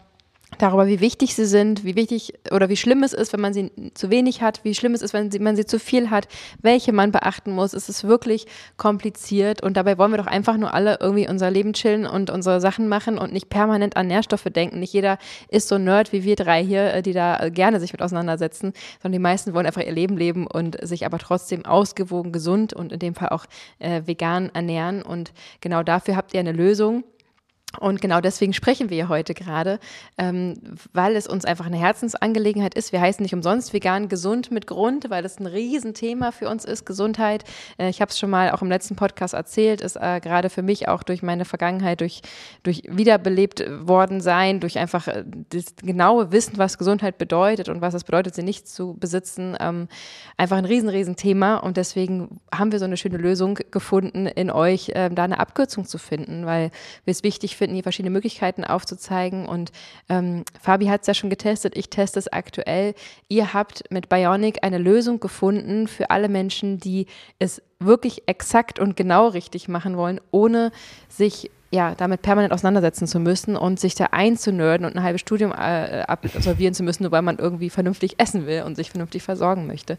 darüber, 0.57 0.87
wie 0.87 0.99
wichtig 0.99 1.35
sie 1.35 1.45
sind, 1.45 1.83
wie 1.83 1.95
wichtig 1.95 2.33
oder 2.51 2.69
wie 2.69 2.77
schlimm 2.77 3.03
es 3.03 3.13
ist, 3.13 3.33
wenn 3.33 3.41
man 3.41 3.53
sie 3.53 3.71
zu 3.93 4.09
wenig 4.09 4.41
hat, 4.41 4.63
wie 4.63 4.73
schlimm 4.73 4.93
es 4.93 5.01
ist, 5.01 5.13
wenn 5.13 5.29
man 5.41 5.55
sie 5.55 5.65
zu 5.65 5.79
viel 5.79 6.09
hat, 6.09 6.27
welche 6.61 6.93
man 6.93 7.11
beachten 7.11 7.51
muss. 7.51 7.73
Es 7.73 7.89
ist 7.89 8.05
wirklich 8.05 8.45
kompliziert 8.77 9.61
und 9.61 9.75
dabei 9.77 9.97
wollen 9.97 10.11
wir 10.11 10.17
doch 10.17 10.27
einfach 10.27 10.57
nur 10.57 10.73
alle 10.73 10.97
irgendwie 11.01 11.27
unser 11.27 11.51
Leben 11.51 11.73
chillen 11.73 12.05
und 12.05 12.29
unsere 12.29 12.61
Sachen 12.61 12.87
machen 12.87 13.17
und 13.17 13.33
nicht 13.33 13.49
permanent 13.49 13.97
an 13.97 14.07
Nährstoffe 14.07 14.43
denken. 14.45 14.79
Nicht 14.79 14.93
jeder 14.93 15.17
ist 15.49 15.67
so 15.67 15.77
Nerd 15.77 16.11
wie 16.11 16.23
wir 16.23 16.35
drei 16.35 16.63
hier, 16.63 16.93
äh, 16.93 17.01
die 17.01 17.13
da 17.13 17.39
äh, 17.39 17.51
gerne 17.51 17.79
sich 17.79 17.91
mit 17.91 18.01
auseinandersetzen, 18.01 18.73
sondern 19.01 19.13
die 19.13 19.19
meisten 19.19 19.53
wollen 19.53 19.65
einfach 19.65 19.83
ihr 19.83 19.91
Leben 19.91 20.17
leben 20.17 20.47
und 20.47 20.77
sich 20.85 21.05
aber 21.05 21.19
trotzdem 21.19 21.65
ausgewogen, 21.65 22.31
gesund 22.31 22.73
und 22.73 22.91
in 22.91 22.99
dem 22.99 23.15
Fall 23.15 23.29
auch 23.29 23.45
äh, 23.79 24.01
vegan 24.05 24.49
ernähren 24.53 25.01
und 25.01 25.33
genau 25.61 25.83
dafür 25.83 26.15
habt 26.15 26.33
ihr 26.33 26.39
eine 26.39 26.51
Lösung 26.51 27.03
Und 27.79 28.01
genau 28.01 28.21
deswegen 28.21 28.53
sprechen 28.53 28.89
wir 28.89 29.09
heute 29.09 29.33
gerade, 29.33 29.79
ähm, 30.17 30.55
weil 30.93 31.15
es 31.15 31.27
uns 31.27 31.45
einfach 31.45 31.65
eine 31.65 31.77
Herzensangelegenheit 31.77 32.75
ist. 32.75 32.91
Wir 32.91 33.01
heißen 33.01 33.23
nicht 33.23 33.33
umsonst 33.33 33.73
vegan 33.73 34.09
gesund 34.09 34.51
mit 34.51 34.67
Grund, 34.67 35.09
weil 35.09 35.25
es 35.25 35.39
ein 35.39 35.45
Riesenthema 35.45 36.31
für 36.31 36.49
uns 36.49 36.65
ist, 36.65 36.85
Gesundheit. 36.85 37.43
Äh, 37.77 37.89
ich 37.89 38.01
habe 38.01 38.11
es 38.11 38.19
schon 38.19 38.29
mal 38.29 38.51
auch 38.51 38.61
im 38.61 38.69
letzten 38.69 38.95
Podcast 38.95 39.33
erzählt, 39.33 39.81
ist 39.81 39.95
äh, 39.95 40.19
gerade 40.19 40.49
für 40.49 40.61
mich 40.61 40.87
auch 40.87 41.03
durch 41.03 41.23
meine 41.23 41.45
Vergangenheit, 41.45 42.01
durch, 42.01 42.21
durch 42.63 42.83
wiederbelebt 42.89 43.63
worden 43.87 44.21
sein, 44.21 44.59
durch 44.59 44.77
einfach 44.77 45.07
äh, 45.07 45.23
das 45.49 45.75
genaue 45.81 46.31
Wissen, 46.31 46.57
was 46.57 46.77
Gesundheit 46.77 47.17
bedeutet 47.17 47.69
und 47.69 47.81
was 47.81 47.93
es 47.93 48.03
bedeutet, 48.03 48.35
sie 48.35 48.43
nicht 48.43 48.67
zu 48.67 48.95
besitzen, 48.99 49.55
ähm, 49.59 49.87
einfach 50.37 50.57
ein 50.57 50.65
riesen, 50.65 50.89
riesen 50.89 51.15
Thema. 51.15 51.57
Und 51.57 51.77
deswegen 51.77 52.39
haben 52.53 52.71
wir 52.71 52.79
so 52.79 52.85
eine 52.85 52.97
schöne 52.97 53.17
Lösung 53.17 53.57
gefunden 53.71 54.27
in 54.27 54.51
euch, 54.51 54.89
äh, 54.89 55.09
da 55.09 55.23
eine 55.23 55.39
Abkürzung 55.39 55.85
zu 55.85 55.97
finden, 55.97 56.45
weil 56.45 56.71
wir 57.03 57.11
es 57.11 57.23
wichtig 57.23 57.55
finden, 57.55 57.64
finden, 57.65 57.75
hier 57.75 57.83
verschiedene 57.83 58.11
Möglichkeiten 58.11 58.63
aufzuzeigen. 58.63 59.47
Und 59.47 59.71
ähm, 60.07 60.43
Fabi 60.61 60.85
hat 60.85 61.01
es 61.01 61.07
ja 61.07 61.13
schon 61.13 61.29
getestet, 61.29 61.75
ich 61.75 61.89
teste 61.89 62.19
es 62.19 62.31
aktuell. 62.31 62.93
Ihr 63.27 63.53
habt 63.53 63.83
mit 63.89 64.07
Bionic 64.07 64.59
eine 64.61 64.77
Lösung 64.77 65.19
gefunden 65.19 65.87
für 65.87 66.11
alle 66.11 66.29
Menschen, 66.29 66.79
die 66.79 67.07
es 67.39 67.61
wirklich 67.79 68.23
exakt 68.27 68.79
und 68.79 68.95
genau 68.95 69.27
richtig 69.27 69.67
machen 69.67 69.97
wollen, 69.97 70.21
ohne 70.31 70.71
sich 71.09 71.49
ja, 71.71 71.93
damit 71.95 72.21
permanent 72.21 72.53
auseinandersetzen 72.53 73.07
zu 73.07 73.19
müssen 73.19 73.57
und 73.57 73.79
sich 73.79 73.95
da 73.95 74.05
einzunörden 74.11 74.85
und 74.85 74.95
ein 74.95 75.03
halbes 75.03 75.21
Studium 75.21 75.51
äh, 75.51 76.03
absolvieren 76.07 76.73
zu 76.73 76.83
müssen, 76.83 77.03
nur 77.03 77.11
weil 77.11 77.23
man 77.23 77.37
irgendwie 77.37 77.69
vernünftig 77.69 78.15
essen 78.17 78.45
will 78.45 78.63
und 78.63 78.75
sich 78.75 78.91
vernünftig 78.91 79.23
versorgen 79.23 79.67
möchte. 79.67 79.97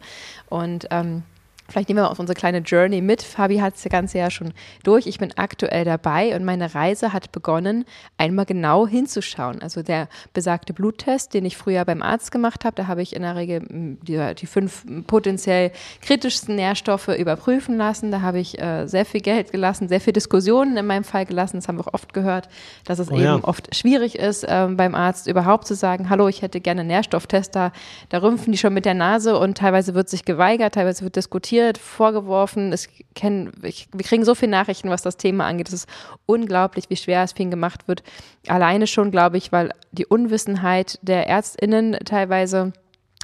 Und 0.48 0.86
ähm, 0.90 1.24
Vielleicht 1.68 1.88
nehmen 1.88 2.00
wir 2.00 2.10
auf 2.10 2.18
unsere 2.18 2.36
kleine 2.36 2.58
Journey 2.58 3.00
mit. 3.00 3.22
Fabi 3.22 3.58
hat 3.58 3.74
das 3.74 3.84
Ganze 3.84 4.18
ja 4.18 4.30
schon 4.30 4.52
durch. 4.84 5.06
Ich 5.06 5.18
bin 5.18 5.32
aktuell 5.36 5.84
dabei 5.84 6.34
und 6.36 6.44
meine 6.44 6.74
Reise 6.74 7.12
hat 7.12 7.32
begonnen, 7.32 7.84
einmal 8.18 8.46
genau 8.46 8.86
hinzuschauen. 8.86 9.62
Also 9.62 9.82
der 9.82 10.08
besagte 10.32 10.72
Bluttest, 10.72 11.34
den 11.34 11.44
ich 11.44 11.56
früher 11.56 11.84
beim 11.84 12.02
Arzt 12.02 12.30
gemacht 12.30 12.64
habe, 12.64 12.76
da 12.76 12.86
habe 12.86 13.02
ich 13.02 13.16
in 13.16 13.22
der 13.22 13.36
Regel 13.36 13.60
hm, 13.60 13.98
die, 14.02 14.34
die 14.34 14.46
fünf 14.46 14.84
potenziell 15.06 15.72
kritischsten 16.02 16.54
Nährstoffe 16.54 17.08
überprüfen 17.08 17.76
lassen. 17.76 18.10
Da 18.10 18.20
habe 18.20 18.38
ich 18.38 18.60
äh, 18.60 18.86
sehr 18.86 19.04
viel 19.04 19.20
Geld 19.20 19.52
gelassen, 19.52 19.88
sehr 19.88 20.00
viel 20.00 20.12
Diskussionen 20.12 20.76
in 20.76 20.86
meinem 20.86 21.04
Fall 21.04 21.26
gelassen. 21.26 21.56
Das 21.56 21.68
haben 21.68 21.78
wir 21.78 21.86
auch 21.86 21.94
oft 21.94 22.12
gehört, 22.12 22.48
dass 22.84 22.98
es 22.98 23.10
oh, 23.10 23.14
eben 23.14 23.24
ja. 23.24 23.38
oft 23.42 23.74
schwierig 23.74 24.18
ist, 24.18 24.44
äh, 24.44 24.68
beim 24.70 24.94
Arzt 24.94 25.26
überhaupt 25.26 25.66
zu 25.66 25.74
sagen, 25.74 26.10
hallo, 26.10 26.28
ich 26.28 26.42
hätte 26.42 26.60
gerne 26.60 26.82
einen 26.82 26.88
Nährstofftest. 26.88 27.56
Da, 27.56 27.72
da 28.08 28.18
rümpfen 28.18 28.52
die 28.52 28.58
schon 28.58 28.72
mit 28.72 28.84
der 28.84 28.94
Nase 28.94 29.36
und 29.38 29.58
teilweise 29.58 29.94
wird 29.94 30.08
sich 30.08 30.24
geweigert, 30.24 30.74
teilweise 30.74 31.02
wird 31.02 31.16
diskutiert 31.16 31.55
diskutiert, 31.56 31.78
vorgeworfen. 31.78 32.72
Es 32.72 32.88
kenn, 33.14 33.52
ich, 33.62 33.88
wir 33.92 34.04
kriegen 34.04 34.24
so 34.24 34.34
viele 34.34 34.50
Nachrichten, 34.50 34.90
was 34.90 35.02
das 35.02 35.16
Thema 35.16 35.46
angeht. 35.46 35.68
Es 35.68 35.74
ist 35.74 35.88
unglaublich, 36.26 36.90
wie 36.90 36.96
schwer 36.96 37.22
es 37.22 37.32
vielen 37.32 37.50
gemacht 37.50 37.88
wird. 37.88 38.02
Alleine 38.46 38.86
schon, 38.86 39.10
glaube 39.10 39.36
ich, 39.38 39.52
weil 39.52 39.70
die 39.92 40.06
Unwissenheit 40.06 40.98
der 41.02 41.26
ÄrztInnen 41.26 41.98
teilweise 42.04 42.72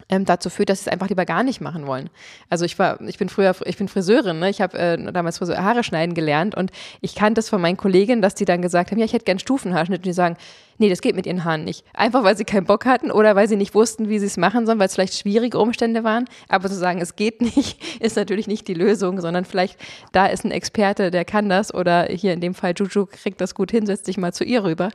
ähm, 0.08 0.24
dazu 0.24 0.50
führt, 0.50 0.70
dass 0.70 0.80
sie 0.80 0.88
es 0.88 0.92
einfach 0.92 1.08
lieber 1.08 1.26
gar 1.26 1.42
nicht 1.42 1.60
machen 1.60 1.86
wollen. 1.86 2.10
Also 2.48 2.64
ich 2.64 2.78
war, 2.78 3.00
ich 3.02 3.18
bin 3.18 3.28
früher, 3.28 3.54
ich 3.64 3.76
bin 3.76 3.88
Friseurin, 3.88 4.38
ne? 4.38 4.48
ich 4.50 4.60
habe 4.60 4.78
äh, 4.78 5.12
damals 5.12 5.38
Friseur 5.38 5.62
Haare 5.62 5.84
schneiden 5.84 6.14
gelernt 6.14 6.54
und 6.54 6.70
ich 7.00 7.14
kannte 7.14 7.40
es 7.40 7.48
von 7.48 7.60
meinen 7.60 7.76
Kolleginnen, 7.76 8.22
dass 8.22 8.34
die 8.34 8.44
dann 8.44 8.62
gesagt 8.62 8.90
haben, 8.90 8.98
ja, 8.98 9.04
ich 9.04 9.12
hätte 9.12 9.26
gern 9.26 9.38
Stufenhaarschnitt 9.38 10.00
und 10.00 10.06
die 10.06 10.12
sagen, 10.12 10.36
nee, 10.82 10.90
das 10.90 11.00
geht 11.00 11.14
mit 11.14 11.26
ihren 11.26 11.44
Haaren 11.44 11.64
nicht. 11.64 11.84
Einfach 11.94 12.24
weil 12.24 12.36
sie 12.36 12.44
keinen 12.44 12.66
Bock 12.66 12.84
hatten 12.86 13.12
oder 13.12 13.36
weil 13.36 13.48
sie 13.48 13.56
nicht 13.56 13.72
wussten, 13.74 14.08
wie 14.08 14.18
sie 14.18 14.26
es 14.26 14.36
machen 14.36 14.66
sollen, 14.66 14.80
weil 14.80 14.88
es 14.88 14.94
vielleicht 14.94 15.14
schwierige 15.14 15.58
Umstände 15.58 16.02
waren. 16.02 16.24
Aber 16.48 16.68
zu 16.68 16.74
sagen, 16.74 17.00
es 17.00 17.14
geht 17.14 17.40
nicht, 17.56 17.80
ist 18.00 18.16
natürlich 18.16 18.48
nicht 18.48 18.66
die 18.66 18.74
Lösung, 18.74 19.20
sondern 19.20 19.44
vielleicht 19.44 19.78
da 20.10 20.26
ist 20.26 20.44
ein 20.44 20.50
Experte, 20.50 21.10
der 21.10 21.24
kann 21.24 21.48
das 21.48 21.72
oder 21.72 22.06
hier 22.06 22.32
in 22.32 22.40
dem 22.40 22.54
Fall 22.54 22.74
Juju 22.76 23.06
kriegt 23.06 23.40
das 23.40 23.54
gut 23.54 23.70
hin, 23.70 23.86
setzt 23.86 24.06
sich 24.06 24.18
mal 24.18 24.34
zu 24.34 24.44
ihr 24.44 24.64
rüber, 24.64 24.90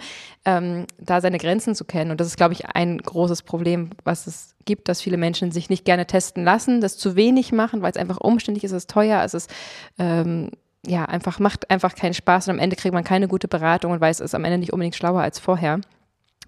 ähm, 0.45 0.85
da 0.99 1.21
seine 1.21 1.37
Grenzen 1.37 1.73
zu 1.73 1.85
kennen. 1.85 2.11
Und 2.11 2.19
das 2.19 2.27
ist, 2.27 2.37
glaube 2.37 2.53
ich, 2.53 2.65
ein 2.67 2.97
großes 2.97 3.43
Problem, 3.43 3.91
was 4.03 4.27
es 4.27 4.55
gibt, 4.65 4.89
dass 4.89 5.01
viele 5.01 5.17
Menschen 5.17 5.51
sich 5.51 5.69
nicht 5.69 5.85
gerne 5.85 6.05
testen 6.05 6.43
lassen, 6.43 6.81
das 6.81 6.97
zu 6.97 7.15
wenig 7.15 7.53
machen, 7.53 7.81
weil 7.81 7.91
es 7.91 7.97
einfach 7.97 8.17
umständlich 8.19 8.65
ist, 8.65 8.71
es 8.71 8.83
ist 8.83 8.89
teuer, 8.89 9.23
es 9.23 9.33
ist 9.33 9.49
ähm, 9.97 10.51
ja, 10.85 11.05
einfach 11.05 11.39
macht 11.39 11.69
einfach 11.69 11.95
keinen 11.95 12.13
Spaß 12.13 12.47
und 12.47 12.55
am 12.55 12.59
Ende 12.59 12.75
kriegt 12.75 12.93
man 12.93 13.03
keine 13.03 13.27
gute 13.27 13.47
Beratung 13.47 13.91
und 13.91 14.01
weiß, 14.01 14.19
es 14.19 14.25
ist 14.25 14.35
am 14.35 14.45
Ende 14.45 14.57
nicht 14.57 14.73
unbedingt 14.73 14.95
schlauer 14.95 15.21
als 15.21 15.39
vorher. 15.39 15.81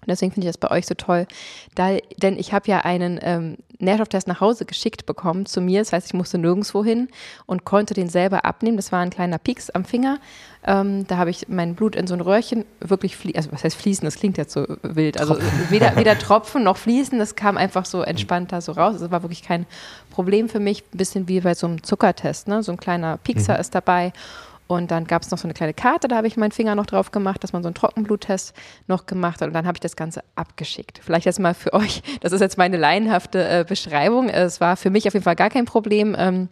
Und 0.00 0.08
deswegen 0.08 0.32
finde 0.32 0.46
ich 0.46 0.52
das 0.52 0.58
bei 0.58 0.70
euch 0.70 0.86
so 0.86 0.94
toll, 0.94 1.26
da, 1.74 1.96
denn 2.22 2.38
ich 2.38 2.52
habe 2.52 2.68
ja 2.68 2.80
einen 2.80 3.18
ähm, 3.22 3.56
Nährstofftest 3.80 4.28
nach 4.28 4.40
Hause 4.40 4.64
geschickt 4.64 5.06
bekommen 5.06 5.46
zu 5.46 5.60
mir. 5.60 5.80
Das 5.80 5.92
heißt, 5.92 6.06
ich 6.06 6.14
musste 6.14 6.38
nirgendwo 6.38 6.84
hin 6.84 7.08
und 7.46 7.64
konnte 7.64 7.94
den 7.94 8.08
selber 8.08 8.44
abnehmen. 8.44 8.76
Das 8.76 8.92
war 8.92 9.00
ein 9.00 9.10
kleiner 9.10 9.38
Pieks 9.38 9.70
am 9.70 9.84
Finger. 9.84 10.18
Ähm, 10.66 11.06
da 11.06 11.16
habe 11.16 11.30
ich 11.30 11.48
mein 11.48 11.74
Blut 11.74 11.96
in 11.96 12.06
so 12.06 12.14
ein 12.14 12.20
Röhrchen 12.20 12.66
wirklich 12.80 13.16
fließen, 13.16 13.36
also 13.36 13.52
was 13.52 13.64
heißt 13.64 13.76
fließen, 13.76 14.04
das 14.04 14.16
klingt 14.16 14.36
jetzt 14.36 14.52
so 14.52 14.66
wild. 14.82 15.18
Also 15.18 15.38
weder, 15.70 15.96
weder 15.96 16.18
Tropfen 16.18 16.62
noch 16.64 16.76
fließen, 16.76 17.18
das 17.18 17.34
kam 17.34 17.56
einfach 17.56 17.86
so 17.86 18.02
entspannt 18.02 18.52
da 18.52 18.60
so 18.60 18.72
raus. 18.72 19.00
Es 19.00 19.10
war 19.10 19.22
wirklich 19.22 19.42
kein 19.42 19.66
Problem 20.10 20.48
für 20.48 20.60
mich. 20.60 20.82
Ein 20.92 20.98
bisschen 20.98 21.28
wie 21.28 21.40
bei 21.40 21.54
so 21.54 21.66
einem 21.66 21.82
Zuckertest, 21.82 22.48
ne? 22.48 22.62
So 22.62 22.72
ein 22.72 22.78
kleiner 22.78 23.16
Piekser 23.16 23.54
mhm. 23.54 23.60
ist 23.60 23.74
dabei. 23.74 24.12
Und 24.70 24.92
dann 24.92 25.04
gab 25.04 25.22
es 25.22 25.32
noch 25.32 25.38
so 25.38 25.48
eine 25.48 25.52
kleine 25.54 25.74
Karte, 25.74 26.06
da 26.06 26.14
habe 26.14 26.28
ich 26.28 26.36
meinen 26.36 26.52
Finger 26.52 26.76
noch 26.76 26.86
drauf 26.86 27.10
gemacht, 27.10 27.42
dass 27.42 27.52
man 27.52 27.64
so 27.64 27.66
einen 27.66 27.74
Trockenbluttest 27.74 28.54
noch 28.86 29.06
gemacht 29.06 29.40
hat. 29.40 29.48
Und 29.48 29.54
dann 29.54 29.66
habe 29.66 29.74
ich 29.74 29.80
das 29.80 29.96
Ganze 29.96 30.22
abgeschickt. 30.36 31.00
Vielleicht 31.02 31.26
jetzt 31.26 31.40
mal 31.40 31.54
für 31.54 31.72
euch, 31.74 32.02
das 32.20 32.30
ist 32.30 32.40
jetzt 32.40 32.56
meine 32.56 32.76
laienhafte 32.76 33.48
äh, 33.48 33.64
Beschreibung. 33.68 34.28
Es 34.28 34.60
war 34.60 34.76
für 34.76 34.90
mich 34.90 35.08
auf 35.08 35.14
jeden 35.14 35.24
Fall 35.24 35.34
gar 35.34 35.50
kein 35.50 35.64
Problem. 35.64 36.14
Ähm, 36.16 36.50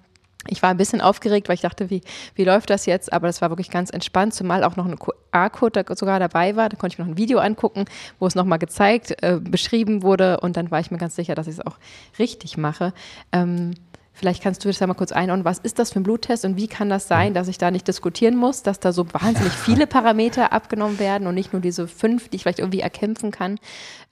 ich 0.48 0.60
war 0.62 0.70
ein 0.70 0.76
bisschen 0.78 1.00
aufgeregt, 1.00 1.48
weil 1.48 1.54
ich 1.54 1.60
dachte, 1.60 1.90
wie, 1.90 2.00
wie 2.34 2.42
läuft 2.42 2.70
das 2.70 2.86
jetzt? 2.86 3.12
Aber 3.12 3.28
das 3.28 3.40
war 3.40 3.50
wirklich 3.50 3.70
ganz 3.70 3.90
entspannt, 3.90 4.34
zumal 4.34 4.64
auch 4.64 4.74
noch 4.74 4.86
ein 4.86 4.98
QR-Code 4.98 5.84
da 5.84 5.94
sogar 5.94 6.18
dabei 6.18 6.56
war. 6.56 6.68
Da 6.68 6.76
konnte 6.76 6.94
ich 6.94 6.98
mir 6.98 7.04
noch 7.04 7.12
ein 7.12 7.18
Video 7.18 7.38
angucken, 7.38 7.84
wo 8.18 8.26
es 8.26 8.34
nochmal 8.34 8.58
gezeigt, 8.58 9.14
äh, 9.22 9.38
beschrieben 9.40 10.02
wurde. 10.02 10.40
Und 10.40 10.56
dann 10.56 10.72
war 10.72 10.80
ich 10.80 10.90
mir 10.90 10.98
ganz 10.98 11.14
sicher, 11.14 11.36
dass 11.36 11.46
ich 11.46 11.58
es 11.58 11.64
auch 11.64 11.76
richtig 12.18 12.56
mache. 12.56 12.92
Ähm, 13.30 13.74
Vielleicht 14.18 14.42
kannst 14.42 14.64
du 14.64 14.68
das 14.68 14.80
ja 14.80 14.86
mal 14.88 14.94
kurz 14.94 15.12
einordnen. 15.12 15.44
Was 15.44 15.60
ist 15.60 15.78
das 15.78 15.92
für 15.92 16.00
ein 16.00 16.02
Bluttest 16.02 16.44
und 16.44 16.56
wie 16.56 16.66
kann 16.66 16.88
das 16.88 17.06
sein, 17.06 17.34
dass 17.34 17.46
ich 17.46 17.56
da 17.56 17.70
nicht 17.70 17.86
diskutieren 17.86 18.34
muss, 18.34 18.64
dass 18.64 18.80
da 18.80 18.92
so 18.92 19.06
wahnsinnig 19.14 19.52
viele 19.52 19.86
Parameter 19.86 20.52
abgenommen 20.52 20.98
werden 20.98 21.28
und 21.28 21.36
nicht 21.36 21.52
nur 21.52 21.62
diese 21.62 21.86
fünf, 21.86 22.28
die 22.28 22.36
ich 22.36 22.42
vielleicht 22.42 22.58
irgendwie 22.58 22.80
erkämpfen 22.80 23.30
kann? 23.30 23.60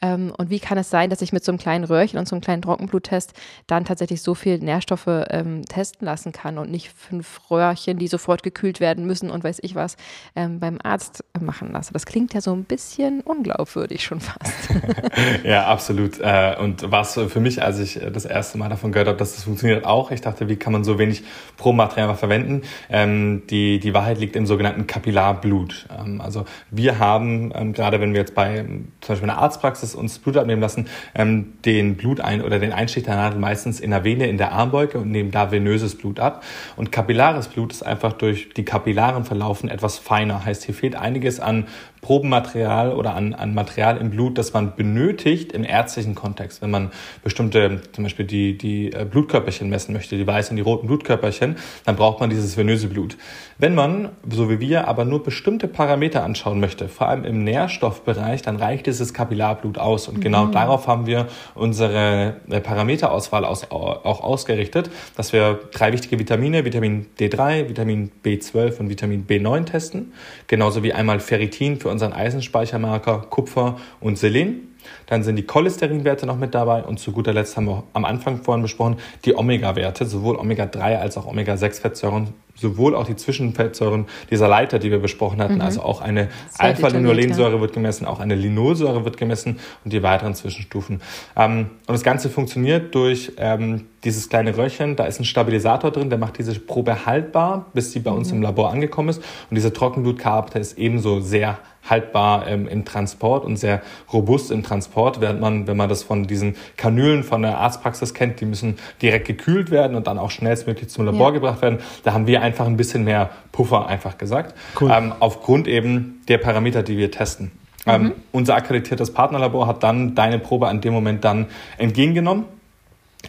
Ähm, 0.02 0.32
und 0.36 0.50
wie 0.50 0.60
kann 0.60 0.78
es 0.78 0.90
sein, 0.90 1.10
dass 1.10 1.22
ich 1.22 1.32
mit 1.32 1.44
so 1.44 1.50
einem 1.50 1.58
kleinen 1.58 1.84
Röhrchen 1.84 2.18
und 2.18 2.28
so 2.28 2.36
einem 2.36 2.42
kleinen 2.42 2.62
Trockenbluttest 2.62 3.32
dann 3.66 3.84
tatsächlich 3.84 4.22
so 4.22 4.34
viel 4.34 4.58
Nährstoffe 4.58 5.06
ähm, 5.06 5.64
testen 5.64 6.04
lassen 6.04 6.32
kann 6.32 6.58
und 6.58 6.70
nicht 6.70 6.92
fünf 6.92 7.50
Röhrchen, 7.50 7.98
die 7.98 8.06
sofort 8.06 8.42
gekühlt 8.42 8.78
werden 8.78 9.06
müssen 9.06 9.30
und 9.30 9.42
weiß 9.42 9.58
ich 9.62 9.74
was, 9.74 9.96
ähm, 10.36 10.60
beim 10.60 10.78
Arzt 10.82 11.24
machen 11.40 11.72
lasse? 11.72 11.92
Das 11.92 12.06
klingt 12.06 12.34
ja 12.34 12.40
so 12.40 12.52
ein 12.52 12.64
bisschen 12.64 13.22
unglaubwürdig 13.22 14.04
schon 14.04 14.20
fast. 14.20 14.68
ja, 15.44 15.66
absolut. 15.66 16.20
Äh, 16.20 16.56
und 16.60 16.90
was 16.92 17.14
für 17.14 17.40
mich, 17.40 17.62
als 17.62 17.78
ich 17.78 17.98
das 18.12 18.24
erste 18.24 18.58
Mal 18.58 18.68
davon 18.68 18.92
gehört 18.92 19.08
habe, 19.08 19.18
dass 19.18 19.34
das 19.34 19.44
funktioniert, 19.44 19.84
auch 19.84 19.95
auch. 19.96 20.10
Ich 20.10 20.20
dachte, 20.20 20.48
wie 20.48 20.56
kann 20.56 20.72
man 20.72 20.84
so 20.84 20.98
wenig 20.98 21.22
Probenmaterial 21.56 22.14
verwenden? 22.14 22.62
Ähm, 22.90 23.42
die, 23.48 23.78
die 23.80 23.94
Wahrheit 23.94 24.18
liegt 24.18 24.36
im 24.36 24.46
sogenannten 24.46 24.86
Kapillarblut. 24.86 25.86
Ähm, 25.96 26.20
also 26.20 26.44
wir 26.70 26.98
haben, 26.98 27.52
ähm, 27.54 27.72
gerade 27.72 28.00
wenn 28.00 28.12
wir 28.12 28.20
jetzt 28.20 28.34
bei 28.34 28.58
ähm, 28.58 28.88
zum 29.00 29.14
Beispiel 29.14 29.30
einer 29.30 29.38
Arztpraxis 29.40 29.94
uns 29.94 30.18
Blut 30.18 30.36
abnehmen 30.36 30.60
lassen, 30.60 30.88
ähm, 31.14 31.54
den 31.64 31.96
Blutein 31.96 32.42
oder 32.42 32.58
den 32.58 32.72
Einstich 32.72 33.04
der 33.04 33.16
Nadel 33.16 33.40
meistens 33.40 33.80
in 33.80 33.90
der 33.90 34.04
Vene, 34.04 34.26
in 34.26 34.36
der 34.36 34.52
Armbeuge 34.52 34.98
und 34.98 35.10
nehmen 35.10 35.30
da 35.30 35.50
venöses 35.50 35.96
Blut 35.96 36.20
ab. 36.20 36.44
Und 36.76 36.92
kapillares 36.92 37.48
Blut 37.48 37.72
ist 37.72 37.84
einfach 37.84 38.12
durch 38.12 38.50
die 38.54 38.64
Kapillaren 38.64 39.24
verlaufen 39.24 39.68
etwas 39.68 39.98
feiner. 39.98 40.44
Heißt, 40.44 40.64
hier 40.64 40.74
fehlt 40.74 40.94
einiges 40.94 41.40
an 41.40 41.66
Probenmaterial 42.06 42.92
oder 42.92 43.16
an, 43.16 43.34
an 43.34 43.52
Material 43.52 43.96
im 43.96 44.10
Blut, 44.10 44.38
das 44.38 44.52
man 44.52 44.76
benötigt 44.76 45.50
im 45.50 45.64
ärztlichen 45.64 46.14
Kontext. 46.14 46.62
Wenn 46.62 46.70
man 46.70 46.92
bestimmte, 47.24 47.80
zum 47.90 48.04
Beispiel 48.04 48.24
die, 48.24 48.56
die 48.56 48.92
äh, 48.92 49.04
Blutkörperchen 49.04 49.68
messen 49.68 49.92
möchte, 49.92 50.16
die 50.16 50.24
weißen 50.24 50.52
und 50.52 50.56
die 50.56 50.62
roten 50.62 50.86
Blutkörperchen, 50.86 51.56
dann 51.84 51.96
braucht 51.96 52.20
man 52.20 52.30
dieses 52.30 52.56
venöse 52.56 52.86
Blut. 52.86 53.16
Wenn 53.58 53.74
man, 53.74 54.10
so 54.30 54.48
wie 54.48 54.60
wir, 54.60 54.86
aber 54.86 55.04
nur 55.04 55.24
bestimmte 55.24 55.66
Parameter 55.66 56.22
anschauen 56.22 56.60
möchte, 56.60 56.88
vor 56.88 57.08
allem 57.08 57.24
im 57.24 57.42
Nährstoffbereich, 57.42 58.40
dann 58.40 58.54
reicht 58.54 58.86
dieses 58.86 59.12
Kapillarblut 59.12 59.76
aus. 59.76 60.06
Und 60.06 60.20
genau 60.20 60.44
mhm. 60.44 60.52
darauf 60.52 60.86
haben 60.86 61.06
wir 61.06 61.26
unsere 61.56 62.36
äh, 62.48 62.60
Parameterauswahl 62.60 63.44
aus, 63.44 63.68
auch 63.72 64.22
ausgerichtet, 64.22 64.90
dass 65.16 65.32
wir 65.32 65.58
drei 65.72 65.92
wichtige 65.92 66.20
Vitamine, 66.20 66.64
Vitamin 66.64 67.06
D3, 67.18 67.68
Vitamin 67.68 68.12
B12 68.24 68.78
und 68.78 68.90
Vitamin 68.90 69.26
B9 69.26 69.64
testen, 69.64 70.12
genauso 70.46 70.84
wie 70.84 70.92
einmal 70.92 71.18
Ferritin 71.18 71.80
für 71.80 71.95
unseren 71.96 72.12
Eisenspeichermarker 72.12 73.26
Kupfer 73.30 73.76
und 74.00 74.18
Selen. 74.18 74.76
Dann 75.06 75.24
sind 75.24 75.36
die 75.36 75.46
Cholesterinwerte 75.46 76.26
noch 76.26 76.36
mit 76.36 76.54
dabei 76.54 76.82
und 76.82 77.00
zu 77.00 77.10
guter 77.10 77.32
Letzt 77.32 77.56
haben 77.56 77.66
wir 77.66 77.84
am 77.94 78.04
Anfang 78.04 78.42
vorhin 78.42 78.60
besprochen, 78.60 78.96
die 79.24 79.34
Omega-Werte, 79.34 80.04
sowohl 80.04 80.36
Omega-3 80.36 80.98
als 80.98 81.16
auch 81.16 81.26
Omega-6-Fettsäuren, 81.26 82.34
sowohl 82.56 82.94
auch 82.94 83.06
die 83.06 83.16
Zwischenfettsäuren 83.16 84.06
dieser 84.30 84.48
Leiter, 84.48 84.78
die 84.78 84.90
wir 84.90 84.98
besprochen 84.98 85.40
hatten, 85.40 85.56
mhm. 85.56 85.60
also 85.60 85.82
auch 85.82 86.00
eine 86.00 86.28
Alpha-Linolensäure 86.58 87.60
wird 87.60 87.72
gemessen, 87.72 88.06
auch 88.06 88.20
eine 88.20 88.34
Linolsäure 88.34 89.04
wird 89.04 89.16
gemessen 89.16 89.58
und 89.84 89.92
die 89.92 90.02
weiteren 90.02 90.34
Zwischenstufen. 90.34 91.00
Ähm, 91.36 91.70
und 91.86 91.92
das 91.92 92.02
Ganze 92.02 92.30
funktioniert 92.30 92.94
durch 92.94 93.32
ähm, 93.36 93.86
dieses 94.04 94.28
kleine 94.28 94.56
Röhrchen, 94.56 94.96
da 94.96 95.04
ist 95.04 95.20
ein 95.20 95.24
Stabilisator 95.24 95.90
drin, 95.90 96.10
der 96.10 96.18
macht 96.18 96.38
diese 96.38 96.58
Probe 96.58 97.06
haltbar, 97.06 97.66
bis 97.74 97.92
sie 97.92 98.00
bei 98.00 98.10
uns 98.10 98.30
mhm. 98.30 98.38
im 98.38 98.42
Labor 98.42 98.70
angekommen 98.70 99.08
ist. 99.08 99.18
Und 99.50 99.54
diese 99.54 99.72
Trockenblutkarte 99.72 100.58
ist 100.58 100.78
ebenso 100.78 101.20
sehr 101.20 101.58
haltbar 101.88 102.46
ähm, 102.46 102.66
im 102.68 102.84
Transport 102.84 103.44
und 103.44 103.56
sehr 103.56 103.82
robust 104.12 104.50
im 104.50 104.62
Transport, 104.62 105.20
während 105.20 105.40
man, 105.40 105.66
wenn 105.66 105.76
man 105.76 105.88
das 105.88 106.02
von 106.02 106.26
diesen 106.26 106.56
Kanülen 106.76 107.22
von 107.22 107.42
der 107.42 107.58
Arztpraxis 107.58 108.14
kennt, 108.14 108.40
die 108.40 108.44
müssen 108.44 108.76
direkt 109.02 109.26
gekühlt 109.26 109.70
werden 109.70 109.96
und 109.96 110.06
dann 110.06 110.18
auch 110.18 110.30
schnellstmöglich 110.30 110.88
zum 110.88 111.04
Labor 111.04 111.28
ja. 111.28 111.34
gebracht 111.34 111.62
werden. 111.62 111.78
Da 112.02 112.12
haben 112.12 112.26
wir 112.26 112.42
einfach 112.46 112.66
ein 112.66 112.76
bisschen 112.76 113.04
mehr 113.04 113.30
Puffer, 113.52 113.86
einfach 113.86 114.16
gesagt, 114.18 114.54
cool. 114.80 114.90
ähm, 114.92 115.12
aufgrund 115.20 115.68
eben 115.68 116.22
der 116.28 116.38
Parameter, 116.38 116.82
die 116.82 116.96
wir 116.96 117.10
testen. 117.10 117.52
Ähm, 117.86 118.00
mhm. 118.00 118.06
Ähm, 118.06 118.12
unser 118.32 118.56
akkreditiertes 118.56 119.12
Partnerlabor 119.12 119.66
hat 119.66 119.82
dann 119.82 120.14
deine 120.14 120.38
Probe 120.38 120.68
an 120.68 120.80
dem 120.80 120.92
Moment 120.92 121.24
dann 121.24 121.46
entgegengenommen 121.78 122.44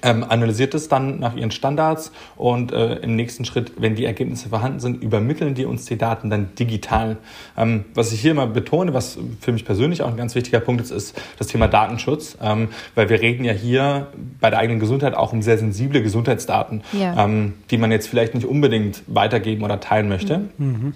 ähm, 0.04 0.24
analysiert 0.28 0.74
es 0.74 0.90
dann 0.90 1.20
nach 1.20 1.36
ihren 1.36 1.52
Standards 1.52 2.12
und 2.36 2.72
äh, 2.72 2.96
im 2.98 3.16
nächsten 3.16 3.46
Schritt, 3.46 3.74
wenn 3.78 3.96
die 3.96 4.06
Ergebnisse 4.06 4.50
vorhanden 4.50 4.80
sind, 4.80 5.04
übermitteln 5.04 5.56
die 5.56 5.66
uns 5.66 5.86
die 5.86 5.98
Daten 5.98 6.30
dann 6.30 6.56
digital. 6.56 7.18
Ähm, 7.58 7.86
was 7.94 8.12
ich 8.12 8.22
hier 8.22 8.34
mal 8.34 8.48
betone, 8.48 8.94
was 8.94 9.18
für 9.42 9.52
mich 9.52 9.66
persönlich 9.66 10.02
auch 10.02 10.10
ein 10.10 10.18
ganz 10.18 10.36
wichtiger 10.36 10.60
Punkt 10.60 10.82
ist, 10.82 10.92
ist 10.92 11.22
das 11.38 11.48
Thema 11.48 11.68
Datenschutz, 11.68 12.38
ähm, 12.42 12.70
weil 12.96 13.10
wir 13.10 13.22
reden 13.22 13.44
ja 13.44 13.54
hier 13.54 14.08
bei 14.40 14.50
der 14.50 14.60
eigenen 14.60 14.80
Gesundheit 14.80 15.16
auch 15.16 15.34
um 15.34 15.42
sehr 15.42 15.58
sensible 15.58 16.02
Gesundheitsdaten, 16.02 16.84
ja. 16.94 17.26
Ähm, 17.26 17.54
die 17.72 17.78
man 17.78 17.92
jetzt 17.92 18.08
vielleicht 18.08 18.36
nicht 18.36 18.46
unbedingt 18.46 19.04
weitergeben 19.08 19.64
oder 19.64 19.80
teilen 19.80 20.10
möchte. 20.10 20.50
Mhm. 20.58 20.94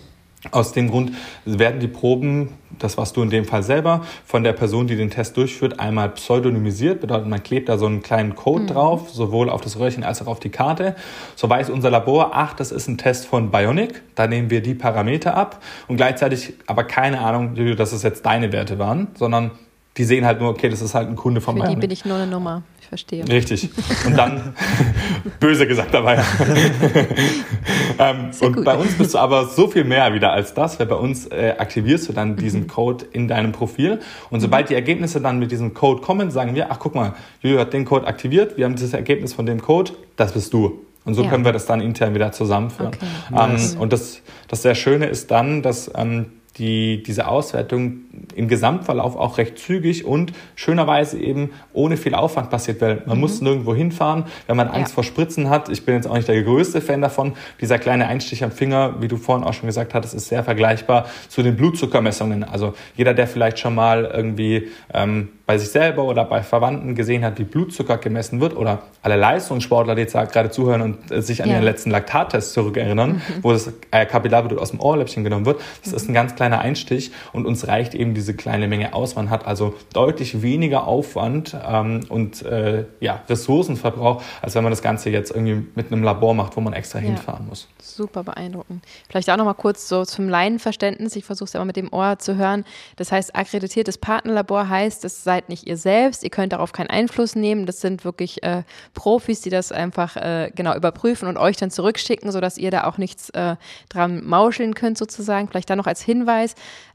Aus 0.49 0.71
dem 0.71 0.89
Grund 0.89 1.11
werden 1.45 1.79
die 1.79 1.87
Proben, 1.87 2.49
das 2.79 2.97
warst 2.97 3.15
du 3.15 3.21
in 3.21 3.29
dem 3.29 3.45
Fall 3.45 3.61
selber, 3.61 4.01
von 4.25 4.43
der 4.43 4.53
Person, 4.53 4.87
die 4.87 4.95
den 4.95 5.11
Test 5.11 5.37
durchführt, 5.37 5.79
einmal 5.79 6.09
pseudonymisiert. 6.09 6.99
Bedeutet, 6.99 7.27
man 7.27 7.43
klebt 7.43 7.69
da 7.69 7.77
so 7.77 7.85
einen 7.85 8.01
kleinen 8.01 8.33
Code 8.33 8.63
mhm. 8.63 8.67
drauf, 8.67 9.11
sowohl 9.11 9.51
auf 9.51 9.61
das 9.61 9.77
Röhrchen 9.77 10.03
als 10.03 10.19
auch 10.19 10.25
auf 10.25 10.39
die 10.39 10.49
Karte. 10.49 10.95
So 11.35 11.47
weiß 11.47 11.69
unser 11.69 11.91
Labor, 11.91 12.31
ach, 12.33 12.53
das 12.53 12.71
ist 12.71 12.87
ein 12.87 12.97
Test 12.97 13.27
von 13.27 13.51
Bionic. 13.51 14.01
Da 14.15 14.25
nehmen 14.25 14.49
wir 14.49 14.63
die 14.63 14.73
Parameter 14.73 15.35
ab 15.35 15.61
und 15.87 15.97
gleichzeitig 15.97 16.53
aber 16.65 16.85
keine 16.85 17.19
Ahnung, 17.19 17.53
dass 17.75 17.91
es 17.91 18.01
jetzt 18.01 18.25
deine 18.25 18.51
Werte 18.51 18.79
waren, 18.79 19.09
sondern 19.13 19.51
die 19.97 20.03
sehen 20.03 20.25
halt 20.25 20.39
nur, 20.39 20.49
okay, 20.49 20.69
das 20.69 20.81
ist 20.81 20.93
halt 20.93 21.09
ein 21.09 21.15
Kunde 21.15 21.41
von 21.41 21.55
Für 21.55 21.61
Bionic. 21.61 21.75
die 21.77 21.81
bin 21.81 21.91
ich 21.91 22.05
nur 22.05 22.17
eine 22.17 22.27
Nummer 22.27 22.63
verstehe. 22.91 23.25
Richtig. 23.25 23.69
Und 24.05 24.17
dann, 24.17 24.53
böse 25.39 25.65
gesagt 25.65 25.93
dabei. 25.93 26.15
ähm, 27.99 28.31
und 28.41 28.55
gut. 28.57 28.65
bei 28.65 28.75
uns 28.75 28.97
bist 28.97 29.13
du 29.13 29.17
aber 29.17 29.45
so 29.47 29.69
viel 29.69 29.85
mehr 29.85 30.13
wieder 30.13 30.33
als 30.33 30.53
das, 30.53 30.77
weil 30.77 30.87
bei 30.87 30.97
uns 30.97 31.25
äh, 31.27 31.55
aktivierst 31.57 32.09
du 32.09 32.13
dann 32.13 32.35
diesen 32.35 32.63
mhm. 32.63 32.67
Code 32.67 33.05
in 33.13 33.29
deinem 33.29 33.53
Profil. 33.53 34.01
Und 34.29 34.41
sobald 34.41 34.65
mhm. 34.65 34.67
die 34.69 34.75
Ergebnisse 34.75 35.21
dann 35.21 35.39
mit 35.39 35.51
diesem 35.51 35.73
Code 35.73 36.01
kommen, 36.01 36.31
sagen 36.31 36.53
wir, 36.53 36.69
ach 36.69 36.79
guck 36.79 36.93
mal, 36.93 37.13
Julio 37.41 37.59
hat 37.59 37.71
den 37.71 37.85
Code 37.85 38.05
aktiviert, 38.05 38.57
wir 38.57 38.65
haben 38.65 38.75
dieses 38.75 38.93
Ergebnis 38.93 39.31
von 39.33 39.45
dem 39.45 39.61
Code, 39.61 39.93
das 40.17 40.33
bist 40.33 40.51
du. 40.51 40.81
Und 41.05 41.13
so 41.13 41.23
ja. 41.23 41.29
können 41.29 41.45
wir 41.45 41.53
das 41.53 41.65
dann 41.65 41.79
intern 41.79 42.13
wieder 42.13 42.33
zusammenführen. 42.33 42.91
Okay. 42.93 43.05
Ähm, 43.29 43.53
nice. 43.53 43.75
Und 43.75 43.93
das, 43.93 44.21
das 44.49 44.63
sehr 44.63 44.75
Schöne 44.75 45.05
ist 45.05 45.31
dann, 45.31 45.61
dass 45.61 45.89
ähm, 45.95 46.25
die, 46.57 47.01
diese 47.03 47.27
Auswertung 47.27 48.01
im 48.35 48.47
Gesamtverlauf 48.47 49.15
auch 49.15 49.37
recht 49.37 49.57
zügig 49.57 50.05
und 50.05 50.33
schönerweise 50.55 51.17
eben 51.17 51.51
ohne 51.71 51.95
viel 51.95 52.13
Aufwand 52.13 52.49
passiert, 52.49 52.81
weil 52.81 53.01
man 53.05 53.15
mhm. 53.15 53.21
muss 53.21 53.41
nirgendwo 53.41 53.73
hinfahren, 53.73 54.25
wenn 54.47 54.57
man 54.57 54.67
Angst 54.67 54.91
ja. 54.91 54.95
vor 54.95 55.03
Spritzen 55.03 55.49
hat. 55.49 55.69
Ich 55.69 55.85
bin 55.85 55.95
jetzt 55.95 56.07
auch 56.07 56.15
nicht 56.15 56.27
der 56.27 56.43
größte 56.43 56.81
Fan 56.81 57.01
davon. 57.01 57.33
Dieser 57.61 57.79
kleine 57.79 58.07
Einstich 58.07 58.43
am 58.43 58.51
Finger, 58.51 58.95
wie 59.01 59.07
du 59.07 59.15
vorhin 59.15 59.45
auch 59.45 59.53
schon 59.53 59.67
gesagt 59.67 59.93
hattest, 59.93 60.13
ist 60.13 60.27
sehr 60.27 60.43
vergleichbar 60.43 61.05
zu 61.29 61.41
den 61.41 61.55
Blutzuckermessungen. 61.55 62.43
Also 62.43 62.73
jeder, 62.97 63.13
der 63.13 63.27
vielleicht 63.27 63.59
schon 63.59 63.73
mal 63.73 64.11
irgendwie 64.13 64.69
ähm, 64.93 65.29
bei 65.51 65.57
sich 65.57 65.69
selber 65.69 66.05
oder 66.05 66.23
bei 66.23 66.43
Verwandten 66.43 66.95
gesehen 66.95 67.25
hat, 67.25 67.37
wie 67.37 67.43
Blutzucker 67.43 67.97
gemessen 67.97 68.39
wird 68.39 68.55
oder 68.55 68.83
alle 69.01 69.17
Leistungssportler, 69.17 69.95
die 69.95 70.03
jetzt 70.03 70.13
gerade 70.13 70.49
zuhören 70.49 70.81
und 70.81 71.11
äh, 71.11 71.21
sich 71.21 71.43
an 71.43 71.49
ja. 71.49 71.55
ihren 71.55 71.65
letzten 71.65 71.91
Laktattest 71.91 72.53
zurückerinnern, 72.53 73.15
mhm. 73.15 73.21
wo 73.41 73.51
das 73.51 73.69
äh, 73.91 74.05
Kapillarblut 74.05 74.59
aus 74.59 74.71
dem 74.71 74.79
Ohrläppchen 74.79 75.25
genommen 75.25 75.45
wird, 75.45 75.59
das 75.83 75.91
mhm. 75.91 75.97
ist 75.97 76.09
ein 76.09 76.13
ganz 76.13 76.35
kleiner 76.41 76.59
Einstich 76.59 77.11
und 77.33 77.45
uns 77.45 77.67
reicht 77.67 77.93
eben 77.93 78.15
diese 78.15 78.33
kleine 78.33 78.67
Menge 78.67 78.95
aus. 78.95 79.15
Man 79.15 79.29
hat 79.29 79.45
also 79.45 79.75
deutlich 79.93 80.41
weniger 80.41 80.87
Aufwand 80.87 81.55
ähm, 81.63 81.99
und 82.09 82.41
äh, 82.41 82.85
ja, 82.99 83.21
Ressourcenverbrauch, 83.29 84.23
als 84.41 84.55
wenn 84.55 84.63
man 84.63 84.71
das 84.71 84.81
Ganze 84.81 85.11
jetzt 85.11 85.29
irgendwie 85.29 85.67
mit 85.75 85.91
einem 85.91 86.01
Labor 86.01 86.33
macht, 86.33 86.57
wo 86.57 86.61
man 86.61 86.73
extra 86.73 86.97
ja. 86.97 87.05
hinfahren 87.05 87.45
muss. 87.47 87.67
Super 87.79 88.23
beeindruckend. 88.23 88.83
Vielleicht 89.07 89.29
auch 89.29 89.37
noch 89.37 89.45
mal 89.45 89.53
kurz 89.53 89.87
so 89.87 90.03
zum 90.03 90.29
Laienverständnis. 90.29 91.15
Ich 91.15 91.25
versuche 91.25 91.45
es 91.45 91.53
immer 91.53 91.65
mit 91.65 91.75
dem 91.75 91.93
Ohr 91.93 92.17
zu 92.17 92.37
hören. 92.37 92.65
Das 92.95 93.11
heißt, 93.11 93.35
akkreditiertes 93.35 93.99
Partnerlabor 93.99 94.67
heißt, 94.67 95.05
es 95.05 95.23
seid 95.23 95.47
nicht 95.47 95.67
ihr 95.67 95.77
selbst. 95.77 96.23
Ihr 96.23 96.31
könnt 96.31 96.53
darauf 96.53 96.71
keinen 96.71 96.89
Einfluss 96.89 97.35
nehmen. 97.35 97.67
Das 97.67 97.81
sind 97.81 98.03
wirklich 98.03 98.41
äh, 98.41 98.63
Profis, 98.95 99.41
die 99.41 99.51
das 99.51 99.71
einfach 99.71 100.15
äh, 100.15 100.51
genau 100.55 100.75
überprüfen 100.75 101.27
und 101.27 101.37
euch 101.37 101.57
dann 101.57 101.69
zurückschicken, 101.69 102.31
sodass 102.31 102.57
ihr 102.57 102.71
da 102.71 102.85
auch 102.85 102.97
nichts 102.97 103.29
äh, 103.29 103.57
dran 103.89 104.25
mauscheln 104.25 104.73
könnt 104.73 104.97
sozusagen. 104.97 105.47
Vielleicht 105.47 105.69
da 105.69 105.75
noch 105.75 105.85
als 105.85 106.01
Hinweis, 106.01 106.30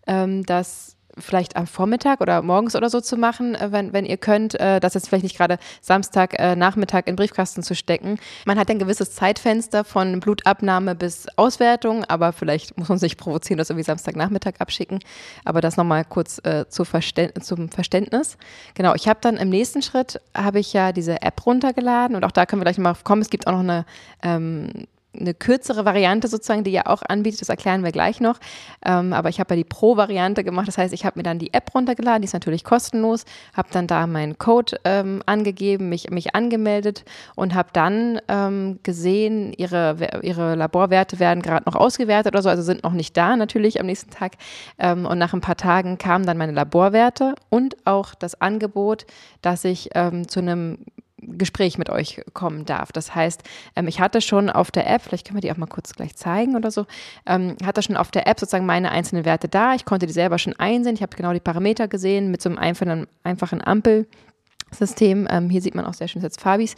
ähm, 0.06 0.44
dass 0.44 0.96
vielleicht 1.18 1.56
am 1.56 1.66
Vormittag 1.66 2.20
oder 2.20 2.42
morgens 2.42 2.76
oder 2.76 2.90
so 2.90 3.00
zu 3.00 3.16
machen, 3.16 3.54
äh, 3.54 3.72
wenn, 3.72 3.92
wenn 3.92 4.04
ihr 4.04 4.16
könnt, 4.16 4.58
äh, 4.60 4.80
das 4.80 4.94
jetzt 4.94 5.08
vielleicht 5.08 5.24
nicht 5.24 5.36
gerade 5.36 5.58
Samstag, 5.80 6.38
äh, 6.38 6.56
Nachmittag 6.56 7.06
in 7.06 7.16
Briefkasten 7.16 7.62
zu 7.62 7.74
stecken. 7.74 8.18
Man 8.44 8.58
hat 8.58 8.70
ein 8.70 8.78
gewisses 8.78 9.14
Zeitfenster 9.14 9.84
von 9.84 10.20
Blutabnahme 10.20 10.94
bis 10.94 11.26
Auswertung, 11.36 12.04
aber 12.04 12.32
vielleicht 12.32 12.76
muss 12.78 12.88
man 12.88 12.98
sich 12.98 13.16
provozieren, 13.16 13.58
das 13.58 13.70
irgendwie 13.70 13.84
Samstagnachmittag 13.84 14.54
abschicken. 14.58 15.00
Aber 15.44 15.60
das 15.60 15.76
nochmal 15.76 16.04
kurz 16.04 16.38
äh, 16.44 16.66
zu 16.68 16.84
Verständ 16.84 17.44
zum 17.44 17.70
Verständnis. 17.70 18.36
Genau, 18.74 18.94
ich 18.94 19.08
habe 19.08 19.18
dann 19.22 19.36
im 19.36 19.48
nächsten 19.48 19.82
Schritt, 19.82 20.20
habe 20.36 20.58
ich 20.58 20.72
ja 20.72 20.92
diese 20.92 21.22
App 21.22 21.46
runtergeladen 21.46 22.16
und 22.16 22.24
auch 22.24 22.32
da 22.32 22.46
können 22.46 22.60
wir 22.60 22.64
gleich 22.64 22.78
mal 22.78 22.94
kommen. 23.04 23.22
Es 23.22 23.30
gibt 23.30 23.46
auch 23.46 23.52
noch 23.52 23.60
eine 23.60 23.86
ähm, 24.22 24.86
eine 25.18 25.34
kürzere 25.34 25.84
Variante 25.84 26.28
sozusagen, 26.28 26.64
die 26.64 26.72
ihr 26.72 26.88
auch 26.88 27.02
anbietet, 27.02 27.40
das 27.40 27.48
erklären 27.48 27.84
wir 27.84 27.92
gleich 27.92 28.20
noch. 28.20 28.38
Ähm, 28.84 29.12
aber 29.12 29.28
ich 29.28 29.40
habe 29.40 29.54
ja 29.54 29.56
die 29.56 29.64
Pro-Variante 29.64 30.44
gemacht, 30.44 30.68
das 30.68 30.78
heißt, 30.78 30.92
ich 30.94 31.04
habe 31.04 31.18
mir 31.18 31.22
dann 31.22 31.38
die 31.38 31.52
App 31.52 31.74
runtergeladen, 31.74 32.22
die 32.22 32.26
ist 32.26 32.32
natürlich 32.32 32.64
kostenlos, 32.64 33.24
habe 33.54 33.68
dann 33.72 33.86
da 33.86 34.06
meinen 34.06 34.38
Code 34.38 34.78
ähm, 34.84 35.22
angegeben, 35.26 35.88
mich, 35.88 36.10
mich 36.10 36.34
angemeldet 36.34 37.04
und 37.34 37.54
habe 37.54 37.68
dann 37.72 38.20
ähm, 38.28 38.78
gesehen, 38.82 39.52
ihre, 39.56 39.96
ihre 40.22 40.54
Laborwerte 40.54 41.18
werden 41.18 41.42
gerade 41.42 41.64
noch 41.66 41.76
ausgewertet 41.76 42.34
oder 42.34 42.42
so, 42.42 42.48
also 42.48 42.62
sind 42.62 42.84
noch 42.84 42.92
nicht 42.92 43.16
da 43.16 43.36
natürlich 43.36 43.80
am 43.80 43.86
nächsten 43.86 44.10
Tag. 44.10 44.32
Ähm, 44.78 45.06
und 45.06 45.18
nach 45.18 45.32
ein 45.32 45.40
paar 45.40 45.56
Tagen 45.56 45.98
kamen 45.98 46.26
dann 46.26 46.36
meine 46.36 46.52
Laborwerte 46.52 47.34
und 47.48 47.76
auch 47.84 48.14
das 48.14 48.40
Angebot, 48.40 49.06
dass 49.42 49.64
ich 49.64 49.90
ähm, 49.94 50.28
zu 50.28 50.40
einem 50.40 50.78
Gespräch 51.18 51.78
mit 51.78 51.88
euch 51.88 52.22
kommen 52.34 52.66
darf. 52.66 52.92
Das 52.92 53.14
heißt, 53.14 53.42
ähm, 53.74 53.88
ich 53.88 54.00
hatte 54.00 54.20
schon 54.20 54.50
auf 54.50 54.70
der 54.70 54.88
App, 54.88 55.02
vielleicht 55.02 55.26
können 55.26 55.36
wir 55.36 55.40
die 55.40 55.50
auch 55.50 55.56
mal 55.56 55.66
kurz 55.66 55.94
gleich 55.94 56.14
zeigen 56.16 56.56
oder 56.56 56.70
so, 56.70 56.86
ähm, 57.24 57.56
hatte 57.64 57.82
schon 57.82 57.96
auf 57.96 58.10
der 58.10 58.26
App 58.26 58.38
sozusagen 58.38 58.66
meine 58.66 58.90
einzelnen 58.90 59.24
Werte 59.24 59.48
da. 59.48 59.74
Ich 59.74 59.84
konnte 59.84 60.06
die 60.06 60.12
selber 60.12 60.38
schon 60.38 60.54
einsehen. 60.54 60.94
Ich 60.94 61.02
habe 61.02 61.16
genau 61.16 61.32
die 61.32 61.40
Parameter 61.40 61.88
gesehen 61.88 62.30
mit 62.30 62.42
so 62.42 62.50
einem 62.50 62.58
einfachen, 62.58 63.06
einfachen 63.24 63.66
Ampelsystem. 63.66 65.26
Ähm, 65.30 65.48
hier 65.48 65.62
sieht 65.62 65.74
man 65.74 65.86
auch 65.86 65.94
sehr 65.94 66.08
schön 66.08 66.22
jetzt 66.22 66.40
Fabis. 66.40 66.74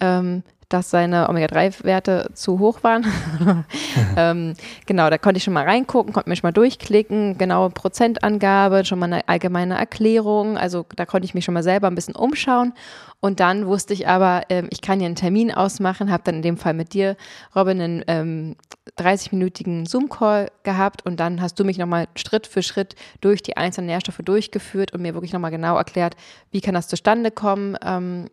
Ähm, 0.00 0.42
dass 0.68 0.90
seine 0.90 1.28
Omega-3-Werte 1.30 2.30
zu 2.34 2.58
hoch 2.58 2.82
waren. 2.82 3.06
ähm, 4.16 4.54
genau, 4.84 5.08
da 5.08 5.16
konnte 5.16 5.38
ich 5.38 5.44
schon 5.44 5.54
mal 5.54 5.64
reingucken, 5.64 6.12
konnte 6.12 6.28
mich 6.28 6.40
schon 6.40 6.48
mal 6.48 6.52
durchklicken, 6.52 7.38
genaue 7.38 7.70
Prozentangabe, 7.70 8.84
schon 8.84 8.98
mal 8.98 9.06
eine 9.06 9.26
allgemeine 9.28 9.78
Erklärung. 9.78 10.58
Also 10.58 10.84
da 10.94 11.06
konnte 11.06 11.24
ich 11.24 11.34
mich 11.34 11.44
schon 11.46 11.54
mal 11.54 11.62
selber 11.62 11.86
ein 11.86 11.94
bisschen 11.94 12.16
umschauen. 12.16 12.74
Und 13.20 13.40
dann 13.40 13.66
wusste 13.66 13.94
ich 13.94 14.06
aber, 14.06 14.42
ähm, 14.48 14.68
ich 14.70 14.80
kann 14.80 15.00
ja 15.00 15.06
einen 15.06 15.16
Termin 15.16 15.52
ausmachen, 15.52 16.10
habe 16.10 16.22
dann 16.24 16.36
in 16.36 16.42
dem 16.42 16.56
Fall 16.56 16.74
mit 16.74 16.94
dir, 16.94 17.16
Robin, 17.54 17.80
einen 17.80 18.04
ähm, 18.06 18.56
30-minütigen 18.96 19.86
Zoom-Call 19.88 20.50
gehabt 20.62 21.04
und 21.04 21.18
dann 21.18 21.40
hast 21.42 21.58
du 21.58 21.64
mich 21.64 21.78
nochmal 21.78 22.06
Schritt 22.16 22.46
für 22.46 22.62
Schritt 22.62 22.94
durch 23.20 23.42
die 23.42 23.56
einzelnen 23.56 23.88
Nährstoffe 23.88 24.20
durchgeführt 24.24 24.92
und 24.92 25.02
mir 25.02 25.14
wirklich 25.14 25.32
nochmal 25.32 25.50
genau 25.50 25.76
erklärt, 25.76 26.14
wie 26.52 26.60
kann 26.60 26.74
das 26.74 26.88
zustande 26.88 27.30
kommen, 27.32 27.76
ähm, 27.84 28.28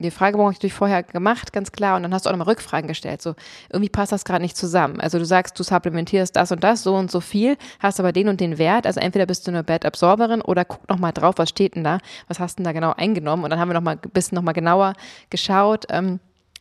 die 0.00 0.10
Fragebogen 0.10 0.46
habe 0.46 0.52
ich 0.52 0.58
natürlich 0.58 0.74
vorher 0.74 1.04
gemacht, 1.04 1.52
ganz 1.52 1.70
klar, 1.70 1.96
und 1.96 2.02
dann 2.02 2.12
hast 2.12 2.26
du 2.26 2.28
auch 2.28 2.32
nochmal 2.32 2.48
Rückfragen 2.48 2.88
gestellt. 2.88 3.22
So, 3.22 3.34
irgendwie 3.70 3.88
passt 3.88 4.10
das 4.10 4.24
gerade 4.24 4.42
nicht 4.42 4.56
zusammen. 4.56 5.00
Also 5.00 5.18
du 5.18 5.24
sagst, 5.24 5.58
du 5.58 5.62
supplementierst 5.62 6.34
das 6.34 6.50
und 6.50 6.64
das, 6.64 6.82
so 6.82 6.96
und 6.96 7.12
so 7.12 7.20
viel, 7.20 7.56
hast 7.78 8.00
aber 8.00 8.12
den 8.12 8.28
und 8.28 8.40
den 8.40 8.58
Wert. 8.58 8.86
Also 8.86 8.98
entweder 8.98 9.26
bist 9.26 9.46
du 9.46 9.52
eine 9.52 9.62
Bad 9.62 9.84
Absorberin 9.86 10.42
oder 10.42 10.64
guck 10.64 10.88
nochmal 10.88 11.12
drauf, 11.12 11.34
was 11.38 11.48
steht 11.48 11.76
denn 11.76 11.84
da, 11.84 11.98
was 12.26 12.40
hast 12.40 12.58
du 12.58 12.62
denn 12.62 12.64
da 12.64 12.72
genau 12.72 12.92
eingenommen? 12.92 13.44
Und 13.44 13.50
dann 13.50 13.60
haben 13.60 13.68
wir 13.68 13.74
nochmal 13.74 13.98
ein 14.02 14.10
bisschen 14.10 14.34
nochmal 14.34 14.54
genauer 14.54 14.94
geschaut. 15.30 15.84
Ähm, 15.90 16.18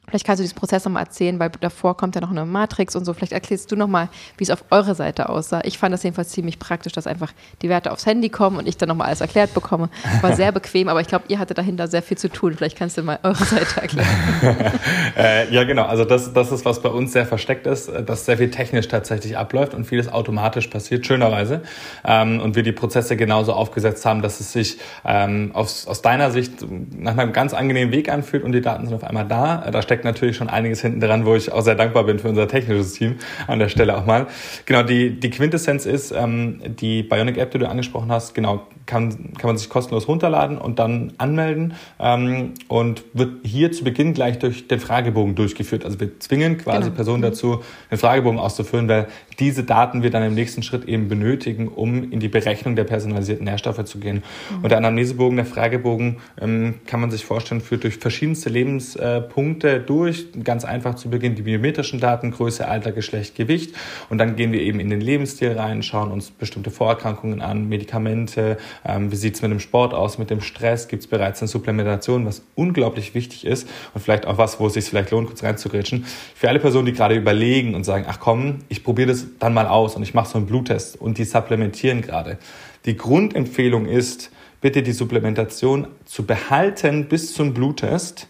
Vielleicht 0.07 0.25
kannst 0.25 0.41
du 0.41 0.43
diesen 0.43 0.55
Prozess 0.55 0.83
nochmal 0.83 1.03
erzählen, 1.03 1.39
weil 1.39 1.49
davor 1.61 1.95
kommt 1.95 2.15
ja 2.15 2.21
noch 2.21 2.29
eine 2.29 2.45
Matrix 2.45 2.95
und 2.95 3.05
so. 3.05 3.13
Vielleicht 3.13 3.31
erklärst 3.31 3.71
du 3.71 3.77
nochmal, 3.77 4.09
wie 4.37 4.43
es 4.43 4.49
auf 4.49 4.65
eurer 4.69 4.95
Seite 4.95 5.29
aussah. 5.29 5.61
Ich 5.63 5.77
fand 5.77 5.93
das 5.93 6.03
jedenfalls 6.03 6.29
ziemlich 6.29 6.59
praktisch, 6.59 6.91
dass 6.91 7.07
einfach 7.07 7.31
die 7.61 7.69
Werte 7.69 7.91
aufs 7.91 8.05
Handy 8.05 8.27
kommen 8.27 8.57
und 8.57 8.67
ich 8.67 8.75
dann 8.75 8.89
nochmal 8.89 9.07
alles 9.07 9.21
erklärt 9.21 9.53
bekomme. 9.53 9.89
War 10.21 10.35
sehr 10.35 10.51
bequem, 10.51 10.89
aber 10.89 10.99
ich 10.99 11.07
glaube, 11.07 11.25
ihr 11.29 11.39
hattet 11.39 11.57
dahinter 11.57 11.87
sehr 11.87 12.01
viel 12.01 12.17
zu 12.17 12.27
tun. 12.27 12.53
Vielleicht 12.53 12.77
kannst 12.77 12.97
du 12.97 13.01
mal 13.01 13.17
eure 13.23 13.43
Seite 13.43 13.81
erklären. 13.81 14.07
äh, 15.17 15.51
ja, 15.53 15.63
genau. 15.63 15.85
Also 15.85 16.03
das, 16.03 16.33
das 16.33 16.51
ist, 16.51 16.65
was 16.65 16.81
bei 16.81 16.89
uns 16.89 17.13
sehr 17.13 17.25
versteckt 17.25 17.65
ist, 17.65 17.89
dass 18.05 18.25
sehr 18.25 18.37
viel 18.37 18.51
technisch 18.51 18.89
tatsächlich 18.89 19.37
abläuft 19.37 19.73
und 19.73 19.85
vieles 19.85 20.11
automatisch 20.11 20.67
passiert, 20.67 21.07
schönerweise. 21.07 21.61
Ähm, 22.03 22.41
und 22.41 22.55
wir 22.55 22.63
die 22.63 22.73
Prozesse 22.73 23.15
genauso 23.15 23.53
aufgesetzt 23.53 24.05
haben, 24.05 24.21
dass 24.21 24.41
es 24.41 24.51
sich 24.51 24.79
ähm, 25.05 25.51
aus, 25.53 25.87
aus 25.87 26.01
deiner 26.01 26.29
Sicht 26.29 26.65
nach 26.95 27.17
einem 27.17 27.31
ganz 27.31 27.53
angenehmen 27.53 27.93
Weg 27.93 28.09
anfühlt 28.09 28.43
und 28.43 28.51
die 28.51 28.61
Daten 28.61 28.85
sind 28.85 28.95
auf 28.95 29.05
einmal 29.05 29.25
da. 29.25 29.63
Da 29.71 29.81
steckt 29.93 30.05
natürlich 30.05 30.35
schon 30.35 30.49
einiges 30.49 30.81
hinten 30.81 30.99
dran, 30.99 31.23
wo 31.23 31.35
ich 31.35 31.51
auch 31.51 31.61
sehr 31.61 31.75
dankbar 31.75 32.03
bin 32.05 32.17
für 32.17 32.27
unser 32.27 32.47
technisches 32.47 32.93
Team 32.93 33.17
an 33.45 33.59
der 33.59 33.69
Stelle 33.69 33.95
auch 33.95 34.07
mal. 34.07 34.25
Genau, 34.65 34.81
die, 34.81 35.19
die 35.19 35.29
Quintessenz 35.29 35.85
ist, 35.85 36.11
ähm, 36.11 36.59
die 36.65 37.03
Bionic 37.03 37.37
App, 37.37 37.51
die 37.51 37.59
du 37.59 37.69
angesprochen 37.69 38.11
hast, 38.11 38.33
genau, 38.33 38.65
kann, 38.85 39.33
kann 39.37 39.49
man 39.49 39.57
sich 39.57 39.69
kostenlos 39.69 40.07
runterladen 40.07 40.57
und 40.57 40.79
dann 40.79 41.13
anmelden 41.17 41.73
ähm, 41.99 42.53
und 42.67 43.03
wird 43.13 43.45
hier 43.45 43.71
zu 43.71 43.83
Beginn 43.83 44.13
gleich 44.13 44.39
durch 44.39 44.67
den 44.67 44.79
Fragebogen 44.79 45.35
durchgeführt. 45.35 45.85
Also 45.85 45.99
wir 45.99 46.19
zwingen 46.19 46.57
quasi 46.57 46.83
genau. 46.83 46.95
Personen 46.95 47.19
mhm. 47.19 47.27
dazu, 47.27 47.63
den 47.91 47.97
Fragebogen 47.97 48.39
auszufüllen, 48.39 48.87
weil 48.87 49.07
diese 49.39 49.63
Daten 49.63 50.03
wir 50.03 50.09
dann 50.09 50.23
im 50.23 50.33
nächsten 50.33 50.63
Schritt 50.63 50.85
eben 50.85 51.07
benötigen, 51.07 51.67
um 51.67 52.11
in 52.11 52.19
die 52.19 52.27
Berechnung 52.27 52.75
der 52.75 52.83
personalisierten 52.83 53.45
Nährstoffe 53.45 53.83
zu 53.85 53.99
gehen. 53.99 54.23
Mhm. 54.49 54.63
Und 54.63 54.69
der 54.69 54.77
Anamnesebogen, 54.77 55.37
der 55.37 55.45
Fragebogen, 55.45 56.17
ähm, 56.41 56.75
kann 56.85 56.99
man 56.99 57.11
sich 57.11 57.25
vorstellen, 57.25 57.61
führt 57.61 57.83
durch 57.83 57.97
verschiedenste 57.97 58.49
Lebenspunkte 58.49 59.79
durch. 59.79 60.27
Ganz 60.43 60.65
einfach 60.65 60.95
zu 60.95 61.09
Beginn 61.09 61.35
die 61.35 61.43
biometrischen 61.43 61.99
Daten, 61.99 62.31
Größe, 62.31 62.67
Alter, 62.67 62.91
Geschlecht, 62.91 63.35
Gewicht. 63.35 63.75
Und 64.09 64.17
dann 64.17 64.35
gehen 64.35 64.51
wir 64.51 64.61
eben 64.61 64.79
in 64.79 64.89
den 64.89 65.01
Lebensstil 65.01 65.53
rein, 65.53 65.83
schauen 65.83 66.11
uns 66.11 66.31
bestimmte 66.31 66.71
Vorerkrankungen 66.71 67.41
an, 67.41 67.69
Medikamente, 67.69 68.57
ähm, 68.85 69.11
wie 69.11 69.15
sieht 69.15 69.35
es 69.35 69.41
mit 69.41 69.51
dem 69.51 69.59
Sport 69.59 69.93
aus, 69.93 70.17
mit 70.17 70.29
dem 70.29 70.41
Stress, 70.41 70.87
gibt 70.87 71.03
es 71.03 71.07
bereits 71.09 71.41
eine 71.41 71.47
Supplementation, 71.47 72.25
was 72.25 72.43
unglaublich 72.55 73.13
wichtig 73.13 73.45
ist 73.45 73.67
und 73.93 74.01
vielleicht 74.01 74.25
auch 74.25 74.37
was, 74.37 74.59
wo 74.59 74.67
es 74.67 74.73
sich 74.73 74.85
vielleicht 74.85 75.11
lohnt, 75.11 75.27
kurz 75.27 75.43
reinzugrätschen. 75.43 76.05
Für 76.35 76.49
alle 76.49 76.59
Personen, 76.59 76.85
die 76.85 76.93
gerade 76.93 77.15
überlegen 77.15 77.75
und 77.75 77.83
sagen, 77.83 78.05
ach 78.07 78.19
komm, 78.19 78.59
ich 78.69 78.83
probiere 78.83 79.09
das 79.09 79.25
dann 79.39 79.53
mal 79.53 79.67
aus 79.67 79.95
und 79.95 80.03
ich 80.03 80.13
mache 80.13 80.29
so 80.29 80.37
einen 80.37 80.47
Bluttest 80.47 80.99
und 80.99 81.17
die 81.17 81.25
supplementieren 81.25 82.01
gerade. 82.01 82.37
Die 82.85 82.97
Grundempfehlung 82.97 83.85
ist, 83.85 84.31
bitte 84.59 84.81
die 84.81 84.93
Supplementation 84.93 85.87
zu 86.05 86.25
behalten 86.25 87.07
bis 87.09 87.33
zum 87.33 87.53
Bluttest, 87.53 88.27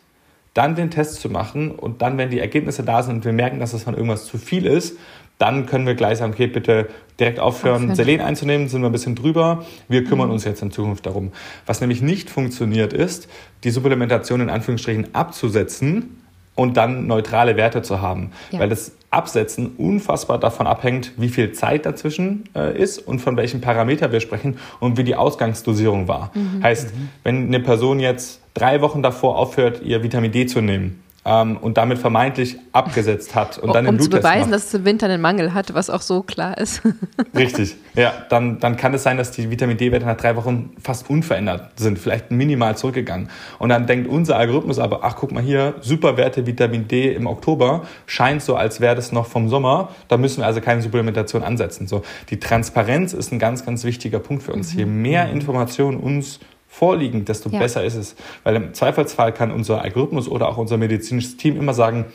dann 0.54 0.76
den 0.76 0.92
Test 0.92 1.22
zu 1.22 1.30
machen 1.30 1.72
und 1.72 2.02
dann, 2.02 2.18
wenn 2.18 2.30
die 2.30 2.40
Ergebnisse 2.40 2.84
da 2.84 3.02
sind 3.02 3.16
und 3.16 3.26
wir 3.26 3.34
merken, 3.34 3.60
dass 3.60 3.74
es 3.74 3.84
von 3.84 3.96
irgendwas 3.96 4.26
zu 4.26 4.38
viel 4.38 4.66
ist, 4.66 4.98
dann 5.38 5.66
können 5.66 5.86
wir 5.86 5.96
gleich 5.96 6.20
sagen, 6.20 6.34
okay, 6.34 6.48
bitte 6.48 6.88
direkt 7.20 7.40
aufhören, 7.40 7.92
aufhören. 7.92 7.96
Selen 7.96 8.22
einzunehmen, 8.22 8.68
sind 8.68 8.82
wir 8.82 8.90
ein 8.90 8.92
bisschen 8.92 9.16
drüber. 9.16 9.66
Wir 9.88 10.04
kümmern 10.04 10.28
mhm. 10.28 10.34
uns 10.34 10.46
jetzt 10.46 10.62
in 10.62 10.72
Zukunft 10.72 11.06
darum. 11.06 11.32
Was 11.66 11.82
nämlich 11.82 12.02
nicht 12.02 12.30
funktioniert 12.30 12.94
ist, 12.94 13.28
die 13.64 13.70
Supplementation 13.70 14.42
in 14.42 14.50
Anführungsstrichen 14.50 15.14
abzusetzen 15.14 16.22
und 16.56 16.78
dann 16.78 17.08
neutrale 17.08 17.58
Werte 17.58 17.82
zu 17.82 18.02
haben. 18.02 18.32
Ja. 18.52 18.60
Weil 18.60 18.70
das 18.70 18.94
Absetzen 19.10 19.76
unfassbar 19.78 20.40
davon 20.40 20.66
abhängt, 20.66 21.14
wie 21.18 21.30
viel 21.30 21.52
Zeit 21.52 21.86
dazwischen 21.86 22.46
äh, 22.56 22.78
ist 22.78 23.00
und 23.00 23.20
von 23.20 23.38
welchem 23.38 23.62
Parameter 23.62 24.12
wir 24.12 24.20
sprechen 24.20 24.58
und 24.80 24.98
wie 24.98 25.04
die 25.04 25.16
Ausgangsdosierung 25.16 26.08
war. 26.08 26.32
Mhm. 26.34 26.64
Heißt, 26.64 26.96
mhm. 26.96 27.10
wenn 27.24 27.48
eine 27.48 27.60
Person 27.60 28.00
jetzt 28.00 28.42
drei 28.54 28.82
Wochen 28.82 29.04
davor 29.04 29.38
aufhört, 29.38 29.82
ihr 29.84 30.04
Vitamin 30.04 30.32
D 30.32 30.46
zu 30.46 30.62
nehmen, 30.62 31.03
ähm, 31.26 31.58
und 31.58 31.78
damit 31.78 32.00
vermeintlich 32.00 32.58
abgesetzt 32.72 33.36
hat 33.36 33.58
und 33.58 33.74
dann 33.74 33.88
um 33.88 34.00
zu 34.00 34.10
beweisen, 34.10 34.50
macht. 34.50 34.54
dass 34.54 34.66
es 34.66 34.74
im 34.74 34.86
Winter 34.86 35.08
einen 35.08 35.22
Mangel 35.22 35.54
hat, 35.54 35.74
was 35.74 35.90
auch 35.90 36.02
so 36.02 36.24
klar 36.24 36.58
ist. 36.58 36.82
Richtig, 37.36 37.76
ja, 37.96 38.14
dann, 38.30 38.60
dann 38.60 38.78
kann 38.78 38.94
es 38.94 39.04
sein, 39.04 39.18
dass 39.18 39.32
die 39.32 39.50
Vitamin 39.50 39.78
D-Werte 39.78 40.06
nach 40.06 40.18
drei 40.18 40.36
Wochen 40.36 40.72
fast 40.82 41.10
unverändert 41.10 41.80
sind, 41.80 41.98
vielleicht 42.00 42.32
minimal 42.32 42.78
zurückgegangen. 42.78 43.30
Und 43.60 43.70
dann 43.70 43.88
denkt 43.88 44.08
unser 44.08 44.38
Algorithmus 44.38 44.80
aber, 44.80 45.04
ach 45.04 45.16
guck 45.16 45.32
mal 45.32 45.44
hier, 45.44 45.76
super 45.82 46.18
Werte 46.18 46.46
Vitamin 46.46 46.88
D 46.88 47.14
im 47.14 47.28
Oktober, 47.28 47.84
scheint 48.06 48.42
so, 48.42 48.56
als 48.56 48.82
wäre 48.82 48.96
das 48.96 49.12
noch 49.12 49.28
vom 49.28 49.50
Sommer, 49.50 49.90
da 50.08 50.18
müssen 50.18 50.42
wir 50.42 50.46
also 50.46 50.62
keine 50.62 50.82
Supplementation 50.82 51.44
ansetzen. 51.44 51.88
So, 51.88 52.04
die 52.30 52.40
Transparenz 52.40 53.14
ist 53.14 53.32
ein 53.32 53.40
ganz, 53.40 53.66
ganz 53.66 53.84
wichtiger 53.84 54.20
Punkt 54.20 54.44
für 54.44 54.54
uns. 54.54 54.74
Mhm. 54.74 54.80
Je 54.80 54.86
mehr 54.86 55.30
Informationen 55.30 55.98
uns 55.98 56.40
vorliegen, 56.74 57.24
desto 57.24 57.50
ja. 57.50 57.60
besser 57.60 57.84
ist 57.84 57.94
es. 57.94 58.16
Weil 58.44 58.56
im 58.56 58.74
Zweifelsfall 58.74 59.32
kann 59.32 59.52
unser 59.52 59.84
Algorithmus 59.84 60.28
oder 60.28 60.50
auch 60.50 60.58
unser 60.58 60.78
medizinisches 60.78 61.38
Team 61.38 61.56
immer 61.56 61.76
sagen, 61.76 62.06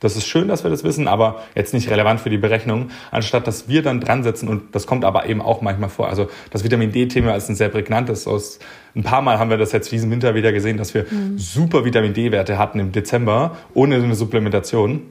das 0.00 0.16
ist 0.16 0.26
schön, 0.26 0.48
dass 0.48 0.64
wir 0.64 0.70
das 0.70 0.82
wissen, 0.82 1.06
aber 1.06 1.42
jetzt 1.54 1.74
nicht 1.74 1.90
relevant 1.90 2.20
für 2.20 2.30
die 2.30 2.38
Berechnung, 2.38 2.90
anstatt 3.12 3.46
dass 3.46 3.68
wir 3.68 3.82
dann 3.82 4.00
dran 4.00 4.24
setzen 4.24 4.48
und 4.48 4.74
das 4.74 4.86
kommt 4.86 5.04
aber 5.04 5.26
eben 5.26 5.40
auch 5.40 5.60
manchmal 5.60 5.90
vor. 5.90 6.08
Also 6.08 6.28
das 6.50 6.64
Vitamin 6.64 6.90
D-Thema 6.90 7.36
ist 7.36 7.50
ein 7.50 7.54
sehr 7.54 7.68
prägnantes. 7.68 8.26
Aus 8.26 8.58
ein 8.96 9.04
paar 9.04 9.22
Mal 9.22 9.38
haben 9.38 9.50
wir 9.50 9.58
das 9.58 9.72
jetzt 9.72 9.92
diesen 9.92 10.10
Winter 10.10 10.34
wieder 10.34 10.52
gesehen, 10.52 10.76
dass 10.78 10.92
wir 10.94 11.04
mhm. 11.08 11.38
super 11.38 11.84
Vitamin 11.84 12.14
D-Werte 12.14 12.58
hatten 12.58 12.80
im 12.80 12.92
Dezember 12.92 13.58
ohne 13.74 13.96
eine 13.96 14.14
Supplementation. 14.14 15.02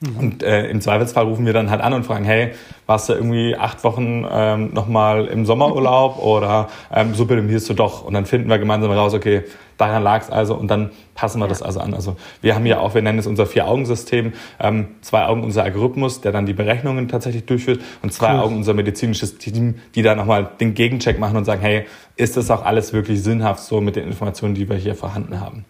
Mhm. 0.00 0.16
Und 0.18 0.42
äh, 0.42 0.68
im 0.68 0.80
Zweifelsfall 0.80 1.24
rufen 1.24 1.46
wir 1.46 1.52
dann 1.52 1.70
halt 1.70 1.80
an 1.80 1.92
und 1.92 2.04
fragen, 2.04 2.24
hey, 2.24 2.52
warst 2.86 3.08
du 3.08 3.14
irgendwie 3.14 3.56
acht 3.56 3.84
Wochen 3.84 4.26
ähm, 4.30 4.74
nochmal 4.74 5.26
im 5.26 5.46
Sommerurlaub 5.46 6.18
oder 6.22 6.68
ähm, 6.92 7.14
supplementierst 7.14 7.68
du 7.70 7.74
doch? 7.74 8.04
Und 8.04 8.14
dann 8.14 8.26
finden 8.26 8.48
wir 8.48 8.58
gemeinsam 8.58 8.90
raus, 8.90 9.14
okay, 9.14 9.44
daran 9.76 10.02
lag 10.02 10.22
es 10.22 10.30
also 10.30 10.54
und 10.54 10.68
dann 10.68 10.90
passen 11.14 11.38
wir 11.38 11.46
ja. 11.46 11.48
das 11.48 11.62
also 11.62 11.80
an. 11.80 11.94
Also 11.94 12.16
wir 12.40 12.54
haben 12.54 12.66
ja 12.66 12.78
auch, 12.78 12.94
wir 12.94 13.02
nennen 13.02 13.18
es 13.18 13.26
unser 13.26 13.46
Vier-Augen-System, 13.46 14.32
ähm, 14.60 14.88
zwei 15.00 15.26
Augen 15.26 15.42
unser 15.42 15.64
Algorithmus, 15.64 16.20
der 16.20 16.32
dann 16.32 16.46
die 16.46 16.52
Berechnungen 16.52 17.08
tatsächlich 17.08 17.44
durchführt 17.46 17.80
und 18.02 18.12
zwei 18.12 18.34
cool. 18.34 18.40
Augen 18.40 18.56
unser 18.56 18.74
medizinisches 18.74 19.38
Team, 19.38 19.76
die 19.94 20.02
dann 20.02 20.18
nochmal 20.18 20.50
den 20.60 20.74
Gegencheck 20.74 21.18
machen 21.18 21.36
und 21.36 21.44
sagen, 21.44 21.60
hey, 21.60 21.86
ist 22.16 22.36
das 22.36 22.50
auch 22.50 22.64
alles 22.64 22.92
wirklich 22.92 23.22
sinnhaft 23.22 23.62
so 23.62 23.80
mit 23.80 23.96
den 23.96 24.04
Informationen, 24.04 24.54
die 24.54 24.68
wir 24.68 24.76
hier 24.76 24.94
vorhanden 24.94 25.40
haben? 25.40 25.64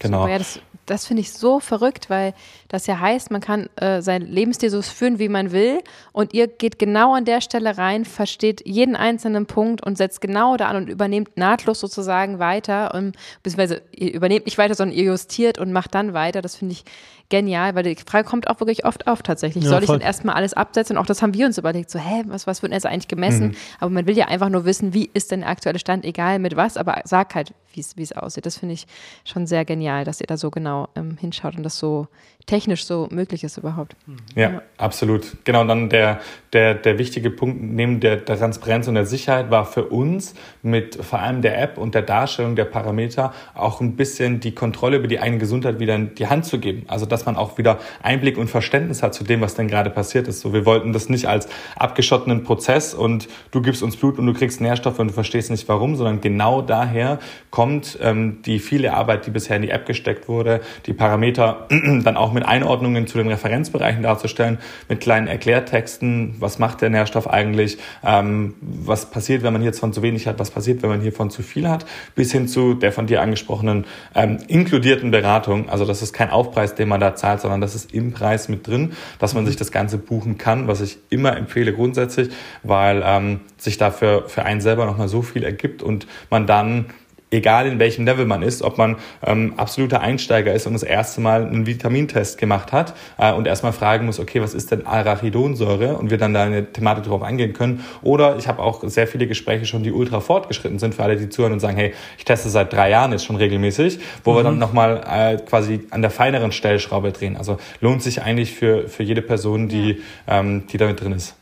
Genau. 0.00 0.22
Super, 0.22 0.32
ja, 0.32 0.38
das, 0.38 0.60
das 0.86 1.06
finde 1.06 1.22
ich 1.22 1.32
so 1.32 1.60
verrückt, 1.60 2.08
weil 2.08 2.34
das 2.68 2.86
ja 2.86 3.00
heißt, 3.00 3.30
man 3.30 3.40
kann 3.40 3.68
äh, 3.76 4.02
sein 4.02 4.22
Lebensstil 4.22 4.68
so 4.68 4.82
führen, 4.82 5.18
wie 5.18 5.30
man 5.30 5.52
will. 5.52 5.80
Und 6.12 6.34
ihr 6.34 6.46
geht 6.46 6.78
genau 6.78 7.14
an 7.14 7.24
der 7.24 7.40
Stelle 7.40 7.78
rein, 7.78 8.04
versteht 8.04 8.66
jeden 8.66 8.94
einzelnen 8.94 9.46
Punkt 9.46 9.82
und 9.84 9.96
setzt 9.96 10.20
genau 10.20 10.56
da 10.58 10.68
an 10.68 10.76
und 10.76 10.88
übernehmt 10.88 11.36
nahtlos 11.36 11.80
sozusagen 11.80 12.38
weiter. 12.38 12.94
Und, 12.94 13.16
beziehungsweise 13.42 13.82
ihr 13.92 14.12
übernehmt 14.12 14.44
nicht 14.44 14.58
weiter, 14.58 14.74
sondern 14.74 14.96
ihr 14.96 15.04
justiert 15.04 15.58
und 15.58 15.72
macht 15.72 15.94
dann 15.94 16.12
weiter. 16.12 16.42
Das 16.42 16.56
finde 16.56 16.72
ich 16.72 16.84
genial, 17.30 17.74
weil 17.74 17.82
die 17.82 17.96
Frage 17.96 18.26
kommt 18.26 18.48
auch 18.48 18.60
wirklich 18.60 18.84
oft 18.84 19.06
auf 19.06 19.22
tatsächlich. 19.22 19.64
Ja, 19.64 19.70
Soll 19.70 19.82
ich 19.82 19.88
dann 19.88 20.00
erstmal 20.00 20.34
alles 20.34 20.54
absetzen? 20.54 20.96
Und 20.96 21.02
auch 21.02 21.06
das 21.06 21.20
haben 21.20 21.34
wir 21.34 21.46
uns 21.46 21.58
überlegt. 21.58 21.90
So, 21.90 21.98
hä, 21.98 22.24
was, 22.26 22.46
was 22.46 22.62
wird 22.62 22.72
denn 22.72 22.76
jetzt 22.76 22.86
eigentlich 22.86 23.08
gemessen? 23.08 23.48
Mhm. 23.48 23.56
Aber 23.80 23.90
man 23.90 24.06
will 24.06 24.16
ja 24.16 24.26
einfach 24.26 24.48
nur 24.48 24.64
wissen, 24.64 24.94
wie 24.94 25.10
ist 25.12 25.30
denn 25.30 25.40
der 25.40 25.50
aktuelle 25.50 25.78
Stand, 25.78 26.04
egal 26.04 26.38
mit 26.38 26.56
was, 26.56 26.76
aber 26.76 27.00
sag 27.04 27.34
halt, 27.34 27.52
wie 27.74 28.02
es 28.02 28.12
aussieht. 28.12 28.44
Das 28.44 28.58
finde 28.58 28.74
ich 28.74 28.86
schon 29.24 29.46
sehr 29.46 29.64
genial, 29.64 30.04
dass 30.04 30.20
ihr 30.20 30.26
da 30.26 30.36
so 30.36 30.50
genau 30.50 30.88
ähm, 30.96 31.16
hinschaut 31.18 31.56
und 31.56 31.62
das 31.62 31.78
so 31.78 32.08
technisch 32.46 32.57
so 32.66 33.08
möglich 33.10 33.44
ist 33.44 33.56
überhaupt. 33.58 33.96
Ja, 34.34 34.50
ja, 34.50 34.62
absolut. 34.76 35.36
Genau, 35.44 35.62
und 35.62 35.68
dann 35.68 35.88
der, 35.88 36.20
der, 36.52 36.74
der 36.74 36.98
wichtige 36.98 37.30
Punkt 37.30 37.62
neben 37.62 38.00
der, 38.00 38.16
der 38.16 38.38
Transparenz 38.38 38.88
und 38.88 38.94
der 38.94 39.06
Sicherheit 39.06 39.50
war 39.50 39.64
für 39.64 39.84
uns 39.84 40.34
mit 40.62 40.96
vor 40.96 41.20
allem 41.20 41.42
der 41.42 41.60
App 41.60 41.78
und 41.78 41.94
der 41.94 42.02
Darstellung 42.02 42.56
der 42.56 42.64
Parameter 42.64 43.32
auch 43.54 43.80
ein 43.80 43.96
bisschen 43.96 44.40
die 44.40 44.54
Kontrolle 44.54 44.96
über 44.96 45.08
die 45.08 45.20
eigene 45.20 45.38
Gesundheit 45.38 45.78
wieder 45.80 45.94
in 45.94 46.14
die 46.14 46.26
Hand 46.26 46.44
zu 46.44 46.58
geben. 46.58 46.84
Also, 46.88 47.06
dass 47.06 47.26
man 47.26 47.36
auch 47.36 47.58
wieder 47.58 47.78
Einblick 48.02 48.38
und 48.38 48.48
Verständnis 48.48 49.02
hat 49.02 49.14
zu 49.14 49.24
dem, 49.24 49.40
was 49.40 49.54
denn 49.54 49.68
gerade 49.68 49.90
passiert 49.90 50.28
ist. 50.28 50.40
So, 50.40 50.52
wir 50.52 50.64
wollten 50.64 50.92
das 50.92 51.08
nicht 51.08 51.26
als 51.26 51.48
abgeschottenen 51.76 52.44
Prozess 52.44 52.94
und 52.94 53.28
du 53.50 53.62
gibst 53.62 53.82
uns 53.82 53.96
Blut 53.96 54.18
und 54.18 54.26
du 54.26 54.32
kriegst 54.32 54.60
Nährstoffe 54.60 54.98
und 54.98 55.08
du 55.08 55.14
verstehst 55.14 55.50
nicht 55.50 55.68
warum, 55.68 55.96
sondern 55.96 56.20
genau 56.20 56.62
daher 56.62 57.18
kommt 57.50 57.98
ähm, 58.02 58.42
die 58.44 58.58
viele 58.58 58.94
Arbeit, 58.94 59.26
die 59.26 59.30
bisher 59.30 59.56
in 59.56 59.62
die 59.62 59.70
App 59.70 59.86
gesteckt 59.86 60.28
wurde, 60.28 60.60
die 60.86 60.92
Parameter 60.92 61.66
dann 61.70 62.16
auch 62.16 62.32
mit 62.32 62.44
Einordnungen 62.48 63.06
zu 63.06 63.18
den 63.18 63.28
Referenzbereichen 63.28 64.02
darzustellen, 64.02 64.58
mit 64.88 65.00
kleinen 65.00 65.26
Erklärtexten, 65.26 66.36
was 66.40 66.58
macht 66.58 66.80
der 66.80 66.90
Nährstoff 66.90 67.28
eigentlich, 67.28 67.78
ähm, 68.04 68.54
was 68.60 69.10
passiert, 69.10 69.42
wenn 69.42 69.52
man 69.52 69.62
hiervon 69.62 69.92
zu 69.92 70.02
wenig 70.02 70.26
hat, 70.26 70.38
was 70.38 70.50
passiert, 70.50 70.82
wenn 70.82 70.90
man 70.90 71.00
hiervon 71.00 71.30
zu 71.30 71.42
viel 71.42 71.68
hat, 71.68 71.86
bis 72.14 72.32
hin 72.32 72.48
zu 72.48 72.74
der 72.74 72.92
von 72.92 73.06
dir 73.06 73.22
angesprochenen 73.22 73.84
ähm, 74.14 74.38
inkludierten 74.48 75.10
Beratung. 75.10 75.68
Also 75.68 75.84
das 75.84 76.02
ist 76.02 76.12
kein 76.12 76.30
Aufpreis, 76.30 76.74
den 76.74 76.88
man 76.88 77.00
da 77.00 77.14
zahlt, 77.14 77.40
sondern 77.40 77.60
das 77.60 77.74
ist 77.74 77.92
im 77.92 78.12
Preis 78.12 78.48
mit 78.48 78.66
drin, 78.66 78.92
dass 79.18 79.34
man 79.34 79.46
sich 79.46 79.56
das 79.56 79.70
Ganze 79.70 79.98
buchen 79.98 80.38
kann, 80.38 80.68
was 80.68 80.80
ich 80.80 80.98
immer 81.10 81.36
empfehle 81.36 81.72
grundsätzlich, 81.72 82.30
weil 82.62 83.02
ähm, 83.04 83.40
sich 83.56 83.78
dafür 83.78 84.28
für 84.28 84.44
einen 84.44 84.60
selber 84.60 84.86
nochmal 84.86 85.08
so 85.08 85.22
viel 85.22 85.44
ergibt 85.44 85.82
und 85.82 86.06
man 86.30 86.46
dann 86.46 86.86
egal 87.30 87.66
in 87.66 87.78
welchem 87.78 88.04
Level 88.04 88.26
man 88.26 88.42
ist, 88.42 88.62
ob 88.62 88.78
man 88.78 88.96
ähm, 89.24 89.54
absoluter 89.56 90.00
Einsteiger 90.00 90.52
ist 90.52 90.66
und 90.66 90.72
das 90.72 90.82
erste 90.82 91.20
Mal 91.20 91.46
einen 91.46 91.66
Vitamintest 91.66 92.38
gemacht 92.38 92.72
hat 92.72 92.94
äh, 93.18 93.32
und 93.32 93.46
erstmal 93.46 93.72
fragen 93.72 94.06
muss, 94.06 94.18
okay, 94.18 94.40
was 94.40 94.54
ist 94.54 94.70
denn 94.70 94.86
Arachidonsäure 94.86 95.96
und 95.96 96.10
wir 96.10 96.18
dann 96.18 96.34
da 96.34 96.44
eine 96.44 96.72
Thematik 96.72 97.04
drauf 97.04 97.22
eingehen 97.22 97.52
können. 97.52 97.84
Oder 98.02 98.36
ich 98.36 98.48
habe 98.48 98.62
auch 98.62 98.82
sehr 98.84 99.06
viele 99.06 99.26
Gespräche 99.26 99.66
schon, 99.66 99.82
die 99.82 99.92
ultra 99.92 100.20
fortgeschritten 100.20 100.78
sind 100.78 100.94
für 100.94 101.02
alle, 101.02 101.16
die 101.16 101.28
zuhören 101.28 101.52
und 101.52 101.60
sagen, 101.60 101.76
hey, 101.76 101.94
ich 102.16 102.24
teste 102.24 102.48
seit 102.48 102.72
drei 102.72 102.90
Jahren 102.90 103.12
jetzt 103.12 103.24
schon 103.24 103.36
regelmäßig, 103.36 103.98
wo 104.24 104.32
mhm. 104.32 104.36
wir 104.36 104.42
dann 104.44 104.58
nochmal 104.58 105.02
äh, 105.08 105.36
quasi 105.36 105.80
an 105.90 106.02
der 106.02 106.10
feineren 106.10 106.52
Stellschraube 106.52 107.12
drehen. 107.12 107.36
Also 107.36 107.58
lohnt 107.80 108.02
sich 108.02 108.22
eigentlich 108.22 108.54
für, 108.54 108.88
für 108.88 109.02
jede 109.02 109.22
Person, 109.22 109.68
die, 109.68 110.02
ja. 110.26 110.40
ähm, 110.40 110.66
die 110.66 110.78
damit 110.78 111.00
drin 111.00 111.12
ist. 111.12 111.37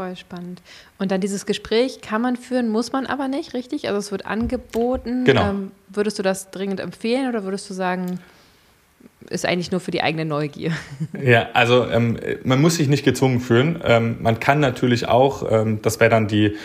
Voll 0.00 0.16
spannend. 0.16 0.62
Und 0.98 1.10
dann 1.10 1.20
dieses 1.20 1.44
Gespräch 1.44 2.00
kann 2.00 2.22
man 2.22 2.36
führen, 2.36 2.70
muss 2.70 2.90
man 2.90 3.04
aber 3.04 3.28
nicht, 3.28 3.52
richtig? 3.52 3.86
Also 3.86 3.98
es 3.98 4.10
wird 4.10 4.24
angeboten. 4.24 5.26
Genau. 5.26 5.50
Ähm, 5.50 5.72
würdest 5.90 6.18
du 6.18 6.22
das 6.22 6.50
dringend 6.50 6.80
empfehlen 6.80 7.28
oder 7.28 7.44
würdest 7.44 7.68
du 7.68 7.74
sagen, 7.74 8.18
ist 9.28 9.44
eigentlich 9.44 9.70
nur 9.70 9.80
für 9.80 9.90
die 9.90 10.00
eigene 10.00 10.24
Neugier? 10.24 10.72
Ja, 11.22 11.50
also 11.52 11.86
ähm, 11.86 12.18
man 12.44 12.62
muss 12.62 12.76
sich 12.76 12.88
nicht 12.88 13.04
gezwungen 13.04 13.40
fühlen. 13.40 13.78
Ähm, 13.84 14.16
man 14.22 14.40
kann 14.40 14.58
natürlich 14.58 15.06
auch, 15.06 15.44
ähm, 15.52 15.82
das 15.82 16.00
wäre 16.00 16.08
dann 16.08 16.28
die 16.28 16.56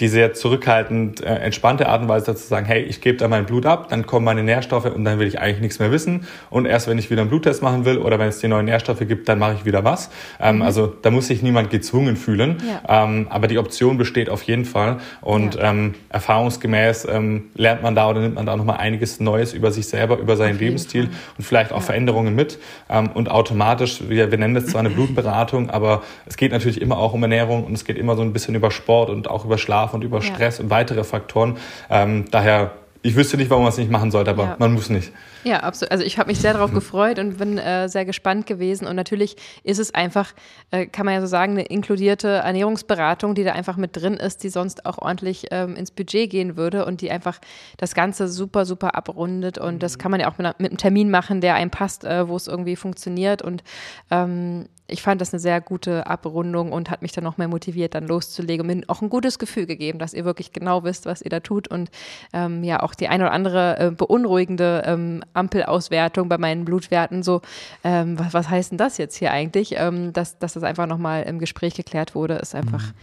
die 0.00 0.08
sehr 0.08 0.34
zurückhaltend, 0.34 1.22
äh, 1.22 1.36
entspannte 1.36 1.88
Art 1.88 2.02
und 2.02 2.08
Weise 2.08 2.34
zu 2.34 2.46
sagen, 2.46 2.66
hey, 2.66 2.82
ich 2.82 3.00
gebe 3.00 3.16
da 3.16 3.28
mein 3.28 3.46
Blut 3.46 3.64
ab, 3.64 3.88
dann 3.90 4.06
kommen 4.06 4.24
meine 4.24 4.42
Nährstoffe 4.42 4.86
und 4.86 5.04
dann 5.04 5.20
will 5.20 5.28
ich 5.28 5.38
eigentlich 5.38 5.60
nichts 5.60 5.78
mehr 5.78 5.92
wissen. 5.92 6.26
Und 6.50 6.66
erst 6.66 6.88
wenn 6.88 6.98
ich 6.98 7.10
wieder 7.10 7.20
einen 7.20 7.30
Bluttest 7.30 7.62
machen 7.62 7.84
will 7.84 7.98
oder 7.98 8.18
wenn 8.18 8.28
es 8.28 8.40
die 8.40 8.48
neuen 8.48 8.64
Nährstoffe 8.64 9.06
gibt, 9.06 9.28
dann 9.28 9.38
mache 9.38 9.54
ich 9.54 9.64
wieder 9.64 9.84
was. 9.84 10.10
Ähm, 10.40 10.56
mhm. 10.56 10.62
Also 10.62 10.92
da 11.02 11.10
muss 11.10 11.28
sich 11.28 11.42
niemand 11.42 11.70
gezwungen 11.70 12.16
fühlen. 12.16 12.60
Ja. 12.68 13.04
Ähm, 13.04 13.28
aber 13.30 13.46
die 13.46 13.58
Option 13.58 13.96
besteht 13.96 14.28
auf 14.30 14.42
jeden 14.42 14.64
Fall. 14.64 14.98
Und 15.20 15.54
ja. 15.54 15.70
ähm, 15.70 15.94
erfahrungsgemäß 16.08 17.06
ähm, 17.10 17.50
lernt 17.54 17.82
man 17.82 17.94
da 17.94 18.10
oder 18.10 18.20
nimmt 18.20 18.34
man 18.34 18.46
da 18.46 18.56
nochmal 18.56 18.78
einiges 18.78 19.20
Neues 19.20 19.52
über 19.52 19.70
sich 19.70 19.86
selber, 19.86 20.18
über 20.18 20.36
seinen 20.36 20.58
Lebensstil 20.58 21.04
Fall. 21.04 21.14
und 21.38 21.44
vielleicht 21.44 21.70
auch 21.70 21.76
ja. 21.76 21.82
Veränderungen 21.82 22.34
mit. 22.34 22.58
Ähm, 22.90 23.10
und 23.14 23.30
automatisch, 23.30 24.00
wir, 24.08 24.32
wir 24.32 24.38
nennen 24.38 24.54
das 24.54 24.66
zwar 24.66 24.80
eine 24.80 24.90
Blutberatung, 24.90 25.70
aber 25.70 26.02
es 26.26 26.36
geht 26.36 26.50
natürlich 26.50 26.80
immer 26.80 26.98
auch 26.98 27.12
um 27.12 27.22
Ernährung 27.22 27.62
und 27.62 27.74
es 27.74 27.84
geht 27.84 27.96
immer 27.96 28.16
so 28.16 28.22
ein 28.22 28.32
bisschen 28.32 28.56
über 28.56 28.72
Sport 28.72 29.10
und 29.10 29.30
auch 29.30 29.44
über 29.44 29.56
Schlaf 29.56 29.83
und 29.92 30.04
über 30.04 30.22
Stress 30.22 30.58
ja. 30.58 30.64
und 30.64 30.70
weitere 30.70 31.04
Faktoren. 31.04 31.58
Ähm, 31.90 32.24
daher, 32.30 32.72
ich 33.02 33.16
wüsste 33.16 33.36
nicht, 33.36 33.50
warum 33.50 33.64
man 33.64 33.72
es 33.72 33.76
nicht 33.76 33.90
machen 33.90 34.10
sollte, 34.10 34.30
aber 34.30 34.44
ja. 34.44 34.56
man 34.58 34.72
muss 34.72 34.88
nicht. 34.88 35.12
Ja, 35.44 35.58
absolut. 35.60 35.92
Also 35.92 36.04
ich 36.04 36.18
habe 36.18 36.28
mich 36.28 36.40
sehr 36.40 36.54
darauf 36.54 36.72
gefreut 36.72 37.18
und 37.18 37.36
bin 37.36 37.58
äh, 37.58 37.86
sehr 37.88 38.06
gespannt 38.06 38.46
gewesen. 38.46 38.86
Und 38.86 38.96
natürlich 38.96 39.36
ist 39.62 39.78
es 39.78 39.92
einfach, 39.92 40.32
äh, 40.70 40.86
kann 40.86 41.04
man 41.04 41.14
ja 41.14 41.20
so 41.20 41.26
sagen, 41.26 41.52
eine 41.52 41.66
inkludierte 41.66 42.28
Ernährungsberatung, 42.28 43.34
die 43.34 43.44
da 43.44 43.52
einfach 43.52 43.76
mit 43.76 43.94
drin 43.94 44.14
ist, 44.14 44.42
die 44.42 44.48
sonst 44.48 44.86
auch 44.86 44.96
ordentlich 44.96 45.48
ähm, 45.50 45.76
ins 45.76 45.90
Budget 45.90 46.30
gehen 46.30 46.56
würde 46.56 46.86
und 46.86 47.02
die 47.02 47.10
einfach 47.10 47.40
das 47.76 47.94
Ganze 47.94 48.28
super, 48.28 48.64
super 48.64 48.94
abrundet. 48.96 49.58
Und 49.58 49.82
das 49.82 49.98
kann 49.98 50.10
man 50.10 50.20
ja 50.20 50.32
auch 50.32 50.38
mit, 50.38 50.46
mit 50.58 50.70
einem 50.70 50.78
Termin 50.78 51.10
machen, 51.10 51.42
der 51.42 51.56
einem 51.56 51.70
passt, 51.70 52.04
äh, 52.04 52.26
wo 52.26 52.36
es 52.36 52.48
irgendwie 52.48 52.76
funktioniert. 52.76 53.42
Und 53.42 53.62
ähm, 54.10 54.66
ich 54.86 55.02
fand 55.02 55.20
das 55.20 55.32
eine 55.32 55.40
sehr 55.40 55.60
gute 55.60 56.06
Abrundung 56.06 56.72
und 56.72 56.90
hat 56.90 57.00
mich 57.00 57.12
dann 57.12 57.24
noch 57.24 57.38
mehr 57.38 57.48
motiviert, 57.48 57.94
dann 57.94 58.06
loszulegen 58.06 58.68
und 58.68 58.76
mir 58.76 58.84
auch 58.88 59.00
ein 59.00 59.08
gutes 59.08 59.38
Gefühl 59.38 59.66
gegeben, 59.66 59.98
dass 59.98 60.12
ihr 60.12 60.24
wirklich 60.24 60.52
genau 60.52 60.84
wisst, 60.84 61.06
was 61.06 61.22
ihr 61.22 61.30
da 61.30 61.40
tut 61.40 61.68
und 61.68 61.90
ähm, 62.32 62.62
ja 62.64 62.82
auch 62.82 62.94
die 62.94 63.08
eine 63.08 63.24
oder 63.24 63.32
andere 63.32 63.78
äh, 63.78 63.90
beunruhigende 63.90 64.82
ähm, 64.84 65.22
Ampelauswertung 65.32 66.28
bei 66.28 66.36
meinen 66.36 66.64
Blutwerten 66.64 67.22
so, 67.22 67.40
ähm, 67.82 68.18
was, 68.18 68.34
was 68.34 68.50
heißt 68.50 68.72
denn 68.72 68.78
das 68.78 68.98
jetzt 68.98 69.16
hier 69.16 69.30
eigentlich, 69.30 69.74
ähm, 69.78 70.12
dass, 70.12 70.38
dass 70.38 70.52
das 70.52 70.62
einfach 70.62 70.86
nochmal 70.86 71.22
im 71.22 71.38
Gespräch 71.38 71.74
geklärt 71.74 72.14
wurde, 72.14 72.34
ist 72.34 72.54
einfach 72.54 72.82
mhm. 72.88 72.94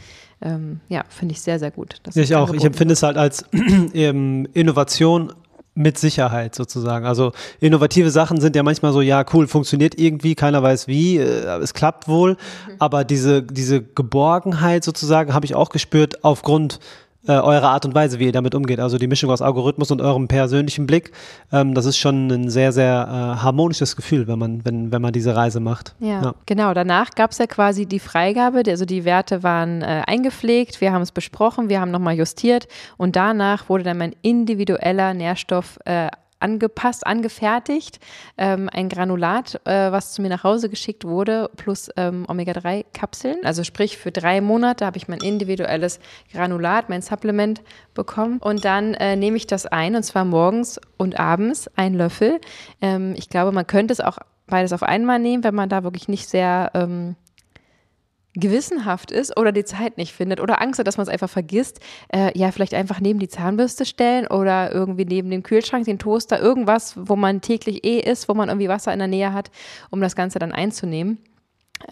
Ähm, 0.43 0.79
ja, 0.89 1.03
finde 1.07 1.33
ich 1.33 1.41
sehr, 1.41 1.59
sehr 1.59 1.69
gut. 1.69 2.01
ich 2.15 2.35
auch. 2.35 2.51
Ich 2.53 2.63
empfinde 2.63 2.93
es 2.93 3.03
halt 3.03 3.15
als 3.15 3.45
ähm, 3.93 4.47
Innovation 4.53 5.33
mit 5.73 5.97
Sicherheit 5.97 6.53
sozusagen. 6.53 7.05
Also 7.05 7.31
innovative 7.59 8.11
Sachen 8.11 8.41
sind 8.41 8.55
ja 8.55 8.63
manchmal 8.63 8.91
so, 8.91 9.01
ja, 9.01 9.23
cool, 9.33 9.47
funktioniert 9.47 9.97
irgendwie, 9.97 10.35
keiner 10.35 10.61
weiß 10.61 10.87
wie, 10.87 11.17
äh, 11.17 11.45
es 11.61 11.73
klappt 11.73 12.07
wohl. 12.07 12.31
Mhm. 12.31 12.75
Aber 12.79 13.03
diese, 13.03 13.41
diese 13.41 13.81
Geborgenheit 13.81 14.83
sozusagen 14.83 15.33
habe 15.33 15.45
ich 15.45 15.55
auch 15.55 15.69
gespürt 15.69 16.23
aufgrund 16.23 16.79
äh, 17.27 17.33
eure 17.33 17.67
Art 17.67 17.85
und 17.85 17.93
Weise, 17.93 18.19
wie 18.19 18.25
ihr 18.25 18.31
damit 18.31 18.55
umgeht. 18.55 18.79
Also 18.79 18.97
die 18.97 19.07
Mischung 19.07 19.29
aus 19.29 19.41
Algorithmus 19.41 19.91
und 19.91 20.01
eurem 20.01 20.27
persönlichen 20.27 20.87
Blick, 20.87 21.11
ähm, 21.51 21.73
das 21.73 21.85
ist 21.85 21.97
schon 21.97 22.29
ein 22.29 22.49
sehr, 22.49 22.71
sehr 22.71 23.07
äh, 23.07 23.43
harmonisches 23.43 23.95
Gefühl, 23.95 24.27
wenn 24.27 24.39
man, 24.39 24.65
wenn, 24.65 24.91
wenn 24.91 25.01
man 25.01 25.13
diese 25.13 25.35
Reise 25.35 25.59
macht. 25.59 25.95
Ja, 25.99 26.21
ja. 26.21 26.35
genau. 26.45 26.73
Danach 26.73 27.11
gab 27.11 27.31
es 27.31 27.37
ja 27.37 27.47
quasi 27.47 27.85
die 27.85 27.99
Freigabe, 27.99 28.63
also 28.67 28.85
die 28.85 29.05
Werte 29.05 29.43
waren 29.43 29.81
äh, 29.81 30.03
eingepflegt, 30.05 30.81
wir 30.81 30.91
haben 30.91 31.01
es 31.01 31.11
besprochen, 31.11 31.69
wir 31.69 31.79
haben 31.79 31.91
nochmal 31.91 32.15
justiert 32.15 32.67
und 32.97 33.15
danach 33.15 33.69
wurde 33.69 33.83
dann 33.83 33.97
mein 33.97 34.15
individueller 34.21 35.13
Nährstoff 35.13 35.79
äh, 35.85 36.07
angepasst, 36.41 37.05
angefertigt. 37.05 37.99
Ähm, 38.37 38.69
ein 38.71 38.89
Granulat, 38.89 39.61
äh, 39.65 39.91
was 39.91 40.13
zu 40.13 40.21
mir 40.21 40.29
nach 40.29 40.43
Hause 40.43 40.69
geschickt 40.69 41.05
wurde, 41.05 41.49
plus 41.55 41.89
ähm, 41.97 42.25
Omega-3-Kapseln. 42.27 43.37
Also 43.43 43.63
sprich, 43.63 43.97
für 43.97 44.11
drei 44.11 44.41
Monate 44.41 44.85
habe 44.85 44.97
ich 44.97 45.07
mein 45.07 45.19
individuelles 45.19 45.99
Granulat, 46.31 46.89
mein 46.89 47.01
Supplement 47.01 47.61
bekommen. 47.93 48.39
Und 48.39 48.65
dann 48.65 48.93
äh, 48.95 49.15
nehme 49.15 49.37
ich 49.37 49.47
das 49.47 49.65
ein, 49.65 49.95
und 49.95 50.03
zwar 50.03 50.25
morgens 50.25 50.79
und 50.97 51.19
abends, 51.19 51.69
ein 51.75 51.93
Löffel. 51.93 52.39
Ähm, 52.81 53.13
ich 53.17 53.29
glaube, 53.29 53.51
man 53.51 53.67
könnte 53.67 53.93
es 53.93 54.01
auch 54.01 54.17
beides 54.47 54.73
auf 54.73 54.83
einmal 54.83 55.19
nehmen, 55.19 55.43
wenn 55.43 55.55
man 55.55 55.69
da 55.69 55.83
wirklich 55.83 56.07
nicht 56.07 56.29
sehr 56.29 56.71
ähm, 56.75 57.15
gewissenhaft 58.33 59.11
ist 59.11 59.37
oder 59.37 59.51
die 59.51 59.65
Zeit 59.65 59.97
nicht 59.97 60.13
findet 60.13 60.39
oder 60.39 60.61
Angst 60.61 60.79
hat, 60.79 60.87
dass 60.87 60.97
man 60.97 61.03
es 61.03 61.11
einfach 61.11 61.29
vergisst, 61.29 61.79
äh, 62.13 62.37
ja, 62.37 62.51
vielleicht 62.51 62.73
einfach 62.73 62.99
neben 62.99 63.19
die 63.19 63.27
Zahnbürste 63.27 63.85
stellen 63.85 64.27
oder 64.27 64.71
irgendwie 64.73 65.05
neben 65.05 65.29
dem 65.29 65.43
Kühlschrank, 65.43 65.85
den 65.85 65.99
Toaster, 65.99 66.39
irgendwas, 66.39 66.95
wo 66.97 67.15
man 67.15 67.41
täglich 67.41 67.85
eh 67.85 67.99
ist, 67.99 68.29
wo 68.29 68.33
man 68.33 68.49
irgendwie 68.49 68.69
Wasser 68.69 68.93
in 68.93 68.99
der 68.99 69.07
Nähe 69.07 69.33
hat, 69.33 69.51
um 69.89 69.99
das 70.01 70.15
Ganze 70.15 70.39
dann 70.39 70.53
einzunehmen. 70.53 71.17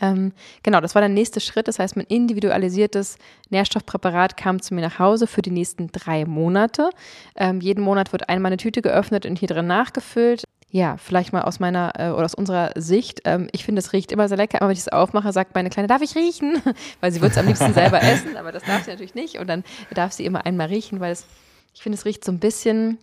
Ähm, 0.01 0.33
genau, 0.63 0.81
das 0.81 0.95
war 0.95 1.01
der 1.01 1.09
nächste 1.09 1.39
Schritt. 1.39 1.67
Das 1.67 1.79
heißt, 1.79 1.95
mein 1.95 2.05
individualisiertes 2.05 3.17
Nährstoffpräparat 3.49 4.37
kam 4.37 4.61
zu 4.61 4.75
mir 4.75 4.81
nach 4.81 4.99
Hause 4.99 5.27
für 5.27 5.41
die 5.41 5.51
nächsten 5.51 5.91
drei 5.91 6.25
Monate. 6.25 6.91
Ähm, 7.35 7.59
jeden 7.59 7.83
Monat 7.83 8.11
wird 8.11 8.29
einmal 8.29 8.51
eine 8.51 8.57
Tüte 8.57 8.81
geöffnet 8.81 9.25
und 9.25 9.39
hier 9.39 9.47
drin 9.47 9.67
nachgefüllt 9.67 10.43
ja, 10.71 10.97
vielleicht 10.97 11.33
mal 11.33 11.41
aus 11.41 11.59
meiner 11.59 11.93
äh, 11.97 12.09
oder 12.09 12.25
aus 12.25 12.35
unserer 12.35 12.71
Sicht. 12.75 13.21
Ähm, 13.25 13.47
ich 13.51 13.65
finde, 13.65 13.79
es 13.79 13.91
riecht 13.91 14.11
immer 14.11 14.27
sehr 14.27 14.37
lecker. 14.37 14.59
Immer 14.59 14.69
wenn 14.69 14.73
ich 14.73 14.79
es 14.79 14.87
aufmache, 14.87 15.33
sagt 15.33 15.55
meine 15.55 15.69
Kleine, 15.69 15.87
darf 15.87 16.01
ich 16.01 16.15
riechen? 16.15 16.61
weil 17.01 17.11
sie 17.11 17.21
wird 17.21 17.31
es 17.31 17.37
am 17.37 17.47
liebsten 17.47 17.73
selber 17.73 18.01
essen, 18.03 18.37
aber 18.37 18.51
das 18.51 18.63
darf 18.63 18.83
sie 18.83 18.91
natürlich 18.91 19.15
nicht. 19.15 19.39
Und 19.39 19.47
dann 19.47 19.63
darf 19.93 20.11
sie 20.11 20.25
immer 20.25 20.45
einmal 20.45 20.67
riechen, 20.67 20.99
weil 20.99 21.11
es, 21.11 21.25
ich 21.73 21.81
finde, 21.81 21.97
es 21.97 22.05
riecht 22.05 22.23
so 22.23 22.31
ein 22.31 22.39
bisschen. 22.39 22.99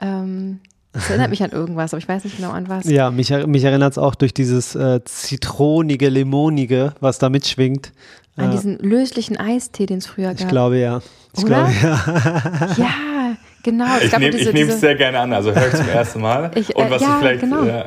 Ähm, 0.00 0.60
das 0.92 1.08
erinnert 1.08 1.30
mich 1.30 1.42
an 1.42 1.50
irgendwas, 1.50 1.94
aber 1.94 1.98
ich 1.98 2.08
weiß 2.08 2.24
nicht 2.24 2.36
genau 2.36 2.50
an 2.50 2.68
was. 2.68 2.84
Ja, 2.84 3.10
mich, 3.10 3.30
mich 3.30 3.64
erinnert 3.64 3.92
es 3.92 3.98
auch 3.98 4.14
durch 4.14 4.34
dieses 4.34 4.74
äh, 4.74 5.02
zitronige, 5.04 6.10
limonige, 6.10 6.94
was 7.00 7.18
da 7.18 7.30
mitschwingt. 7.30 7.92
An 8.36 8.48
äh, 8.48 8.52
diesen 8.52 8.78
löslichen 8.78 9.38
Eistee, 9.38 9.86
den 9.86 9.98
es 9.98 10.06
früher 10.06 10.28
gab. 10.28 10.40
Ich 10.40 10.48
glaube 10.48 10.78
ja. 10.78 11.00
Ich 11.36 11.44
Oder? 11.44 11.64
glaube 11.64 11.72
ja. 11.82 12.74
ja, 12.76 13.36
Genau. 13.62 13.98
Ich 14.02 14.16
nehme 14.18 14.72
es 14.72 14.80
sehr 14.80 14.94
gerne 14.96 15.20
an, 15.20 15.32
also 15.32 15.54
höre 15.54 15.68
ich 15.68 15.74
zum 15.74 15.88
ersten 15.88 16.20
Mal. 16.20 16.50
ich, 16.54 16.70
äh, 16.70 16.74
Und 16.74 16.90
was 16.90 17.02
ja, 17.02 17.08
ich 17.08 17.14
vielleicht, 17.20 17.40
genau. 17.40 17.64
ja, 17.64 17.84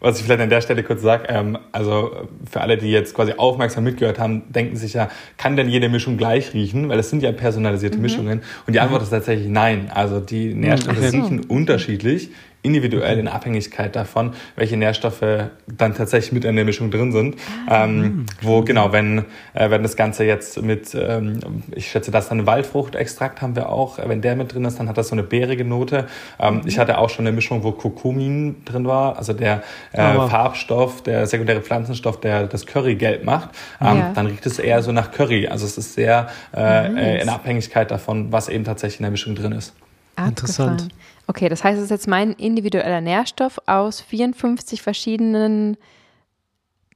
was 0.00 0.18
ich 0.18 0.24
vielleicht 0.24 0.42
an 0.42 0.50
der 0.50 0.60
Stelle 0.60 0.82
kurz 0.82 1.00
sage, 1.00 1.24
ähm, 1.28 1.56
also 1.72 2.28
für 2.50 2.60
alle, 2.60 2.76
die 2.76 2.90
jetzt 2.90 3.14
quasi 3.14 3.32
aufmerksam 3.36 3.84
mitgehört 3.84 4.18
haben, 4.18 4.52
denken 4.52 4.76
sich 4.76 4.92
ja, 4.92 5.08
kann 5.38 5.56
denn 5.56 5.68
jede 5.68 5.88
Mischung 5.88 6.18
gleich 6.18 6.52
riechen? 6.52 6.90
Weil 6.90 6.98
es 6.98 7.08
sind 7.08 7.22
ja 7.22 7.32
personalisierte 7.32 7.96
mhm. 7.96 8.02
Mischungen. 8.02 8.42
Und 8.66 8.74
die 8.74 8.80
Antwort 8.80 9.00
mhm. 9.00 9.04
ist 9.04 9.10
tatsächlich 9.10 9.48
nein. 9.48 9.90
Also 9.94 10.20
die 10.20 10.52
Nährstoffe 10.52 10.98
okay. 10.98 11.08
riechen 11.08 11.40
unterschiedlich 11.40 12.30
individuell 12.64 13.18
in 13.18 13.28
Abhängigkeit 13.28 13.94
davon, 13.94 14.32
welche 14.56 14.76
Nährstoffe 14.76 15.50
dann 15.66 15.94
tatsächlich 15.94 16.32
mit 16.32 16.44
in 16.44 16.56
der 16.56 16.64
Mischung 16.64 16.90
drin 16.90 17.12
sind. 17.12 17.36
Ah. 17.68 17.84
Ähm, 17.84 18.24
wo 18.40 18.62
genau, 18.62 18.90
wenn, 18.90 19.26
äh, 19.52 19.68
wenn 19.68 19.82
das 19.82 19.96
Ganze 19.96 20.24
jetzt 20.24 20.60
mit, 20.62 20.96
ähm, 20.98 21.62
ich 21.74 21.90
schätze, 21.90 22.10
das 22.10 22.30
dann 22.30 22.46
Waldfruchtextrakt 22.46 23.42
haben 23.42 23.54
wir 23.54 23.68
auch, 23.68 23.98
wenn 24.04 24.22
der 24.22 24.34
mit 24.34 24.54
drin 24.54 24.64
ist, 24.64 24.78
dann 24.78 24.88
hat 24.88 24.96
das 24.96 25.08
so 25.08 25.14
eine 25.14 25.22
beerige 25.22 25.64
Note. 25.64 26.06
Ähm, 26.40 26.56
mhm. 26.56 26.62
Ich 26.64 26.78
hatte 26.78 26.98
auch 26.98 27.10
schon 27.10 27.26
eine 27.26 27.36
Mischung, 27.36 27.62
wo 27.62 27.72
Kurkumin 27.72 28.64
drin 28.64 28.86
war, 28.86 29.18
also 29.18 29.34
der 29.34 29.62
äh, 29.92 30.14
Farbstoff, 30.14 31.02
der 31.02 31.26
sekundäre 31.26 31.60
Pflanzenstoff, 31.60 32.20
der 32.20 32.46
das 32.46 32.64
Curry 32.64 32.94
gelb 32.94 33.24
macht. 33.24 33.50
Ähm, 33.80 33.98
ja. 33.98 34.12
Dann 34.14 34.26
riecht 34.26 34.46
es 34.46 34.58
eher 34.58 34.82
so 34.82 34.90
nach 34.90 35.10
Curry. 35.10 35.48
Also 35.48 35.66
es 35.66 35.76
ist 35.76 35.94
sehr 35.94 36.28
äh, 36.54 36.88
nice. 36.88 37.22
in 37.22 37.28
Abhängigkeit 37.28 37.90
davon, 37.90 38.32
was 38.32 38.48
eben 38.48 38.64
tatsächlich 38.64 39.00
in 39.00 39.04
der 39.04 39.10
Mischung 39.10 39.34
drin 39.34 39.52
ist. 39.52 39.74
Interessant. 40.16 40.88
Okay, 41.26 41.48
das 41.48 41.64
heißt, 41.64 41.78
es 41.78 41.84
ist 41.84 41.90
jetzt 41.90 42.08
mein 42.08 42.32
individueller 42.32 43.00
Nährstoff 43.00 43.58
aus 43.66 44.00
54 44.00 44.82
verschiedenen 44.82 45.76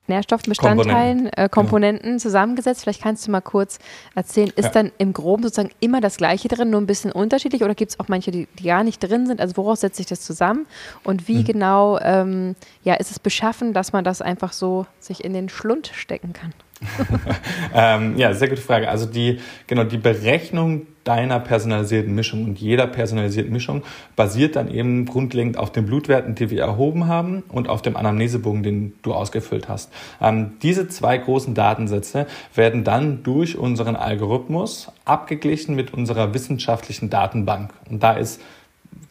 Nährstoffbestandteilen, 0.09 1.25
Komponenten, 1.25 1.45
äh, 1.45 1.49
Komponenten 1.49 2.09
genau. 2.11 2.19
zusammengesetzt. 2.19 2.83
Vielleicht 2.83 3.03
kannst 3.03 3.27
du 3.27 3.31
mal 3.31 3.41
kurz 3.41 3.79
erzählen, 4.15 4.51
ist 4.57 4.67
ja. 4.67 4.71
dann 4.71 4.93
im 4.99 5.13
Groben 5.13 5.43
sozusagen 5.43 5.71
immer 5.81 6.01
das 6.01 6.17
Gleiche 6.17 6.49
drin, 6.49 6.71
nur 6.71 6.81
ein 6.81 6.87
bisschen 6.87 7.13
unterschiedlich 7.13 7.63
oder 7.63 7.75
gibt 7.75 7.93
es 7.93 8.01
auch 8.01 8.09
manche, 8.09 8.31
die, 8.31 8.49
die, 8.59 8.65
gar 8.65 8.85
nicht 8.85 9.01
drin 9.01 9.27
sind? 9.27 9.41
Also 9.41 9.57
woraus 9.57 9.81
setzt 9.81 9.97
sich 9.97 10.07
das 10.07 10.23
zusammen 10.23 10.67
und 11.05 11.29
wie 11.29 11.39
mhm. 11.39 11.45
genau 11.45 11.99
ähm, 12.01 12.57
ja, 12.83 12.95
ist 12.95 13.11
es 13.11 13.19
beschaffen, 13.19 13.73
dass 13.73 13.93
man 13.93 14.05
das 14.05 14.23
einfach 14.23 14.53
so 14.53 14.87
sich 14.99 15.25
in 15.25 15.33
den 15.33 15.49
Schlund 15.49 15.91
stecken 15.95 16.33
kann? 16.33 16.55
ähm, 17.75 18.17
ja, 18.17 18.33
sehr 18.35 18.49
gute 18.49 18.63
Frage. 18.63 18.89
Also 18.89 19.07
die, 19.07 19.41
genau, 19.67 19.85
die 19.85 19.99
Berechnung 19.99 20.87
deiner 21.09 21.41
personalisierten 21.41 22.15
Mischung. 22.15 22.45
Und 22.45 22.61
jeder 22.61 22.87
personalisierten 22.87 23.51
Mischung 23.51 23.83
basiert 24.15 24.57
dann 24.57 24.71
eben 24.71 25.07
grundlegend 25.07 25.57
auf 25.57 25.73
den 25.73 25.87
Blutwerten, 25.87 26.35
die 26.35 26.51
wir 26.51 26.61
erhoben 26.61 27.07
haben 27.07 27.43
und 27.49 27.71
auf 27.71 27.81
dem 27.81 27.97
Anamnesebogen, 27.97 28.63
den 28.63 28.93
du 29.01 29.15
ausgefüllt 29.15 29.71
hast. 29.71 29.91
Ähm, 30.21 30.59
diese 30.63 30.87
zwei 30.89 31.17
großen 31.17 31.55
Datensätze 31.55 32.27
werden 32.55 32.85
dann 32.85 33.23
durch 33.23 33.57
unseren 33.57 33.97
Algorithmus 33.97 34.93
abgeglichen 35.07 35.75
mit 35.75 35.95
unserer 35.95 36.35
wissenschaftlichen 36.35 37.09
Datenbank. 37.09 37.73
Und 37.89 38.03
da 38.03 38.13
ist 38.13 38.43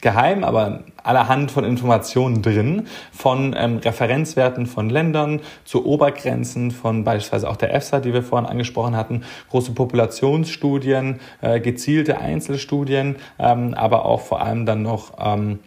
geheim, 0.00 0.44
aber 0.44 0.84
allerhand 1.02 1.50
von 1.50 1.64
Informationen 1.64 2.42
drin, 2.42 2.86
von 3.12 3.54
ähm, 3.58 3.78
Referenzwerten 3.78 4.66
von 4.66 4.90
Ländern 4.90 5.40
zu 5.64 5.84
Obergrenzen 5.86 6.70
von 6.70 7.04
beispielsweise 7.04 7.48
auch 7.48 7.56
der 7.56 7.74
EFSA, 7.74 8.00
die 8.00 8.12
wir 8.12 8.22
vorhin 8.22 8.48
angesprochen 8.48 8.96
hatten, 8.96 9.24
große 9.50 9.72
Populationsstudien, 9.72 11.20
äh, 11.40 11.60
gezielte 11.60 12.18
Einzelstudien, 12.18 13.16
ähm, 13.38 13.74
aber 13.74 14.04
auch 14.04 14.20
vor 14.20 14.42
allem 14.42 14.66
dann 14.66 14.82
noch 14.82 15.14
ähm, 15.18 15.58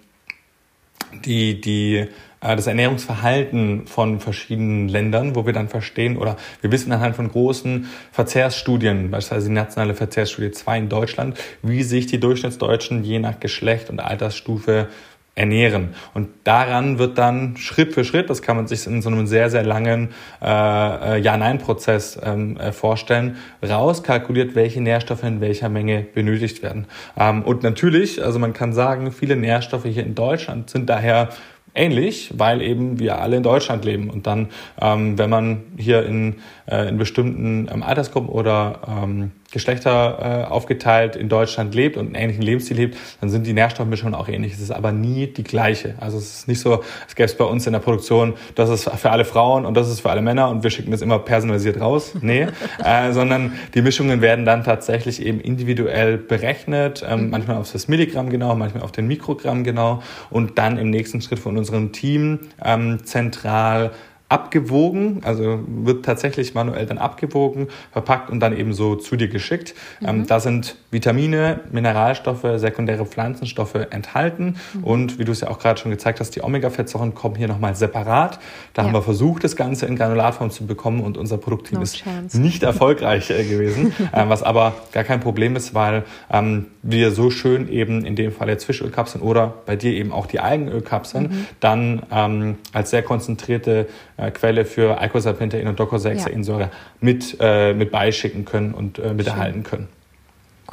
die, 1.26 1.60
die 1.60 2.08
das 2.42 2.66
Ernährungsverhalten 2.66 3.86
von 3.86 4.20
verschiedenen 4.20 4.90
Ländern, 4.90 5.36
wo 5.36 5.46
wir 5.46 5.54
dann 5.54 5.70
verstehen 5.70 6.18
oder 6.18 6.38
wir 6.62 6.72
wissen 6.72 6.92
anhand 6.92 7.16
von 7.16 7.30
großen 7.30 7.88
Verzehrsstudien, 8.12 9.12
beispielsweise 9.12 9.50
die 9.50 9.54
nationale 9.54 9.94
Verzehrsstudie 9.94 10.52
2 10.52 10.78
in 10.80 10.90
Deutschland, 10.90 11.38
wie 11.62 11.84
sich 11.84 12.08
die 12.08 12.20
Durchschnittsdeutschen 12.20 13.04
je 13.04 13.20
nach 13.20 13.40
Geschlecht 13.40 13.92
und 13.92 14.00
Altersstufe 14.00 14.88
ernähren. 15.34 15.96
Und 16.14 16.30
daran 16.44 17.00
wird 17.00 17.18
dann 17.18 17.56
Schritt 17.56 17.94
für 17.94 18.04
Schritt, 18.04 18.30
das 18.30 18.42
kann 18.42 18.58
man 18.58 18.68
sich 18.68 18.86
in 18.86 19.02
so 19.02 19.10
einem 19.10 19.28
sehr, 19.28 19.50
sehr 19.50 19.64
langen 19.64 20.10
äh, 20.42 20.46
äh 20.48 21.18
Ja-Nein-Prozess 21.20 22.20
ähm, 22.22 22.58
äh, 22.58 22.74
vorstellen, 22.74 23.38
rauskalkuliert, 23.64 24.56
welche 24.56 24.82
Nährstoffe 24.82 25.24
in 25.24 25.40
welcher 25.40 25.70
Menge 25.70 26.02
benötigt 26.02 26.64
werden. 26.64 26.86
Ähm, 27.18 27.44
und 27.44 27.64
natürlich, 27.64 28.24
also 28.24 28.40
man 28.40 28.52
kann 28.52 28.74
sagen, 28.74 29.12
viele 29.14 29.38
Nährstoffe 29.38 29.86
hier 29.86 30.04
in 30.04 30.16
Deutschland 30.16 30.70
sind 30.70 30.90
daher 30.90 31.30
ähnlich, 31.74 32.32
weil 32.38 32.62
eben 32.62 33.00
wir 33.00 33.20
alle 33.20 33.38
in 33.38 33.44
Deutschland 33.44 33.86
leben. 33.86 34.10
Und 34.10 34.28
dann, 34.28 34.50
ähm, 34.80 35.18
wenn 35.18 35.30
man 35.30 35.64
hier 35.78 36.06
in, 36.06 36.36
äh, 36.68 36.90
in 36.90 36.98
bestimmten 36.98 37.70
ähm, 37.72 37.84
Altersgruppen 37.84 38.30
oder 38.30 38.80
ähm, 38.88 39.32
Geschlechter 39.52 40.46
äh, 40.48 40.52
aufgeteilt 40.52 41.16
in 41.16 41.30
Deutschland 41.30 41.76
lebt 41.76 41.98
und 41.98 42.08
einen 42.08 42.16
ähnlichen 42.16 42.44
Lebensstil 42.44 42.78
lebt, 42.78 42.98
dann 43.20 43.30
sind 43.30 43.46
die 43.46 43.54
Nährstoffmischungen 43.54 44.16
auch 44.16 44.28
ähnlich. 44.28 44.54
Es 44.54 44.60
ist 44.60 44.72
aber 44.72 44.92
nie 44.92 45.28
die 45.28 45.44
gleiche. 45.44 45.96
Also 46.00 46.18
es 46.18 46.40
ist 46.40 46.48
nicht 46.48 46.62
so, 46.62 46.84
es 47.08 47.16
gäbe 47.16 47.26
es 47.26 47.36
bei 47.36 47.46
uns 47.46 47.68
in 47.68 47.74
der 47.74 47.80
Produktion, 47.80 48.34
das 48.56 48.70
ist 48.70 48.90
für 48.90 49.12
alle 49.12 49.26
Frauen 49.26 49.66
und 49.66 49.76
das 49.76 49.90
ist 49.90 50.02
für 50.02 50.10
alle 50.10 50.22
Männer 50.22 50.50
und 50.50 50.64
wir 50.64 50.70
schicken 50.70 50.92
das 50.92 51.02
immer 51.02 51.20
personalisiert 51.20 51.80
raus. 51.80 52.14
Nee, 52.24 52.48
äh, 52.84 53.12
sondern 53.12 53.54
die 53.74 53.82
Mischungen 53.82 54.22
werden 54.22 54.46
dann 54.46 54.64
tatsächlich 54.64 55.22
eben 55.26 55.42
individuell 55.42 56.18
berechnet, 56.18 57.04
ähm, 57.06 57.26
mhm. 57.26 57.30
manchmal 57.32 57.58
auf 57.58 57.72
das 57.72 57.88
Milligramm 57.88 58.30
genau, 58.30 58.56
manchmal 58.56 58.84
auf 58.84 58.92
den 58.92 59.08
Mikrogramm 59.08 59.64
genau 59.64 60.02
und 60.30 60.58
dann 60.58 60.78
im 60.78 60.92
nächsten 60.92 61.22
Schritt 61.22 61.40
von 61.40 61.58
unserem 61.58 61.92
Team 61.92 62.40
ähm, 62.64 63.04
zentral 63.04 63.92
abgewogen, 64.32 65.22
also 65.26 65.60
wird 65.68 66.06
tatsächlich 66.06 66.54
manuell 66.54 66.86
dann 66.86 66.98
abgewogen, 66.98 67.68
verpackt 67.92 68.30
und 68.30 68.40
dann 68.40 68.58
eben 68.58 68.72
so 68.72 68.96
zu 68.96 69.18
dir 69.18 69.28
geschickt. 69.28 69.76
Mhm. 70.00 70.08
Ähm, 70.08 70.28
da 70.28 70.40
sind 70.40 70.78
Vitamine, 70.90 71.60
Mineralstoffe, 71.72 72.48
sekundäre 72.56 73.06
Pflanzenstoffe 73.06 73.76
enthalten 73.90 74.56
mhm. 74.74 74.84
und 74.86 75.20
wie 75.20 75.26
du 75.26 75.34
es 75.34 75.42
ja 75.42 75.50
auch 75.50 75.60
gerade 75.60 75.82
schon 75.82 75.92
gezeigt 75.92 76.22
hast, 76.22 76.34
die 76.36 76.44
Omega-Fettsäuren 76.44 77.14
kommen 77.14 77.36
hier 77.36 77.50
nochmal 77.50 77.76
separat. 77.76 78.40
Da 78.74 78.82
ja. 78.82 78.88
haben 78.88 78.94
wir 78.94 79.02
versucht, 79.02 79.44
das 79.44 79.58
Ganze 79.58 79.86
in 79.86 79.98
Granulatform 79.98 80.50
zu 80.50 80.66
bekommen 80.66 81.02
und 81.02 81.18
unser 81.18 81.38
Produktteam 81.38 81.80
no 81.80 81.84
ist 81.84 81.98
chance. 81.98 82.40
nicht 82.40 82.64
erfolgreich 82.64 83.30
äh, 83.32 83.44
gewesen, 83.44 83.94
äh, 84.14 84.24
was 84.30 84.44
aber 84.44 84.74
gar 84.94 85.04
kein 85.04 85.20
Problem 85.20 85.58
ist, 85.58 85.74
weil 85.74 86.06
ähm, 86.32 86.68
wir 86.84 87.12
so 87.12 87.32
schön 87.32 87.68
eben 87.68 88.06
in 88.06 88.16
dem 88.16 88.32
Fall 88.32 88.48
jetzt 88.48 88.64
Fischölkapseln 88.64 89.22
oder 89.22 89.54
bei 89.66 89.76
dir 89.76 89.92
eben 89.92 90.14
auch 90.14 90.26
die 90.26 90.40
Algenölkapseln 90.40 91.24
mhm. 91.24 91.46
dann 91.60 92.04
ähm, 92.12 92.58
als 92.72 92.92
sehr 92.92 93.04
konzentrierte 93.04 93.88
äh, 94.22 94.32
Quelle 94.32 94.66
für 94.66 95.00
Eicosapentaen 95.00 95.68
und 95.68 95.80
Docosahexaensäure 95.80 96.62
ja. 96.62 96.72
mit, 97.00 97.38
äh, 97.40 97.74
mit 97.74 97.92
beischicken 97.92 98.46
können 98.46 98.74
und 98.74 99.00
äh, 99.00 99.14
mit 99.14 99.26
Schön. 99.26 99.34
erhalten 99.34 99.64
können. 99.64 99.88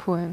Cool. 0.05 0.31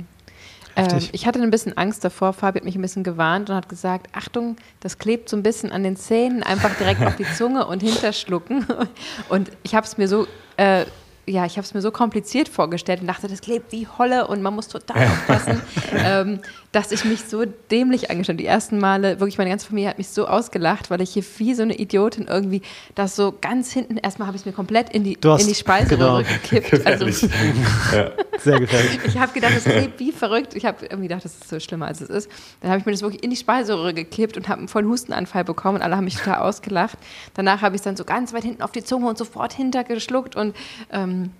Ähm, 0.76 0.98
ich 1.12 1.26
hatte 1.26 1.40
ein 1.40 1.50
bisschen 1.50 1.76
Angst 1.78 2.04
davor. 2.04 2.34
Fabi 2.34 2.58
hat 2.58 2.64
mich 2.64 2.76
ein 2.76 2.82
bisschen 2.82 3.02
gewarnt 3.02 3.48
und 3.48 3.56
hat 3.56 3.68
gesagt: 3.68 4.08
Achtung, 4.12 4.56
das 4.80 4.98
klebt 4.98 5.28
so 5.30 5.36
ein 5.36 5.42
bisschen 5.42 5.72
an 5.72 5.82
den 5.82 5.96
Zähnen, 5.96 6.42
einfach 6.42 6.76
direkt 6.76 7.02
auf 7.02 7.16
die 7.16 7.24
Zunge 7.24 7.66
und 7.66 7.82
hinterschlucken. 7.82 8.66
Und 9.30 9.50
ich 9.62 9.74
habe 9.74 9.86
es 9.86 9.96
mir 9.96 10.06
so 10.06 10.26
äh, 10.58 10.84
ja, 11.28 11.44
ich 11.44 11.56
habe 11.56 11.62
es 11.62 11.74
mir 11.74 11.80
so 11.80 11.90
kompliziert 11.90 12.48
vorgestellt 12.48 13.00
und 13.00 13.08
dachte, 13.08 13.26
das 13.26 13.40
klebt 13.40 13.72
wie 13.72 13.86
Holle 13.98 14.28
und 14.28 14.42
man 14.42 14.54
muss 14.54 14.68
total 14.68 15.08
aufpassen, 15.08 15.60
ähm, 15.92 16.40
dass 16.70 16.92
ich 16.92 17.04
mich 17.04 17.22
so 17.22 17.44
dämlich 17.70 18.10
angestellt 18.10 18.38
Die 18.38 18.46
ersten 18.46 18.78
Male, 18.78 19.18
wirklich 19.18 19.36
meine 19.36 19.50
ganze 19.50 19.66
Familie 19.66 19.90
hat 19.90 19.98
mich 19.98 20.08
so 20.08 20.28
ausgelacht, 20.28 20.88
weil 20.88 21.00
ich 21.00 21.10
hier 21.10 21.24
wie 21.38 21.54
so 21.54 21.62
eine 21.62 21.76
Idiotin 21.76 22.28
irgendwie 22.28 22.62
das 22.94 23.16
so 23.16 23.34
ganz 23.40 23.72
hinten, 23.72 23.96
erstmal 23.96 24.28
habe 24.28 24.36
ich 24.36 24.42
es 24.42 24.46
mir 24.46 24.52
komplett 24.52 24.90
in 24.90 25.02
die, 25.02 25.14
in 25.14 25.46
die 25.46 25.54
Speiseröhre 25.54 26.22
genau. 26.24 26.38
gekippt. 26.42 26.86
Also, 26.86 27.06
ja. 27.92 28.10
Sehr 28.38 28.60
gefährlich. 28.60 29.00
Ich 29.06 29.18
habe 29.18 29.32
gedacht, 29.32 29.56
das 29.56 29.64
klebt 29.64 29.98
wie 29.98 30.12
verrückt. 30.12 30.54
Ich 30.54 30.64
habe 30.64 30.84
irgendwie 30.84 31.08
gedacht, 31.08 31.24
das 31.24 31.34
ist 31.34 31.48
so 31.48 31.60
schlimmer, 31.60 31.86
als 31.86 32.00
es 32.00 32.10
ist. 32.10 32.30
Dann 32.60 32.70
habe 32.70 32.80
ich 32.80 32.86
mir 32.86 32.92
das 32.92 33.02
wirklich 33.02 33.22
in 33.22 33.30
die 33.30 33.36
Speiseröhre 33.36 33.94
gekippt 33.94 34.36
und 34.36 34.48
habe 34.48 34.58
einen 34.58 34.68
vollen 34.68 34.88
Hustenanfall 34.88 35.44
bekommen 35.44 35.76
und 35.76 35.82
alle 35.82 35.96
haben 35.96 36.04
mich 36.04 36.16
total 36.16 36.40
ausgelacht. 36.40 36.98
Danach 37.34 37.62
habe 37.62 37.74
ich 37.76 37.80
es 37.80 37.84
dann 37.84 37.96
so 37.96 38.04
ganz 38.04 38.32
weit 38.32 38.44
hinten 38.44 38.62
auf 38.62 38.72
die 38.72 38.84
Zunge 38.84 39.08
und 39.08 39.18
sofort 39.18 39.52
hintergeschluckt 39.52 40.36
und 40.36 40.54
ähm, 40.90 41.30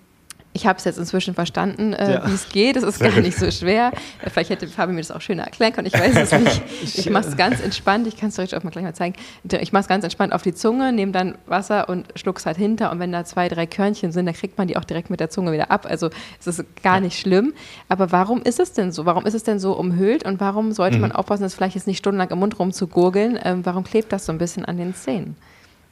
ich 0.57 0.65
habe 0.65 0.79
es 0.79 0.85
jetzt 0.85 0.97
inzwischen 0.97 1.35
verstanden, 1.35 1.93
äh, 1.93 2.13
ja. 2.13 2.27
wie 2.27 2.33
es 2.33 2.49
geht. 2.49 2.77
Es 2.77 2.83
ist 2.83 2.99
gar 2.99 3.11
nicht 3.19 3.37
so 3.37 3.49
schwer. 3.51 3.91
Äh, 4.23 4.29
vielleicht 4.31 4.49
hätte 4.49 4.67
Fabi 4.67 4.91
mir 4.91 5.01
das 5.01 5.11
auch 5.11 5.21
schöner 5.21 5.43
erklären 5.43 5.71
können. 5.71 5.85
Ich 5.85 5.93
weiß 5.93 6.15
es 6.15 6.31
nicht. 6.31 6.61
Ich 6.97 7.09
mache 7.09 7.27
es 7.27 7.37
ganz 7.37 7.61
entspannt. 7.61 8.07
Ich 8.07 8.17
kann 8.17 8.29
es 8.29 8.39
euch 8.39 8.55
auch 8.55 8.63
mal 8.63 8.71
gleich 8.71 8.83
mal 8.83 8.93
zeigen. 8.93 9.15
Ich 9.43 9.71
mache 9.71 9.81
es 9.81 9.87
ganz 9.87 10.03
entspannt 10.03 10.33
auf 10.33 10.41
die 10.41 10.53
Zunge, 10.53 10.91
nehme 10.91 11.11
dann 11.11 11.37
Wasser 11.45 11.89
und 11.89 12.07
schluck 12.15 12.39
es 12.39 12.45
halt 12.45 12.57
hinter. 12.57 12.91
Und 12.91 12.99
wenn 12.99 13.11
da 13.11 13.23
zwei, 13.23 13.49
drei 13.49 13.67
Körnchen 13.67 14.11
sind, 14.11 14.25
dann 14.25 14.33
kriegt 14.33 14.57
man 14.57 14.67
die 14.67 14.77
auch 14.77 14.83
direkt 14.83 15.09
mit 15.11 15.19
der 15.19 15.29
Zunge 15.29 15.51
wieder 15.51 15.69
ab. 15.69 15.85
Also 15.87 16.09
es 16.39 16.47
ist 16.47 16.63
gar 16.81 16.99
nicht 16.99 17.19
schlimm. 17.19 17.53
Aber 17.87 18.11
warum 18.11 18.41
ist 18.41 18.59
es 18.59 18.73
denn 18.73 18.91
so? 18.91 19.05
Warum 19.05 19.25
ist 19.25 19.35
es 19.35 19.43
denn 19.43 19.59
so 19.59 19.73
umhüllt? 19.73 20.25
Und 20.25 20.39
warum 20.39 20.71
sollte 20.71 20.95
mhm. 20.95 21.01
man 21.01 21.11
aufpassen, 21.11 21.43
dass 21.43 21.53
vielleicht 21.53 21.75
jetzt 21.75 21.87
nicht 21.87 21.99
stundenlang 21.99 22.29
im 22.31 22.39
Mund 22.39 22.57
rumzugurgeln? 22.57 23.37
Ähm, 23.43 23.65
warum 23.65 23.83
klebt 23.83 24.11
das 24.11 24.25
so 24.25 24.31
ein 24.31 24.39
bisschen 24.39 24.65
an 24.65 24.77
den 24.77 24.95
Zähnen? 24.95 25.35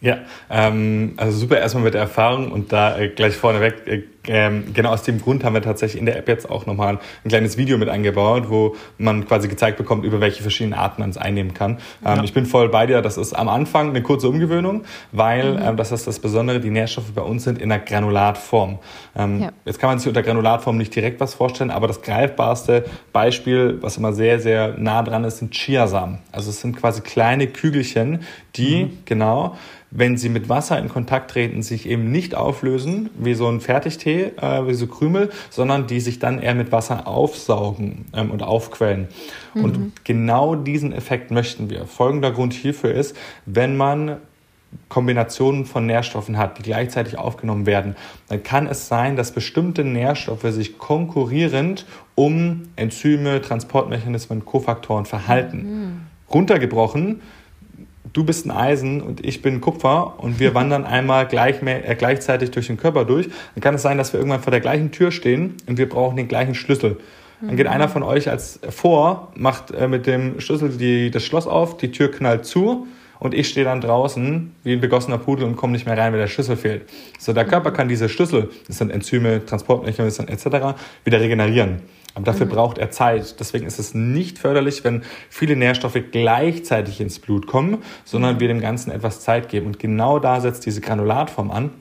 Ja, 0.02 0.20
ähm, 0.50 1.14
also 1.18 1.38
super 1.38 1.58
erstmal 1.58 1.84
mit 1.84 1.94
der 1.94 2.02
Erfahrung 2.02 2.52
und 2.52 2.72
da 2.72 2.98
äh, 2.98 3.10
gleich 3.10 3.36
vorneweg, 3.36 3.88
äh, 3.88 4.04
ähm, 4.28 4.74
genau 4.74 4.92
aus 4.92 5.04
dem 5.04 5.22
Grund 5.22 5.44
haben 5.44 5.54
wir 5.54 5.62
tatsächlich 5.62 6.00
in 6.00 6.06
der 6.06 6.18
App 6.18 6.28
jetzt 6.28 6.50
auch 6.50 6.66
nochmal 6.66 7.00
ein 7.24 7.30
kleines 7.30 7.58
Video 7.58 7.78
mit 7.78 7.90
eingebaut, 7.90 8.50
wo 8.50 8.76
man 8.98 9.28
quasi 9.28 9.48
gezeigt 9.48 9.78
bekommt, 9.78 10.06
über 10.06 10.20
welche 10.22 10.42
verschiedenen 10.42 10.78
Arten 10.78 11.02
man 11.02 11.10
es 11.10 11.18
einnehmen 11.18 11.54
kann. 11.54 11.78
Ähm, 12.06 12.18
ja. 12.18 12.24
Ich 12.24 12.34
bin 12.34 12.46
voll 12.46 12.70
bei 12.70 12.86
dir, 12.86 13.02
das 13.02 13.18
ist 13.18 13.34
am 13.34 13.50
Anfang 13.50 13.90
eine 13.90 14.02
kurze 14.02 14.30
Umgewöhnung, 14.30 14.84
weil, 15.12 15.54
mhm. 15.54 15.62
ähm, 15.62 15.78
das 15.78 15.92
ist 15.92 16.08
das 16.08 16.20
Besondere, 16.20 16.60
die 16.60 16.70
Nährstoffe 16.70 17.12
bei 17.14 17.22
uns 17.22 17.44
sind 17.44 17.60
in 17.60 17.70
der 17.70 17.80
Granulatform. 17.80 18.80
Ähm, 19.16 19.42
ja. 19.42 19.52
Jetzt 19.66 19.80
kann 19.80 19.90
man 19.90 20.00
sich 20.00 20.08
unter 20.08 20.24
Granulatform 20.24 20.78
nicht 20.78 20.96
direkt 20.96 21.20
was 21.20 21.34
vorstellen, 21.34 21.72
aber 21.72 21.88
das 21.88 22.02
greifbarste 22.02 22.86
Beispiel, 23.14 23.78
was 23.82 23.98
immer 23.98 24.14
sehr, 24.14 24.40
sehr 24.40 24.76
nah 24.78 25.04
dran 25.04 25.24
ist, 25.24 25.38
sind 25.38 25.54
Chiasamen. 25.54 26.20
Also 26.32 26.50
es 26.50 26.62
sind 26.62 26.78
quasi 26.78 27.02
kleine 27.02 27.48
Kügelchen, 27.48 28.22
die, 28.56 28.86
mhm. 28.86 28.98
genau, 29.06 29.56
wenn 29.98 30.18
sie 30.18 30.30
mit 30.30 30.50
Wasser 30.50 30.78
in 30.78 30.90
Kontakt 30.90 31.32
treten, 31.32 31.64
sich 31.64 31.88
eben 31.88 32.12
nicht 32.12 32.36
auflösen, 32.36 33.10
wie 33.18 33.34
so 33.34 33.48
ein 33.48 33.62
Fertigtee, 33.62 34.15
äh, 34.24 34.68
wie 34.68 34.74
so 34.74 34.88
Krümel, 34.88 35.30
sondern 35.50 35.88
die 35.88 36.00
sich 36.00 36.20
dann 36.20 36.40
eher 36.40 36.56
mit 36.56 36.72
Wasser 36.72 37.08
aufsaugen 37.08 38.06
ähm, 38.14 38.32
und 38.32 38.44
aufquellen. 38.44 39.08
Mhm. 39.54 39.64
Und 39.64 40.06
genau 40.06 40.56
diesen 40.56 40.94
Effekt 40.94 41.32
möchten 41.32 41.70
wir. 41.70 41.86
Folgender 41.86 42.32
Grund 42.32 42.54
hierfür 42.54 42.94
ist, 42.94 43.16
wenn 43.46 43.78
man 43.78 44.18
Kombinationen 44.90 45.66
von 45.66 45.86
Nährstoffen 45.86 46.38
hat, 46.38 46.58
die 46.58 46.64
gleichzeitig 46.64 47.18
aufgenommen 47.18 47.66
werden, 47.66 47.96
dann 48.28 48.44
kann 48.44 48.68
es 48.68 48.88
sein, 48.88 49.16
dass 49.16 49.32
bestimmte 49.32 49.84
Nährstoffe 49.84 50.44
sich 50.44 50.78
konkurrierend 50.78 51.86
um 52.16 52.64
Enzyme, 52.76 53.42
Transportmechanismen, 53.42 54.46
Kofaktoren 54.46 55.06
verhalten. 55.06 55.58
Mhm. 55.58 56.02
Runtergebrochen 56.34 57.22
du 58.16 58.24
bist 58.24 58.46
ein 58.48 58.52
Eisen 58.52 59.02
und 59.02 59.24
ich 59.24 59.42
bin 59.42 59.62
Kupfer 59.62 60.16
und 60.18 60.40
wir 60.40 60.54
wandern 60.56 60.86
einmal 60.86 61.28
gleich 61.28 61.62
mehr, 61.62 61.88
äh, 61.88 61.96
gleichzeitig 61.96 62.52
durch 62.52 62.68
den 62.68 62.78
Körper 62.78 63.06
durch, 63.06 63.30
dann 63.54 63.62
kann 63.62 63.76
es 63.76 63.84
sein, 63.84 63.98
dass 63.98 64.14
wir 64.14 64.20
irgendwann 64.20 64.42
vor 64.42 64.52
der 64.52 64.62
gleichen 64.62 64.92
Tür 64.92 65.12
stehen 65.12 65.56
und 65.68 65.78
wir 65.78 65.88
brauchen 65.88 66.18
den 66.18 66.28
gleichen 66.28 66.56
Schlüssel. 66.56 66.98
Dann 67.42 67.58
geht 67.58 67.68
mhm. 67.68 67.74
einer 67.74 67.90
von 67.90 68.02
euch 68.02 68.30
als 68.30 68.60
vor, 68.70 69.32
macht 69.36 69.72
äh, 69.72 69.88
mit 69.88 70.08
dem 70.08 70.40
Schlüssel 70.40 70.70
die, 70.70 71.12
das 71.12 71.24
Schloss 71.24 71.48
auf, 71.48 71.78
die 71.78 71.92
Tür 71.92 72.10
knallt 72.10 72.46
zu 72.46 72.88
und 73.20 73.34
ich 73.34 73.50
stehe 73.50 73.66
dann 73.66 73.82
draußen 73.82 74.54
wie 74.64 74.74
ein 74.74 74.82
begossener 74.82 75.18
Pudel 75.18 75.46
und 75.46 75.58
komme 75.58 75.74
nicht 75.74 75.86
mehr 75.86 75.98
rein, 75.98 76.14
weil 76.14 76.20
der 76.20 76.28
Schlüssel 76.28 76.56
fehlt. 76.56 76.84
So, 77.20 77.34
der 77.34 77.46
Körper 77.46 77.72
kann 77.72 77.88
diese 77.88 78.08
Schlüssel, 78.10 78.50
das 78.68 78.78
sind 78.78 78.92
Enzyme, 78.92 79.46
Transportmechanismen 79.46 80.30
etc., 80.30 80.78
wieder 81.04 81.20
regenerieren. 81.20 81.82
Aber 82.16 82.26
dafür 82.26 82.48
mhm. 82.48 82.52
braucht 82.52 82.78
er 82.78 82.90
Zeit. 82.92 83.40
Deswegen 83.40 83.68
ist 83.68 83.78
es 83.78 83.94
nicht 83.94 84.40
förderlich, 84.40 84.84
wenn 84.84 85.04
viele 85.30 85.56
Nährstoffe 85.56 86.00
gleichzeitig 86.12 87.02
ins 87.02 87.20
Blut 87.20 87.46
kommen, 87.46 87.84
sondern 88.06 88.36
mhm. 88.36 88.40
wir 88.40 88.48
dem 88.48 88.62
Ganzen 88.62 88.90
etwas 88.90 89.22
Zeit 89.22 89.50
geben. 89.50 89.68
Und 89.68 89.80
genau 89.80 90.18
da 90.20 90.42
setzt 90.42 90.66
diese 90.66 90.82
Granulatform 90.82 91.52
an. 91.52 91.72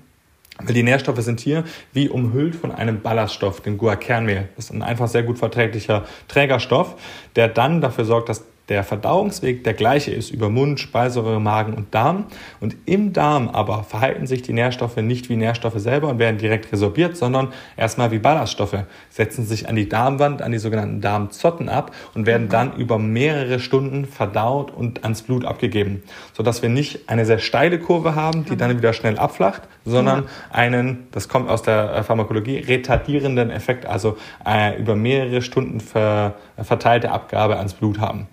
Weil 0.59 0.75
die 0.75 0.83
Nährstoffe 0.85 1.21
sind 1.21 1.41
hier 1.41 1.65
wie 1.93 2.09
umhüllt 2.09 2.55
von 2.55 2.71
einem 2.71 3.01
Ballaststoff, 3.01 3.61
dem 3.61 3.77
Guarkernmehl. 3.77 4.49
Das 4.55 4.67
ist 4.67 4.71
ein 4.71 4.83
einfach 4.83 5.09
sehr 5.09 5.25
gut 5.25 5.39
verträglicher 5.39 6.05
Trägerstoff, 6.29 6.95
der 7.35 7.49
dann 7.49 7.81
dafür 7.81 8.05
sorgt, 8.05 8.29
dass 8.29 8.45
der 8.69 8.83
Verdauungsweg 8.83 9.63
der 9.65 9.75
gleiche 9.75 10.11
ist 10.11 10.31
über 10.31 10.49
Mund, 10.49 10.81
Speiseröhre, 10.81 11.41
Magen 11.41 11.75
und 11.75 11.95
Darm. 11.95 12.27
Und 12.61 12.77
im 12.87 13.13
Darm 13.13 13.49
aber 13.49 13.85
verhalten 13.85 14.27
sich 14.27 14.41
die 14.43 14.55
Nährstoffe 14.55 14.97
nicht 14.97 15.29
wie 15.29 15.37
Nährstoffe 15.37 15.79
selber 15.79 16.09
und 16.09 16.19
werden 16.19 16.39
direkt 16.39 16.73
resorbiert, 16.73 17.17
sondern 17.17 17.49
erstmal 17.77 18.11
wie 18.11 18.19
Ballaststoffe, 18.19 18.85
setzen 19.11 19.45
sich 19.45 19.69
an 19.69 19.77
die 19.77 19.89
Darmwand, 19.89 20.41
an 20.41 20.53
die 20.53 20.59
sogenannten 20.59 21.03
Darmzotten 21.03 21.69
ab 21.69 21.95
und 22.15 22.25
werden 22.27 22.49
dann 22.49 22.75
über 22.77 22.99
mehrere 22.99 23.61
Stunden 23.61 24.07
verdaut 24.07 24.71
und 24.71 25.05
ans 25.05 25.23
Blut 25.23 25.45
abgegeben, 25.45 26.03
sodass 26.33 26.63
wir 26.63 26.71
nicht 26.71 27.11
eine 27.11 27.27
sehr 27.27 27.39
steile 27.41 27.79
Kurve 27.79 28.15
haben, 28.15 28.47
die 28.47 28.57
dann 28.57 28.77
wieder 28.77 28.95
schnell 28.95 29.19
abflacht, 29.19 29.63
sondern 29.85 30.25
einen, 30.51 31.07
das 31.11 31.29
kommt 31.29 31.51
aus 31.51 31.63
der 31.63 32.03
Pharmakologie, 32.03 32.59
retardierenden 32.59 33.51
Effekt, 33.51 33.85
also 33.85 34.17
äh, 34.47 34.79
über 34.81 34.97
mehrere 34.97 35.43
Stunden 35.43 35.81
ver, 35.81 36.35
verteilte 36.57 37.11
Abgabe 37.11 37.59
ans 37.59 37.75
Blut 37.75 37.99
haben. 37.99 38.27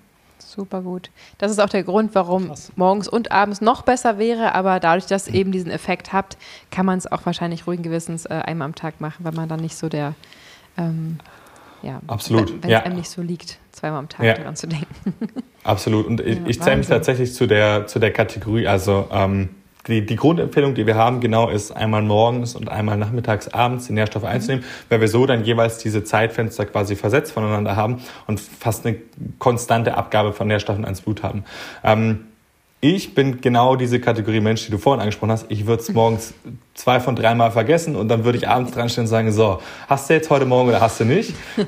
Super 0.51 0.81
gut. 0.81 1.11
Das 1.37 1.49
ist 1.49 1.59
auch 1.59 1.69
der 1.69 1.83
Grund, 1.83 2.13
warum 2.13 2.47
Krass. 2.47 2.73
morgens 2.75 3.07
und 3.07 3.31
abends 3.31 3.61
noch 3.61 3.83
besser 3.83 4.17
wäre, 4.17 4.53
aber 4.53 4.81
dadurch, 4.81 5.05
dass 5.05 5.29
ihr 5.29 5.35
eben 5.35 5.53
diesen 5.53 5.71
Effekt 5.71 6.11
habt, 6.11 6.37
kann 6.71 6.85
man 6.85 6.97
es 6.97 7.09
auch 7.09 7.25
wahrscheinlich 7.25 7.67
ruhigen 7.67 7.83
Gewissens 7.83 8.25
äh, 8.25 8.33
einmal 8.33 8.65
am 8.65 8.75
Tag 8.75 8.99
machen, 8.99 9.23
weil 9.23 9.31
man 9.31 9.47
dann 9.47 9.61
nicht 9.61 9.77
so 9.77 9.87
der, 9.87 10.13
ähm, 10.77 11.19
ja, 11.81 12.01
Absolut. 12.07 12.51
wenn 12.51 12.63
es 12.63 12.69
ja. 12.69 12.83
einem 12.83 12.97
nicht 12.97 13.09
so 13.09 13.21
liegt, 13.21 13.59
zweimal 13.71 13.99
am 13.99 14.09
Tag 14.09 14.25
ja. 14.25 14.33
daran 14.33 14.57
zu 14.57 14.67
denken. 14.67 14.87
Absolut. 15.63 16.05
Und 16.05 16.19
ich, 16.19 16.39
ich 16.45 16.61
zähle 16.61 16.77
mich 16.77 16.87
tatsächlich 16.87 17.33
zu 17.33 17.47
der, 17.47 17.87
zu 17.87 17.99
der 17.99 18.11
Kategorie, 18.11 18.67
also 18.67 19.07
ähm, 19.09 19.49
die, 19.87 20.05
die 20.05 20.15
Grundempfehlung, 20.15 20.75
die 20.75 20.85
wir 20.85 20.95
haben, 20.95 21.19
genau 21.19 21.49
ist 21.49 21.71
einmal 21.71 22.01
morgens 22.01 22.55
und 22.55 22.69
einmal 22.69 22.97
nachmittags, 22.97 23.47
abends 23.47 23.87
die 23.87 23.93
Nährstoffe 23.93 24.25
einzunehmen, 24.25 24.65
weil 24.89 25.01
wir 25.01 25.07
so 25.07 25.25
dann 25.25 25.43
jeweils 25.43 25.77
diese 25.77 26.03
Zeitfenster 26.03 26.65
quasi 26.65 26.95
versetzt 26.95 27.31
voneinander 27.31 27.75
haben 27.75 28.01
und 28.27 28.39
fast 28.39 28.85
eine 28.85 28.97
konstante 29.39 29.97
Abgabe 29.97 30.33
von 30.33 30.47
Nährstoffen 30.47 30.85
ans 30.85 31.01
Blut 31.01 31.23
haben. 31.23 31.43
Ähm, 31.83 32.30
ich 32.83 33.13
bin 33.13 33.41
genau 33.41 33.75
diese 33.75 33.99
Kategorie 33.99 34.39
Mensch, 34.39 34.65
die 34.65 34.71
du 34.71 34.79
vorhin 34.79 35.01
angesprochen 35.01 35.31
hast. 35.31 35.45
Ich 35.49 35.67
würde 35.67 35.83
es 35.83 35.93
morgens 35.93 36.33
zwei 36.73 36.99
von 36.99 37.15
dreimal 37.15 37.51
vergessen 37.51 37.95
und 37.95 38.07
dann 38.07 38.25
würde 38.25 38.39
ich 38.39 38.47
abends 38.47 38.71
dran 38.71 38.89
stehen 38.89 39.03
und 39.03 39.07
sagen, 39.07 39.31
so, 39.31 39.61
hast 39.87 40.09
du 40.09 40.15
jetzt 40.15 40.31
heute 40.31 40.45
Morgen 40.45 40.69
oder 40.69 40.81
hast 40.81 40.99
du 40.99 41.05
nicht? 41.05 41.35
ähm, 41.57 41.67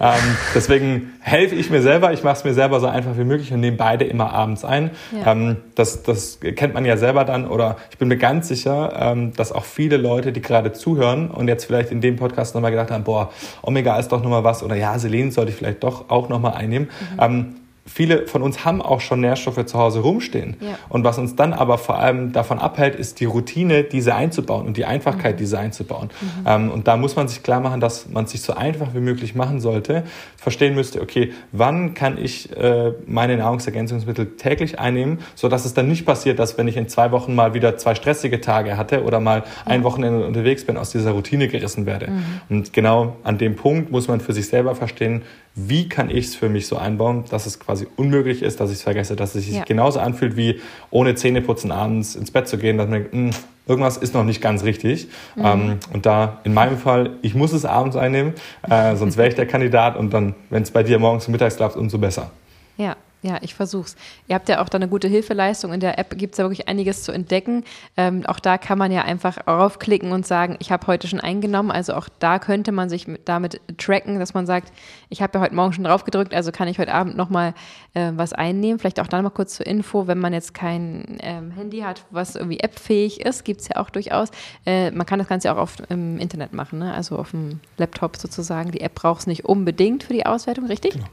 deswegen 0.55 1.11
helfe 1.19 1.53
ich 1.53 1.69
mir 1.69 1.83
selber, 1.83 2.13
ich 2.13 2.23
mache 2.23 2.37
es 2.37 2.43
mir 2.43 2.55
selber 2.55 2.79
so 2.79 2.87
einfach 2.87 3.15
wie 3.15 3.25
möglich 3.25 3.53
und 3.53 3.59
nehme 3.59 3.77
beide 3.77 4.05
immer 4.05 4.33
abends 4.33 4.65
ein. 4.65 4.89
Ja. 5.11 5.33
Ähm, 5.33 5.57
das, 5.75 6.01
das 6.01 6.39
kennt 6.39 6.73
man 6.73 6.83
ja 6.83 6.97
selber 6.97 7.25
dann 7.25 7.47
oder 7.47 7.77
ich 7.91 7.99
bin 7.99 8.07
mir 8.07 8.17
ganz 8.17 8.47
sicher, 8.47 8.93
ähm, 8.99 9.33
dass 9.35 9.51
auch 9.51 9.65
viele 9.65 9.97
Leute, 9.97 10.31
die 10.31 10.41
gerade 10.41 10.73
zuhören 10.73 11.29
und 11.29 11.47
jetzt 11.47 11.65
vielleicht 11.65 11.91
in 11.91 12.01
dem 12.01 12.15
Podcast 12.15 12.55
nochmal 12.55 12.71
gedacht 12.71 12.89
haben, 12.89 13.03
boah, 13.03 13.31
Omega 13.61 13.99
ist 13.99 14.07
doch 14.07 14.23
nochmal 14.23 14.43
was 14.43 14.63
oder 14.63 14.75
ja, 14.75 14.97
Selen 14.97 15.29
sollte 15.29 15.51
ich 15.51 15.57
vielleicht 15.57 15.83
doch 15.83 16.09
auch 16.09 16.27
nochmal 16.27 16.53
einnehmen. 16.55 16.89
Mhm. 17.13 17.55
Viele 17.85 18.27
von 18.27 18.41
uns 18.41 18.63
haben 18.63 18.81
auch 18.81 19.01
schon 19.01 19.19
Nährstoffe 19.19 19.65
zu 19.65 19.77
Hause 19.77 19.99
rumstehen. 19.99 20.55
Ja. 20.61 20.77
Und 20.87 21.03
was 21.03 21.17
uns 21.17 21.35
dann 21.35 21.51
aber 21.51 21.77
vor 21.77 21.99
allem 21.99 22.31
davon 22.31 22.57
abhält, 22.57 22.95
ist 22.95 23.19
die 23.19 23.25
Routine, 23.25 23.83
diese 23.83 24.15
einzubauen 24.15 24.65
und 24.65 24.77
die 24.77 24.85
Einfachkeit, 24.85 25.35
mhm. 25.35 25.39
diese 25.39 25.59
einzubauen. 25.59 26.09
Mhm. 26.21 26.27
Ähm, 26.47 26.71
und 26.71 26.87
da 26.87 26.95
muss 26.95 27.17
man 27.17 27.27
sich 27.27 27.43
klar 27.43 27.59
machen, 27.59 27.81
dass 27.81 28.07
man 28.07 28.25
sich 28.25 28.41
so 28.41 28.53
einfach 28.53 28.93
wie 28.93 29.01
möglich 29.01 29.35
machen 29.35 29.59
sollte, 29.59 30.03
verstehen 30.37 30.75
müsste, 30.75 31.01
okay, 31.01 31.33
wann 31.51 31.93
kann 31.93 32.17
ich 32.17 32.55
äh, 32.55 32.93
meine 33.05 33.35
Nahrungsergänzungsmittel 33.35 34.37
täglich 34.37 34.79
einnehmen, 34.79 35.19
sodass 35.35 35.65
es 35.65 35.73
dann 35.73 35.89
nicht 35.89 36.05
passiert, 36.05 36.39
dass 36.39 36.57
wenn 36.57 36.69
ich 36.69 36.77
in 36.77 36.87
zwei 36.87 37.11
Wochen 37.11 37.35
mal 37.35 37.53
wieder 37.53 37.75
zwei 37.77 37.95
stressige 37.95 38.39
Tage 38.39 38.77
hatte 38.77 39.03
oder 39.03 39.19
mal 39.19 39.43
ein 39.65 39.83
Wochenende 39.83 40.25
unterwegs 40.25 40.65
bin, 40.65 40.77
aus 40.77 40.91
dieser 40.91 41.11
Routine 41.11 41.49
gerissen 41.49 41.85
werde. 41.85 42.11
Mhm. 42.11 42.23
Und 42.49 42.71
genau 42.71 43.17
an 43.23 43.37
dem 43.37 43.57
Punkt 43.57 43.91
muss 43.91 44.07
man 44.07 44.21
für 44.21 44.31
sich 44.31 44.47
selber 44.47 44.73
verstehen, 44.73 45.23
wie 45.55 45.87
kann 45.87 46.09
ich 46.09 46.25
es 46.25 46.35
für 46.35 46.49
mich 46.49 46.67
so 46.67 46.77
einbauen, 46.77 47.25
dass 47.29 47.45
es 47.45 47.59
quasi 47.59 47.87
unmöglich 47.95 48.41
ist, 48.41 48.59
dass 48.59 48.71
ich 48.71 48.77
es 48.77 48.83
vergesse, 48.83 49.15
dass 49.15 49.35
es 49.35 49.45
sich 49.45 49.55
ja. 49.55 49.63
genauso 49.63 49.99
anfühlt, 49.99 50.35
wie 50.35 50.59
ohne 50.89 51.13
Zähneputzen 51.13 51.71
abends 51.71 52.15
ins 52.15 52.31
Bett 52.31 52.47
zu 52.47 52.57
gehen, 52.57 52.77
dass 52.77 52.87
man 52.87 53.01
denkt, 53.01 53.13
hm, 53.13 53.31
irgendwas 53.67 53.97
ist 53.97 54.15
noch 54.15 54.23
nicht 54.23 54.41
ganz 54.41 54.63
richtig. 54.63 55.07
Mhm. 55.35 55.45
Ähm, 55.45 55.77
und 55.93 56.05
da 56.07 56.39
in 56.43 56.55
meinem 56.55 56.77
Fall, 56.77 57.17
ich 57.21 57.35
muss 57.35 57.53
es 57.53 57.65
abends 57.65 57.95
einnehmen, 57.95 58.33
äh, 58.67 58.95
sonst 58.95 59.15
wäre 59.15 59.27
ich 59.27 59.35
der 59.35 59.45
Kandidat 59.45 59.95
und 59.95 60.11
dann, 60.11 60.33
wenn 60.49 60.63
es 60.63 60.71
bei 60.71 60.81
dir 60.81 60.97
morgens 60.97 61.27
und 61.27 61.33
mittags 61.33 61.57
klappt, 61.57 61.75
umso 61.75 61.99
besser. 61.99 62.31
Ja, 62.77 62.95
ja, 63.23 63.37
ich 63.41 63.55
versuch's. 63.55 63.95
Ihr 64.27 64.35
habt 64.35 64.49
ja 64.49 64.61
auch 64.61 64.67
da 64.67 64.77
eine 64.77 64.89
gute 64.89 65.07
Hilfeleistung. 65.07 65.71
In 65.71 65.79
der 65.79 65.97
App 65.97 66.17
gibt's 66.17 66.37
ja 66.37 66.43
wirklich 66.43 66.67
einiges 66.67 67.03
zu 67.03 67.13
entdecken. 67.13 67.63
Ähm, 67.95 68.25
auch 68.25 68.39
da 68.39 68.57
kann 68.57 68.77
man 68.77 68.91
ja 68.91 69.03
einfach 69.03 69.47
raufklicken 69.47 70.11
und 70.11 70.27
sagen, 70.27 70.57
ich 70.59 70.73
habe 70.73 70.87
heute 70.87 71.07
schon 71.07 71.21
eingenommen. 71.21 71.71
Also 71.71 71.93
auch 71.93 72.09
da 72.19 72.37
könnte 72.37 72.73
man 72.73 72.89
sich 72.89 73.07
damit 73.23 73.61
tracken, 73.77 74.19
dass 74.19 74.33
man 74.33 74.45
sagt, 74.45 74.73
ich 75.09 75.21
habe 75.21 75.37
ja 75.37 75.45
heute 75.45 75.55
Morgen 75.55 75.71
schon 75.71 75.85
drauf 75.85 76.03
gedrückt, 76.03 76.33
also 76.33 76.51
kann 76.51 76.67
ich 76.67 76.79
heute 76.79 76.93
Abend 76.93 77.15
nochmal 77.15 77.53
äh, 77.93 78.11
was 78.13 78.33
einnehmen. 78.33 78.77
Vielleicht 78.77 78.99
auch 78.99 79.07
da 79.07 79.21
mal 79.21 79.29
kurz 79.29 79.55
zur 79.55 79.67
Info, 79.67 80.05
wenn 80.07 80.19
man 80.19 80.33
jetzt 80.33 80.53
kein 80.53 81.17
ähm, 81.21 81.51
Handy 81.51 81.79
hat, 81.79 82.03
was 82.09 82.35
irgendwie 82.35 82.61
appfähig 82.61 83.21
ist, 83.21 83.45
gibt's 83.45 83.69
ja 83.69 83.77
auch 83.77 83.89
durchaus. 83.89 84.31
Äh, 84.65 84.91
man 84.91 85.05
kann 85.05 85.19
das 85.19 85.29
Ganze 85.29 85.53
auch 85.53 85.57
auf, 85.57 85.77
im 85.87 86.19
Internet 86.19 86.51
machen, 86.51 86.79
ne? 86.79 86.93
also 86.93 87.17
auf 87.17 87.31
dem 87.31 87.61
Laptop 87.77 88.17
sozusagen. 88.17 88.71
Die 88.71 88.81
App 88.81 88.95
braucht 88.95 89.21
es 89.21 89.27
nicht 89.27 89.45
unbedingt 89.45 90.03
für 90.03 90.13
die 90.13 90.25
Auswertung, 90.25 90.65
richtig? 90.65 90.95
Genau. 90.95 91.05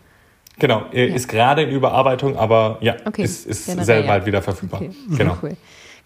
Genau, 0.60 0.84
ja. 0.92 1.06
ist 1.06 1.26
gerade 1.26 1.62
in 1.62 1.70
Überarbeitung, 1.70 2.36
aber 2.36 2.78
ja, 2.80 2.94
okay. 3.04 3.22
ist, 3.22 3.46
ist 3.46 3.66
sehr 3.66 4.02
bald 4.02 4.26
wieder 4.26 4.42
verfügbar. 4.42 4.82
Okay. 4.82 4.92
Genau. 5.16 5.36
Cool. 5.42 5.56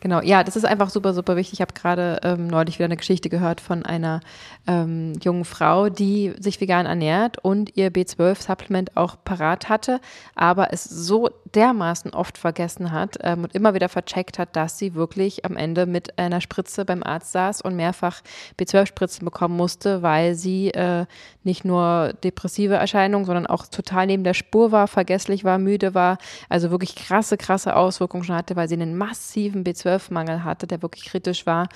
Genau, 0.05 0.21
ja, 0.21 0.45
das 0.45 0.55
ist 0.55 0.67
einfach 0.67 0.91
super, 0.91 1.15
super 1.15 1.35
wichtig. 1.35 1.55
Ich 1.55 1.61
habe 1.63 1.73
gerade 1.73 2.21
ähm, 2.25 2.47
neulich 2.47 2.79
wieder 2.79 2.85
eine 2.85 2.97
Geschichte 2.99 3.31
gehört 3.31 3.63
von 3.63 3.87
einer 3.87 4.21
ähm, 4.67 5.15
jungen 5.23 5.47
Frau, 5.47 5.89
die 5.89 6.35
sich 6.39 6.61
vegan 6.61 6.85
ernährt 6.85 7.39
und 7.39 7.75
ihr 7.77 7.91
B12-Supplement 7.91 8.99
auch 8.99 9.17
parat 9.25 9.71
hatte, 9.71 10.01
aber 10.35 10.75
es 10.75 10.85
so 10.85 11.31
dermaßen 11.55 12.13
oft 12.13 12.39
vergessen 12.39 12.93
hat 12.93 13.19
ähm, 13.23 13.45
und 13.45 13.55
immer 13.55 13.75
wieder 13.75 13.89
vercheckt 13.89 14.39
hat, 14.39 14.57
dass 14.57 14.79
sie 14.79 14.95
wirklich 14.95 15.45
am 15.45 15.57
Ende 15.57 15.87
mit 15.87 16.19
einer 16.19 16.41
Spritze 16.41 16.85
beim 16.85 17.03
Arzt 17.03 17.33
saß 17.33 17.61
und 17.63 17.77
mehrfach 17.77 18.21
B12-Spritzen 18.59 19.25
bekommen 19.25 19.57
musste, 19.57 20.03
weil 20.03 20.35
sie 20.35 20.71
äh, 20.71 21.07
nicht 21.45 21.65
nur 21.65 22.15
depressive 22.25 22.75
Erscheinungen, 22.75 23.25
sondern 23.25 23.47
auch 23.47 23.67
total 23.67 24.07
neben 24.07 24.25
der 24.25 24.35
Spur 24.35 24.73
war, 24.73 24.89
vergesslich 24.89 25.45
war, 25.45 25.59
müde 25.59 25.95
war, 25.95 26.19
also 26.49 26.71
wirklich 26.71 26.95
krasse, 26.95 27.37
krasse 27.37 27.77
Auswirkungen 27.77 28.25
schon 28.25 28.37
hatte, 28.37 28.57
weil 28.57 28.69
sie 28.69 28.75
einen 28.75 28.97
massiven 28.97 29.65
B12 29.65 29.85
B12-Mangel 29.85 30.45
hatte, 30.45 30.67
der 30.67 30.83
wirklich 30.83 31.05
kritisch 31.05 31.47
war. 31.47 31.69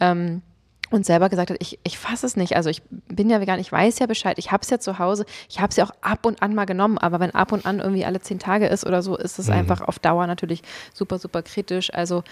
Ähm, 0.00 0.42
und 0.90 1.04
selber 1.04 1.28
gesagt 1.28 1.50
hat, 1.50 1.56
ich, 1.60 1.78
ich 1.84 1.98
fasse 1.98 2.26
es 2.26 2.36
nicht. 2.36 2.56
Also 2.56 2.70
ich 2.70 2.82
bin 3.08 3.28
ja 3.28 3.40
vegan, 3.40 3.58
ich 3.58 3.70
weiß 3.70 3.98
ja 3.98 4.06
Bescheid, 4.06 4.38
ich 4.38 4.52
habe 4.52 4.62
es 4.62 4.70
ja 4.70 4.78
zu 4.78 4.98
Hause, 4.98 5.26
ich 5.48 5.60
habe 5.60 5.70
es 5.70 5.76
ja 5.76 5.84
auch 5.84 5.92
ab 6.00 6.26
und 6.26 6.42
an 6.42 6.54
mal 6.54 6.66
genommen, 6.66 6.98
aber 6.98 7.20
wenn 7.20 7.34
ab 7.34 7.52
und 7.52 7.66
an 7.66 7.80
irgendwie 7.80 8.04
alle 8.04 8.20
zehn 8.20 8.38
Tage 8.38 8.66
ist 8.66 8.86
oder 8.86 9.02
so, 9.02 9.16
ist 9.16 9.38
es 9.38 9.48
mhm. 9.48 9.54
einfach 9.54 9.80
auf 9.80 9.98
Dauer 9.98 10.26
natürlich 10.26 10.62
super, 10.94 11.18
super 11.18 11.42
kritisch. 11.42 11.92
Also 11.92 12.22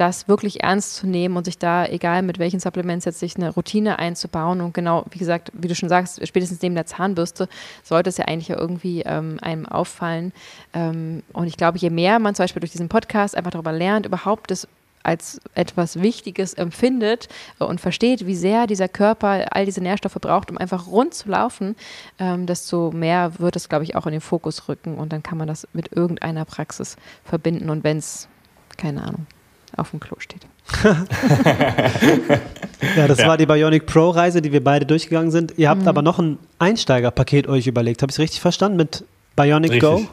das 0.00 0.28
wirklich 0.28 0.62
ernst 0.62 0.94
zu 0.94 1.06
nehmen 1.06 1.36
und 1.36 1.44
sich 1.44 1.58
da, 1.58 1.84
egal 1.84 2.22
mit 2.22 2.38
welchen 2.38 2.58
Supplements 2.58 3.04
jetzt 3.04 3.20
sich 3.20 3.36
eine 3.36 3.50
Routine 3.50 3.98
einzubauen 3.98 4.62
und 4.62 4.72
genau, 4.72 5.04
wie 5.10 5.18
gesagt, 5.18 5.52
wie 5.52 5.68
du 5.68 5.74
schon 5.74 5.90
sagst, 5.90 6.26
spätestens 6.26 6.62
neben 6.62 6.74
der 6.74 6.86
Zahnbürste 6.86 7.48
sollte 7.82 8.08
es 8.08 8.16
ja 8.16 8.24
eigentlich 8.24 8.48
ja 8.48 8.58
irgendwie 8.58 9.02
ähm, 9.02 9.36
einem 9.42 9.66
auffallen. 9.66 10.32
Ähm, 10.72 11.22
und 11.34 11.48
ich 11.48 11.58
glaube, 11.58 11.76
je 11.76 11.90
mehr 11.90 12.18
man 12.18 12.34
zum 12.34 12.44
Beispiel 12.44 12.60
durch 12.60 12.72
diesen 12.72 12.88
Podcast 12.88 13.36
einfach 13.36 13.50
darüber 13.50 13.72
lernt, 13.72 14.06
überhaupt 14.06 14.50
das 14.50 14.66
als 15.02 15.40
etwas 15.54 16.00
Wichtiges 16.00 16.54
empfindet 16.54 17.28
und 17.58 17.80
versteht, 17.80 18.26
wie 18.26 18.34
sehr 18.34 18.66
dieser 18.66 18.88
Körper 18.88 19.46
all 19.50 19.64
diese 19.64 19.80
Nährstoffe 19.80 20.18
braucht, 20.20 20.50
um 20.50 20.58
einfach 20.58 20.86
rund 20.86 21.14
zu 21.14 21.28
laufen, 21.28 21.76
ähm, 22.18 22.46
desto 22.46 22.90
mehr 22.90 23.38
wird 23.38 23.56
es, 23.56 23.68
glaube 23.68 23.84
ich, 23.84 23.96
auch 23.96 24.06
in 24.06 24.12
den 24.12 24.20
Fokus 24.20 24.68
rücken 24.68 24.96
und 24.96 25.12
dann 25.12 25.22
kann 25.22 25.38
man 25.38 25.48
das 25.48 25.66
mit 25.72 25.96
irgendeiner 25.96 26.44
Praxis 26.44 26.96
verbinden 27.24 27.70
und 27.70 27.84
wenn 27.84 27.98
es, 27.98 28.28
keine 28.76 29.02
Ahnung, 29.02 29.26
auf 29.76 29.90
dem 29.90 30.00
Klo 30.00 30.16
steht. 30.18 30.42
ja, 32.96 33.08
das 33.08 33.18
ja. 33.18 33.28
war 33.28 33.36
die 33.36 33.46
Bionic 33.46 33.86
Pro 33.86 34.10
Reise, 34.10 34.42
die 34.42 34.52
wir 34.52 34.62
beide 34.62 34.86
durchgegangen 34.86 35.30
sind. 35.30 35.54
Ihr 35.56 35.68
habt 35.68 35.82
mhm. 35.82 35.88
aber 35.88 36.02
noch 36.02 36.18
ein 36.18 36.38
Einsteigerpaket 36.58 37.46
euch 37.48 37.66
überlegt. 37.66 38.02
Habe 38.02 38.10
ich 38.10 38.16
es 38.16 38.20
richtig 38.20 38.40
verstanden 38.40 38.76
mit 38.76 39.04
Bionic 39.36 39.72
richtig. 39.72 39.88
Go? 39.88 40.06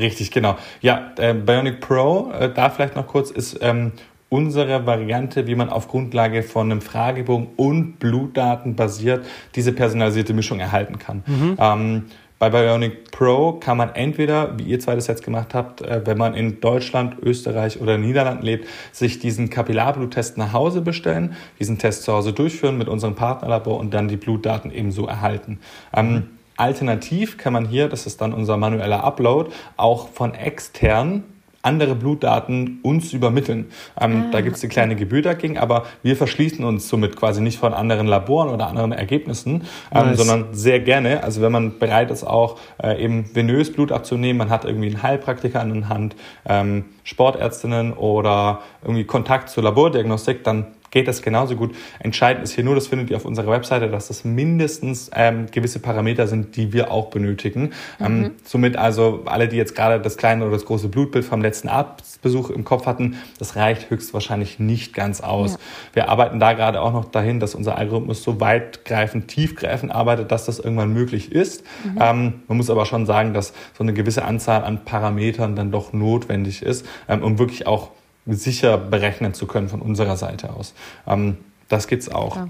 Richtig, 0.00 0.30
genau. 0.30 0.56
Ja, 0.80 1.12
äh, 1.18 1.34
Bionic 1.34 1.80
Pro, 1.80 2.32
äh, 2.32 2.52
da 2.52 2.70
vielleicht 2.70 2.96
noch 2.96 3.06
kurz, 3.06 3.30
ist 3.30 3.58
ähm, 3.60 3.92
unsere 4.30 4.86
Variante, 4.86 5.46
wie 5.46 5.54
man 5.54 5.68
auf 5.68 5.88
Grundlage 5.88 6.42
von 6.42 6.70
einem 6.70 6.80
Fragebogen 6.80 7.48
und 7.56 7.98
Blutdaten 7.98 8.76
basiert 8.76 9.26
diese 9.54 9.72
personalisierte 9.72 10.32
Mischung 10.32 10.60
erhalten 10.60 10.98
kann. 10.98 11.22
Mhm. 11.26 11.56
Ähm, 11.58 12.04
bei 12.38 12.48
Bionic 12.48 13.10
Pro 13.10 13.52
kann 13.52 13.76
man 13.76 13.94
entweder, 13.94 14.58
wie 14.58 14.62
ihr 14.62 14.80
zwei 14.80 14.94
das 14.94 15.08
jetzt 15.08 15.22
gemacht 15.22 15.52
habt, 15.52 15.82
äh, 15.82 16.00
wenn 16.06 16.16
man 16.16 16.32
in 16.32 16.62
Deutschland, 16.62 17.16
Österreich 17.22 17.82
oder 17.82 17.98
Niederlanden 17.98 18.42
lebt, 18.42 18.66
sich 18.92 19.18
diesen 19.18 19.50
Kapillarbluttest 19.50 20.38
nach 20.38 20.54
Hause 20.54 20.80
bestellen, 20.80 21.34
diesen 21.58 21.76
Test 21.76 22.04
zu 22.04 22.14
Hause 22.14 22.32
durchführen 22.32 22.78
mit 22.78 22.88
unserem 22.88 23.14
Partnerlabor 23.14 23.78
und 23.78 23.92
dann 23.92 24.08
die 24.08 24.16
Blutdaten 24.16 24.70
ebenso 24.70 25.06
erhalten. 25.06 25.58
Ähm, 25.94 26.28
Alternativ 26.60 27.38
kann 27.38 27.52
man 27.52 27.66
hier, 27.66 27.88
das 27.88 28.06
ist 28.06 28.20
dann 28.20 28.32
unser 28.32 28.56
manueller 28.56 29.02
Upload, 29.02 29.50
auch 29.76 30.08
von 30.08 30.34
extern 30.34 31.24
andere 31.62 31.94
Blutdaten 31.94 32.80
uns 32.82 33.12
übermitteln. 33.12 33.66
Ähm, 34.00 34.24
ah. 34.26 34.30
Da 34.32 34.40
gibt 34.40 34.56
es 34.56 34.62
eine 34.62 34.70
kleine 34.70 34.96
Gebühr 34.96 35.22
dagegen, 35.22 35.58
aber 35.58 35.84
wir 36.02 36.16
verschließen 36.16 36.64
uns 36.64 36.88
somit 36.88 37.16
quasi 37.16 37.42
nicht 37.42 37.58
von 37.58 37.74
anderen 37.74 38.06
Laboren 38.06 38.48
oder 38.48 38.66
anderen 38.66 38.92
Ergebnissen, 38.92 39.64
ähm, 39.92 40.06
nice. 40.08 40.18
sondern 40.18 40.54
sehr 40.54 40.80
gerne. 40.80 41.22
Also 41.22 41.42
wenn 41.42 41.52
man 41.52 41.78
bereit 41.78 42.10
ist, 42.10 42.24
auch 42.24 42.58
äh, 42.82 43.02
eben 43.02 43.34
venös 43.34 43.72
Blut 43.72 43.92
abzunehmen, 43.92 44.38
man 44.38 44.50
hat 44.50 44.64
irgendwie 44.64 44.88
einen 44.88 45.02
Heilpraktiker 45.02 45.60
an 45.60 45.74
der 45.74 45.88
Hand, 45.88 46.16
ähm, 46.46 46.86
Sportärztinnen 47.04 47.92
oder 47.92 48.60
irgendwie 48.82 49.04
Kontakt 49.04 49.50
zur 49.50 49.64
Labordiagnostik, 49.64 50.44
dann 50.44 50.66
geht 50.90 51.08
das 51.08 51.22
genauso 51.22 51.56
gut. 51.56 51.74
Entscheidend 51.98 52.44
ist 52.44 52.52
hier 52.52 52.64
nur, 52.64 52.74
das 52.74 52.88
findet 52.88 53.10
ihr 53.10 53.16
auf 53.16 53.24
unserer 53.24 53.50
Webseite, 53.50 53.88
dass 53.88 54.08
das 54.08 54.24
mindestens 54.24 55.10
ähm, 55.14 55.46
gewisse 55.50 55.78
Parameter 55.78 56.26
sind, 56.26 56.56
die 56.56 56.72
wir 56.72 56.90
auch 56.90 57.10
benötigen. 57.10 57.70
Ähm, 58.00 58.18
mhm. 58.18 58.24
Ähm, 58.24 58.30
somit 58.44 58.76
also 58.76 59.22
alle, 59.26 59.48
die 59.48 59.56
jetzt 59.56 59.74
gerade 59.74 60.00
das 60.00 60.16
kleine 60.16 60.44
oder 60.44 60.52
das 60.52 60.64
große 60.64 60.88
Blutbild 60.88 61.24
vom 61.24 61.42
letzten 61.42 61.68
Arztbesuch 61.68 62.50
im 62.50 62.64
Kopf 62.64 62.86
hatten, 62.86 63.16
das 63.38 63.56
reicht 63.56 63.90
höchstwahrscheinlich 63.90 64.58
nicht 64.58 64.92
ganz 64.92 65.20
aus. 65.20 65.52
Ja. 65.52 65.58
Wir 65.92 66.08
arbeiten 66.08 66.40
da 66.40 66.52
gerade 66.52 66.80
auch 66.80 66.92
noch 66.92 67.04
dahin, 67.06 67.40
dass 67.40 67.54
unser 67.54 67.76
Algorithmus 67.76 68.22
so 68.22 68.40
weitgreifend, 68.40 69.28
tiefgreifend 69.28 69.92
arbeitet, 69.92 70.32
dass 70.32 70.46
das 70.46 70.58
irgendwann 70.58 70.92
möglich 70.92 71.32
ist. 71.32 71.64
Mhm. 71.84 71.98
Ähm, 72.00 72.32
man 72.48 72.56
muss 72.56 72.70
aber 72.70 72.86
schon 72.86 73.06
sagen, 73.06 73.32
dass 73.32 73.52
so 73.76 73.84
eine 73.84 73.92
gewisse 73.92 74.24
Anzahl 74.24 74.64
an 74.64 74.84
Parametern 74.84 75.54
dann 75.54 75.70
doch 75.70 75.92
notwendig 75.92 76.62
ist, 76.62 76.86
ähm, 77.08 77.22
um 77.22 77.38
wirklich 77.38 77.66
auch 77.66 77.90
sicher 78.26 78.78
berechnen 78.78 79.34
zu 79.34 79.46
können 79.46 79.68
von 79.68 79.82
unserer 79.82 80.16
Seite 80.16 80.50
aus. 80.50 80.74
Ähm, 81.06 81.38
das 81.68 81.86
gibt's 81.86 82.08
auch. 82.08 82.36
Ja. 82.36 82.48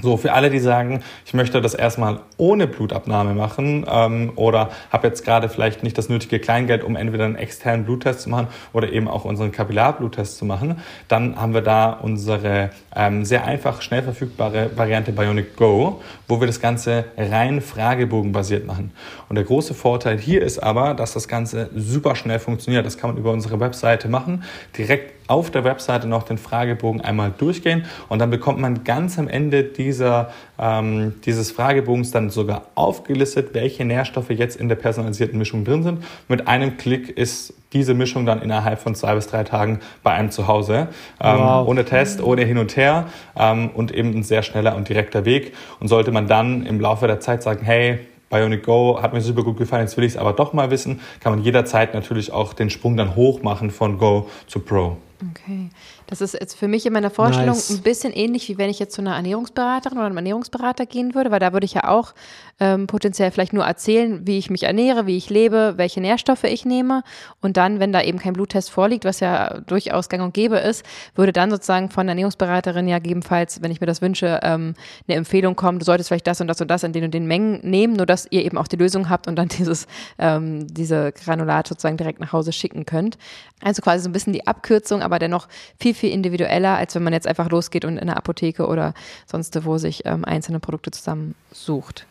So, 0.00 0.16
für 0.16 0.32
alle, 0.32 0.50
die 0.50 0.60
sagen, 0.60 1.02
ich 1.26 1.34
möchte 1.34 1.60
das 1.60 1.74
erstmal 1.74 2.20
ohne 2.36 2.66
Blutabnahme 2.66 3.34
machen 3.34 3.84
ähm, 3.90 4.32
oder 4.36 4.70
habe 4.90 5.08
jetzt 5.08 5.24
gerade 5.24 5.48
vielleicht 5.48 5.82
nicht 5.82 5.98
das 5.98 6.08
nötige 6.08 6.38
Kleingeld, 6.38 6.84
um 6.84 6.94
entweder 6.94 7.24
einen 7.24 7.34
externen 7.36 7.84
Bluttest 7.84 8.20
zu 8.20 8.30
machen 8.30 8.46
oder 8.72 8.92
eben 8.92 9.08
auch 9.08 9.24
unseren 9.24 9.50
Kapillarbluttest 9.50 10.38
zu 10.38 10.44
machen, 10.44 10.80
dann 11.08 11.40
haben 11.40 11.52
wir 11.52 11.62
da 11.62 11.90
unsere 11.90 12.70
ähm, 12.94 13.24
sehr 13.24 13.44
einfach, 13.44 13.82
schnell 13.82 14.02
verfügbare 14.02 14.70
Variante 14.76 15.10
Bionic 15.12 15.56
Go, 15.56 16.00
wo 16.28 16.40
wir 16.40 16.46
das 16.46 16.60
Ganze 16.60 17.06
rein 17.16 17.60
fragebogenbasiert 17.60 18.66
machen. 18.66 18.92
Und 19.28 19.36
der 19.36 19.44
große 19.44 19.74
Vorteil 19.74 20.18
hier 20.18 20.42
ist 20.42 20.58
aber, 20.60 20.94
dass 20.94 21.14
das 21.14 21.26
Ganze 21.26 21.70
super 21.74 22.14
schnell 22.14 22.38
funktioniert. 22.38 22.86
Das 22.86 22.98
kann 22.98 23.10
man 23.10 23.18
über 23.18 23.32
unsere 23.32 23.58
Webseite 23.58 24.08
machen, 24.08 24.44
direkt 24.76 25.17
auf 25.28 25.50
der 25.50 25.62
Webseite 25.62 26.08
noch 26.08 26.24
den 26.24 26.38
Fragebogen 26.38 27.00
einmal 27.00 27.32
durchgehen 27.36 27.84
und 28.08 28.18
dann 28.18 28.30
bekommt 28.30 28.58
man 28.58 28.82
ganz 28.82 29.18
am 29.18 29.28
Ende 29.28 29.62
dieser, 29.62 30.30
ähm, 30.58 31.14
dieses 31.24 31.52
Fragebogens 31.52 32.10
dann 32.10 32.30
sogar 32.30 32.62
aufgelistet, 32.74 33.50
welche 33.52 33.84
Nährstoffe 33.84 34.30
jetzt 34.30 34.56
in 34.56 34.68
der 34.68 34.76
personalisierten 34.76 35.38
Mischung 35.38 35.64
drin 35.64 35.82
sind. 35.82 36.02
Mit 36.28 36.48
einem 36.48 36.76
Klick 36.76 37.10
ist 37.10 37.54
diese 37.72 37.94
Mischung 37.94 38.26
dann 38.26 38.40
innerhalb 38.42 38.80
von 38.80 38.94
zwei 38.94 39.14
bis 39.14 39.26
drei 39.26 39.44
Tagen 39.44 39.80
bei 40.02 40.12
einem 40.12 40.30
zu 40.30 40.48
Hause. 40.48 40.88
Ähm, 41.20 41.38
wow. 41.38 41.68
Ohne 41.68 41.84
Test, 41.84 42.22
ohne 42.22 42.44
hin 42.44 42.58
und 42.58 42.76
her 42.76 43.06
ähm, 43.36 43.70
und 43.74 43.92
eben 43.92 44.14
ein 44.16 44.22
sehr 44.22 44.42
schneller 44.42 44.74
und 44.76 44.88
direkter 44.88 45.24
Weg. 45.24 45.54
Und 45.80 45.88
sollte 45.88 46.10
man 46.10 46.26
dann 46.26 46.64
im 46.64 46.80
Laufe 46.80 47.06
der 47.06 47.20
Zeit 47.20 47.42
sagen, 47.42 47.64
hey, 47.64 48.00
Bionic 48.30 48.64
Go 48.64 48.98
hat 49.00 49.12
mir 49.12 49.20
super 49.20 49.42
gut 49.42 49.56
gefallen, 49.56 49.82
jetzt 49.82 49.96
will 49.96 50.04
ich 50.04 50.12
es 50.12 50.18
aber 50.18 50.32
doch 50.32 50.52
mal 50.52 50.70
wissen, 50.70 51.00
kann 51.20 51.32
man 51.32 51.42
jederzeit 51.42 51.94
natürlich 51.94 52.30
auch 52.30 52.52
den 52.52 52.68
Sprung 52.68 52.96
dann 52.96 53.16
hoch 53.16 53.42
machen 53.42 53.70
von 53.70 53.98
Go 53.98 54.28
zu 54.46 54.60
Pro. 54.60 54.98
Okay. 55.20 55.70
Das 56.06 56.20
ist 56.20 56.34
jetzt 56.34 56.54
für 56.54 56.68
mich 56.68 56.86
in 56.86 56.92
meiner 56.92 57.10
Vorstellung 57.10 57.56
nice. 57.56 57.70
ein 57.70 57.82
bisschen 57.82 58.12
ähnlich, 58.12 58.48
wie 58.48 58.56
wenn 58.56 58.70
ich 58.70 58.78
jetzt 58.78 58.94
zu 58.94 59.00
einer 59.00 59.16
Ernährungsberaterin 59.16 59.98
oder 59.98 60.06
einem 60.06 60.16
Ernährungsberater 60.18 60.86
gehen 60.86 61.14
würde, 61.14 61.30
weil 61.30 61.40
da 61.40 61.52
würde 61.52 61.64
ich 61.64 61.74
ja 61.74 61.88
auch 61.88 62.14
ähm, 62.60 62.86
potenziell 62.86 63.30
vielleicht 63.30 63.52
nur 63.52 63.64
erzählen, 63.64 64.26
wie 64.26 64.38
ich 64.38 64.50
mich 64.50 64.64
ernähre, 64.64 65.06
wie 65.06 65.16
ich 65.16 65.30
lebe, 65.30 65.74
welche 65.76 66.00
Nährstoffe 66.00 66.44
ich 66.44 66.64
nehme. 66.64 67.02
Und 67.40 67.56
dann, 67.56 67.78
wenn 67.80 67.92
da 67.92 68.02
eben 68.02 68.18
kein 68.18 68.32
Bluttest 68.32 68.70
vorliegt, 68.70 69.04
was 69.04 69.20
ja 69.20 69.60
durchaus 69.60 70.08
gang 70.08 70.22
und 70.22 70.34
gäbe 70.34 70.56
ist, 70.56 70.84
würde 71.14 71.32
dann 71.32 71.50
sozusagen 71.50 71.90
von 71.90 72.06
der 72.06 72.12
Ernährungsberaterin 72.12 72.88
ja 72.88 72.98
gegebenenfalls, 72.98 73.62
wenn 73.62 73.70
ich 73.70 73.80
mir 73.80 73.86
das 73.86 74.02
wünsche, 74.02 74.40
ähm, 74.42 74.74
eine 75.06 75.16
Empfehlung 75.16 75.54
kommen, 75.54 75.78
du 75.78 75.84
solltest 75.84 76.08
vielleicht 76.08 76.26
das 76.26 76.40
und 76.40 76.48
das 76.48 76.60
und 76.60 76.68
das 76.68 76.82
in 76.82 76.92
den 76.92 77.04
und 77.04 77.14
den 77.14 77.26
Mengen 77.26 77.60
nehmen, 77.62 77.94
nur 77.94 78.06
dass 78.06 78.26
ihr 78.30 78.44
eben 78.44 78.58
auch 78.58 78.68
die 78.68 78.76
Lösung 78.76 79.08
habt 79.08 79.28
und 79.28 79.36
dann 79.36 79.48
dieses, 79.58 79.86
ähm, 80.18 80.66
diese 80.66 81.12
Granulat 81.12 81.68
sozusagen 81.68 81.96
direkt 81.96 82.20
nach 82.20 82.32
Hause 82.32 82.52
schicken 82.52 82.86
könnt. 82.86 83.18
Also 83.62 83.82
quasi 83.82 84.02
so 84.02 84.08
ein 84.08 84.12
bisschen 84.12 84.32
die 84.32 84.46
Abkürzung, 84.46 85.02
aber 85.02 85.18
dennoch 85.18 85.48
viel, 85.78 85.94
viel 85.94 86.10
individueller, 86.10 86.76
als 86.76 86.94
wenn 86.94 87.02
man 87.02 87.12
jetzt 87.12 87.26
einfach 87.26 87.50
losgeht 87.50 87.84
und 87.84 87.94
in 87.94 88.00
einer 88.00 88.16
Apotheke 88.16 88.66
oder 88.66 88.94
sonst 89.26 89.48
wo 89.64 89.78
sich 89.78 90.02
ähm, 90.06 90.24
einzelne 90.24 90.60
Produkte 90.60 90.90
zusammensucht. 90.90 92.06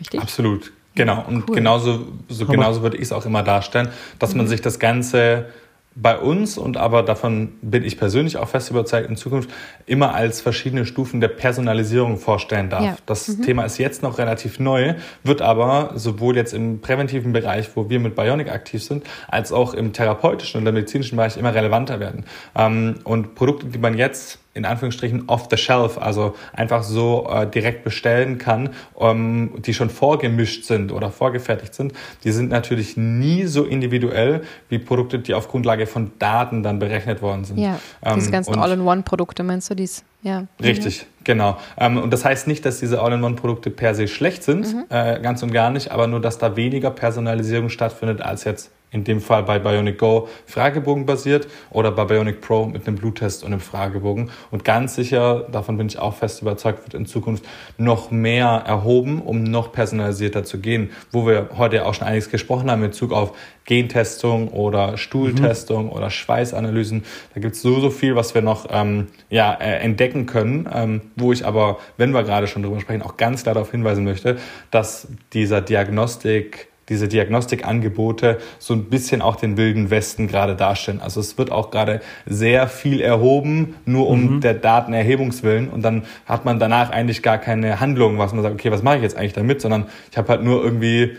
Richtig? 0.00 0.20
Absolut. 0.20 0.72
Genau. 0.94 1.24
Und 1.26 1.48
cool. 1.48 1.56
genauso, 1.56 2.06
so, 2.28 2.46
genauso 2.46 2.82
würde 2.82 2.96
ich 2.96 3.04
es 3.04 3.12
auch 3.12 3.24
immer 3.24 3.42
darstellen, 3.42 3.88
dass 4.18 4.32
mhm. 4.32 4.38
man 4.38 4.48
sich 4.48 4.60
das 4.60 4.78
Ganze 4.78 5.46
bei 5.94 6.16
uns 6.16 6.56
und 6.56 6.78
aber 6.78 7.02
davon 7.02 7.52
bin 7.60 7.84
ich 7.84 7.98
persönlich 7.98 8.38
auch 8.38 8.48
fest 8.48 8.70
überzeugt 8.70 9.08
in 9.10 9.16
Zukunft 9.16 9.50
immer 9.84 10.14
als 10.14 10.40
verschiedene 10.40 10.86
Stufen 10.86 11.20
der 11.20 11.28
Personalisierung 11.28 12.16
vorstellen 12.16 12.70
darf. 12.70 12.84
Ja. 12.84 12.96
Das 13.04 13.28
mhm. 13.28 13.42
Thema 13.42 13.64
ist 13.64 13.76
jetzt 13.78 14.02
noch 14.02 14.18
relativ 14.18 14.58
neu, 14.58 14.94
wird 15.22 15.42
aber 15.42 15.92
sowohl 15.96 16.36
jetzt 16.36 16.54
im 16.54 16.80
präventiven 16.80 17.32
Bereich, 17.32 17.68
wo 17.74 17.90
wir 17.90 18.00
mit 18.00 18.14
Bionic 18.14 18.50
aktiv 18.50 18.82
sind, 18.82 19.04
als 19.28 19.52
auch 19.52 19.74
im 19.74 19.92
therapeutischen 19.92 20.58
und 20.58 20.64
der 20.64 20.72
medizinischen 20.72 21.16
Bereich 21.16 21.36
immer 21.36 21.54
relevanter 21.54 22.00
werden. 22.00 22.24
Ähm, 22.56 22.96
und 23.04 23.34
Produkte, 23.34 23.66
die 23.66 23.78
man 23.78 23.96
jetzt 23.96 24.38
in 24.54 24.64
Anführungsstrichen 24.64 25.28
off 25.28 25.48
the 25.50 25.56
shelf, 25.56 25.96
also 25.98 26.34
einfach 26.52 26.82
so 26.82 27.28
äh, 27.30 27.46
direkt 27.46 27.84
bestellen 27.84 28.38
kann, 28.38 28.70
ähm, 29.00 29.54
die 29.58 29.72
schon 29.72 29.88
vorgemischt 29.88 30.64
sind 30.64 30.92
oder 30.92 31.10
vorgefertigt 31.10 31.74
sind, 31.74 31.92
die 32.24 32.32
sind 32.32 32.50
natürlich 32.50 32.96
nie 32.96 33.44
so 33.44 33.64
individuell 33.64 34.42
wie 34.68 34.78
Produkte, 34.78 35.18
die 35.18 35.32
auf 35.34 35.48
Grundlage 35.48 35.86
von 35.86 36.12
Daten 36.18 36.62
dann 36.62 36.78
berechnet 36.78 37.22
worden 37.22 37.44
sind. 37.44 37.58
Ja, 37.58 37.78
diese 38.14 38.26
ähm, 38.26 38.32
ganzen 38.32 38.58
All-in-One-Produkte, 38.58 39.42
meinst 39.42 39.70
du 39.70 39.74
dies? 39.74 40.04
Ja. 40.22 40.46
Richtig, 40.62 41.02
mhm. 41.02 41.24
genau. 41.24 41.56
Ähm, 41.78 41.96
und 41.96 42.12
das 42.12 42.24
heißt 42.24 42.46
nicht, 42.46 42.64
dass 42.66 42.78
diese 42.78 43.00
All-in-One-Produkte 43.00 43.70
per 43.70 43.94
se 43.94 44.06
schlecht 44.06 44.42
sind, 44.42 44.72
mhm. 44.72 44.84
äh, 44.90 45.18
ganz 45.20 45.42
und 45.42 45.52
gar 45.52 45.70
nicht, 45.70 45.90
aber 45.90 46.06
nur, 46.06 46.20
dass 46.20 46.38
da 46.38 46.56
weniger 46.56 46.90
Personalisierung 46.90 47.70
stattfindet 47.70 48.20
als 48.20 48.44
jetzt 48.44 48.70
in 48.92 49.04
dem 49.04 49.20
Fall 49.20 49.42
bei 49.42 49.58
Bionic 49.58 49.98
Go 49.98 50.28
Fragebogen 50.46 51.06
basiert 51.06 51.48
oder 51.70 51.90
bei 51.90 52.04
Bionic 52.04 52.40
Pro 52.40 52.66
mit 52.66 52.86
einem 52.86 52.96
Bluttest 52.96 53.42
und 53.42 53.52
einem 53.52 53.60
Fragebogen. 53.60 54.30
Und 54.50 54.64
ganz 54.64 54.94
sicher, 54.94 55.46
davon 55.50 55.78
bin 55.78 55.86
ich 55.86 55.98
auch 55.98 56.14
fest 56.14 56.42
überzeugt, 56.42 56.84
wird 56.84 56.94
in 56.94 57.06
Zukunft 57.06 57.44
noch 57.78 58.10
mehr 58.10 58.46
erhoben, 58.66 59.22
um 59.22 59.42
noch 59.42 59.72
personalisierter 59.72 60.44
zu 60.44 60.60
gehen, 60.60 60.90
wo 61.10 61.26
wir 61.26 61.50
heute 61.56 61.76
ja 61.76 61.84
auch 61.86 61.94
schon 61.94 62.06
einiges 62.06 62.30
gesprochen 62.30 62.70
haben 62.70 62.82
in 62.82 62.90
Bezug 62.90 63.12
auf 63.12 63.32
Gentestung 63.64 64.48
oder 64.48 64.98
Stuhltestung 64.98 65.86
mhm. 65.86 65.92
oder 65.92 66.10
Schweißanalysen. 66.10 67.04
Da 67.34 67.40
gibt 67.40 67.56
es 67.56 67.62
so, 67.62 67.80
so 67.80 67.90
viel, 67.90 68.16
was 68.16 68.34
wir 68.34 68.42
noch 68.42 68.66
ähm, 68.70 69.08
ja, 69.30 69.54
äh, 69.54 69.78
entdecken 69.78 70.26
können, 70.26 70.68
ähm, 70.72 71.00
wo 71.16 71.32
ich 71.32 71.46
aber, 71.46 71.78
wenn 71.96 72.12
wir 72.12 72.24
gerade 72.24 72.46
schon 72.46 72.62
drüber 72.62 72.80
sprechen, 72.80 73.02
auch 73.02 73.16
ganz 73.16 73.44
klar 73.44 73.54
darauf 73.54 73.70
hinweisen 73.70 74.04
möchte, 74.04 74.38
dass 74.70 75.08
dieser 75.32 75.60
Diagnostik 75.60 76.71
diese 76.88 77.08
Diagnostikangebote 77.08 78.38
so 78.58 78.74
ein 78.74 78.84
bisschen 78.84 79.22
auch 79.22 79.36
den 79.36 79.56
wilden 79.56 79.90
Westen 79.90 80.26
gerade 80.26 80.56
darstellen. 80.56 81.00
Also 81.00 81.20
es 81.20 81.38
wird 81.38 81.50
auch 81.50 81.70
gerade 81.70 82.00
sehr 82.26 82.68
viel 82.68 83.00
erhoben, 83.00 83.74
nur 83.86 84.08
um 84.08 84.36
mhm. 84.36 84.40
der 84.40 84.54
Datenerhebungswillen 84.54 85.68
und 85.68 85.82
dann 85.82 86.04
hat 86.26 86.44
man 86.44 86.58
danach 86.58 86.90
eigentlich 86.90 87.22
gar 87.22 87.38
keine 87.38 87.80
Handlung, 87.80 88.18
was 88.18 88.32
man 88.32 88.42
sagt, 88.42 88.54
okay, 88.54 88.70
was 88.70 88.82
mache 88.82 88.96
ich 88.96 89.02
jetzt 89.02 89.16
eigentlich 89.16 89.32
damit, 89.32 89.60
sondern 89.60 89.86
ich 90.10 90.18
habe 90.18 90.28
halt 90.28 90.42
nur 90.42 90.62
irgendwie 90.62 91.16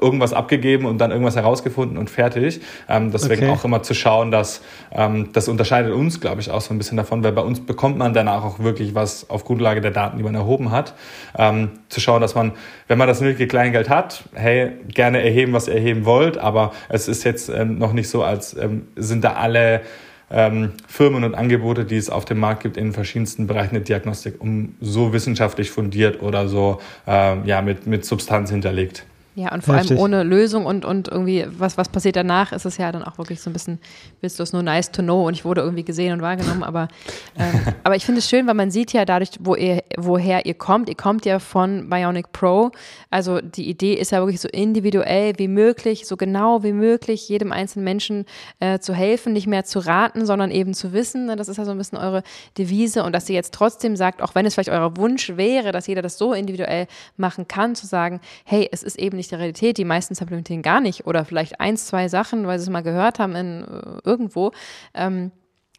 irgendwas 0.00 0.32
abgegeben 0.32 0.86
und 0.86 0.98
dann 0.98 1.10
irgendwas 1.10 1.34
herausgefunden 1.34 1.98
und 1.98 2.08
fertig. 2.08 2.60
Ähm, 2.88 3.10
deswegen 3.10 3.44
okay. 3.44 3.52
auch 3.52 3.64
immer 3.64 3.82
zu 3.82 3.92
schauen, 3.92 4.30
dass 4.30 4.62
ähm, 4.92 5.30
das 5.32 5.48
unterscheidet 5.48 5.92
uns, 5.92 6.20
glaube 6.20 6.40
ich, 6.40 6.50
auch 6.50 6.60
so 6.60 6.72
ein 6.72 6.78
bisschen 6.78 6.96
davon, 6.96 7.24
weil 7.24 7.32
bei 7.32 7.42
uns 7.42 7.60
bekommt 7.60 7.98
man 7.98 8.14
danach 8.14 8.44
auch 8.44 8.60
wirklich 8.60 8.94
was 8.94 9.28
auf 9.30 9.44
Grundlage 9.44 9.80
der 9.80 9.90
Daten, 9.90 10.16
die 10.16 10.22
man 10.22 10.34
erhoben 10.34 10.70
hat. 10.70 10.94
Ähm, 11.36 11.70
zu 11.88 12.00
schauen, 12.00 12.20
dass 12.20 12.34
man, 12.36 12.52
wenn 12.86 12.98
man 12.98 13.08
das 13.08 13.20
nötige 13.20 13.48
Kleingeld 13.48 13.88
hat, 13.88 14.24
hey, 14.34 14.72
gerne 14.88 15.22
erheben, 15.22 15.52
was 15.52 15.66
ihr 15.66 15.74
erheben 15.74 16.04
wollt, 16.04 16.38
aber 16.38 16.72
es 16.88 17.08
ist 17.08 17.24
jetzt 17.24 17.48
ähm, 17.48 17.78
noch 17.78 17.92
nicht 17.92 18.08
so, 18.08 18.22
als 18.22 18.56
ähm, 18.56 18.86
sind 18.94 19.24
da 19.24 19.32
alle 19.32 19.82
ähm, 20.30 20.72
Firmen 20.86 21.24
und 21.24 21.34
Angebote, 21.34 21.84
die 21.84 21.96
es 21.96 22.10
auf 22.10 22.24
dem 22.24 22.38
Markt 22.38 22.62
gibt 22.62 22.76
in 22.76 22.92
verschiedensten 22.92 23.46
Bereichen 23.48 23.74
der 23.74 23.82
Diagnostik, 23.82 24.40
um 24.40 24.76
so 24.80 25.12
wissenschaftlich 25.12 25.70
fundiert 25.70 26.22
oder 26.22 26.48
so 26.48 26.80
ähm, 27.06 27.42
ja, 27.44 27.60
mit, 27.60 27.86
mit 27.86 28.04
Substanz 28.04 28.50
hinterlegt. 28.50 29.04
Ja, 29.36 29.52
und 29.52 29.64
vor 29.64 29.74
Richtig. 29.74 29.92
allem 29.92 30.00
ohne 30.00 30.22
Lösung 30.22 30.64
und, 30.64 30.84
und 30.84 31.08
irgendwie, 31.08 31.44
was, 31.58 31.76
was 31.76 31.88
passiert 31.88 32.14
danach, 32.14 32.52
ist 32.52 32.66
es 32.66 32.76
ja 32.76 32.92
dann 32.92 33.02
auch 33.02 33.18
wirklich 33.18 33.40
so 33.40 33.50
ein 33.50 33.52
bisschen, 33.52 33.80
willst 34.20 34.38
du 34.38 34.44
es 34.44 34.52
nur 34.52 34.62
nice 34.62 34.92
to 34.92 35.02
know 35.02 35.26
und 35.26 35.34
ich 35.34 35.44
wurde 35.44 35.60
irgendwie 35.60 35.82
gesehen 35.82 36.12
und 36.12 36.22
wahrgenommen, 36.22 36.62
aber, 36.62 36.86
ähm, 37.38 37.60
aber 37.82 37.96
ich 37.96 38.06
finde 38.06 38.20
es 38.20 38.28
schön, 38.28 38.46
weil 38.46 38.54
man 38.54 38.70
sieht 38.70 38.92
ja 38.92 39.04
dadurch, 39.04 39.30
wo 39.40 39.56
ihr, 39.56 39.82
woher 39.96 40.46
ihr 40.46 40.54
kommt, 40.54 40.88
ihr 40.88 40.94
kommt 40.94 41.26
ja 41.26 41.40
von 41.40 41.90
Bionic 41.90 42.30
Pro, 42.30 42.70
also 43.10 43.40
die 43.40 43.68
Idee 43.68 43.94
ist 43.94 44.12
ja 44.12 44.20
wirklich 44.20 44.40
so 44.40 44.48
individuell 44.48 45.32
wie 45.36 45.48
möglich, 45.48 46.06
so 46.06 46.16
genau 46.16 46.62
wie 46.62 46.72
möglich 46.72 47.28
jedem 47.28 47.50
einzelnen 47.50 47.84
Menschen 47.84 48.26
äh, 48.60 48.78
zu 48.78 48.94
helfen, 48.94 49.32
nicht 49.32 49.48
mehr 49.48 49.64
zu 49.64 49.80
raten, 49.80 50.26
sondern 50.26 50.52
eben 50.52 50.74
zu 50.74 50.92
wissen, 50.92 51.26
ne? 51.26 51.34
das 51.34 51.48
ist 51.48 51.56
ja 51.56 51.64
so 51.64 51.72
ein 51.72 51.78
bisschen 51.78 51.98
eure 51.98 52.22
Devise 52.56 53.02
und 53.02 53.12
dass 53.12 53.28
ihr 53.28 53.34
jetzt 53.34 53.52
trotzdem 53.52 53.96
sagt, 53.96 54.22
auch 54.22 54.36
wenn 54.36 54.46
es 54.46 54.54
vielleicht 54.54 54.70
euer 54.70 54.96
Wunsch 54.96 55.36
wäre, 55.36 55.72
dass 55.72 55.88
jeder 55.88 56.02
das 56.02 56.18
so 56.18 56.34
individuell 56.34 56.86
machen 57.16 57.48
kann, 57.48 57.74
zu 57.74 57.88
sagen, 57.88 58.20
hey, 58.44 58.68
es 58.70 58.84
ist 58.84 58.96
eben 58.96 59.16
nicht 59.16 59.23
nicht 59.24 59.30
die 59.32 59.36
Realität. 59.36 59.78
Die 59.78 59.84
meisten 59.84 60.14
supplementieren 60.14 60.62
gar 60.62 60.80
nicht 60.80 61.06
oder 61.06 61.24
vielleicht 61.24 61.60
eins, 61.60 61.86
zwei 61.86 62.08
Sachen, 62.08 62.46
weil 62.46 62.58
sie 62.58 62.64
es 62.64 62.70
mal 62.70 62.82
gehört 62.82 63.18
haben 63.18 63.34
in 63.34 63.64
äh, 63.64 63.98
irgendwo. 64.04 64.52
Ähm, 64.94 65.32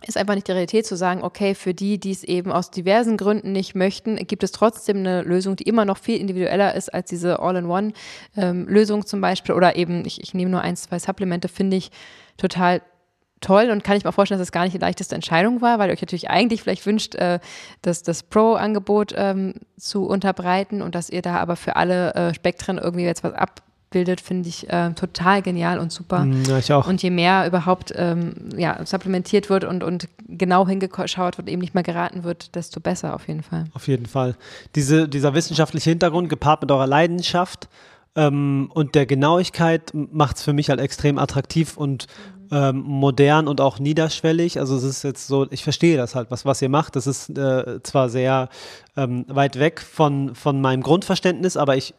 ist 0.05 0.17
einfach 0.17 0.35
nicht 0.35 0.47
die 0.47 0.51
Realität 0.51 0.85
zu 0.85 0.95
sagen, 0.95 1.23
okay, 1.23 1.55
für 1.55 1.73
die, 1.73 1.99
die 1.99 2.11
es 2.11 2.23
eben 2.23 2.51
aus 2.51 2.69
diversen 2.69 3.17
Gründen 3.17 3.53
nicht 3.53 3.75
möchten, 3.75 4.17
gibt 4.17 4.43
es 4.43 4.51
trotzdem 4.51 4.97
eine 4.97 5.23
Lösung, 5.23 5.55
die 5.55 5.63
immer 5.63 5.85
noch 5.85 5.97
viel 5.97 6.19
individueller 6.19 6.75
ist 6.75 6.93
als 6.93 7.09
diese 7.09 7.39
All-in-One-Lösung 7.39 8.99
ähm, 8.99 9.05
zum 9.05 9.21
Beispiel. 9.21 9.55
Oder 9.55 9.75
eben, 9.77 10.05
ich, 10.05 10.21
ich 10.21 10.33
nehme 10.33 10.51
nur 10.51 10.61
ein, 10.61 10.75
zwei 10.75 10.99
Supplemente, 10.99 11.47
finde 11.47 11.77
ich 11.77 11.91
total 12.37 12.81
toll 13.45 13.69
und 13.71 13.83
kann 13.83 13.95
ich 13.95 14.03
mir 14.03 14.11
vorstellen, 14.11 14.39
dass 14.39 14.47
es 14.47 14.51
das 14.51 14.53
gar 14.53 14.63
nicht 14.63 14.73
die 14.73 14.79
leichteste 14.79 15.15
Entscheidung 15.15 15.61
war, 15.61 15.79
weil 15.79 15.89
ihr 15.89 15.93
euch 15.93 16.01
natürlich 16.01 16.29
eigentlich 16.29 16.63
vielleicht 16.63 16.85
wünscht, 16.85 17.15
äh, 17.15 17.39
das, 17.81 18.03
das 18.03 18.23
Pro-Angebot 18.23 19.13
ähm, 19.15 19.53
zu 19.77 20.05
unterbreiten 20.05 20.81
und 20.81 20.95
dass 20.95 21.09
ihr 21.09 21.21
da 21.21 21.37
aber 21.37 21.55
für 21.55 21.75
alle 21.75 22.13
äh, 22.15 22.33
Spektren 22.33 22.77
irgendwie 22.77 23.05
jetzt 23.05 23.23
was 23.23 23.33
ab 23.33 23.61
bildet, 23.91 24.19
finde 24.19 24.49
ich 24.49 24.69
äh, 24.69 24.91
total 24.91 25.41
genial 25.41 25.79
und 25.79 25.89
super. 25.89 26.25
Mm, 26.25 26.43
ja, 26.49 26.57
ich 26.57 26.73
auch. 26.73 26.85
Und 26.85 27.01
je 27.01 27.11
mehr 27.11 27.47
überhaupt 27.47 27.93
ähm, 27.95 28.33
ja, 28.57 28.85
supplementiert 28.85 29.49
wird 29.49 29.63
und, 29.63 29.83
und 29.83 30.09
genau 30.27 30.67
hingeschaut 30.67 31.37
wird, 31.37 31.47
eben 31.47 31.61
nicht 31.61 31.73
mehr 31.73 31.83
geraten 31.83 32.25
wird, 32.25 32.55
desto 32.55 32.81
besser 32.81 33.13
auf 33.13 33.29
jeden 33.29 33.41
Fall. 33.41 33.65
Auf 33.73 33.87
jeden 33.87 34.05
Fall. 34.05 34.35
Diese, 34.75 35.07
dieser 35.07 35.33
wissenschaftliche 35.33 35.91
Hintergrund 35.91 36.27
gepaart 36.27 36.61
mit 36.63 36.71
eurer 36.71 36.87
Leidenschaft 36.87 37.69
ähm, 38.17 38.69
und 38.73 38.95
der 38.95 39.05
Genauigkeit 39.05 39.91
macht 39.93 40.37
es 40.37 40.43
für 40.43 40.53
mich 40.53 40.69
halt 40.69 40.81
extrem 40.81 41.17
attraktiv 41.17 41.77
und 41.77 42.07
ähm, 42.51 42.83
modern 42.85 43.47
und 43.47 43.61
auch 43.61 43.79
niederschwellig. 43.79 44.59
Also 44.59 44.75
es 44.75 44.83
ist 44.83 45.03
jetzt 45.03 45.27
so, 45.27 45.47
ich 45.51 45.63
verstehe 45.63 45.97
das 45.97 46.15
halt, 46.15 46.31
was, 46.31 46.45
was 46.45 46.61
ihr 46.61 46.69
macht. 46.69 46.95
Das 46.95 47.07
ist 47.07 47.29
äh, 47.37 47.81
zwar 47.83 48.09
sehr 48.09 48.49
ähm, 48.95 49.25
weit 49.27 49.59
weg 49.59 49.81
von, 49.81 50.35
von 50.35 50.61
meinem 50.61 50.83
Grundverständnis, 50.83 51.57
aber 51.57 51.75
ich 51.75 51.93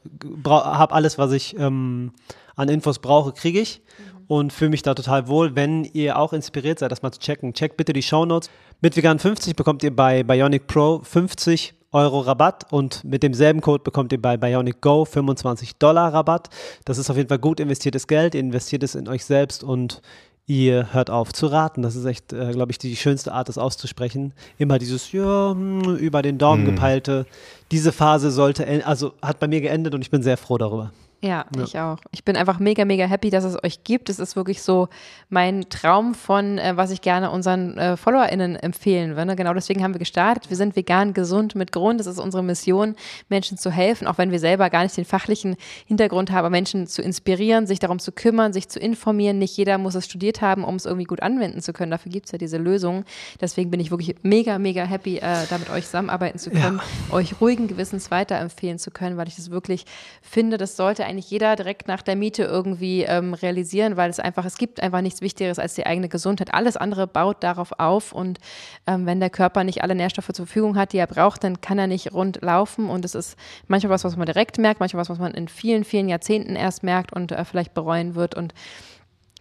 habe 0.44 0.94
alles, 0.94 1.18
was 1.18 1.32
ich 1.32 1.58
ähm, 1.58 2.12
an 2.54 2.68
Infos 2.68 2.98
brauche, 2.98 3.32
kriege 3.32 3.60
ich 3.60 3.82
mhm. 3.98 4.24
und 4.28 4.52
fühle 4.52 4.70
mich 4.70 4.82
da 4.82 4.94
total 4.94 5.28
wohl. 5.28 5.54
Wenn 5.54 5.84
ihr 5.84 6.18
auch 6.18 6.32
inspiriert 6.32 6.78
seid, 6.78 6.90
das 6.92 7.02
mal 7.02 7.12
zu 7.12 7.20
checken, 7.20 7.52
checkt 7.52 7.76
bitte 7.76 7.92
die 7.92 8.02
Shownotes. 8.02 8.50
Mit 8.80 8.96
Vegan 8.96 9.18
50 9.18 9.56
bekommt 9.56 9.82
ihr 9.82 9.94
bei 9.94 10.22
Bionic 10.22 10.66
Pro 10.66 11.00
50 11.02 11.74
Euro 11.92 12.20
Rabatt 12.20 12.70
und 12.70 13.04
mit 13.04 13.22
demselben 13.22 13.62
Code 13.62 13.82
bekommt 13.82 14.12
ihr 14.12 14.20
bei 14.20 14.36
Bionic 14.36 14.82
Go 14.82 15.04
25 15.04 15.76
Dollar 15.76 16.12
Rabatt. 16.12 16.50
Das 16.84 16.98
ist 16.98 17.08
auf 17.08 17.16
jeden 17.16 17.28
Fall 17.28 17.38
gut 17.38 17.58
investiertes 17.58 18.06
Geld. 18.06 18.34
Ihr 18.34 18.40
investiert 18.40 18.82
es 18.82 18.94
in 18.94 19.08
euch 19.08 19.24
selbst 19.24 19.64
und 19.64 20.02
ihr 20.46 20.92
hört 20.92 21.10
auf 21.10 21.32
zu 21.32 21.46
raten. 21.46 21.82
Das 21.82 21.96
ist 21.96 22.04
echt, 22.04 22.32
äh, 22.32 22.52
glaube 22.52 22.72
ich, 22.72 22.78
die 22.78 22.96
schönste 22.96 23.32
Art, 23.32 23.48
das 23.48 23.58
auszusprechen. 23.58 24.32
Immer 24.58 24.78
dieses, 24.78 25.12
ja, 25.12 25.50
hm, 25.50 25.96
über 25.96 26.22
den 26.22 26.38
Daumen 26.38 26.66
hm. 26.66 26.74
gepeilte. 26.74 27.26
Diese 27.70 27.92
Phase 27.92 28.30
sollte, 28.30 28.66
also 28.86 29.12
hat 29.22 29.40
bei 29.40 29.48
mir 29.48 29.60
geendet 29.60 29.94
und 29.94 30.02
ich 30.02 30.10
bin 30.10 30.22
sehr 30.22 30.36
froh 30.36 30.58
darüber. 30.58 30.92
Ja, 31.22 31.46
ja, 31.56 31.62
ich 31.64 31.78
auch. 31.78 31.98
Ich 32.10 32.24
bin 32.24 32.36
einfach 32.36 32.58
mega, 32.58 32.84
mega 32.84 33.06
happy, 33.06 33.30
dass 33.30 33.44
es 33.44 33.62
euch 33.64 33.84
gibt. 33.84 34.10
Es 34.10 34.18
ist 34.18 34.36
wirklich 34.36 34.62
so 34.62 34.88
mein 35.30 35.68
Traum 35.70 36.14
von, 36.14 36.58
äh, 36.58 36.76
was 36.76 36.90
ich 36.90 37.00
gerne 37.00 37.30
unseren 37.30 37.78
äh, 37.78 37.96
FollowerInnen 37.96 38.56
empfehlen 38.56 39.16
würde. 39.16 39.34
Genau 39.34 39.54
deswegen 39.54 39.82
haben 39.82 39.94
wir 39.94 39.98
gestartet. 39.98 40.50
Wir 40.50 40.58
sind 40.58 40.76
vegan, 40.76 41.14
gesund 41.14 41.54
mit 41.54 41.72
Grund. 41.72 42.00
Das 42.00 42.06
ist 42.06 42.18
unsere 42.18 42.42
Mission, 42.42 42.96
Menschen 43.30 43.56
zu 43.56 43.70
helfen, 43.70 44.06
auch 44.06 44.18
wenn 44.18 44.30
wir 44.30 44.38
selber 44.38 44.68
gar 44.68 44.82
nicht 44.82 44.96
den 44.96 45.06
fachlichen 45.06 45.56
Hintergrund 45.86 46.30
haben, 46.30 46.50
Menschen 46.50 46.86
zu 46.86 47.00
inspirieren, 47.00 47.66
sich 47.66 47.78
darum 47.78 47.98
zu 47.98 48.12
kümmern, 48.12 48.52
sich 48.52 48.68
zu 48.68 48.78
informieren. 48.78 49.38
Nicht 49.38 49.56
jeder 49.56 49.78
muss 49.78 49.94
es 49.94 50.04
studiert 50.04 50.42
haben, 50.42 50.64
um 50.64 50.76
es 50.76 50.84
irgendwie 50.84 51.04
gut 51.04 51.22
anwenden 51.22 51.62
zu 51.62 51.72
können. 51.72 51.90
Dafür 51.90 52.12
gibt 52.12 52.26
es 52.26 52.32
ja 52.32 52.38
diese 52.38 52.58
Lösung. 52.58 53.04
Deswegen 53.40 53.70
bin 53.70 53.80
ich 53.80 53.90
wirklich 53.90 54.16
mega, 54.22 54.58
mega 54.58 54.84
happy, 54.84 55.16
äh, 55.16 55.46
da 55.48 55.56
mit 55.56 55.70
euch 55.70 55.86
zusammenarbeiten 55.86 56.38
zu 56.38 56.50
können, 56.50 56.80
ja. 57.08 57.14
euch 57.14 57.40
ruhigen 57.40 57.68
Gewissens 57.68 58.10
weiterempfehlen 58.10 58.78
zu 58.78 58.90
können, 58.90 59.16
weil 59.16 59.28
ich 59.28 59.36
das 59.36 59.50
wirklich 59.50 59.86
finde, 60.20 60.58
das 60.58 60.76
sollte 60.76 61.05
eigentlich 61.06 61.30
jeder 61.30 61.56
direkt 61.56 61.88
nach 61.88 62.02
der 62.02 62.16
Miete 62.16 62.44
irgendwie 62.44 63.02
ähm, 63.02 63.34
realisieren, 63.34 63.96
weil 63.96 64.10
es 64.10 64.20
einfach, 64.20 64.44
es 64.44 64.58
gibt 64.58 64.82
einfach 64.82 65.00
nichts 65.00 65.20
Wichtigeres 65.20 65.58
als 65.58 65.74
die 65.74 65.86
eigene 65.86 66.08
Gesundheit. 66.08 66.52
Alles 66.52 66.76
andere 66.76 67.06
baut 67.06 67.42
darauf 67.42 67.72
auf 67.78 68.12
und 68.12 68.38
ähm, 68.86 69.06
wenn 69.06 69.20
der 69.20 69.30
Körper 69.30 69.64
nicht 69.64 69.82
alle 69.82 69.94
Nährstoffe 69.94 70.32
zur 70.32 70.46
Verfügung 70.46 70.76
hat, 70.76 70.92
die 70.92 70.98
er 70.98 71.06
braucht, 71.06 71.44
dann 71.44 71.60
kann 71.60 71.78
er 71.78 71.86
nicht 71.86 72.12
rund 72.12 72.42
laufen 72.42 72.90
und 72.90 73.04
es 73.04 73.14
ist 73.14 73.36
manchmal 73.66 73.90
was, 73.90 74.04
was 74.04 74.16
man 74.16 74.26
direkt 74.26 74.58
merkt, 74.58 74.80
manchmal 74.80 75.00
was, 75.00 75.10
was 75.10 75.18
man 75.18 75.32
in 75.34 75.48
vielen, 75.48 75.84
vielen 75.84 76.08
Jahrzehnten 76.08 76.56
erst 76.56 76.82
merkt 76.82 77.12
und 77.12 77.32
äh, 77.32 77.44
vielleicht 77.44 77.74
bereuen 77.74 78.14
wird 78.14 78.34
und 78.34 78.52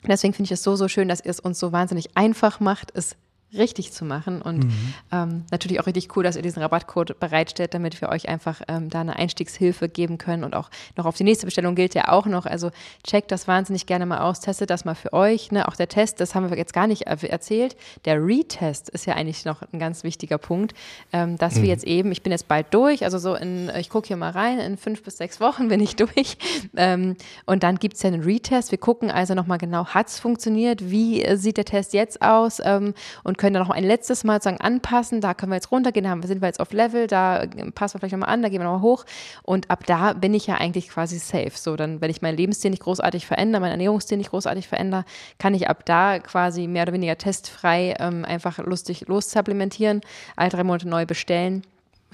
Deswegen 0.08 0.34
finde 0.34 0.46
ich 0.46 0.52
es 0.52 0.62
so, 0.62 0.76
so 0.76 0.88
schön, 0.88 1.08
dass 1.08 1.22
ihr 1.22 1.32
es 1.32 1.40
uns 1.40 1.60
so 1.60 1.72
wahnsinnig 1.72 2.16
einfach 2.16 2.60
macht, 2.60 2.92
es 2.94 3.16
richtig 3.58 3.92
zu 3.92 4.06
machen. 4.06 4.42
Und 4.42 4.66
mhm. 4.66 4.94
ähm, 5.12 5.44
natürlich 5.52 5.80
auch 5.80 5.88
richtig 5.88 6.16
cool, 6.16 6.24
dass 6.24 6.36
ihr 6.36 6.42
diesen 6.42 6.62
Rabattcode 6.62 7.20
bereitstellt, 7.20 7.74
damit 7.74 8.00
wir 8.02 8.10
euch 8.10 8.30
einfach 8.30 8.62
ähm, 8.68 8.90
da 8.90 9.02
eine 9.02 9.16
Einstiegshilfe 9.16 9.90
geben 9.90 10.18
können. 10.18 10.44
Und 10.44 10.56
auch 10.56 10.70
noch 10.96 11.06
auf 11.06 11.16
die 11.16 11.24
nächste 11.24 11.46
Bestellung 11.46 11.76
gilt 11.76 11.96
ja 11.96 12.10
auch 12.10 12.26
noch. 12.26 12.46
Also 12.46 12.72
checkt 13.04 13.32
das 13.32 13.48
wahnsinnig 13.48 13.86
gerne 13.86 14.06
mal 14.06 14.20
aus, 14.20 14.40
testet 14.40 14.70
das 14.70 14.86
mal 14.86 14.96
für 14.96 15.14
euch. 15.14 15.52
Ne? 15.52 15.68
Auch 15.68 15.76
der 15.76 15.88
Test, 15.88 16.20
das 16.20 16.36
haben 16.36 16.50
wir 16.50 16.58
jetzt 16.58 16.74
gar 16.74 16.88
nicht 16.88 17.04
erzählt. 17.04 17.76
Der 18.06 18.24
Retest 18.26 18.90
ist 18.90 19.06
ja 19.06 19.16
eigentlich 19.16 19.46
noch 19.46 19.62
ein 19.72 19.80
ganz 19.80 20.04
wichtiger 20.04 20.38
Punkt, 20.38 20.74
ähm, 21.14 21.38
dass 21.38 21.56
mhm. 21.56 21.62
wir 21.62 21.70
jetzt 21.70 21.86
eben, 21.86 22.12
ich 22.12 22.22
bin 22.22 22.32
jetzt 22.32 22.48
bald 22.48 22.74
durch, 22.74 23.04
also 23.04 23.18
so 23.18 23.36
in, 23.36 23.72
ich 23.78 23.90
gucke 23.90 24.08
hier 24.08 24.18
mal 24.18 24.32
rein, 24.32 24.60
in 24.60 24.78
fünf 24.78 25.04
bis 25.04 25.18
sechs 25.18 25.40
Wochen 25.40 25.68
bin 25.70 25.80
ich 25.80 25.96
durch. 25.96 26.38
Ähm, 26.76 27.16
und 27.46 27.64
dann 27.64 27.78
gibt 27.78 27.96
es 27.96 28.04
ja 28.04 28.10
einen 28.10 28.24
Retest. 28.24 28.72
Wir 28.72 28.78
gucken 28.78 29.12
also 29.12 29.34
nochmal 29.34 29.58
genau, 29.58 29.86
hat 29.88 30.08
es 30.08 30.20
funktioniert? 30.20 30.90
Wie 30.90 31.24
äh, 31.24 31.38
sieht 31.38 31.58
der 31.58 31.66
Test 31.66 31.94
jetzt 31.94 32.22
aus? 32.22 32.62
Ähm, 32.64 32.94
und 33.24 33.38
können 33.38 33.45
dann 33.54 33.64
noch 33.64 33.70
ein 33.70 33.84
letztes 33.84 34.24
Mal 34.24 34.42
sagen, 34.42 34.60
anpassen, 34.60 35.22
da 35.22 35.34
können 35.34 35.52
wir 35.52 35.56
jetzt 35.56 35.72
runtergehen, 35.72 36.04
da 36.04 36.28
sind 36.28 36.42
wir 36.42 36.48
jetzt 36.48 36.60
auf 36.60 36.74
Level, 36.74 37.08
da 37.08 37.46
passen 37.74 37.96
wir 37.96 38.00
vielleicht 38.00 38.14
nochmal 38.14 38.30
an, 38.30 38.42
da 38.42 38.50
gehen 38.50 38.60
wir 38.60 38.66
nochmal 38.66 38.82
hoch. 38.82 39.06
Und 39.44 39.70
ab 39.70 39.86
da 39.86 40.14
bin 40.14 40.34
ich 40.34 40.48
ja 40.48 40.56
eigentlich 40.56 40.90
quasi 40.90 41.18
safe. 41.18 41.52
So, 41.54 41.76
dann, 41.76 42.02
wenn 42.02 42.10
ich 42.10 42.22
meinen 42.22 42.38
Lebensstil 42.38 42.72
nicht 42.72 42.84
großartig 42.84 43.26
verändere, 43.26 43.62
meinen 43.62 43.72
Ernährungsstil 43.72 44.18
nicht 44.18 44.32
großartig 44.32 44.68
verändere, 44.68 45.06
kann 45.40 45.54
ich 45.54 45.70
ab 45.70 45.86
da 45.86 46.20
quasi 46.20 46.68
mehr 46.68 46.84
oder 46.84 46.94
weniger 46.94 47.18
testfrei 47.18 47.96
ähm, 48.00 48.26
einfach 48.26 48.60
lustig 48.60 49.08
lossupplementieren, 49.08 50.02
alle 50.36 50.50
drei 50.50 50.64
Monate 50.64 50.88
neu 50.88 51.06
bestellen 51.06 51.64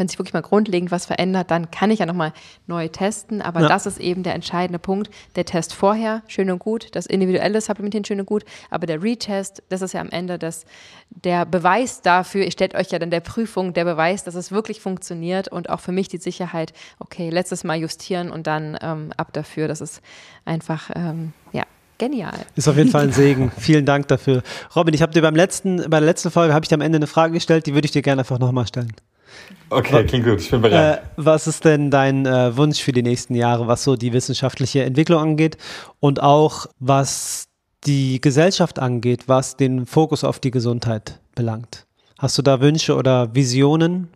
wenn 0.01 0.07
sich 0.07 0.17
wirklich 0.17 0.33
mal 0.33 0.41
grundlegend 0.41 0.89
was 0.89 1.05
verändert, 1.05 1.51
dann 1.51 1.69
kann 1.69 1.91
ich 1.91 1.99
ja 1.99 2.07
nochmal 2.07 2.33
neu 2.65 2.87
testen. 2.87 3.41
Aber 3.41 3.61
ja. 3.61 3.67
das 3.67 3.85
ist 3.85 3.99
eben 3.99 4.23
der 4.23 4.33
entscheidende 4.33 4.79
Punkt. 4.79 5.11
Der 5.35 5.45
Test 5.45 5.75
vorher, 5.75 6.23
schön 6.27 6.49
und 6.49 6.57
gut, 6.57 6.87
das 6.93 7.05
individuelle 7.05 7.61
Supplementieren, 7.61 8.03
schön 8.03 8.19
und 8.19 8.25
gut. 8.25 8.43
Aber 8.71 8.87
der 8.87 9.03
Retest, 9.03 9.61
das 9.69 9.83
ist 9.83 9.93
ja 9.93 10.01
am 10.01 10.09
Ende 10.09 10.39
das, 10.39 10.65
der 11.11 11.45
Beweis 11.45 12.01
dafür, 12.01 12.43
ihr 12.43 12.51
stellt 12.51 12.73
euch 12.73 12.89
ja 12.89 12.97
dann 12.97 13.11
der 13.11 13.19
Prüfung, 13.19 13.73
der 13.73 13.85
Beweis, 13.85 14.23
dass 14.23 14.33
es 14.33 14.51
wirklich 14.51 14.81
funktioniert 14.81 15.49
und 15.49 15.69
auch 15.69 15.79
für 15.79 15.91
mich 15.91 16.07
die 16.07 16.17
Sicherheit, 16.17 16.73
okay, 16.97 17.29
letztes 17.29 17.63
Mal 17.63 17.77
justieren 17.77 18.31
und 18.31 18.47
dann 18.47 18.77
ähm, 18.81 19.13
ab 19.17 19.33
dafür. 19.33 19.67
Das 19.67 19.81
ist 19.81 20.01
einfach, 20.45 20.89
ähm, 20.95 21.33
ja, 21.51 21.65
genial. 21.99 22.39
Ist 22.55 22.67
auf 22.67 22.75
jeden 22.75 22.89
Fall 22.89 23.03
ein 23.03 23.11
Segen. 23.13 23.51
Vielen 23.55 23.85
Dank 23.85 24.07
dafür. 24.07 24.41
Robin, 24.75 24.95
ich 24.95 25.03
habe 25.03 25.13
dir 25.13 25.21
beim 25.21 25.35
letzten, 25.35 25.77
bei 25.91 25.99
der 25.99 26.07
letzten 26.07 26.31
Folge 26.31 26.55
habe 26.55 26.65
ich 26.65 26.69
dir 26.69 26.75
am 26.75 26.81
Ende 26.81 26.95
eine 26.95 27.05
Frage 27.05 27.33
gestellt, 27.33 27.67
die 27.67 27.75
würde 27.75 27.85
ich 27.85 27.91
dir 27.91 28.01
gerne 28.01 28.21
einfach 28.21 28.39
nochmal 28.39 28.65
stellen. 28.65 28.93
Okay, 29.69 30.05
klingt 30.05 30.25
gut, 30.25 30.41
ich 30.41 30.51
bin 30.51 30.61
bereit. 30.61 30.99
Äh, 30.99 31.01
was 31.15 31.47
ist 31.47 31.63
denn 31.65 31.91
dein 31.91 32.25
äh, 32.25 32.55
Wunsch 32.57 32.81
für 32.81 32.91
die 32.91 33.03
nächsten 33.03 33.35
Jahre, 33.35 33.67
was 33.67 33.83
so 33.83 33.95
die 33.95 34.11
wissenschaftliche 34.13 34.83
Entwicklung 34.83 35.21
angeht 35.21 35.57
und 35.99 36.21
auch 36.21 36.65
was 36.79 37.47
die 37.85 38.19
Gesellschaft 38.21 38.79
angeht, 38.79 39.23
was 39.27 39.55
den 39.57 39.85
Fokus 39.85 40.23
auf 40.23 40.39
die 40.39 40.51
Gesundheit 40.51 41.19
belangt? 41.35 41.85
Hast 42.19 42.37
du 42.37 42.41
da 42.41 42.59
Wünsche 42.61 42.95
oder 42.95 43.33
Visionen? 43.33 44.09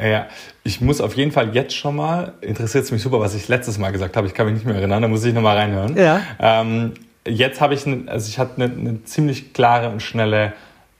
Ja, 0.00 0.26
ich 0.64 0.80
muss 0.80 1.00
auf 1.00 1.16
jeden 1.16 1.32
Fall 1.32 1.54
jetzt 1.54 1.74
schon 1.74 1.96
mal, 1.96 2.34
interessiert 2.40 2.84
es 2.84 2.92
mich 2.92 3.02
super, 3.02 3.20
was 3.20 3.34
ich 3.34 3.48
letztes 3.48 3.78
Mal 3.78 3.90
gesagt 3.90 4.16
habe, 4.16 4.26
ich 4.26 4.34
kann 4.34 4.46
mich 4.46 4.54
nicht 4.54 4.66
mehr 4.66 4.74
erinnern, 4.74 5.02
da 5.02 5.08
muss 5.08 5.24
ich 5.24 5.32
nochmal 5.32 5.56
reinhören. 5.56 5.96
Ja. 5.96 6.20
Ähm, 6.40 6.94
jetzt 7.26 7.60
habe 7.60 7.74
ich, 7.74 7.86
also 7.86 8.28
ich 8.28 8.38
hatte 8.38 8.62
eine, 8.62 8.72
eine, 8.72 9.04
ziemlich 9.04 9.52
klare 9.52 9.90
und 9.90 10.00
schnelle 10.00 10.52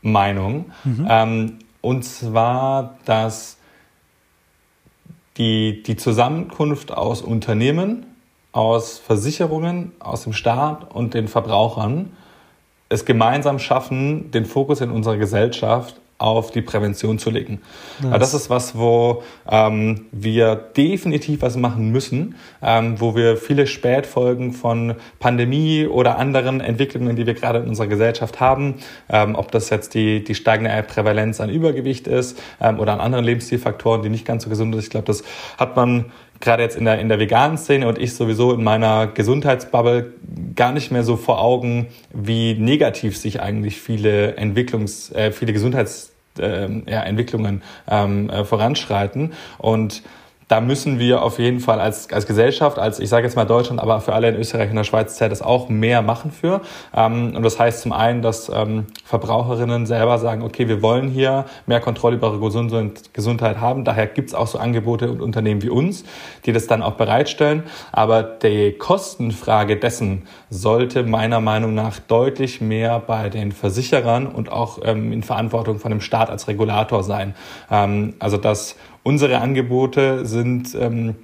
Meinung. 0.03 0.67
Mhm. 0.85 1.07
Ähm, 1.09 1.59
und 1.85 2.03
zwar, 2.03 2.97
dass 3.05 3.59
die, 5.37 5.83
die 5.83 5.97
Zusammenkunft 5.97 6.91
aus 6.93 7.21
Unternehmen, 7.21 8.07
aus 8.53 8.99
Versicherungen, 8.99 9.93
aus 9.99 10.25
dem 10.25 10.33
Staat 10.33 10.95
und 10.95 11.13
den 11.13 11.29
Verbrauchern 11.29 12.17
es 12.89 13.05
gemeinsam 13.05 13.59
schaffen, 13.59 14.31
den 14.31 14.47
Fokus 14.47 14.81
in 14.81 14.91
unserer 14.91 15.19
Gesellschaft 15.19 16.01
auf 16.19 16.53
die 16.53 16.63
Prävention 16.63 17.19
zu 17.19 17.31
legen. 17.31 17.61
Nice. 18.01 18.19
Das 18.21 18.35
ist 18.35 18.51
was, 18.51 18.79
wo 18.79 19.23
ähm, 19.51 20.07
wir 20.13 20.55
definitiv 20.55 21.43
was 21.43 21.57
machen 21.57 21.91
müssen, 21.91 22.37
ähm, 22.63 23.01
wo 23.01 23.17
wir 23.17 23.37
viele 23.37 23.67
Spätfolgen 23.67 24.53
von 24.53 24.95
Pandemie 25.19 25.87
oder 25.87 26.19
anderen 26.19 26.61
Entwicklungen, 26.61 27.17
die 27.17 27.27
wir 27.27 27.35
gerade 27.35 27.59
in 27.59 27.69
unserer 27.69 27.89
Gesellschaft 27.89 28.41
haben, 28.41 28.77
ähm, 29.09 29.35
ob 29.35 29.51
das 29.51 29.71
jetzt 29.71 29.95
die, 29.95 30.23
die 30.23 30.35
steigende 30.35 30.83
Prävalenz 30.83 31.41
an 31.41 31.51
Übergewicht 31.51 32.07
ist 32.07 32.41
ähm, 32.61 32.79
oder 32.79 32.93
an 32.93 33.01
anderen 33.01 33.25
Lebensstilfaktoren, 33.25 34.03
die 34.03 34.09
nicht 34.09 34.25
ganz 34.25 34.45
so 34.45 34.51
gesund 34.51 34.75
sind. 34.75 34.85
Ich 34.85 34.91
glaube, 34.91 35.07
das 35.07 35.25
hat 35.59 35.77
man 35.77 36.07
gerade 36.45 36.63
jetzt 36.63 36.77
in 36.77 36.85
der, 36.85 37.01
in 37.01 37.09
der 37.09 37.19
veganen 37.19 37.59
Szene 37.59 37.89
und 37.89 37.99
ich 37.99 38.15
sowieso 38.15 38.53
in 38.53 38.63
meiner 38.63 39.09
Gesundheitsbubble 39.09 40.13
gar 40.55 40.73
nicht 40.73 40.93
mehr 40.93 41.03
so 41.03 41.17
vor 41.17 41.41
Augen, 41.41 41.89
wie 42.13 42.55
negativ 42.55 43.17
sich 43.17 43.41
eigentlich 43.41 43.81
viele 43.81 44.37
Entwicklungs, 44.37 45.11
äh, 45.13 45.33
viele 45.33 45.53
Gesundheitsentwicklungen 45.53 46.15
äh, 46.87 46.91
ja, 46.91 47.03
Entwicklungen, 47.03 47.63
ähm, 47.89 48.31
äh, 48.31 48.45
voranschreiten. 48.45 49.33
Und 49.59 50.03
da 50.49 50.61
müssen 50.61 50.99
wir 50.99 51.23
auf 51.23 51.39
jeden 51.39 51.61
Fall 51.61 51.81
als, 51.81 52.13
als 52.13 52.27
Gesellschaft, 52.27 52.79
als 52.79 53.01
ich 53.01 53.09
sage 53.09 53.27
jetzt 53.27 53.37
mal 53.37 53.45
Deutschland, 53.45 53.81
aber 53.81 54.01
für 54.01 54.13
alle 54.13 54.29
in 54.29 54.37
Österreich 54.37 54.71
und 54.71 54.77
der 54.77 54.85
Schweiz 54.85 55.17
zählt 55.17 55.33
es 55.33 55.43
auch 55.43 55.69
mehr 55.69 56.03
machen 56.03 56.31
für. 56.31 56.61
Ähm, 56.95 57.35
und 57.35 57.43
das 57.43 57.59
heißt 57.59 57.83
zum 57.83 57.93
einen, 57.93 58.23
dass 58.23 58.49
ähm, 58.49 58.87
Verbraucherinnen 59.05 59.87
selber 59.87 60.19
sagen, 60.19 60.43
okay, 60.43 60.69
wir 60.69 60.83
wollen 60.83 61.09
hier 61.09 61.47
mehr 61.67 61.81
Kontrolle 61.81 62.17
über 62.17 62.29
ihre 62.33 62.91
Gesundheit 63.13 63.61
haben. 63.61 63.85
Daher 63.85 64.07
gibt 64.07 64.31
es 64.31 64.35
auch 64.35 64.47
so 64.47 64.59
Angebote 64.59 65.11
und 65.11 65.23
Unternehmen 65.23 65.63
wie 65.63 65.71
uns, 65.71 66.05
die 66.45 66.53
das 66.53 66.67
dann 66.67 66.83
auch 66.83 66.95
bereitstellen. 66.95 67.65
Aber 67.93 68.23
die 68.23 68.73
Kostenfrage 68.73 69.77
dessen 69.77 70.23
sollte 70.51 71.05
meiner 71.05 71.41
Meinung 71.41 71.75
nach 71.75 71.99
deutlich 72.01 72.61
mehr 72.61 73.01
bei 73.01 73.31
den 73.31 73.53
Versicherern 73.53 74.27
und 74.27 74.53
auch 74.53 74.79
ähm, 74.85 75.13
in 75.13 75.23
Verantwortung 75.23 75.79
von 75.79 75.91
dem 75.91 76.01
Staat 76.01 76.31
als 76.31 76.49
Regulator 76.49 77.03
sein. 77.03 77.35
Also 78.19 78.37
dass 78.37 78.77
unsere 79.05 79.39
Angebote 79.39 80.27
sind 80.27 80.75
ähm, 80.75 81.15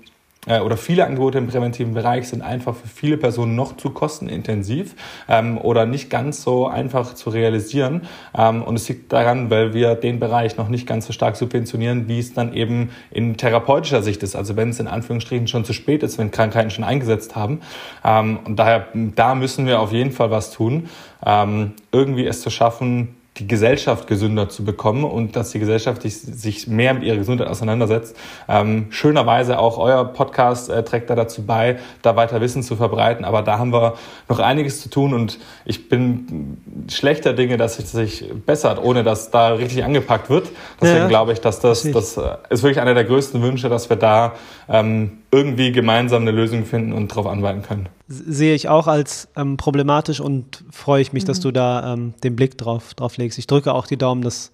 äh, 0.46 0.60
oder 0.60 0.76
viele 0.76 1.04
Angebote 1.04 1.38
im 1.38 1.48
präventiven 1.48 1.92
Bereich 1.92 2.28
sind 2.28 2.40
einfach 2.40 2.74
für 2.74 2.88
viele 2.88 3.18
Personen 3.18 3.56
noch 3.56 3.76
zu 3.76 3.90
kostenintensiv 3.90 4.94
ähm, 5.28 5.58
oder 5.58 5.84
nicht 5.84 6.08
ganz 6.08 6.42
so 6.42 6.66
einfach 6.66 7.14
zu 7.14 7.30
realisieren. 7.30 8.02
Ähm, 8.36 8.62
und 8.62 8.76
es 8.76 8.88
liegt 8.88 9.12
daran, 9.12 9.50
weil 9.50 9.74
wir 9.74 9.94
den 9.96 10.18
Bereich 10.18 10.56
noch 10.56 10.68
nicht 10.68 10.86
ganz 10.86 11.06
so 11.06 11.12
stark 11.12 11.36
subventionieren, 11.36 12.08
wie 12.08 12.18
es 12.18 12.32
dann 12.32 12.54
eben 12.54 12.90
in 13.10 13.36
therapeutischer 13.36 14.02
Sicht 14.02 14.22
ist. 14.22 14.34
Also 14.34 14.56
wenn 14.56 14.70
es 14.70 14.80
in 14.80 14.88
Anführungsstrichen 14.88 15.46
schon 15.46 15.64
zu 15.64 15.74
spät 15.74 16.02
ist, 16.02 16.16
wenn 16.16 16.30
Krankheiten 16.30 16.70
schon 16.70 16.84
eingesetzt 16.84 17.36
haben. 17.36 17.60
Ähm, 18.02 18.38
und 18.44 18.56
daher, 18.56 18.88
da 18.94 19.34
müssen 19.34 19.66
wir 19.66 19.80
auf 19.80 19.92
jeden 19.92 20.12
Fall 20.12 20.30
was 20.30 20.52
tun, 20.52 20.88
ähm, 21.24 21.72
irgendwie 21.92 22.26
es 22.26 22.40
zu 22.40 22.48
schaffen, 22.48 23.19
die 23.36 23.46
Gesellschaft 23.46 24.06
gesünder 24.06 24.48
zu 24.48 24.64
bekommen 24.64 25.04
und 25.04 25.36
dass 25.36 25.50
die 25.50 25.60
Gesellschaft 25.60 26.02
sich 26.02 26.66
mehr 26.66 26.94
mit 26.94 27.04
ihrer 27.04 27.16
Gesundheit 27.16 27.48
auseinandersetzt. 27.48 28.16
Ähm, 28.48 28.86
schönerweise 28.90 29.58
auch 29.58 29.78
euer 29.78 30.04
Podcast 30.04 30.68
äh, 30.68 30.82
trägt 30.82 31.08
da 31.10 31.14
dazu 31.14 31.46
bei, 31.46 31.78
da 32.02 32.16
weiter 32.16 32.40
Wissen 32.40 32.62
zu 32.62 32.76
verbreiten. 32.76 33.24
Aber 33.24 33.42
da 33.42 33.58
haben 33.58 33.72
wir 33.72 33.94
noch 34.28 34.40
einiges 34.40 34.82
zu 34.82 34.90
tun 34.90 35.14
und 35.14 35.38
ich 35.64 35.88
bin 35.88 36.58
schlechter 36.90 37.32
Dinge, 37.32 37.56
dass 37.56 37.76
sich 37.76 37.90
das 37.90 38.24
bessert, 38.46 38.82
ohne 38.82 39.04
dass 39.04 39.30
da 39.30 39.54
richtig 39.54 39.84
angepackt 39.84 40.28
wird. 40.28 40.48
Deswegen 40.80 41.02
ja, 41.02 41.08
glaube 41.08 41.32
ich, 41.32 41.40
dass 41.40 41.60
das, 41.60 41.90
das 41.90 42.16
äh, 42.16 42.36
ist 42.50 42.62
wirklich 42.62 42.80
einer 42.80 42.94
der 42.94 43.04
größten 43.04 43.40
Wünsche, 43.42 43.68
dass 43.68 43.88
wir 43.88 43.96
da 43.96 44.34
ähm, 44.68 45.18
irgendwie 45.30 45.72
gemeinsam 45.72 46.22
eine 46.22 46.32
Lösung 46.32 46.64
finden 46.64 46.92
und 46.92 47.12
darauf 47.12 47.26
anwenden 47.26 47.62
können. 47.62 47.88
Sehe 48.12 48.56
ich 48.56 48.68
auch 48.68 48.88
als 48.88 49.28
ähm, 49.36 49.56
problematisch 49.56 50.20
und 50.20 50.64
freue 50.72 51.00
ich 51.00 51.12
mich, 51.12 51.22
mhm. 51.22 51.28
dass 51.28 51.38
du 51.38 51.52
da 51.52 51.94
ähm, 51.94 52.14
den 52.24 52.34
Blick 52.34 52.58
drauf, 52.58 52.94
drauf 52.94 53.16
legst. 53.16 53.38
Ich 53.38 53.46
drücke 53.46 53.72
auch 53.72 53.86
die 53.86 53.96
Daumen, 53.96 54.22
dass, 54.22 54.50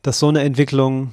dass 0.00 0.18
so 0.18 0.28
eine 0.28 0.40
Entwicklung, 0.40 1.12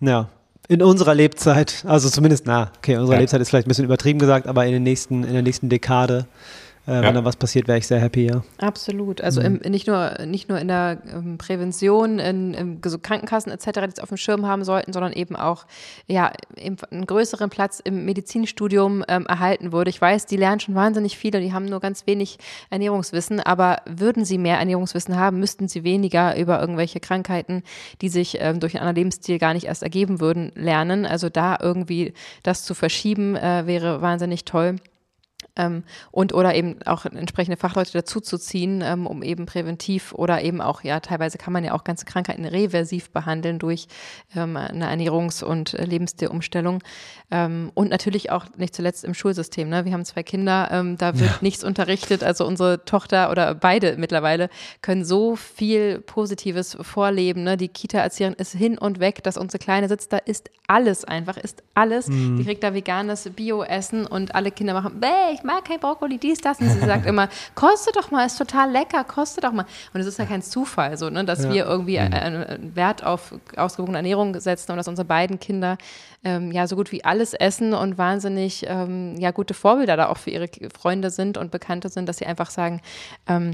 ja, 0.00 0.28
in 0.68 0.82
unserer 0.82 1.14
Lebzeit, 1.14 1.84
also 1.86 2.08
zumindest, 2.08 2.46
na, 2.46 2.70
okay, 2.78 2.96
unsere 2.96 3.14
ja. 3.14 3.20
Lebzeit 3.20 3.40
ist 3.40 3.50
vielleicht 3.50 3.66
ein 3.66 3.68
bisschen 3.68 3.84
übertrieben 3.84 4.18
gesagt, 4.18 4.46
aber 4.46 4.66
in, 4.66 4.72
den 4.72 4.82
nächsten, 4.82 5.24
in 5.24 5.32
der 5.32 5.42
nächsten 5.42 5.68
Dekade 5.68 6.26
äh, 6.86 6.92
ja. 6.92 7.02
Wenn 7.02 7.14
da 7.14 7.24
was 7.24 7.36
passiert, 7.36 7.66
wäre 7.66 7.78
ich 7.78 7.86
sehr 7.86 7.98
happy, 7.98 8.26
ja. 8.26 8.42
Absolut. 8.58 9.20
Also 9.20 9.40
mhm. 9.40 9.60
im, 9.62 9.72
nicht, 9.72 9.88
nur, 9.88 10.18
nicht 10.24 10.48
nur 10.48 10.58
in 10.58 10.68
der 10.68 10.98
ähm, 11.12 11.36
Prävention, 11.36 12.20
in, 12.20 12.54
in 12.54 12.80
so 12.84 12.98
Krankenkassen 12.98 13.50
etc., 13.50 13.64
die 13.72 13.92
es 13.94 13.98
auf 13.98 14.08
dem 14.08 14.16
Schirm 14.16 14.46
haben 14.46 14.62
sollten, 14.62 14.92
sondern 14.92 15.12
eben 15.12 15.34
auch 15.34 15.66
ja, 16.06 16.32
einen 16.56 17.06
größeren 17.06 17.50
Platz 17.50 17.80
im 17.80 18.04
Medizinstudium 18.04 19.04
ähm, 19.08 19.26
erhalten 19.26 19.72
würde. 19.72 19.90
Ich 19.90 20.00
weiß, 20.00 20.26
die 20.26 20.36
lernen 20.36 20.60
schon 20.60 20.76
wahnsinnig 20.76 21.18
viel 21.18 21.34
und 21.34 21.42
die 21.42 21.52
haben 21.52 21.66
nur 21.66 21.80
ganz 21.80 22.06
wenig 22.06 22.38
Ernährungswissen, 22.70 23.40
aber 23.40 23.78
würden 23.86 24.24
sie 24.24 24.38
mehr 24.38 24.58
Ernährungswissen 24.58 25.16
haben, 25.16 25.40
müssten 25.40 25.66
sie 25.66 25.82
weniger 25.82 26.38
über 26.38 26.60
irgendwelche 26.60 27.00
Krankheiten, 27.00 27.64
die 28.00 28.08
sich 28.08 28.38
ähm, 28.40 28.60
durch 28.60 28.74
einen 28.74 28.82
anderen 28.82 28.96
Lebensstil 28.96 29.38
gar 29.38 29.54
nicht 29.54 29.66
erst 29.66 29.82
ergeben 29.82 30.20
würden, 30.20 30.52
lernen. 30.54 31.04
Also 31.04 31.30
da 31.30 31.58
irgendwie 31.60 32.14
das 32.44 32.64
zu 32.64 32.74
verschieben, 32.74 33.34
äh, 33.34 33.66
wäre 33.66 34.02
wahnsinnig 34.02 34.44
toll. 34.44 34.76
Ähm, 35.56 35.84
und 36.10 36.34
oder 36.34 36.54
eben 36.54 36.82
auch 36.84 37.04
entsprechende 37.04 37.56
Fachleute 37.56 37.92
dazuzuziehen, 37.92 38.82
ähm, 38.82 39.06
um 39.06 39.22
eben 39.22 39.46
präventiv 39.46 40.12
oder 40.12 40.42
eben 40.42 40.60
auch, 40.60 40.82
ja, 40.82 41.00
teilweise 41.00 41.38
kann 41.38 41.52
man 41.52 41.64
ja 41.64 41.72
auch 41.72 41.84
ganze 41.84 42.04
Krankheiten 42.04 42.44
reversiv 42.44 43.10
behandeln 43.10 43.58
durch 43.58 43.88
ähm, 44.34 44.56
eine 44.56 44.90
Ernährungs- 44.90 45.42
und 45.42 45.72
Lebensstilumstellung. 45.72 46.82
Ähm, 47.30 47.72
und 47.74 47.90
natürlich 47.90 48.30
auch 48.30 48.46
nicht 48.56 48.74
zuletzt 48.74 49.04
im 49.04 49.14
Schulsystem. 49.14 49.68
Ne? 49.68 49.84
Wir 49.84 49.92
haben 49.92 50.04
zwei 50.04 50.22
Kinder, 50.22 50.68
ähm, 50.70 50.96
da 50.96 51.18
wird 51.18 51.30
ja. 51.30 51.38
nichts 51.40 51.64
unterrichtet. 51.64 52.22
Also 52.22 52.46
unsere 52.46 52.84
Tochter 52.84 53.30
oder 53.30 53.54
beide 53.54 53.96
mittlerweile 53.96 54.48
können 54.82 55.04
so 55.04 55.36
viel 55.36 56.00
Positives 56.00 56.76
vorleben. 56.80 57.42
Ne? 57.42 57.56
Die 57.56 57.68
Kita-Erzieherin 57.68 58.34
ist 58.34 58.52
hin 58.52 58.78
und 58.78 59.00
weg, 59.00 59.22
dass 59.24 59.36
unsere 59.36 59.58
Kleine 59.58 59.88
sitzt, 59.88 60.12
da 60.12 60.18
ist 60.18 60.50
alles 60.66 61.04
einfach, 61.04 61.36
ist 61.36 61.62
alles. 61.74 62.08
Mhm. 62.08 62.38
Die 62.38 62.44
kriegt 62.44 62.62
da 62.62 62.74
veganes 62.74 63.28
Bio-Essen 63.34 64.06
und 64.06 64.34
alle 64.34 64.50
Kinder 64.50 64.74
machen, 64.74 65.00
bäh, 65.00 65.34
ich 65.34 65.42
mag 65.46 65.64
kein 65.64 65.80
Brokkoli, 65.80 66.18
dies, 66.18 66.40
das. 66.40 66.60
Und 66.60 66.68
sie 66.68 66.80
sagt 66.80 67.06
immer, 67.06 67.28
koste 67.54 67.92
doch 67.92 68.10
mal, 68.10 68.26
ist 68.26 68.36
total 68.36 68.70
lecker, 68.70 69.04
koste 69.04 69.40
doch 69.40 69.52
mal. 69.52 69.64
Und 69.94 70.00
es 70.00 70.06
ist 70.06 70.18
ja 70.18 70.26
kein 70.26 70.42
Zufall, 70.42 70.98
so, 70.98 71.08
ne, 71.08 71.24
dass 71.24 71.44
ja. 71.44 71.52
wir 71.52 71.64
irgendwie 71.64 71.98
mhm. 71.98 72.12
einen 72.12 72.76
Wert 72.76 73.04
auf 73.04 73.34
ausgewogene 73.56 73.98
Ernährung 73.98 74.38
setzen 74.38 74.72
und 74.72 74.76
dass 74.76 74.88
unsere 74.88 75.06
beiden 75.06 75.40
Kinder 75.40 75.78
ähm, 76.24 76.52
ja 76.52 76.66
so 76.66 76.76
gut 76.76 76.92
wie 76.92 77.04
alles 77.04 77.32
essen 77.34 77.72
und 77.72 77.98
wahnsinnig 77.98 78.66
ähm, 78.68 79.16
ja 79.18 79.30
gute 79.30 79.54
Vorbilder 79.54 79.96
da 79.96 80.08
auch 80.08 80.18
für 80.18 80.30
ihre 80.30 80.48
Freunde 80.76 81.10
sind 81.10 81.38
und 81.38 81.50
Bekannte 81.50 81.88
sind, 81.88 82.08
dass 82.08 82.18
sie 82.18 82.26
einfach 82.26 82.50
sagen, 82.50 82.80
ähm, 83.28 83.52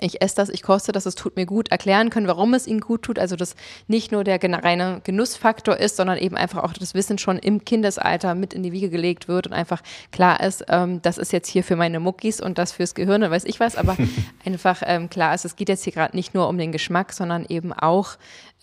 ich 0.00 0.22
esse 0.22 0.36
das, 0.36 0.48
ich 0.48 0.62
koste 0.62 0.92
das, 0.92 1.06
es 1.06 1.14
tut 1.14 1.36
mir 1.36 1.46
gut, 1.46 1.70
erklären 1.70 2.10
können, 2.10 2.26
warum 2.26 2.54
es 2.54 2.66
ihnen 2.66 2.80
gut 2.80 3.02
tut. 3.02 3.18
Also, 3.18 3.36
dass 3.36 3.54
nicht 3.86 4.12
nur 4.12 4.24
der 4.24 4.40
reine 4.42 5.00
Genussfaktor 5.04 5.76
ist, 5.76 5.96
sondern 5.96 6.18
eben 6.18 6.36
einfach 6.36 6.62
auch 6.62 6.72
das 6.72 6.94
Wissen 6.94 7.18
schon 7.18 7.38
im 7.38 7.64
Kindesalter 7.64 8.34
mit 8.34 8.54
in 8.54 8.62
die 8.62 8.72
Wiege 8.72 8.90
gelegt 8.90 9.28
wird 9.28 9.46
und 9.46 9.52
einfach 9.52 9.82
klar 10.12 10.40
ist, 10.40 10.64
ähm, 10.68 11.00
das 11.02 11.18
ist 11.18 11.32
jetzt 11.32 11.48
hier 11.48 11.64
für 11.64 11.76
meine 11.76 12.00
Muckis 12.00 12.40
und 12.40 12.58
das 12.58 12.72
fürs 12.72 12.94
Gehirn, 12.94 13.22
weiß 13.22 13.44
ich 13.44 13.60
was, 13.60 13.76
aber 13.76 13.96
einfach 14.44 14.82
ähm, 14.84 15.10
klar 15.10 15.34
ist, 15.34 15.44
es 15.44 15.56
geht 15.56 15.68
jetzt 15.68 15.84
hier 15.84 15.92
gerade 15.92 16.16
nicht 16.16 16.34
nur 16.34 16.48
um 16.48 16.58
den 16.58 16.72
Geschmack, 16.72 17.12
sondern 17.12 17.44
eben 17.48 17.72
auch 17.72 18.16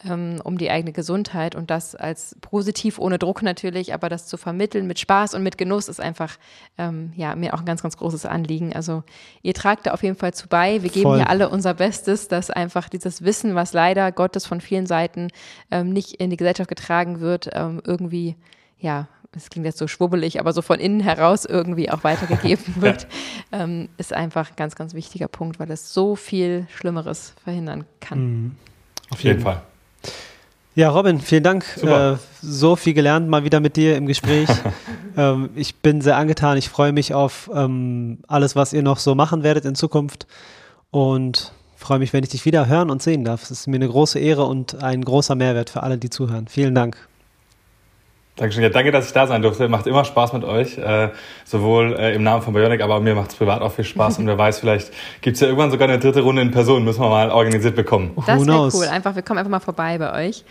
ähm, 0.03 0.41
um 0.43 0.57
die 0.57 0.69
eigene 0.69 0.91
Gesundheit 0.91 1.55
und 1.55 1.69
das 1.71 1.95
als 1.95 2.35
positiv, 2.41 2.99
ohne 2.99 3.17
Druck 3.17 3.41
natürlich, 3.41 3.93
aber 3.93 4.09
das 4.09 4.27
zu 4.27 4.37
vermitteln 4.37 4.87
mit 4.87 4.99
Spaß 4.99 5.33
und 5.33 5.43
mit 5.43 5.57
Genuss 5.57 5.87
ist 5.87 6.01
einfach 6.01 6.37
ähm, 6.77 7.13
ja 7.15 7.35
mir 7.35 7.53
auch 7.53 7.59
ein 7.59 7.65
ganz, 7.65 7.81
ganz 7.81 7.97
großes 7.97 8.25
Anliegen. 8.25 8.73
Also 8.73 9.03
ihr 9.41 9.53
tragt 9.53 9.85
da 9.85 9.91
auf 9.91 10.03
jeden 10.03 10.17
Fall 10.17 10.33
zu 10.33 10.47
bei. 10.47 10.81
Wir 10.83 10.89
geben 10.89 11.03
Voll. 11.03 11.17
hier 11.17 11.29
alle 11.29 11.49
unser 11.49 11.73
Bestes, 11.73 12.27
dass 12.27 12.49
einfach 12.49 12.89
dieses 12.89 13.23
Wissen, 13.23 13.55
was 13.55 13.73
leider 13.73 14.11
Gottes 14.11 14.45
von 14.45 14.59
vielen 14.59 14.85
Seiten 14.85 15.29
ähm, 15.71 15.93
nicht 15.93 16.15
in 16.15 16.29
die 16.29 16.37
Gesellschaft 16.37 16.69
getragen 16.69 17.21
wird, 17.21 17.49
ähm, 17.53 17.81
irgendwie 17.85 18.35
ja 18.77 19.07
es 19.37 19.49
klingt 19.49 19.65
jetzt 19.65 19.77
so 19.77 19.87
schwubbelig, 19.87 20.39
aber 20.39 20.53
so 20.53 20.61
von 20.61 20.79
innen 20.79 21.01
heraus 21.01 21.43
irgendwie 21.43 21.91
auch 21.91 22.05
weitergegeben 22.05 22.75
wird, 22.81 23.05
ähm, 23.51 23.89
ist 23.97 24.13
einfach 24.13 24.51
ein 24.51 24.55
ganz, 24.55 24.75
ganz 24.75 24.93
wichtiger 24.93 25.27
Punkt, 25.27 25.59
weil 25.59 25.69
es 25.71 25.93
so 25.93 26.15
viel 26.15 26.67
Schlimmeres 26.73 27.33
verhindern 27.43 27.83
kann. 27.99 28.19
Mhm. 28.19 28.55
Auf 29.09 29.21
jeden 29.21 29.41
Fall. 29.41 29.61
Ja, 30.75 30.89
Robin, 30.89 31.21
vielen 31.21 31.43
Dank. 31.43 31.65
Äh, 31.81 32.15
so 32.41 32.75
viel 32.75 32.93
gelernt 32.93 33.29
mal 33.29 33.45
wieder 33.45 33.61
mit 33.61 33.77
dir 33.77 33.95
im 33.95 34.07
Gespräch. 34.07 34.49
ähm, 35.17 35.49
ich 35.55 35.75
bin 35.75 36.01
sehr 36.01 36.17
angetan. 36.17 36.57
Ich 36.57 36.67
freue 36.67 36.91
mich 36.91 37.13
auf 37.13 37.49
ähm, 37.53 38.19
alles, 38.27 38.57
was 38.57 38.73
ihr 38.73 38.83
noch 38.83 38.97
so 38.97 39.15
machen 39.15 39.43
werdet 39.43 39.63
in 39.63 39.75
Zukunft 39.75 40.27
und 40.91 41.53
freue 41.77 41.99
mich, 41.99 42.11
wenn 42.11 42.23
ich 42.23 42.29
dich 42.29 42.45
wieder 42.45 42.67
hören 42.67 42.89
und 42.89 43.01
sehen 43.01 43.23
darf. 43.23 43.43
Es 43.43 43.51
ist 43.51 43.67
mir 43.67 43.77
eine 43.77 43.87
große 43.87 44.19
Ehre 44.19 44.45
und 44.45 44.83
ein 44.83 45.05
großer 45.05 45.35
Mehrwert 45.35 45.69
für 45.69 45.81
alle, 45.81 45.97
die 45.97 46.09
zuhören. 46.09 46.47
Vielen 46.49 46.75
Dank. 46.75 46.97
Dankeschön. 48.37 48.63
Ja, 48.63 48.69
danke, 48.69 48.91
dass 48.91 49.07
ich 49.07 49.13
da 49.13 49.27
sein 49.27 49.41
durfte. 49.41 49.69
Macht 49.69 49.87
immer 49.87 50.03
Spaß 50.03 50.33
mit 50.33 50.43
euch, 50.43 50.77
äh, 50.77 51.09
sowohl 51.45 51.95
äh, 51.97 52.13
im 52.13 52.23
Namen 52.23 52.41
von 52.41 52.53
Bionic, 52.53 52.81
aber 52.81 52.99
mir 52.99 53.15
macht 53.15 53.29
es 53.29 53.35
privat 53.35 53.61
auch 53.61 53.71
viel 53.71 53.85
Spaß. 53.85 54.17
Und 54.19 54.27
wer 54.27 54.37
weiß, 54.37 54.59
vielleicht 54.59 54.91
gibt 55.21 55.35
es 55.35 55.41
ja 55.41 55.47
irgendwann 55.47 55.71
sogar 55.71 55.87
eine 55.87 55.99
dritte 55.99 56.21
Runde 56.21 56.41
in 56.41 56.51
Person, 56.51 56.83
müssen 56.83 57.01
wir 57.01 57.09
mal 57.09 57.31
organisiert 57.31 57.75
bekommen. 57.75 58.11
Das 58.27 58.45
wäre 58.45 58.69
cool. 58.73 58.87
Einfach, 58.87 59.15
wir 59.15 59.21
kommen 59.21 59.37
einfach 59.37 59.51
mal 59.51 59.61
vorbei 59.61 59.97
bei 59.97 60.27
euch. 60.27 60.43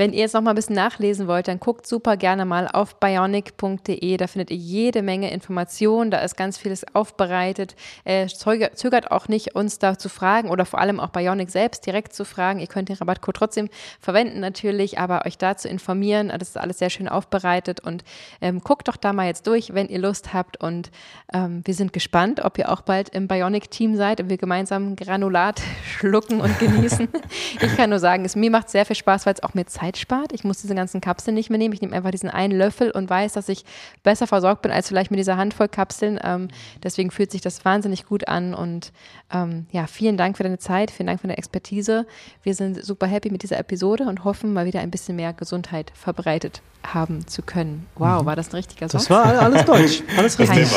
Wenn 0.00 0.14
ihr 0.14 0.20
jetzt 0.20 0.32
noch 0.32 0.40
mal 0.40 0.52
ein 0.52 0.56
bisschen 0.56 0.76
nachlesen 0.76 1.26
wollt, 1.26 1.46
dann 1.46 1.60
guckt 1.60 1.86
super 1.86 2.16
gerne 2.16 2.46
mal 2.46 2.68
auf 2.68 2.98
bionic.de. 2.98 4.16
Da 4.16 4.26
findet 4.28 4.50
ihr 4.50 4.56
jede 4.56 5.02
Menge 5.02 5.30
Informationen. 5.30 6.10
Da 6.10 6.20
ist 6.20 6.38
ganz 6.38 6.56
vieles 6.56 6.86
aufbereitet. 6.94 7.76
Äh, 8.04 8.26
zögert 8.28 9.10
auch 9.10 9.28
nicht, 9.28 9.54
uns 9.54 9.78
da 9.78 9.98
zu 9.98 10.08
fragen 10.08 10.48
oder 10.48 10.64
vor 10.64 10.80
allem 10.80 11.00
auch 11.00 11.10
Bionic 11.10 11.50
selbst 11.50 11.84
direkt 11.84 12.14
zu 12.14 12.24
fragen. 12.24 12.60
Ihr 12.60 12.66
könnt 12.66 12.88
den 12.88 12.96
Rabattcode 12.96 13.36
trotzdem 13.36 13.68
verwenden 14.00 14.40
natürlich, 14.40 14.98
aber 14.98 15.26
euch 15.26 15.36
da 15.36 15.58
zu 15.58 15.68
informieren. 15.68 16.28
Das 16.28 16.48
ist 16.48 16.56
alles 16.56 16.78
sehr 16.78 16.88
schön 16.88 17.06
aufbereitet 17.06 17.80
und 17.80 18.02
ähm, 18.40 18.60
guckt 18.60 18.88
doch 18.88 18.96
da 18.96 19.12
mal 19.12 19.26
jetzt 19.26 19.46
durch, 19.46 19.74
wenn 19.74 19.90
ihr 19.90 19.98
Lust 19.98 20.32
habt. 20.32 20.58
Und 20.62 20.90
ähm, 21.34 21.60
wir 21.66 21.74
sind 21.74 21.92
gespannt, 21.92 22.42
ob 22.42 22.56
ihr 22.56 22.70
auch 22.70 22.80
bald 22.80 23.10
im 23.10 23.28
Bionic-Team 23.28 23.96
seid 23.96 24.22
und 24.22 24.30
wir 24.30 24.38
gemeinsam 24.38 24.96
Granulat 24.96 25.60
schlucken 25.84 26.40
und 26.40 26.58
genießen. 26.58 27.06
ich 27.60 27.76
kann 27.76 27.90
nur 27.90 27.98
sagen, 27.98 28.24
es 28.24 28.34
mir 28.34 28.50
macht 28.50 28.70
sehr 28.70 28.86
viel 28.86 28.96
Spaß, 28.96 29.26
weil 29.26 29.34
es 29.34 29.42
auch 29.42 29.52
mir 29.52 29.66
Zeit 29.66 29.89
Zeit 29.90 29.98
spart. 29.98 30.32
Ich 30.32 30.44
muss 30.44 30.60
diese 30.60 30.74
ganzen 30.74 31.00
Kapseln 31.00 31.34
nicht 31.34 31.50
mehr 31.50 31.58
nehmen. 31.58 31.74
Ich 31.74 31.80
nehme 31.80 31.94
einfach 31.94 32.10
diesen 32.10 32.30
einen 32.30 32.56
Löffel 32.56 32.90
und 32.90 33.10
weiß, 33.10 33.32
dass 33.32 33.48
ich 33.48 33.64
besser 34.02 34.26
versorgt 34.26 34.62
bin 34.62 34.70
als 34.70 34.88
vielleicht 34.88 35.10
mit 35.10 35.18
dieser 35.18 35.36
Handvoll 35.36 35.68
Kapseln. 35.68 36.18
Ähm, 36.22 36.48
deswegen 36.82 37.10
fühlt 37.10 37.30
sich 37.30 37.40
das 37.40 37.64
wahnsinnig 37.64 38.06
gut 38.06 38.28
an. 38.28 38.54
Und 38.54 38.92
ähm, 39.32 39.66
ja, 39.72 39.86
vielen 39.86 40.16
Dank 40.16 40.36
für 40.36 40.42
deine 40.42 40.58
Zeit, 40.58 40.90
vielen 40.90 41.08
Dank 41.08 41.20
für 41.20 41.26
deine 41.26 41.38
Expertise. 41.38 42.06
Wir 42.42 42.54
sind 42.54 42.84
super 42.84 43.06
happy 43.06 43.30
mit 43.30 43.42
dieser 43.42 43.58
Episode 43.58 44.04
und 44.04 44.24
hoffen, 44.24 44.52
mal 44.52 44.66
wieder 44.66 44.80
ein 44.80 44.90
bisschen 44.90 45.16
mehr 45.16 45.32
Gesundheit 45.32 45.92
verbreitet 45.94 46.62
haben 46.82 47.26
zu 47.26 47.42
können. 47.42 47.86
Wow, 47.96 48.22
mhm. 48.22 48.26
war 48.26 48.36
das 48.36 48.48
ein 48.50 48.56
richtiger 48.56 48.88
Song? 48.88 49.00
Das 49.00 49.10
war 49.10 49.26
alles 49.26 49.64
Deutsch. 49.64 50.02
Alles 50.16 50.38
richtig. 50.38 50.68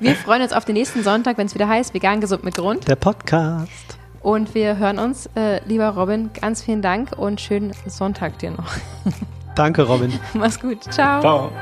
Wir 0.00 0.14
freuen 0.14 0.42
uns 0.42 0.52
auf 0.52 0.64
den 0.64 0.74
nächsten 0.74 1.02
Sonntag, 1.02 1.36
wenn 1.36 1.46
es 1.46 1.54
wieder 1.54 1.68
heißt, 1.68 1.94
vegan 1.94 2.20
gesund 2.20 2.44
mit 2.44 2.54
Grund. 2.54 2.86
Der 2.86 2.96
Podcast. 2.96 3.99
Und 4.22 4.54
wir 4.54 4.76
hören 4.76 4.98
uns, 4.98 5.28
äh, 5.34 5.60
lieber 5.66 5.88
Robin. 5.88 6.30
Ganz 6.38 6.62
vielen 6.62 6.82
Dank 6.82 7.12
und 7.16 7.40
schönen 7.40 7.72
Sonntag 7.86 8.38
dir 8.38 8.50
noch. 8.50 8.72
Danke, 9.54 9.82
Robin. 9.82 10.12
Mach's 10.34 10.60
gut. 10.60 10.82
Ciao. 10.84 11.20
Ciao. 11.20 11.52